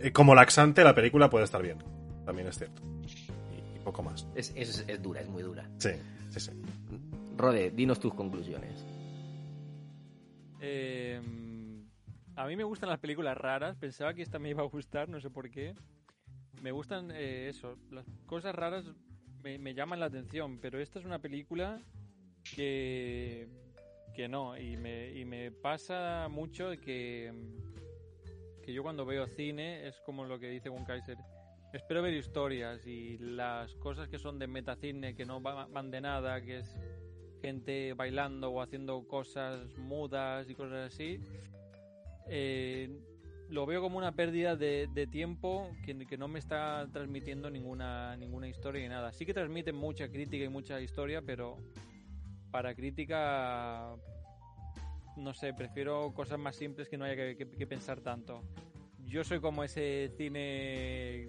Eh, 0.00 0.12
como 0.12 0.34
laxante, 0.34 0.82
la 0.82 0.94
película 0.94 1.30
puede 1.30 1.44
estar 1.44 1.62
bien 1.62 1.78
también 2.26 2.48
es 2.48 2.58
cierto. 2.58 2.82
Y, 3.56 3.78
poco 3.78 4.02
más. 4.02 4.28
Es, 4.34 4.52
es, 4.54 4.84
es, 4.86 5.02
dura, 5.02 5.20
es 5.20 5.28
muy 5.28 5.42
dura. 5.42 5.70
Sí, 5.78 5.90
sí, 6.30 6.40
sí. 6.40 6.50
Rode, 7.36 7.70
dinos 7.70 8.00
tus 8.00 8.12
conclusiones. 8.12 8.84
Eh, 10.60 11.20
a 12.34 12.46
mí 12.46 12.56
me 12.56 12.64
gustan 12.64 12.90
las 12.90 12.98
películas 12.98 13.38
raras. 13.38 13.76
Pensaba 13.76 14.12
que 14.12 14.22
esta 14.22 14.38
me 14.38 14.50
iba 14.50 14.62
a 14.62 14.66
gustar, 14.66 15.08
no 15.08 15.20
sé 15.20 15.30
por 15.30 15.48
qué. 15.48 15.74
Me 16.62 16.72
gustan 16.72 17.10
eh, 17.10 17.48
eso. 17.48 17.76
Las 17.90 18.06
cosas 18.26 18.54
raras 18.54 18.84
me, 19.42 19.58
me, 19.58 19.74
llaman 19.74 20.00
la 20.00 20.06
atención, 20.06 20.58
pero 20.60 20.80
esta 20.80 20.98
es 20.98 21.04
una 21.04 21.18
película 21.18 21.80
que, 22.54 23.48
que 24.14 24.28
no. 24.28 24.56
Y 24.58 24.76
me, 24.76 25.12
y 25.12 25.24
me 25.24 25.50
pasa 25.50 26.28
mucho 26.28 26.70
que, 26.82 27.32
que 28.62 28.72
yo 28.72 28.82
cuando 28.82 29.04
veo 29.04 29.26
cine 29.26 29.86
es 29.86 30.00
como 30.00 30.24
lo 30.24 30.38
que 30.38 30.48
dice 30.48 30.68
Gun 30.68 30.84
Kaiser 30.84 31.16
espero 31.76 32.02
ver 32.02 32.14
historias 32.14 32.86
y 32.86 33.18
las 33.18 33.74
cosas 33.76 34.08
que 34.08 34.18
son 34.18 34.38
de 34.38 34.46
metacine, 34.46 35.14
que 35.14 35.24
no 35.24 35.40
van 35.40 35.90
de 35.90 36.00
nada, 36.00 36.40
que 36.40 36.58
es 36.58 36.76
gente 37.42 37.92
bailando 37.92 38.50
o 38.50 38.62
haciendo 38.62 39.06
cosas 39.06 39.76
mudas 39.76 40.48
y 40.48 40.54
cosas 40.54 40.92
así, 40.92 41.20
eh, 42.28 42.98
lo 43.48 43.66
veo 43.66 43.80
como 43.80 43.98
una 43.98 44.12
pérdida 44.12 44.56
de, 44.56 45.08
tiempo 45.10 45.70
que, 45.84 46.06
que, 46.06 46.16
no 46.16 46.28
me 46.28 46.38
está 46.38 46.88
transmitiendo 46.92 47.50
ninguna, 47.50 48.16
ninguna 48.16 48.48
historia 48.48 48.82
ni 48.82 48.88
nada. 48.88 49.12
Sí 49.12 49.24
que 49.24 49.34
transmite 49.34 49.72
mucha 49.72 50.08
crítica 50.08 50.44
y 50.44 50.48
mucha 50.48 50.80
historia, 50.80 51.22
pero 51.22 51.58
para 52.50 52.74
crítica, 52.74 53.94
no 55.16 55.34
sé, 55.34 55.54
prefiero 55.54 56.12
cosas 56.14 56.38
más 56.38 56.56
simples 56.56 56.88
que 56.88 56.98
no 56.98 57.04
haya 57.04 57.36
que 57.36 57.66
pensar 57.66 58.00
tanto. 58.00 58.42
Yo 59.04 59.22
soy 59.22 59.40
como 59.40 59.62
ese 59.62 60.10
cine 60.16 61.28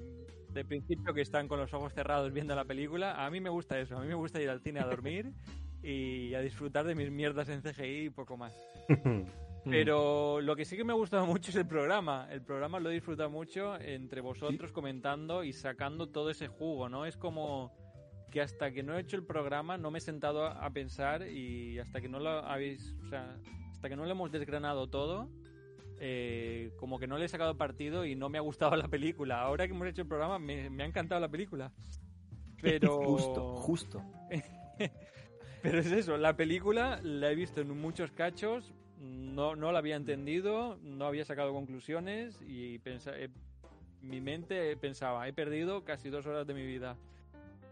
de 0.57 0.65
principio 0.65 1.13
que 1.13 1.21
están 1.21 1.47
con 1.47 1.59
los 1.59 1.73
ojos 1.73 1.93
cerrados 1.93 2.33
viendo 2.33 2.55
la 2.55 2.65
película. 2.65 3.23
A 3.23 3.29
mí 3.29 3.39
me 3.39 3.49
gusta 3.49 3.79
eso, 3.79 3.97
a 3.97 4.01
mí 4.01 4.07
me 4.07 4.15
gusta 4.15 4.41
ir 4.41 4.49
al 4.49 4.61
cine 4.61 4.79
a 4.79 4.85
dormir 4.85 5.31
y 5.83 6.33
a 6.33 6.41
disfrutar 6.41 6.85
de 6.85 6.95
mis 6.95 7.11
mierdas 7.11 7.49
en 7.49 7.61
CGI 7.61 8.05
y 8.05 8.09
poco 8.09 8.37
más. 8.37 8.53
Pero 9.69 10.41
lo 10.41 10.55
que 10.55 10.65
sí 10.65 10.77
que 10.77 10.83
me 10.83 10.93
ha 10.93 10.95
gustado 10.95 11.25
mucho 11.27 11.51
es 11.51 11.57
el 11.57 11.67
programa. 11.67 12.27
El 12.31 12.41
programa 12.41 12.79
lo 12.79 12.89
he 12.89 12.93
disfrutado 12.93 13.29
mucho 13.29 13.79
entre 13.79 14.21
vosotros 14.21 14.71
comentando 14.71 15.43
y 15.43 15.53
sacando 15.53 16.09
todo 16.09 16.29
ese 16.29 16.47
jugo, 16.47 16.89
¿no? 16.89 17.05
Es 17.05 17.17
como 17.17 17.73
que 18.31 18.41
hasta 18.41 18.71
que 18.71 18.83
no 18.83 18.97
he 18.97 19.01
hecho 19.01 19.15
el 19.15 19.23
programa 19.23 19.77
no 19.77 19.89
me 19.89 19.99
he 19.99 20.01
sentado 20.01 20.45
a 20.45 20.69
pensar 20.71 21.27
y 21.27 21.79
hasta 21.79 22.01
que 22.01 22.09
no 22.09 22.19
lo 22.19 22.29
habéis, 22.29 22.95
o 23.05 23.07
sea, 23.07 23.37
hasta 23.71 23.89
que 23.89 23.95
no 23.95 24.05
lo 24.05 24.11
hemos 24.11 24.31
desgranado 24.31 24.87
todo, 24.87 25.29
eh, 25.99 26.71
como 26.77 26.99
que 26.99 27.07
no 27.07 27.17
le 27.17 27.25
he 27.25 27.29
sacado 27.29 27.57
partido 27.57 28.05
y 28.05 28.15
no 28.15 28.29
me 28.29 28.37
ha 28.37 28.41
gustado 28.41 28.75
la 28.75 28.87
película. 28.87 29.41
Ahora 29.41 29.65
que 29.65 29.73
hemos 29.73 29.87
hecho 29.87 30.01
el 30.01 30.07
programa, 30.07 30.39
me, 30.39 30.83
ha 30.83 30.85
encantado 30.85 31.21
la 31.21 31.29
película. 31.29 31.71
Pero. 32.61 33.01
Justo, 33.01 33.55
justo. 33.55 34.03
Pero 35.61 35.79
es 35.79 35.91
eso, 35.91 36.17
la 36.17 36.35
película 36.37 36.99
la 37.03 37.31
he 37.31 37.35
visto 37.35 37.61
en 37.61 37.69
muchos 37.79 38.11
cachos, 38.11 38.73
no, 38.99 39.55
no 39.55 39.71
la 39.71 39.79
había 39.79 39.95
entendido, 39.95 40.77
no 40.81 41.05
había 41.05 41.25
sacado 41.25 41.53
conclusiones 41.53 42.41
y 42.41 42.81
eh, 42.85 43.29
mi 44.01 44.21
mente 44.21 44.75
pensaba, 44.77 45.27
he 45.27 45.33
perdido 45.33 45.83
casi 45.83 46.09
dos 46.09 46.25
horas 46.25 46.47
de 46.47 46.53
mi 46.53 46.65
vida. 46.65 46.97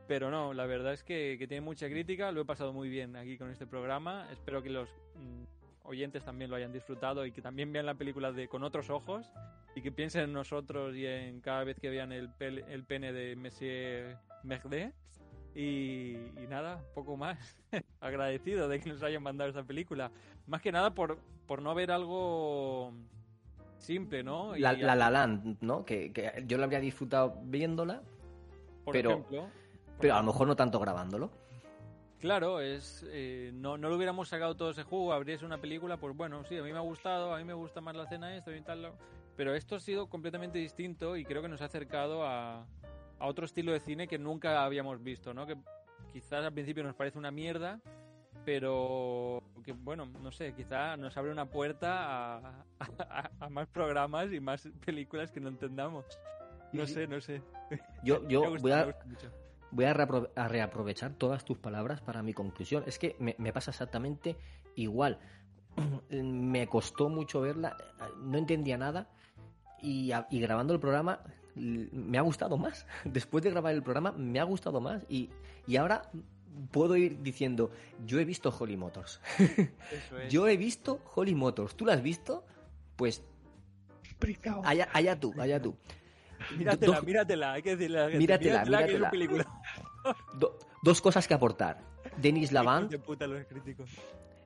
Pero 0.07 0.29
no, 0.29 0.53
la 0.53 0.67
verdad 0.67 0.93
es 0.93 1.03
que, 1.03 1.35
que 1.39 1.47
tiene 1.47 1.61
mucha 1.61 1.89
crítica, 1.89 2.31
lo 2.31 2.41
he 2.41 2.45
pasado 2.45 2.73
muy 2.73 2.89
bien 2.89 3.15
aquí 3.15 3.37
con 3.37 3.49
este 3.49 3.65
programa. 3.65 4.27
Espero 4.31 4.61
que 4.61 4.69
los 4.69 4.87
mm, 5.15 5.87
oyentes 5.87 6.23
también 6.23 6.51
lo 6.51 6.57
hayan 6.57 6.71
disfrutado 6.71 7.25
y 7.25 7.31
que 7.31 7.41
también 7.41 7.71
vean 7.73 7.87
la 7.87 7.95
película 7.95 8.31
de 8.31 8.47
con 8.47 8.63
otros 8.63 8.91
ojos 8.91 9.31
y 9.75 9.81
que 9.81 9.91
piensen 9.91 10.25
en 10.25 10.33
nosotros 10.33 10.95
y 10.95 11.07
en 11.07 11.41
cada 11.41 11.63
vez 11.63 11.79
que 11.79 11.89
vean 11.89 12.11
el, 12.11 12.29
el 12.39 12.83
pene 12.83 13.11
de 13.13 13.35
Monsieur 13.35 14.17
Merde. 14.43 14.93
Y, 15.55 16.17
nada, 16.49 16.83
poco 16.93 17.15
más. 17.15 17.57
Agradecido 18.01 18.67
de 18.67 18.79
que 18.79 18.89
nos 18.89 19.01
hayan 19.03 19.23
mandado 19.23 19.49
esa 19.49 19.63
película. 19.63 20.11
Más 20.47 20.61
que 20.61 20.71
nada 20.71 20.93
por, 20.93 21.17
por 21.47 21.61
no 21.61 21.73
ver 21.73 21.91
algo 21.91 22.93
simple, 23.77 24.21
¿no? 24.21 24.55
La, 24.57 24.73
la, 24.73 24.95
la 24.95 25.09
Land, 25.09 25.57
¿no? 25.61 25.85
Que, 25.85 26.11
yo 26.45 26.57
la 26.57 26.65
habría 26.65 26.79
disfrutado 26.79 27.39
viéndola, 27.43 28.01
pero, 28.91 29.25
pero 29.99 30.15
a 30.15 30.17
lo 30.19 30.23
mejor 30.23 30.47
no 30.47 30.55
tanto 30.55 30.79
grabándolo. 30.79 31.31
Claro, 32.19 32.59
es 32.59 33.05
eh, 33.09 33.51
no, 33.53 33.77
no 33.77 33.89
lo 33.89 33.97
hubiéramos 33.97 34.29
sacado 34.29 34.55
todo 34.55 34.71
ese 34.71 34.83
jugo, 34.83 35.13
abriese 35.13 35.45
una 35.45 35.59
película, 35.59 35.97
pues 35.97 36.15
bueno, 36.15 36.43
sí, 36.45 36.57
a 36.57 36.63
mí 36.63 36.71
me 36.71 36.77
ha 36.77 36.81
gustado, 36.81 37.33
a 37.33 37.37
mí 37.37 37.43
me 37.43 37.53
gusta 37.53 37.81
más 37.81 37.95
la 37.95 38.07
cena 38.07 38.35
esto 38.35 38.55
y 38.55 38.61
tal, 38.61 38.93
pero 39.35 39.53
esto 39.53 39.75
ha 39.75 39.79
sido 39.79 40.07
completamente 40.07 40.57
distinto 40.57 41.17
y 41.17 41.23
creo 41.23 41.41
que 41.41 41.49
nos 41.49 41.61
ha 41.61 41.65
acercado 41.65 42.25
a, 42.25 42.65
a 43.19 43.27
otro 43.27 43.45
estilo 43.45 43.71
de 43.71 43.79
cine 43.79 44.07
que 44.07 44.17
nunca 44.17 44.63
habíamos 44.63 45.03
visto, 45.03 45.33
¿no? 45.33 45.45
Que 45.45 45.57
quizás 46.11 46.43
al 46.43 46.53
principio 46.53 46.83
nos 46.83 46.95
parece 46.95 47.17
una 47.17 47.31
mierda, 47.31 47.79
pero 48.43 49.41
que 49.63 49.73
bueno, 49.73 50.05
no 50.05 50.31
sé, 50.31 50.53
quizás 50.53 50.97
nos 50.97 51.15
abre 51.17 51.31
una 51.31 51.45
puerta 51.45 52.37
a, 52.37 52.65
a, 53.39 53.49
más 53.49 53.67
programas 53.67 54.31
y 54.31 54.39
más 54.39 54.69
películas 54.85 55.31
que 55.31 55.39
no 55.39 55.49
entendamos. 55.49 56.05
No 56.73 56.85
sé, 56.85 57.07
no 57.07 57.21
sé. 57.21 57.41
Yo, 58.03 58.25
yo 58.27 58.57
voy 58.59 58.71
a 58.71 58.95
voy 59.75 59.85
a, 59.85 60.47
reaprovechar 60.47 61.13
todas 61.13 61.43
tus 61.43 61.57
palabras 61.57 62.01
para 62.01 62.23
mi 62.23 62.33
conclusión. 62.33 62.83
Es 62.87 62.97
que 62.97 63.15
me, 63.19 63.53
pasa 63.53 63.71
exactamente 63.71 64.37
igual. 64.75 65.19
me 66.09 66.67
costó 66.67 67.09
mucho 67.09 67.41
verla, 67.41 67.75
no 68.21 68.37
entendía 68.37 68.77
nada 68.77 69.09
y, 69.81 70.11
grabando 70.31 70.73
el 70.73 70.79
programa 70.79 71.19
me 71.55 72.17
ha 72.17 72.21
gustado 72.21 72.57
más. 72.57 72.85
Después 73.05 73.43
de 73.43 73.51
grabar 73.51 73.73
el 73.73 73.83
programa 73.83 74.11
me 74.11 74.39
ha 74.39 74.43
gustado 74.43 74.81
más 74.81 75.05
y, 75.09 75.29
ahora 75.77 76.09
puedo 76.71 76.95
ir 76.95 77.21
diciendo, 77.21 77.71
yo 78.05 78.19
he 78.19 78.25
visto 78.25 78.53
Holly 78.57 78.77
Motors. 78.77 79.19
yo 80.29 80.47
he 80.47 80.57
visto 80.57 81.01
Holly 81.15 81.35
Motors. 81.35 81.75
¿Tú 81.75 81.85
la 81.85 81.93
has 81.93 82.01
visto? 82.01 82.45
Pues 82.95 83.23
allá, 84.63 84.87
allá 84.93 85.19
tú, 85.19 85.33
allá 85.37 85.61
tú. 85.61 85.75
Míratela, 86.57 87.01
míratela, 87.01 87.53
hay 87.53 87.61
que 87.61 87.75
decirle. 87.75 88.17
Míratela, 88.17 88.65
míratela. 88.65 89.11
dos 90.83 91.01
cosas 91.01 91.27
que 91.27 91.33
aportar. 91.33 91.79
Denis 92.17 92.51
Laván. 92.51 92.89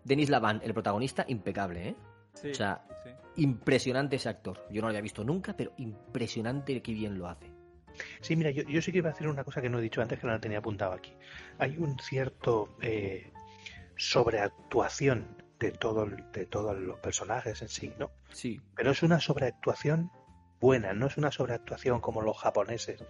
Denis 0.04 0.30
Laván, 0.30 0.62
el 0.64 0.74
protagonista, 0.74 1.26
impecable, 1.28 1.90
¿eh? 1.90 1.96
O 2.44 2.54
sea, 2.54 2.84
impresionante 3.36 4.18
ese 4.18 4.30
actor. 4.30 4.66
Yo 4.70 4.82
no 4.82 4.88
lo 4.88 4.90
había 4.90 5.02
visto 5.02 5.24
nunca, 5.24 5.56
pero 5.56 5.74
impresionante 5.78 6.82
que 6.82 6.94
bien 6.94 7.18
lo 7.18 7.28
hace. 7.28 7.52
Sí, 8.22 8.36
mira, 8.36 8.52
yo, 8.52 8.64
yo 8.64 8.82
sí 8.82 8.92
que 8.92 9.00
iba 9.00 9.10
a 9.10 9.14
hacer 9.14 9.28
una 9.28 9.44
cosa 9.44 9.62
que 9.62 9.70
no 9.70 9.80
he 9.80 9.82
dicho 9.82 10.02
antes, 10.02 10.20
que 10.20 10.28
no 10.28 10.34
la 10.34 10.40
tenía 10.40 10.60
apuntado 10.60 10.94
aquí. 10.94 11.14
Hay 11.58 11.78
un 11.78 11.98
cierto 12.00 12.78
eh, 12.82 13.32
sobreactuación 13.96 15.44
de, 15.60 15.72
todo, 15.72 16.06
de 16.06 16.46
todos 16.46 16.78
los 16.78 17.00
personajes 17.00 17.62
en 17.62 17.70
sí, 17.70 17.94
¿no? 17.98 18.12
Sí. 18.32 18.62
Pero 18.76 18.92
es 18.92 19.04
una 19.04 19.20
sobreactuación 19.20 20.12
buena, 20.60 20.94
no 20.94 21.08
es 21.08 21.18
una 21.18 21.32
sobreactuación 21.32 22.00
como 22.00 22.22
los 22.22 22.38
japoneses 22.38 23.04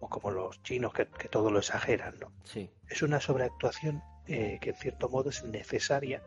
o 0.00 0.08
como 0.08 0.30
los 0.30 0.62
chinos 0.62 0.92
que, 0.92 1.04
todo 1.04 1.50
lo 1.50 1.58
exageran, 1.58 2.18
¿no? 2.20 2.32
Sí. 2.44 2.70
Es 2.88 3.02
una 3.02 3.20
sobreactuación 3.20 4.02
eh, 4.26 4.58
que 4.60 4.70
en 4.70 4.76
cierto 4.76 5.08
modo 5.08 5.30
es 5.30 5.42
necesaria 5.44 6.22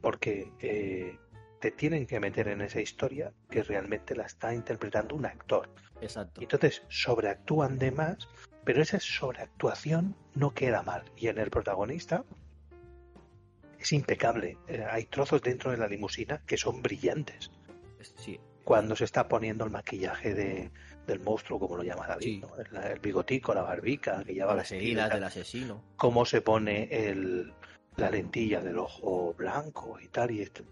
porque 0.00 0.52
eh, 0.60 1.18
te 1.60 1.70
tienen 1.70 2.06
que 2.06 2.20
meter 2.20 2.48
en 2.48 2.60
esa 2.60 2.80
historia 2.80 3.32
que 3.50 3.62
realmente 3.62 4.14
la 4.14 4.24
está 4.24 4.54
interpretando 4.54 5.14
un 5.14 5.26
actor. 5.26 5.68
Exacto. 6.00 6.40
Entonces 6.40 6.82
sobreactúan 6.88 7.78
de 7.78 7.90
más, 7.90 8.28
pero 8.64 8.82
esa 8.82 9.00
sobreactuación 9.00 10.16
no 10.34 10.54
queda 10.54 10.82
mal. 10.82 11.04
Y 11.16 11.28
en 11.28 11.38
el 11.38 11.50
protagonista 11.50 12.24
es 13.78 13.92
impecable. 13.92 14.58
Eh, 14.66 14.84
hay 14.88 15.04
trozos 15.06 15.42
dentro 15.42 15.70
de 15.70 15.76
la 15.78 15.88
limusina 15.88 16.42
que 16.46 16.56
son 16.56 16.82
brillantes. 16.82 17.50
Sí, 18.16 18.38
Cuando 18.64 18.94
se 18.96 19.04
está 19.04 19.28
poniendo 19.28 19.64
el 19.64 19.70
maquillaje 19.70 20.34
de, 20.34 20.70
del 21.06 21.20
monstruo, 21.20 21.58
como 21.58 21.76
lo 21.76 21.82
llama 21.82 22.06
David, 22.06 22.24
Sí. 22.24 22.40
¿no? 22.40 22.56
el, 22.56 22.84
el 22.92 22.98
bigotico, 23.00 23.54
la 23.54 23.62
barbica, 23.62 24.22
que 24.24 24.34
lleva 24.34 24.54
las 24.54 24.70
heridas 24.72 25.10
del 25.10 25.24
asesino. 25.24 25.82
cómo 25.96 26.24
se 26.24 26.40
pone 26.40 26.84
el, 26.90 27.52
la 27.96 28.10
lentilla 28.10 28.60
del 28.60 28.78
ojo 28.78 29.34
blanco 29.34 29.98
y 30.00 30.08
tal 30.08 30.30
y 30.30 30.42
esto. 30.42 30.62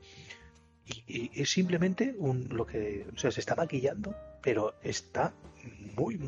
Y, 0.86 1.30
y 1.34 1.42
es 1.42 1.50
simplemente 1.50 2.14
un, 2.18 2.48
lo 2.50 2.64
que, 2.66 3.06
o 3.14 3.18
sea, 3.18 3.30
se 3.30 3.40
está 3.40 3.54
maquillando, 3.56 4.14
pero 4.42 4.74
está 4.82 5.32
muy, 5.96 6.18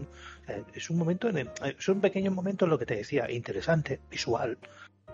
es 0.74 0.90
un 0.90 0.98
momento, 0.98 1.28
en 1.28 1.38
el- 1.38 1.50
son 1.78 2.00
pequeños 2.00 2.34
momentos, 2.34 2.68
lo 2.68 2.78
que 2.78 2.86
te 2.86 2.96
decía, 2.96 3.30
interesante, 3.30 4.00
visual. 4.10 4.58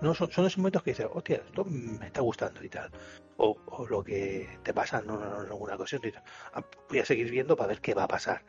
No 0.01 0.15
son, 0.15 0.31
son 0.33 0.47
esos 0.47 0.59
momentos 0.59 0.83
que 0.83 0.91
dices, 0.93 1.07
hostia, 1.13 1.37
esto 1.47 1.65
me 1.65 2.07
está 2.07 2.21
gustando 2.21 2.63
y 2.65 2.69
tal. 2.69 2.91
O, 3.37 3.57
o 3.67 3.87
lo 3.87 4.03
que 4.03 4.49
te 4.63 4.73
pasa 4.73 5.01
en, 5.01 5.11
en 5.11 5.23
alguna 5.23 5.75
ocasión, 5.75 6.01
y 6.05 6.07
dices, 6.07 6.23
"Ah, 6.53 6.65
voy 6.89 6.99
a 7.01 7.05
seguir 7.05 7.31
viendo 7.31 7.57
para 7.57 7.69
ver 7.69 7.81
qué 7.81 7.95
va 7.95 8.05
a 8.05 8.09
pasar. 8.09 8.45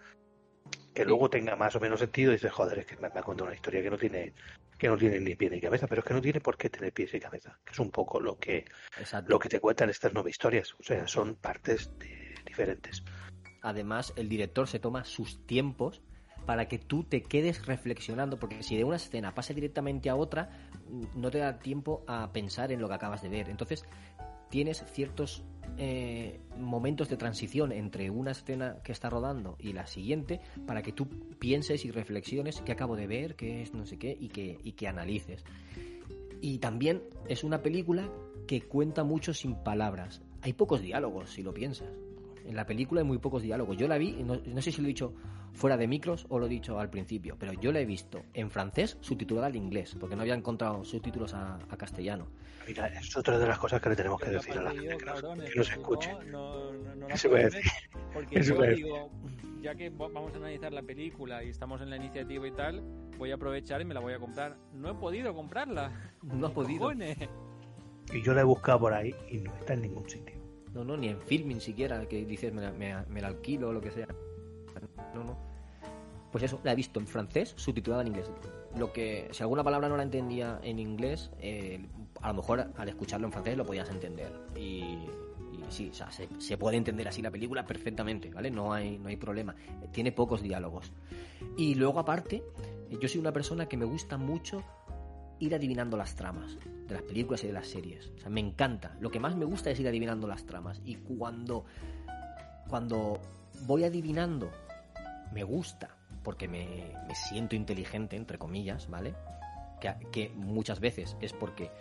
Que 0.95 1.05
luego 1.05 1.29
tenga 1.29 1.55
más 1.55 1.75
o 1.75 1.79
menos 1.79 1.99
sentido 1.99 2.31
y 2.31 2.35
dices, 2.35 2.51
joder, 2.51 2.79
es 2.79 2.85
que 2.87 2.95
me, 2.95 3.09
me 3.09 3.19
ha 3.19 3.23
contado 3.23 3.45
una 3.45 3.53
historia 3.55 3.83
que 3.83 3.89
no 3.91 3.97
tiene 3.97 4.33
que 4.77 4.89
no 4.89 4.97
tiene 4.97 5.19
ni 5.19 5.35
pie 5.35 5.49
ni 5.49 5.61
cabeza, 5.61 5.87
pero 5.87 5.99
es 5.99 6.05
que 6.05 6.13
no 6.13 6.21
tiene 6.21 6.41
por 6.41 6.57
qué 6.57 6.69
tener 6.69 6.91
pies 6.91 7.13
y 7.13 7.19
cabeza, 7.19 7.57
que 7.63 7.71
es 7.71 7.79
un 7.79 7.91
poco 7.91 8.19
lo 8.19 8.37
que 8.37 8.65
Exacto. 8.97 9.31
lo 9.31 9.39
que 9.39 9.47
te 9.47 9.59
cuentan 9.59 9.89
estas 9.89 10.13
nueve 10.13 10.29
historias, 10.31 10.73
o 10.73 10.83
sea, 10.83 11.07
son 11.07 11.35
partes 11.35 11.89
de- 11.99 12.35
diferentes. 12.45 13.03
Además, 13.61 14.13
el 14.15 14.27
director 14.29 14.67
se 14.67 14.79
toma 14.79 15.05
sus 15.05 15.45
tiempos 15.45 16.01
para 16.45 16.67
que 16.67 16.77
tú 16.77 17.03
te 17.03 17.23
quedes 17.23 17.65
reflexionando, 17.65 18.37
porque 18.37 18.63
si 18.63 18.77
de 18.77 18.83
una 18.83 18.97
escena 18.97 19.33
pasa 19.33 19.53
directamente 19.53 20.09
a 20.09 20.15
otra, 20.15 20.49
no 21.15 21.31
te 21.31 21.39
da 21.39 21.57
tiempo 21.57 22.03
a 22.07 22.31
pensar 22.31 22.71
en 22.71 22.81
lo 22.81 22.87
que 22.87 22.93
acabas 22.95 23.21
de 23.21 23.29
ver. 23.29 23.49
Entonces, 23.49 23.85
tienes 24.49 24.83
ciertos 24.91 25.43
eh, 25.77 26.39
momentos 26.57 27.09
de 27.09 27.17
transición 27.17 27.71
entre 27.71 28.09
una 28.09 28.31
escena 28.31 28.77
que 28.83 28.93
está 28.93 29.09
rodando 29.09 29.57
y 29.59 29.73
la 29.73 29.87
siguiente 29.87 30.39
para 30.65 30.81
que 30.81 30.93
tú 30.93 31.07
pienses 31.37 31.83
y 31.83 31.91
reflexiones 31.91 32.61
qué 32.61 32.71
acabo 32.71 32.95
de 32.95 33.07
ver, 33.07 33.35
qué 33.35 33.61
es 33.61 33.73
no 33.73 33.85
sé 33.85 33.97
qué, 33.97 34.15
y 34.17 34.29
que, 34.29 34.57
y 34.63 34.71
que 34.73 34.87
analices. 34.87 35.43
Y 36.41 36.59
también 36.59 37.03
es 37.27 37.43
una 37.43 37.61
película 37.61 38.09
que 38.47 38.61
cuenta 38.61 39.03
mucho 39.03 39.33
sin 39.33 39.55
palabras. 39.55 40.21
Hay 40.41 40.53
pocos 40.53 40.81
diálogos, 40.81 41.31
si 41.31 41.43
lo 41.43 41.53
piensas. 41.53 41.89
En 42.45 42.55
la 42.55 42.65
película 42.65 43.01
hay 43.01 43.07
muy 43.07 43.17
pocos 43.17 43.41
diálogos. 43.41 43.75
Yo 43.77 43.87
la 43.87 43.97
vi, 43.97 44.11
no, 44.23 44.37
no 44.45 44.61
sé 44.61 44.71
si 44.71 44.81
lo 44.81 44.87
he 44.87 44.89
dicho 44.89 45.13
fuera 45.55 45.77
de 45.77 45.87
micros 45.87 46.25
o 46.29 46.37
lo 46.39 46.45
he 46.45 46.49
dicho 46.49 46.79
al 46.79 46.89
principio, 46.89 47.35
pero 47.39 47.53
yo 47.53 47.71
la 47.71 47.79
he 47.79 47.85
visto 47.85 48.23
en 48.33 48.51
francés 48.51 48.97
subtitulada 49.01 49.47
al 49.47 49.55
inglés, 49.55 49.95
porque 49.99 50.15
no 50.15 50.21
había 50.21 50.35
encontrado 50.35 50.83
subtítulos 50.83 51.33
a, 51.33 51.55
a 51.69 51.77
castellano. 51.77 52.27
Mira, 52.67 52.87
es 52.87 53.15
otra 53.15 53.37
de 53.37 53.45
las 53.47 53.59
cosas 53.59 53.79
que 53.81 53.89
le 53.89 53.95
tenemos 53.95 54.19
que 54.19 54.29
decir 54.31 54.57
a 54.57 54.61
la 54.63 54.71
gente 54.71 54.97
que 54.97 55.05
nos, 55.05 55.13
cabrones, 55.21 55.49
que 55.51 55.59
nos 55.59 55.67
tú 55.69 55.73
escuche. 55.73 56.13
No, 56.31 56.73
no, 56.73 56.95
no 56.95 57.07
la 57.07 57.13
Eso 57.15 57.29
decir. 57.29 57.61
Porque 58.13 58.39
Eso 58.39 58.55
yo 58.55 58.61
decir. 58.61 58.85
digo, 58.85 59.09
ya 59.61 59.75
que 59.75 59.89
va- 59.91 60.07
vamos 60.09 60.33
a 60.33 60.37
analizar 60.37 60.73
la 60.73 60.81
película 60.81 61.43
y 61.43 61.49
estamos 61.49 61.81
en 61.81 61.89
la 61.91 61.97
iniciativa 61.97 62.47
y 62.47 62.51
tal, 62.51 62.81
voy 63.17 63.31
a 63.31 63.35
aprovechar 63.35 63.81
y 63.81 63.85
me 63.85 63.93
la 63.93 63.99
voy 63.99 64.13
a 64.13 64.19
comprar. 64.19 64.57
No 64.73 64.89
he 64.91 64.95
podido 64.95 65.33
comprarla. 65.33 66.11
No 66.23 66.47
has 66.47 66.53
podido. 66.53 66.79
Cojones. 66.79 67.17
Y 68.11 68.21
yo 68.23 68.33
la 68.33 68.41
he 68.41 68.43
buscado 68.45 68.79
por 68.79 68.93
ahí 68.93 69.13
y 69.29 69.37
no 69.37 69.53
está 69.55 69.73
en 69.73 69.81
ningún 69.83 70.09
sitio. 70.09 70.35
No, 70.73 70.83
no, 70.83 70.97
ni 70.97 71.07
en 71.09 71.21
filming 71.21 71.61
siquiera, 71.61 72.05
que 72.07 72.25
dices 72.25 72.51
me 72.53 72.61
la, 72.61 72.71
me, 72.71 72.93
me 73.09 73.21
la 73.21 73.27
alquilo 73.27 73.69
o 73.69 73.73
lo 73.73 73.79
que 73.81 73.91
sea. 73.91 74.07
No, 75.15 75.23
no. 75.23 75.37
Pues 76.31 76.43
eso, 76.43 76.59
la 76.63 76.73
he 76.73 76.75
visto 76.75 76.99
en 76.99 77.07
francés, 77.07 77.53
subtitulada 77.55 78.01
en 78.01 78.09
inglés. 78.09 78.29
Lo 78.77 78.91
que, 78.91 79.29
si 79.31 79.41
alguna 79.41 79.63
palabra 79.63 79.87
no 79.87 79.95
la 79.95 80.03
entendía 80.03 80.59
en 80.63 80.79
inglés, 80.79 81.31
eh, 81.39 81.87
a 82.21 82.27
lo 82.27 82.33
mejor 82.35 82.71
al 82.75 82.89
escucharlo 82.89 83.25
en 83.25 83.31
francés 83.31 83.55
lo 83.55 83.65
podías 83.65 83.89
entender. 83.89 84.33
Y, 84.57 84.97
sí, 85.69 85.89
o 85.89 85.93
sea, 85.93 86.11
se, 86.11 86.27
se 86.39 86.57
puede 86.57 86.75
entender 86.75 87.07
así 87.07 87.21
la 87.21 87.31
película 87.31 87.65
perfectamente, 87.65 88.29
¿vale? 88.31 88.51
No 88.51 88.73
hay, 88.73 88.97
no 88.97 89.07
hay 89.07 89.15
problema. 89.15 89.55
Tiene 89.93 90.11
pocos 90.11 90.41
diálogos. 90.41 90.91
Y 91.57 91.75
luego, 91.75 91.99
aparte, 91.99 92.43
yo 92.99 93.07
soy 93.07 93.21
una 93.21 93.31
persona 93.31 93.67
que 93.67 93.77
me 93.77 93.85
gusta 93.85 94.17
mucho 94.17 94.61
ir 95.39 95.55
adivinando 95.55 95.97
las 95.97 96.15
tramas 96.15 96.57
de 96.87 96.93
las 96.93 97.03
películas 97.03 97.43
y 97.43 97.47
de 97.47 97.53
las 97.53 97.67
series. 97.67 98.11
Me 98.29 98.41
encanta. 98.41 98.95
Lo 98.99 99.09
que 99.09 99.19
más 99.19 99.35
me 99.35 99.45
gusta 99.45 99.71
es 99.71 99.79
ir 99.79 99.87
adivinando 99.87 100.27
las 100.27 100.45
tramas. 100.45 100.81
Y 100.83 100.95
cuando, 100.95 101.65
cuando 102.69 103.19
voy 103.65 103.83
adivinando, 103.83 104.51
me 105.33 105.43
gusta, 105.43 105.95
porque 106.23 106.47
me, 106.47 106.93
me 107.07 107.15
siento 107.15 107.55
inteligente, 107.55 108.15
entre 108.15 108.37
comillas, 108.37 108.89
¿vale? 108.89 109.13
Que, 109.79 109.95
que 110.11 110.29
muchas 110.29 110.79
veces 110.79 111.17
es 111.21 111.33
porque 111.33 111.71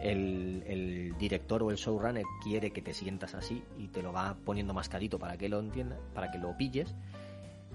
el, 0.00 0.64
el 0.66 1.16
director 1.18 1.62
o 1.62 1.70
el 1.70 1.76
showrunner 1.76 2.24
quiere 2.42 2.72
que 2.72 2.82
te 2.82 2.94
sientas 2.94 3.34
así 3.34 3.62
y 3.78 3.88
te 3.88 4.02
lo 4.02 4.12
va 4.12 4.36
poniendo 4.44 4.74
mascadito 4.74 5.18
para 5.18 5.36
que 5.36 5.48
lo 5.48 5.60
entiendas, 5.60 5.98
para 6.14 6.30
que 6.30 6.38
lo 6.38 6.56
pilles. 6.56 6.94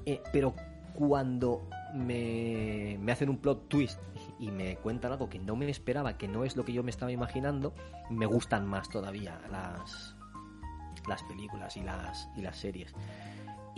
Eh, 0.06 0.22
pero 0.32 0.56
cuando 0.94 1.68
me, 1.94 2.98
me 3.00 3.12
hacen 3.12 3.30
un 3.30 3.38
plot 3.38 3.68
twist 3.68 4.00
y 4.40 4.52
me 4.52 4.78
cuentan 4.78 5.12
algo 5.12 5.30
que 5.30 5.40
no 5.40 5.56
me 5.56 5.70
esperaba, 5.70 6.18
que 6.18 6.28
no 6.28 6.44
es 6.44 6.56
lo 6.56 6.66
que 6.66 6.74
yo 6.74 6.84
me 6.84 6.92
estaba 6.92 7.12
imaginando, 7.12 7.74
me 8.10 8.26
gustan 8.26 8.66
más 8.66 8.90
todavía 8.90 9.40
las, 9.52 10.16
las 11.08 11.24
películas 11.24 11.78
y 11.78 11.82
las, 11.82 12.30
y 12.36 12.42
las 12.42 12.58
series. 12.58 12.94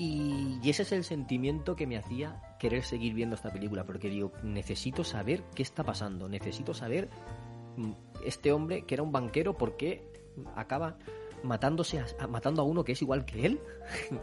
Y, 0.01 0.61
ese 0.63 0.84
es 0.84 0.93
el 0.93 1.03
sentimiento 1.03 1.76
que 1.76 1.85
me 1.85 1.97
hacía 1.97 2.41
querer 2.57 2.84
seguir 2.84 3.13
viendo 3.13 3.35
esta 3.35 3.51
película, 3.51 3.84
porque 3.84 4.09
digo, 4.09 4.31
necesito 4.43 5.03
saber 5.03 5.43
qué 5.53 5.61
está 5.61 5.84
pasando, 5.84 6.30
necesito 6.30 6.73
saber 6.73 7.09
mm, 7.76 7.91
este 8.26 8.53
hombre 8.53 8.84
que 8.85 8.95
era 8.95 9.03
un 9.03 9.11
banquero, 9.11 9.57
por 9.57 9.76
qué 9.76 10.09
acaba 10.55 10.97
matándose 11.43 11.99
a- 11.99 12.27
matando 12.27 12.61
a 12.61 12.65
uno 12.65 12.85
que 12.85 12.93
es 12.93 13.01
igual 13.01 13.26
que 13.26 13.45
él, 13.45 13.59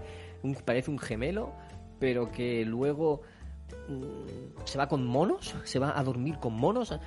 parece 0.65 0.91
un 0.91 0.99
gemelo, 0.99 1.53
pero 1.99 2.33
que 2.33 2.65
luego 2.65 3.21
mm, 3.87 4.65
se 4.65 4.79
va 4.79 4.89
con 4.89 5.07
monos, 5.07 5.57
se 5.65 5.79
va 5.79 5.99
a 5.99 6.03
dormir 6.03 6.39
con 6.39 6.55
monos. 6.55 6.99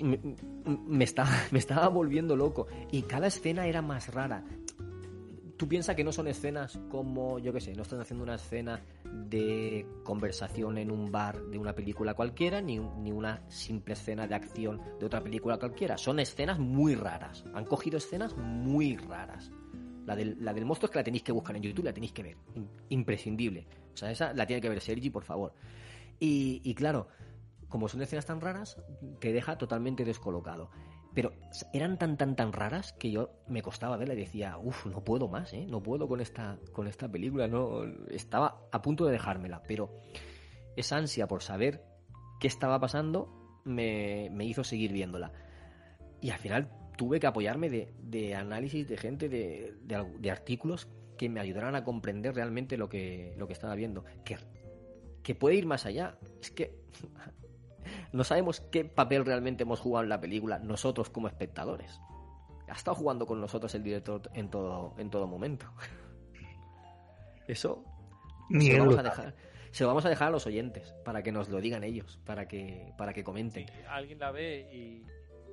Me, 0.00 0.18
me, 0.18 0.86
me 0.86 1.04
estaba 1.58 1.88
volviendo 1.88 2.36
loco. 2.36 2.68
Y 2.92 3.02
cada 3.02 3.26
escena 3.26 3.66
era 3.66 3.82
más 3.82 4.14
rara. 4.14 4.44
Tú 5.62 5.68
piensas 5.68 5.94
que 5.94 6.02
no 6.02 6.10
son 6.10 6.26
escenas 6.26 6.80
como, 6.90 7.38
yo 7.38 7.52
qué 7.52 7.60
sé, 7.60 7.72
no 7.76 7.82
están 7.82 8.00
haciendo 8.00 8.24
una 8.24 8.34
escena 8.34 8.80
de 9.04 9.86
conversación 10.02 10.76
en 10.76 10.90
un 10.90 11.12
bar 11.12 11.40
de 11.40 11.56
una 11.56 11.72
película 11.72 12.14
cualquiera, 12.14 12.60
ni, 12.60 12.80
ni 12.80 13.12
una 13.12 13.48
simple 13.48 13.94
escena 13.94 14.26
de 14.26 14.34
acción 14.34 14.82
de 14.98 15.06
otra 15.06 15.22
película 15.22 15.58
cualquiera. 15.58 15.96
Son 15.98 16.18
escenas 16.18 16.58
muy 16.58 16.96
raras. 16.96 17.44
Han 17.54 17.64
cogido 17.64 17.98
escenas 17.98 18.36
muy 18.36 18.96
raras. 18.96 19.52
La 20.04 20.16
del, 20.16 20.36
la 20.44 20.52
del 20.52 20.64
monstruo 20.64 20.86
es 20.88 20.90
que 20.94 20.98
la 20.98 21.04
tenéis 21.04 21.22
que 21.22 21.30
buscar 21.30 21.54
en 21.54 21.62
YouTube, 21.62 21.84
la 21.84 21.92
tenéis 21.92 22.12
que 22.12 22.24
ver. 22.24 22.36
In- 22.56 22.68
imprescindible. 22.88 23.64
O 23.94 23.96
sea, 23.96 24.10
esa 24.10 24.32
la 24.32 24.44
tiene 24.48 24.60
que 24.60 24.68
ver 24.68 24.80
Sergi, 24.80 25.10
por 25.10 25.22
favor. 25.22 25.54
Y, 26.18 26.60
y 26.64 26.74
claro, 26.74 27.06
como 27.68 27.88
son 27.88 28.02
escenas 28.02 28.26
tan 28.26 28.40
raras, 28.40 28.78
te 29.20 29.32
deja 29.32 29.56
totalmente 29.58 30.04
descolocado. 30.04 30.70
Pero 31.14 31.32
eran 31.72 31.98
tan, 31.98 32.16
tan, 32.16 32.36
tan 32.36 32.52
raras 32.52 32.94
que 32.94 33.10
yo 33.10 33.30
me 33.46 33.62
costaba 33.62 33.96
verla 33.96 34.14
y 34.14 34.18
decía, 34.18 34.56
uff, 34.58 34.86
no 34.86 35.04
puedo 35.04 35.28
más, 35.28 35.52
¿eh? 35.52 35.66
No 35.66 35.82
puedo 35.82 36.08
con 36.08 36.20
esta, 36.20 36.58
con 36.72 36.86
esta 36.86 37.10
película, 37.10 37.48
no. 37.48 37.84
Estaba 38.08 38.66
a 38.72 38.80
punto 38.80 39.04
de 39.04 39.12
dejármela, 39.12 39.62
pero 39.68 39.90
esa 40.76 40.96
ansia 40.96 41.26
por 41.26 41.42
saber 41.42 41.84
qué 42.40 42.48
estaba 42.48 42.80
pasando 42.80 43.60
me, 43.64 44.30
me 44.30 44.46
hizo 44.46 44.64
seguir 44.64 44.92
viéndola. 44.92 45.32
Y 46.20 46.30
al 46.30 46.38
final 46.38 46.70
tuve 46.96 47.20
que 47.20 47.26
apoyarme 47.26 47.68
de, 47.68 47.92
de 48.02 48.34
análisis 48.34 48.88
de 48.88 48.96
gente, 48.96 49.28
de, 49.28 49.74
de, 49.82 50.04
de 50.18 50.30
artículos 50.30 50.88
que 51.18 51.28
me 51.28 51.40
ayudaran 51.40 51.74
a 51.74 51.84
comprender 51.84 52.34
realmente 52.34 52.76
lo 52.76 52.88
que, 52.88 53.34
lo 53.36 53.46
que 53.46 53.52
estaba 53.52 53.74
viendo. 53.74 54.04
Que, 54.24 54.38
que 55.22 55.34
puede 55.34 55.56
ir 55.56 55.66
más 55.66 55.84
allá. 55.84 56.18
Es 56.40 56.50
que 56.50 56.80
no 58.12 58.24
sabemos 58.24 58.60
qué 58.60 58.84
papel 58.84 59.24
realmente 59.24 59.62
hemos 59.62 59.80
jugado 59.80 60.04
en 60.04 60.08
la 60.08 60.20
película 60.20 60.58
nosotros 60.58 61.10
como 61.10 61.28
espectadores. 61.28 62.00
Ha 62.68 62.74
estado 62.74 62.94
jugando 62.94 63.26
con 63.26 63.40
nosotros 63.40 63.74
el 63.74 63.82
director 63.82 64.30
en 64.34 64.48
todo, 64.48 64.94
en 64.96 65.10
todo 65.10 65.26
momento. 65.26 65.66
Eso 67.46 67.84
Ni 68.48 68.66
se 68.66 68.78
lo, 68.78 68.84
vamos 68.84 68.98
a 68.98 69.02
dejar, 69.02 69.34
se 69.72 69.84
lo 69.84 69.88
vamos 69.88 70.06
a 70.06 70.08
dejar 70.08 70.28
a 70.28 70.30
los 70.30 70.46
oyentes 70.46 70.94
para 71.04 71.22
que 71.22 71.32
nos 71.32 71.48
lo 71.48 71.60
digan 71.60 71.84
ellos, 71.84 72.18
para 72.24 72.48
que, 72.48 72.92
para 72.96 73.12
que 73.12 73.24
comenten. 73.24 73.66
Si 73.68 73.74
alguien 73.88 74.18
la 74.18 74.30
ve 74.30 74.70
y 74.72 75.04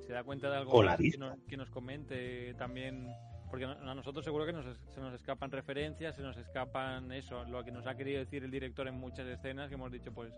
se 0.06 0.14
da 0.14 0.24
cuenta 0.24 0.50
de 0.50 0.56
algo 0.56 0.72
O 0.72 0.82
la 0.82 0.92
más, 0.92 1.00
que, 1.00 1.18
nos, 1.18 1.38
que 1.46 1.56
nos 1.56 1.70
comente 1.70 2.54
también. 2.54 3.08
Porque 3.48 3.64
a 3.64 3.94
nosotros 3.94 4.24
seguro 4.24 4.46
que 4.46 4.52
nos, 4.52 4.64
se 4.94 5.00
nos 5.00 5.12
escapan 5.14 5.50
referencias, 5.50 6.16
se 6.16 6.22
nos 6.22 6.36
escapan 6.36 7.12
eso, 7.12 7.44
lo 7.44 7.64
que 7.64 7.70
nos 7.70 7.86
ha 7.86 7.96
querido 7.96 8.20
decir 8.20 8.44
el 8.44 8.50
director 8.50 8.86
en 8.88 8.94
muchas 8.94 9.26
escenas 9.26 9.68
que 9.68 9.74
hemos 9.74 9.90
dicho, 9.90 10.12
pues, 10.12 10.32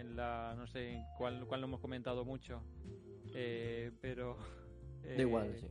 en 0.00 0.16
la, 0.16 0.54
no 0.56 0.66
sé, 0.66 0.92
en 0.92 1.04
cuál, 1.18 1.46
cuál 1.46 1.60
lo 1.60 1.66
hemos 1.66 1.80
comentado 1.80 2.24
mucho. 2.24 2.62
Eh, 3.34 3.90
pero... 4.00 4.36
Da 5.02 5.20
igual, 5.22 5.48
eh, 5.50 5.58
sí. 5.58 5.68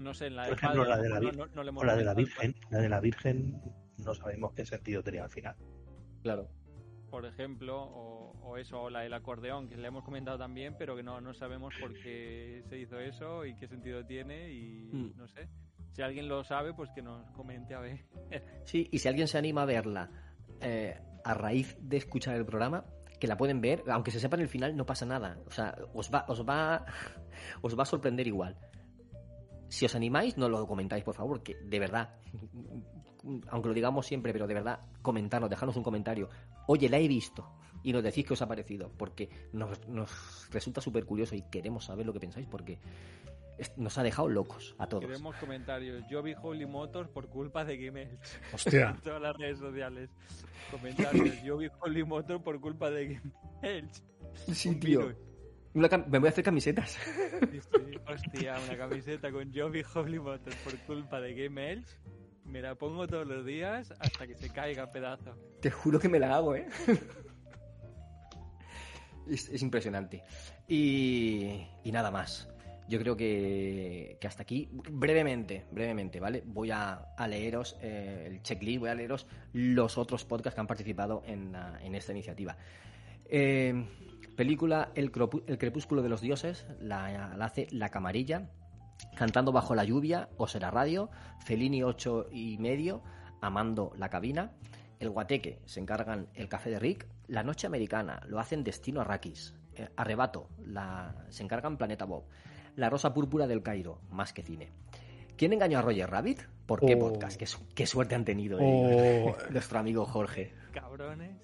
No 0.00 0.12
sé, 0.12 0.26
en 0.26 0.36
la 0.36 0.42
Por 0.48 0.50
de 0.50 0.56
ejemplo, 0.56 0.84
Padre, 0.84 0.96
la 0.96 1.02
de 1.02 1.08
la, 1.08 1.20
no- 1.20 1.30
Vir- 1.30 1.36
no- 1.36 1.46
no 1.54 1.62
le 1.62 1.68
hemos 1.70 1.82
o 1.82 1.86
la 1.86 1.96
de 1.96 2.04
la 2.04 2.12
comentado. 2.14 2.42
Virgen. 2.42 2.70
La 2.70 2.78
de 2.78 2.88
la 2.88 3.00
Virgen 3.00 3.62
no 4.04 4.14
sabemos 4.14 4.52
qué 4.52 4.66
sentido 4.66 5.02
tenía 5.02 5.24
al 5.24 5.30
final. 5.30 5.56
Claro. 6.22 6.48
por 7.10 7.24
ejemplo, 7.24 7.80
o, 7.82 8.32
o 8.42 8.56
eso, 8.58 8.82
o 8.82 8.90
la 8.90 9.00
del 9.00 9.14
acordeón, 9.14 9.68
que 9.68 9.76
le 9.76 9.86
hemos 9.88 10.04
comentado 10.04 10.36
también, 10.36 10.74
pero 10.76 10.96
que 10.96 11.02
no, 11.04 11.20
no 11.20 11.32
sabemos 11.32 11.72
por 11.80 11.92
qué 11.94 12.62
se 12.68 12.78
hizo 12.78 12.98
eso 12.98 13.46
y 13.46 13.54
qué 13.56 13.68
sentido 13.68 14.04
tiene 14.04 14.52
y 14.52 14.90
Mm. 14.92 15.16
no 15.16 15.26
sé. 15.28 15.48
Si 15.92 16.02
alguien 16.02 16.28
lo 16.28 16.44
sabe, 16.44 16.74
pues 16.74 16.90
que 16.90 17.00
nos 17.00 17.30
comente 17.30 17.74
a 17.74 17.80
ver. 17.80 18.00
Sí, 18.64 18.86
y 18.90 18.98
si 18.98 19.08
alguien 19.08 19.28
se 19.28 19.38
anima 19.38 19.62
a 19.62 19.66
verla 19.66 20.10
eh, 20.60 20.98
a 21.26 21.34
raíz 21.34 21.76
de 21.80 21.96
escuchar 21.96 22.36
el 22.36 22.46
programa, 22.46 22.84
que 23.18 23.26
la 23.26 23.36
pueden 23.36 23.60
ver, 23.60 23.82
aunque 23.88 24.12
se 24.12 24.20
sepan 24.20 24.40
el 24.40 24.48
final, 24.48 24.76
no 24.76 24.86
pasa 24.86 25.04
nada. 25.04 25.38
O 25.46 25.50
sea, 25.50 25.76
os 25.92 26.08
va, 26.12 26.24
os 26.28 26.46
va, 26.48 26.86
os 27.62 27.76
va 27.76 27.82
a 27.82 27.86
sorprender 27.86 28.26
igual. 28.28 28.56
Si 29.68 29.84
os 29.84 29.94
animáis, 29.96 30.36
no 30.36 30.48
lo 30.48 30.64
comentáis, 30.68 31.02
por 31.02 31.16
favor, 31.16 31.42
que 31.42 31.56
de 31.56 31.78
verdad, 31.80 32.14
aunque 33.48 33.68
lo 33.68 33.74
digamos 33.74 34.06
siempre, 34.06 34.32
pero 34.32 34.46
de 34.46 34.54
verdad, 34.54 34.80
comentarnos, 35.02 35.50
dejarnos 35.50 35.76
un 35.76 35.82
comentario. 35.82 36.28
Oye, 36.68 36.88
la 36.88 36.98
he 36.98 37.08
visto. 37.08 37.50
Y 37.82 37.92
nos 37.92 38.04
decís 38.04 38.24
qué 38.24 38.34
os 38.34 38.42
ha 38.42 38.48
parecido, 38.48 38.92
porque 38.96 39.28
nos, 39.52 39.86
nos 39.88 40.48
resulta 40.50 40.80
súper 40.80 41.04
curioso 41.04 41.34
y 41.34 41.42
queremos 41.42 41.84
saber 41.84 42.06
lo 42.06 42.12
que 42.12 42.20
pensáis, 42.20 42.46
porque 42.46 42.78
nos 43.76 43.96
ha 43.98 44.02
dejado 44.02 44.28
locos 44.28 44.74
a 44.78 44.86
todos. 44.86 45.04
Queremos 45.04 45.34
comentarios. 45.36 46.04
Yo 46.10 46.22
vi 46.22 46.34
Holy 46.40 46.66
Motors 46.66 47.08
por 47.08 47.28
culpa 47.28 47.64
de 47.64 47.76
Gmail. 47.76 48.18
Hostia. 48.52 48.90
en 48.96 49.00
todas 49.00 49.22
las 49.22 49.36
redes 49.36 49.58
sociales. 49.58 50.10
Comentarios. 50.70 51.42
Yo 51.42 51.56
vi 51.56 51.68
Holy 51.80 52.04
Motors 52.04 52.42
por 52.42 52.60
culpa 52.60 52.90
de 52.90 53.20
Gmail. 53.62 53.88
Sí, 54.52 54.68
Un 54.68 54.80
tío. 54.80 55.00
virus. 55.00 55.16
Una 55.74 55.88
cam- 55.90 56.06
me 56.06 56.18
voy 56.18 56.28
a 56.28 56.30
hacer 56.30 56.44
camisetas. 56.44 56.98
Sí, 57.50 57.60
sí. 57.60 57.98
Hostia, 58.08 58.56
una 58.66 58.78
camiseta 58.78 59.30
con 59.30 59.52
Yo 59.52 59.68
vi 59.70 59.82
Holy 59.94 60.18
Motors 60.18 60.56
por 60.56 60.76
culpa 60.80 61.20
de 61.20 61.34
Gmail. 61.34 61.84
Me 62.44 62.62
la 62.62 62.74
pongo 62.76 63.06
todos 63.08 63.26
los 63.26 63.44
días 63.44 63.92
hasta 63.98 64.26
que 64.26 64.36
se 64.36 64.50
caiga 64.50 64.84
a 64.84 64.92
pedazos. 64.92 65.36
Te 65.60 65.70
juro 65.70 65.98
que 65.98 66.08
me 66.08 66.18
la 66.20 66.36
hago, 66.36 66.54
¿eh? 66.54 66.66
es, 69.28 69.48
es 69.48 69.62
impresionante. 69.62 70.22
Y, 70.68 71.66
y 71.84 71.92
nada 71.92 72.10
más. 72.10 72.48
Yo 72.88 72.98
creo 73.00 73.16
que, 73.16 74.16
que 74.20 74.26
hasta 74.28 74.42
aquí, 74.42 74.68
brevemente, 74.72 75.66
brevemente, 75.72 76.20
¿vale? 76.20 76.42
Voy 76.46 76.70
a, 76.70 77.06
leeros 77.28 77.76
eh, 77.82 78.24
el 78.28 78.42
checklist, 78.42 78.78
voy 78.80 78.90
a 78.90 78.94
leeros 78.94 79.26
los 79.52 79.98
otros 79.98 80.24
podcasts 80.24 80.54
que 80.54 80.60
han 80.60 80.66
participado 80.68 81.22
en, 81.26 81.52
la- 81.52 81.78
en 81.82 81.94
esta 81.96 82.12
iniciativa. 82.12 82.56
Eh, 83.24 83.84
película 84.36 84.90
el, 84.94 85.10
El 85.46 85.58
Crepúsculo 85.58 86.02
de 86.02 86.08
los 86.08 86.20
Dioses, 86.20 86.66
la, 86.80 87.34
la 87.36 87.44
hace 87.44 87.66
La 87.70 87.88
Camarilla. 87.88 88.50
Cantando 89.16 89.52
bajo 89.52 89.74
la 89.74 89.84
lluvia, 89.84 90.28
Osera 90.36 90.70
Radio, 90.70 91.10
Felini 91.44 91.82
8 91.82 92.28
y 92.32 92.56
medio, 92.58 93.02
Amando 93.42 93.92
la 93.96 94.08
cabina, 94.08 94.52
El 95.00 95.10
Guateque, 95.10 95.60
se 95.66 95.80
encargan 95.80 96.28
El 96.34 96.48
Café 96.48 96.70
de 96.70 96.78
Rick, 96.78 97.06
La 97.26 97.42
Noche 97.42 97.66
Americana, 97.66 98.22
lo 98.26 98.38
hacen 98.38 98.64
Destino 98.64 99.02
Arrakis, 99.02 99.54
eh, 99.74 99.88
Arrebato, 99.96 100.48
la, 100.64 101.14
se 101.28 101.42
encargan 101.42 101.76
Planeta 101.76 102.06
Bob, 102.06 102.24
La 102.76 102.88
Rosa 102.90 103.12
Púrpura 103.12 103.46
del 103.46 103.62
Cairo, 103.62 103.98
Más 104.10 104.32
que 104.32 104.42
Cine. 104.42 104.70
¿Quién 105.36 105.52
engañó 105.52 105.78
a 105.78 105.82
Roger 105.82 106.08
Rabbit? 106.10 106.40
¿Por 106.66 106.80
qué 106.80 106.94
Oh. 106.94 106.98
podcast? 107.10 107.36
¿Qué, 107.38 107.46
su- 107.46 107.66
qué 107.74 107.86
suerte 107.86 108.14
han 108.14 108.24
tenido 108.24 108.58
Oh. 108.60 108.88
ellos. 108.90 109.36
Nuestro 109.50 109.78
amigo 109.78 110.04
Jorge. 110.06 110.52
Cabrones. 110.72 111.36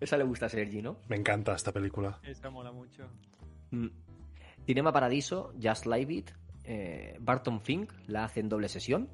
Esa 0.00 0.16
le 0.16 0.24
gusta 0.24 0.46
a 0.46 0.48
Sergi, 0.48 0.80
¿no? 0.80 0.98
Me 1.08 1.16
encanta 1.16 1.54
esta 1.54 1.72
película. 1.72 2.18
Esa 2.24 2.50
mola 2.50 2.70
mucho. 2.72 3.08
Mm. 3.72 3.88
Cinema 4.64 4.92
Paradiso, 4.92 5.52
Just 5.60 5.86
Live 5.86 6.12
It, 6.12 6.30
eh, 6.64 7.16
Barton 7.20 7.60
Fink 7.60 7.92
la 8.06 8.24
hace 8.24 8.40
en 8.40 8.48
doble 8.48 8.68
sesión. 8.68 9.08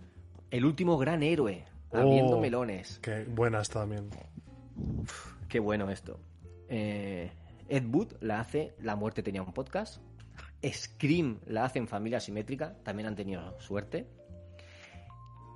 El 0.51 0.65
último 0.67 0.99
gran 0.99 1.23
héroe, 1.23 1.65
abriendo 1.93 2.37
Oh. 2.37 2.41
melones. 2.41 2.99
Qué 3.01 3.25
buena 3.25 3.61
está 3.61 3.81
también. 3.81 4.11
Qué 5.49 5.59
bueno 5.61 5.91
esto. 5.91 6.19
Eh, 6.69 7.31
Ed 7.69 7.85
Wood 7.87 8.15
la 8.21 8.41
hace 8.41 8.75
La 8.81 8.97
muerte 8.97 9.23
tenía 9.23 9.43
un 9.43 9.53
podcast. 9.55 10.03
Scream 10.73 11.41
la 11.47 11.65
hace 11.65 11.79
en 11.79 11.89
Familia 11.89 12.21
Simétrica, 12.21 12.77
también 12.83 13.09
han 13.09 13.17
tenido 13.17 13.59
suerte. 13.61 14.07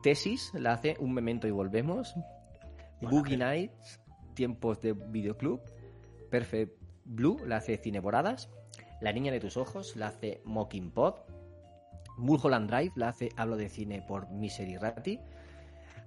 Tesis 0.03 0.53
la 0.55 0.73
hace 0.73 0.97
Un 1.01 1.13
Memento 1.13 1.49
y 1.49 1.51
Volvemos. 1.51 2.15
Boogie 3.01 3.37
Nights, 3.37 4.01
Tiempos 4.35 4.81
de 4.81 4.93
Videoclub. 4.93 5.61
Perfect 6.31 6.81
Blue 7.05 7.39
la 7.47 7.57
hace 7.57 7.77
Cineboradas. 7.77 8.51
La 9.01 9.13
Niña 9.13 9.33
de 9.33 9.41
tus 9.41 9.57
Ojos 9.57 9.97
la 9.97 10.09
hace 10.09 10.41
Mocking 10.45 10.91
Pod. 10.91 11.15
Mulholland 12.17 12.69
Drive 12.69 12.93
la 12.97 13.09
hace 13.09 13.31
Hablo 13.37 13.57
de 13.57 13.69
Cine 13.69 14.03
por 14.03 14.29
Misery 14.31 14.77
Ratti. 14.77 15.19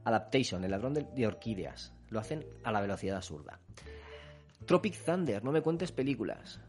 Adaptation, 0.04 0.64
El 0.64 0.72
ladrón 0.72 0.94
de, 0.94 1.04
de 1.04 1.28
orquídeas. 1.28 1.94
Lo 2.10 2.20
hacen 2.20 2.46
a 2.64 2.72
la 2.72 2.82
velocidad 2.82 3.18
absurda. 3.18 3.60
Tropic 4.66 4.96
Thunder, 5.04 5.44
no 5.44 5.52
me 5.52 5.62
cuentes 5.62 5.92
películas. 5.92 6.60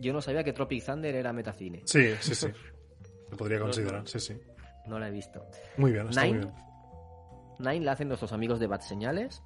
Yo 0.00 0.12
no 0.12 0.20
sabía 0.20 0.42
que 0.44 0.52
Tropic 0.52 0.84
Thunder 0.84 1.14
era 1.14 1.32
metacine. 1.32 1.82
Sí, 1.84 2.14
sí, 2.20 2.34
sí. 2.34 2.48
Se 3.30 3.36
podría 3.36 3.58
considerar, 3.60 4.06
sí, 4.08 4.18
sí. 4.20 4.36
No 4.86 4.98
la 4.98 5.08
he 5.08 5.10
visto. 5.10 5.46
Muy 5.76 5.92
bien, 5.92 6.08
está 6.08 6.22
muy 6.22 6.32
Nine. 6.32 6.44
bien. 6.46 6.54
Nine 7.58 7.84
la 7.84 7.92
hacen 7.92 8.08
nuestros 8.08 8.32
amigos 8.32 8.58
de 8.58 8.66
Bad 8.66 8.80
Señales. 8.80 9.42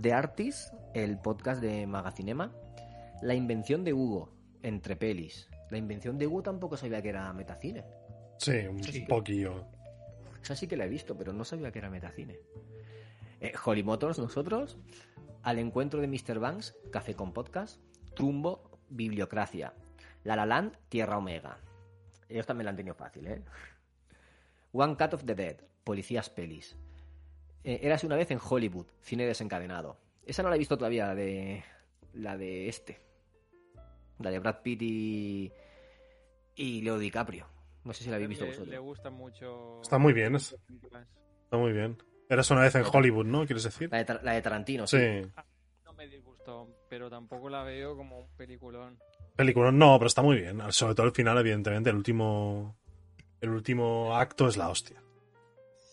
The 0.00 0.12
Artist, 0.12 0.74
el 0.94 1.18
podcast 1.18 1.60
de 1.62 1.86
Magacinema. 1.86 2.52
La 3.22 3.34
invención 3.34 3.84
de 3.84 3.94
Hugo, 3.94 4.32
entre 4.62 4.96
pelis. 4.96 5.48
La 5.70 5.78
invención 5.78 6.18
de 6.18 6.26
Hugo 6.26 6.42
tampoco 6.42 6.76
sabía 6.76 7.00
que 7.00 7.08
era 7.08 7.32
metacine. 7.32 7.84
Sí, 8.38 8.52
un 8.68 8.82
Sí. 8.82 9.00
poquillo. 9.08 9.64
Esa 10.42 10.54
sí 10.54 10.66
que 10.66 10.76
la 10.76 10.84
he 10.84 10.88
visto, 10.88 11.16
pero 11.16 11.32
no 11.32 11.44
sabía 11.44 11.72
que 11.72 11.78
era 11.78 11.88
metacine. 11.90 12.38
Eh, 13.40 13.52
Holly 13.64 13.82
Motors, 13.82 14.18
nosotros. 14.18 14.76
Al 15.42 15.58
encuentro 15.58 16.00
de 16.00 16.08
Mr. 16.08 16.38
Banks, 16.38 16.76
Café 16.92 17.14
con 17.14 17.32
Podcast. 17.32 17.80
Trumbo, 18.14 18.75
Bibliocracia. 18.88 19.72
La 20.24 20.36
La 20.36 20.46
Land, 20.46 20.76
Tierra 20.88 21.18
Omega. 21.18 21.58
Ellos 22.28 22.46
también 22.46 22.64
la 22.66 22.70
han 22.70 22.76
tenido 22.76 22.94
fácil, 22.94 23.26
¿eh? 23.26 23.42
One 24.72 24.96
Cut 24.96 25.14
of 25.14 25.24
the 25.24 25.34
Dead, 25.34 25.56
Policías 25.84 26.28
Pelis. 26.30 26.76
Eh, 27.64 27.80
Érase 27.82 28.06
una 28.06 28.16
vez 28.16 28.30
en 28.30 28.38
Hollywood, 28.42 28.86
cine 29.00 29.24
desencadenado. 29.26 29.96
Esa 30.24 30.42
no 30.42 30.48
la 30.50 30.56
he 30.56 30.58
visto 30.58 30.76
todavía, 30.76 31.06
la 31.06 31.14
de. 31.14 31.64
La 32.14 32.36
de 32.36 32.68
este. 32.68 33.00
La 34.18 34.30
de 34.30 34.38
Brad 34.38 34.62
Pitt 34.62 34.82
y. 34.82 35.52
Y 36.56 36.80
Leo 36.82 36.98
DiCaprio. 36.98 37.46
No 37.84 37.92
sé 37.92 38.02
si 38.04 38.10
la 38.10 38.16
habéis 38.16 38.30
visto 38.30 38.44
le, 38.44 38.50
vosotros. 38.50 38.68
le 38.70 38.78
gusta 38.78 39.10
mucho. 39.10 39.80
Está 39.82 39.98
muy 39.98 40.12
bien, 40.12 40.34
es- 40.34 40.56
Está 41.44 41.56
muy 41.56 41.72
bien. 41.72 41.96
Eras 42.28 42.50
una 42.50 42.62
vez 42.62 42.74
en 42.74 42.84
Hollywood, 42.92 43.26
¿no? 43.26 43.46
¿Quieres 43.46 43.62
decir? 43.62 43.88
La 43.92 43.98
de, 43.98 44.04
Tar- 44.04 44.24
la 44.24 44.32
de 44.32 44.42
Tarantino, 44.42 44.86
Sí. 44.88 45.22
No 45.84 45.92
me 45.92 46.08
pero 46.88 47.08
tampoco 47.10 47.48
la 47.48 47.62
veo 47.62 47.96
como 47.96 48.18
un 48.20 48.28
peliculón. 48.36 48.98
Película, 49.34 49.70
no, 49.70 49.98
pero 49.98 50.06
está 50.06 50.22
muy 50.22 50.36
bien. 50.40 50.60
Sobre 50.72 50.94
todo 50.94 51.06
el 51.06 51.12
final, 51.12 51.36
evidentemente. 51.38 51.90
El 51.90 51.96
último. 51.96 52.76
El 53.40 53.50
último 53.50 54.16
acto 54.16 54.48
es 54.48 54.56
la 54.56 54.70
hostia. 54.70 55.02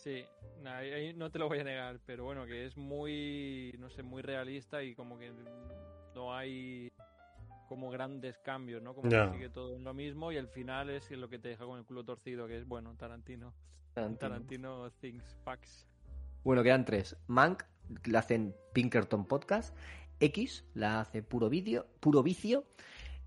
Sí, 0.02 0.24
ahí- 0.66 1.14
no 1.14 1.30
te 1.30 1.40
lo 1.40 1.48
voy 1.50 1.60
a 1.60 1.64
negar, 1.64 2.00
pero 2.06 2.24
bueno, 2.24 2.46
que 2.46 2.66
es 2.66 2.78
muy, 2.78 3.76
no 3.80 3.90
sé, 3.90 4.02
muy 4.02 4.22
realista 4.22 4.82
y 4.82 4.96
como 4.96 5.18
que 5.20 5.32
no 6.16 6.34
hay 6.36 6.90
como 7.68 7.90
grandes 7.90 8.38
cambios, 8.40 8.82
¿no? 8.82 8.94
Como 8.94 9.10
que 9.10 9.30
sigue 9.34 9.50
todo 9.50 9.76
en 9.76 9.84
lo 9.84 9.94
mismo 9.94 10.32
y 10.32 10.38
el 10.38 10.48
final 10.48 10.90
es 10.90 11.10
lo 11.12 11.28
que 11.30 11.38
te 11.40 11.50
deja 11.50 11.66
con 11.66 11.80
el 11.80 11.86
culo 11.86 12.04
torcido, 12.06 12.48
que 12.48 12.58
es, 12.60 12.68
bueno, 12.68 12.96
Tarantino. 12.98 13.54
Tarantino. 13.94 14.20
Tarantino 14.20 14.92
Things 15.02 15.36
Packs. 15.44 15.88
Bueno, 16.44 16.64
quedan 16.64 16.86
tres. 16.86 17.16
Mank 17.28 17.64
la 18.06 18.20
hacen 18.20 18.56
Pinkerton 18.74 19.26
Podcast. 19.26 19.76
X 20.20 20.66
la 20.74 21.02
hace 21.02 21.22
Puro 21.22 21.50
Vídeo, 21.50 21.88
Puro 22.00 22.24
Vicio. 22.24 22.66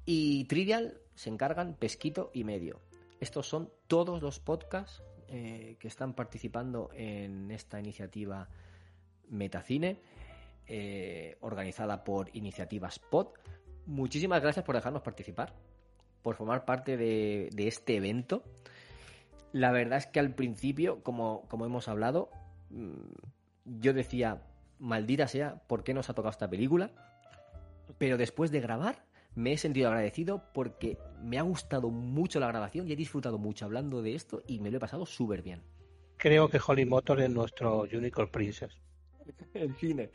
Y 0.04 0.44
Trivial 0.44 1.00
se 1.14 1.30
encargan 1.30 1.74
Pesquito 1.74 2.30
y 2.32 2.44
Medio. 2.44 2.80
Estos 3.20 3.48
son 3.48 3.70
todos 3.86 4.22
los 4.22 4.38
podcasts 4.38 5.02
eh, 5.28 5.76
que 5.80 5.88
están 5.88 6.14
participando 6.14 6.90
en 6.94 7.50
esta 7.50 7.80
iniciativa 7.80 8.48
Metacine, 9.28 9.98
eh, 10.68 11.36
organizada 11.40 12.04
por 12.04 12.30
Iniciativas 12.36 12.98
Pod. 12.98 13.28
Muchísimas 13.86 14.42
gracias 14.42 14.64
por 14.64 14.76
dejarnos 14.76 15.02
participar, 15.02 15.54
por 16.22 16.36
formar 16.36 16.64
parte 16.64 16.96
de, 16.96 17.50
este 17.56 17.96
evento. 17.96 18.44
La 19.52 19.72
verdad 19.72 19.98
es 19.98 20.06
que 20.06 20.20
al 20.20 20.34
principio, 20.34 21.02
como, 21.02 21.42
como 21.48 21.66
hemos 21.66 21.88
hablado, 21.88 22.30
mm, 22.70 23.80
yo 23.80 23.94
decía, 23.94 24.42
maldita 24.78 25.26
sea, 25.28 25.56
¿por 25.66 25.84
qué 25.84 25.94
nos 25.94 26.08
ha 26.10 26.14
tocado 26.14 26.30
esta 26.30 26.48
película? 26.48 26.90
Pero 27.98 28.16
después 28.16 28.50
de 28.50 28.60
grabar, 28.60 29.04
me 29.34 29.52
he 29.52 29.58
sentido 29.58 29.88
agradecido 29.88 30.42
porque 30.52 30.98
me 31.22 31.38
ha 31.38 31.42
gustado 31.42 31.90
mucho 31.90 32.40
la 32.40 32.48
grabación 32.48 32.88
y 32.88 32.92
he 32.92 32.96
disfrutado 32.96 33.38
mucho 33.38 33.64
hablando 33.64 34.02
de 34.02 34.14
esto 34.14 34.42
y 34.46 34.60
me 34.60 34.70
lo 34.70 34.78
he 34.78 34.80
pasado 34.80 35.06
súper 35.06 35.42
bien. 35.42 35.62
Creo 36.16 36.48
que 36.48 36.58
Holly 36.66 36.84
Motor 36.86 37.20
es 37.20 37.30
nuestro 37.30 37.82
Unicorn 37.82 38.30
Princess. 38.30 38.78
El 39.54 39.74
cine. 39.76 40.10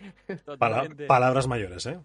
Pala- 0.57 0.87
palabras 1.07 1.47
mayores, 1.47 1.85
¿eh? 1.85 1.99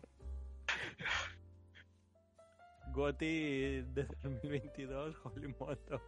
Goti 2.93 3.83
de 3.83 4.07
2022, 4.23 5.16
Holy 5.24 5.55
Moto. 5.59 6.01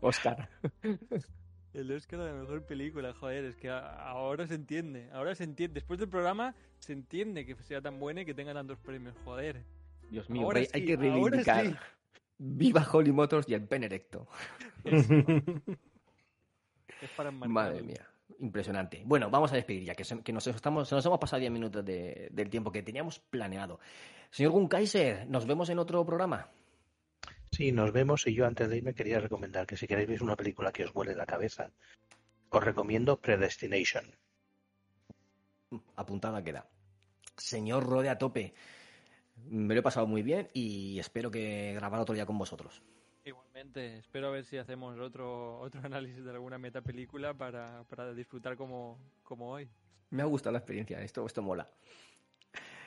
Oscar. 0.00 0.48
El 1.74 1.90
Oscar 1.92 2.20
de 2.20 2.26
la 2.26 2.32
mejor 2.40 2.64
película, 2.66 3.14
joder, 3.14 3.44
es 3.44 3.56
que 3.56 3.70
a- 3.70 4.08
ahora 4.08 4.46
se 4.46 4.54
entiende, 4.54 5.08
ahora 5.12 5.34
se 5.34 5.44
entiende. 5.44 5.74
Después 5.74 5.98
del 5.98 6.08
programa 6.08 6.54
se 6.78 6.92
entiende 6.92 7.46
que 7.46 7.54
sea 7.62 7.80
tan 7.80 7.98
buena 7.98 8.22
y 8.22 8.24
que 8.26 8.34
tenga 8.34 8.52
tantos 8.52 8.78
premios, 8.78 9.14
joder. 9.24 9.64
Dios 10.10 10.28
mío, 10.28 10.42
Ahora 10.42 10.60
hay, 10.60 10.66
sí, 10.66 10.84
que 10.84 10.96
reivindicar. 10.96 11.66
sí. 11.66 11.74
Viva 12.38 12.86
Holly 12.92 13.12
Motors 13.12 13.48
y 13.48 13.54
el 13.54 13.62
pen 13.66 13.84
erecto. 13.84 14.26
Es 14.84 15.08
para. 17.16 17.30
Madre 17.30 17.82
mía, 17.82 18.06
impresionante. 18.40 19.02
Bueno, 19.06 19.30
vamos 19.30 19.52
a 19.52 19.56
despedir 19.56 19.84
ya, 19.84 19.94
que, 19.94 20.04
se, 20.04 20.20
que 20.22 20.32
nos, 20.32 20.46
estamos, 20.46 20.88
se 20.88 20.94
nos 20.94 21.06
hemos 21.06 21.18
pasado 21.18 21.40
10 21.40 21.52
minutos 21.52 21.84
de- 21.84 22.28
del 22.32 22.50
tiempo 22.50 22.70
que 22.70 22.82
teníamos 22.82 23.18
planeado. 23.18 23.80
Señor 24.30 24.52
Gunkaiser, 24.52 25.26
nos 25.28 25.46
vemos 25.46 25.70
en 25.70 25.78
otro 25.78 26.04
programa. 26.04 26.48
Sí, 27.52 27.70
nos 27.70 27.92
vemos 27.92 28.26
y 28.26 28.34
yo 28.34 28.46
antes 28.46 28.68
de 28.68 28.78
irme 28.78 28.94
quería 28.94 29.20
recomendar 29.20 29.66
que 29.66 29.76
si 29.76 29.86
queréis 29.86 30.08
ver 30.08 30.22
una 30.22 30.36
película 30.36 30.72
que 30.72 30.84
os 30.84 30.94
huele 30.94 31.14
la 31.14 31.26
cabeza, 31.26 31.70
os 32.48 32.64
recomiendo 32.64 33.20
Predestination. 33.20 34.04
Apuntada 35.96 36.42
queda. 36.42 36.66
Señor 37.36 37.84
Rode 37.86 38.08
a 38.08 38.16
tope, 38.18 38.54
me 39.48 39.74
lo 39.74 39.80
he 39.80 39.82
pasado 39.82 40.06
muy 40.06 40.22
bien 40.22 40.48
y 40.54 40.98
espero 40.98 41.30
que 41.30 41.74
grabar 41.74 42.00
otro 42.00 42.14
día 42.14 42.26
con 42.26 42.38
vosotros. 42.38 42.82
Igualmente, 43.24 43.98
espero 43.98 44.28
a 44.28 44.30
ver 44.30 44.44
si 44.44 44.56
hacemos 44.56 44.98
otro, 44.98 45.58
otro 45.60 45.80
análisis 45.84 46.24
de 46.24 46.30
alguna 46.30 46.58
metapelícula 46.58 47.34
para, 47.34 47.84
para 47.84 48.12
disfrutar 48.14 48.56
como, 48.56 48.98
como 49.22 49.50
hoy. 49.50 49.68
Me 50.10 50.22
ha 50.22 50.26
gustado 50.26 50.52
la 50.52 50.58
experiencia, 50.58 51.00
esto, 51.02 51.24
esto 51.26 51.42
mola. 51.42 51.70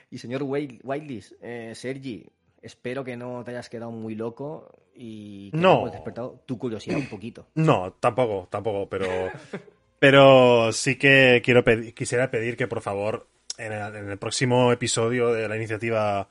Y 0.09 0.17
señor 0.17 0.41
Wild- 0.43 0.81
Wildlis, 0.83 1.35
eh, 1.41 1.73
Sergi, 1.75 2.27
espero 2.65 3.03
que 3.03 3.15
no 3.17 3.43
te 3.43 3.51
hayas 3.51 3.69
quedado 3.69 3.91
muy 3.91 4.15
loco 4.15 4.69
y 4.95 5.51
que 5.51 5.57
No. 5.57 5.71
hayamos 5.71 5.91
despertado 5.93 6.41
tu 6.45 6.57
curiosidad 6.57 6.97
un 6.97 7.07
poquito. 7.09 7.47
No, 7.55 7.93
tampoco, 7.99 8.47
tampoco, 8.49 8.87
pero. 8.89 9.05
Pero 9.97 10.71
sí 10.73 10.97
que 10.97 11.41
quiero 11.43 11.63
quisiera 11.95 12.29
pedir 12.29 12.57
que 12.57 12.67
por 12.67 12.81
favor 12.81 13.27
en 13.57 13.71
el, 13.71 13.95
en 13.95 14.09
el 14.09 14.17
próximo 14.17 14.71
episodio 14.73 15.31
de 15.33 15.47
la 15.47 15.55
iniciativa 15.55 16.27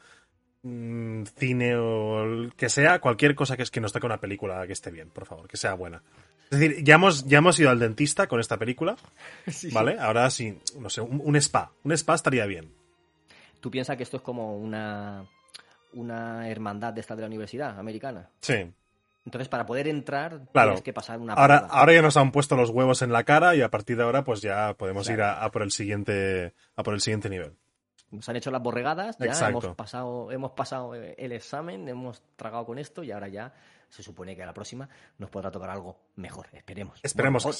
mm, 0.62 1.22
cine 1.36 1.74
o 1.74 2.24
el 2.24 2.52
que 2.54 2.68
sea, 2.68 3.00
cualquier 3.00 3.34
cosa 3.34 3.56
que 3.56 3.62
es 3.62 3.70
que 3.70 3.80
nos 3.80 3.90
toque 3.92 4.04
una 4.06 4.20
película 4.20 4.64
que 4.66 4.74
esté 4.74 4.90
bien, 4.90 5.08
por 5.08 5.24
favor, 5.24 5.48
que 5.48 5.56
sea 5.56 5.74
buena. 5.74 6.02
Es 6.50 6.60
decir, 6.60 6.84
ya 6.84 6.96
hemos, 6.96 7.24
ya 7.26 7.38
hemos 7.38 7.58
ido 7.58 7.70
al 7.70 7.78
dentista 7.80 8.28
con 8.28 8.38
esta 8.38 8.58
película, 8.58 8.96
sí. 9.48 9.70
¿vale? 9.72 9.96
Ahora 9.98 10.28
sí, 10.30 10.58
no 10.78 10.90
sé, 10.90 11.00
un, 11.00 11.20
un 11.24 11.34
spa. 11.36 11.72
Un 11.84 11.92
spa 11.92 12.14
estaría 12.14 12.44
bien. 12.46 12.70
¿Tú 13.60 13.70
piensas 13.70 13.96
que 13.96 14.02
esto 14.02 14.18
es 14.18 14.22
como 14.22 14.56
una, 14.58 15.24
una 15.94 16.48
hermandad 16.48 16.92
de 16.92 17.00
esta 17.00 17.14
de 17.16 17.22
la 17.22 17.26
universidad 17.28 17.78
americana? 17.78 18.28
Sí. 18.40 18.72
Entonces, 19.24 19.48
para 19.48 19.64
poder 19.64 19.88
entrar, 19.88 20.42
Claro. 20.52 20.70
tienes 20.72 20.82
que 20.82 20.92
pasar 20.92 21.18
una 21.18 21.32
Ahora, 21.32 21.60
prueba. 21.60 21.74
ahora 21.80 21.92
ya 21.94 22.02
nos 22.02 22.16
han 22.18 22.30
puesto 22.30 22.56
los 22.56 22.68
huevos 22.70 23.00
en 23.00 23.10
la 23.12 23.24
cara 23.24 23.54
y 23.56 23.62
a 23.62 23.70
partir 23.70 23.96
de 23.96 24.02
ahora 24.02 24.22
pues 24.22 24.42
ya 24.42 24.74
podemos 24.74 25.06
Claro. 25.06 25.22
ir 25.22 25.22
a, 25.24 25.44
a 25.44 25.50
por 25.50 25.62
el 25.62 25.70
siguiente 25.70 26.54
a 26.76 26.82
por 26.82 26.92
el 26.94 27.00
siguiente 27.00 27.30
nivel. 27.30 27.56
Nos 28.10 28.28
han 28.28 28.36
hecho 28.36 28.50
las 28.50 28.62
borregadas, 28.62 29.16
ya 29.18 29.26
Exacto. 29.26 29.58
hemos 29.66 29.76
pasado, 29.76 30.30
hemos 30.30 30.52
pasado 30.52 30.94
eh, 30.94 31.14
el 31.18 31.32
examen, 31.32 31.88
hemos 31.88 32.22
tragado 32.36 32.66
con 32.66 32.78
esto 32.78 33.02
y 33.02 33.10
ahora 33.12 33.28
ya 33.28 33.54
se 33.88 34.02
supone 34.02 34.36
que 34.36 34.42
a 34.42 34.46
la 34.46 34.52
próxima 34.54 34.88
nos 35.18 35.30
podrá 35.30 35.50
tocar 35.50 35.70
algo 35.70 35.96
mejor, 36.16 36.46
esperemos. 36.52 37.00
Esperemos 37.02 37.44
Bueno, 37.44 37.58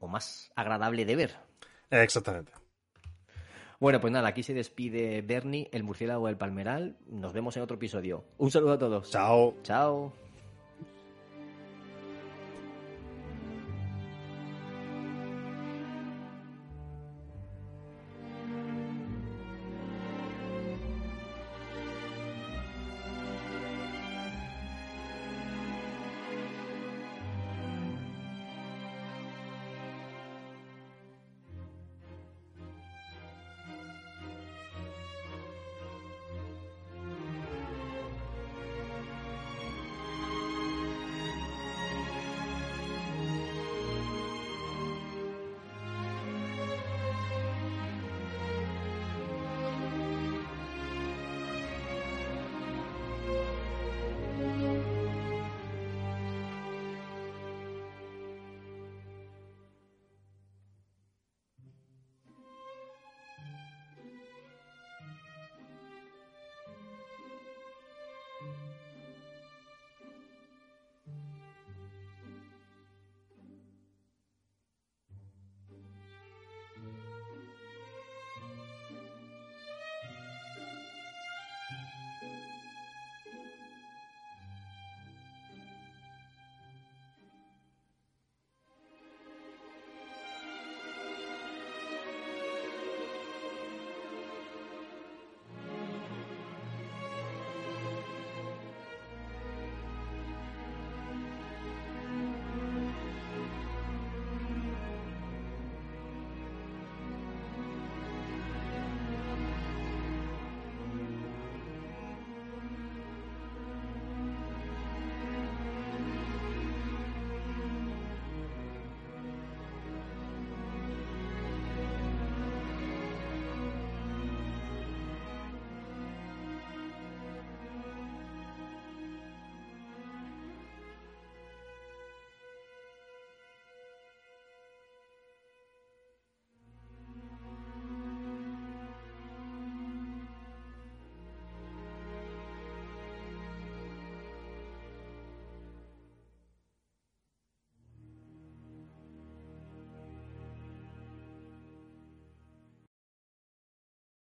o, 0.00 0.08
más 0.08 0.50
agradable 0.56 1.04
de 1.04 1.16
ver. 1.16 1.36
Exactamente. 1.90 2.52
Bueno, 3.80 4.00
pues 4.00 4.12
nada, 4.12 4.28
aquí 4.28 4.42
se 4.42 4.54
despide 4.54 5.22
Bernie, 5.22 5.68
el 5.72 5.84
murciélago 5.84 6.26
del 6.26 6.36
palmeral. 6.36 6.96
Nos 7.06 7.32
vemos 7.32 7.56
en 7.56 7.62
otro 7.62 7.76
episodio. 7.76 8.24
Un 8.38 8.50
saludo 8.50 8.72
a 8.72 8.78
todos. 8.78 9.10
Chao. 9.10 9.54
Chao. 9.62 10.12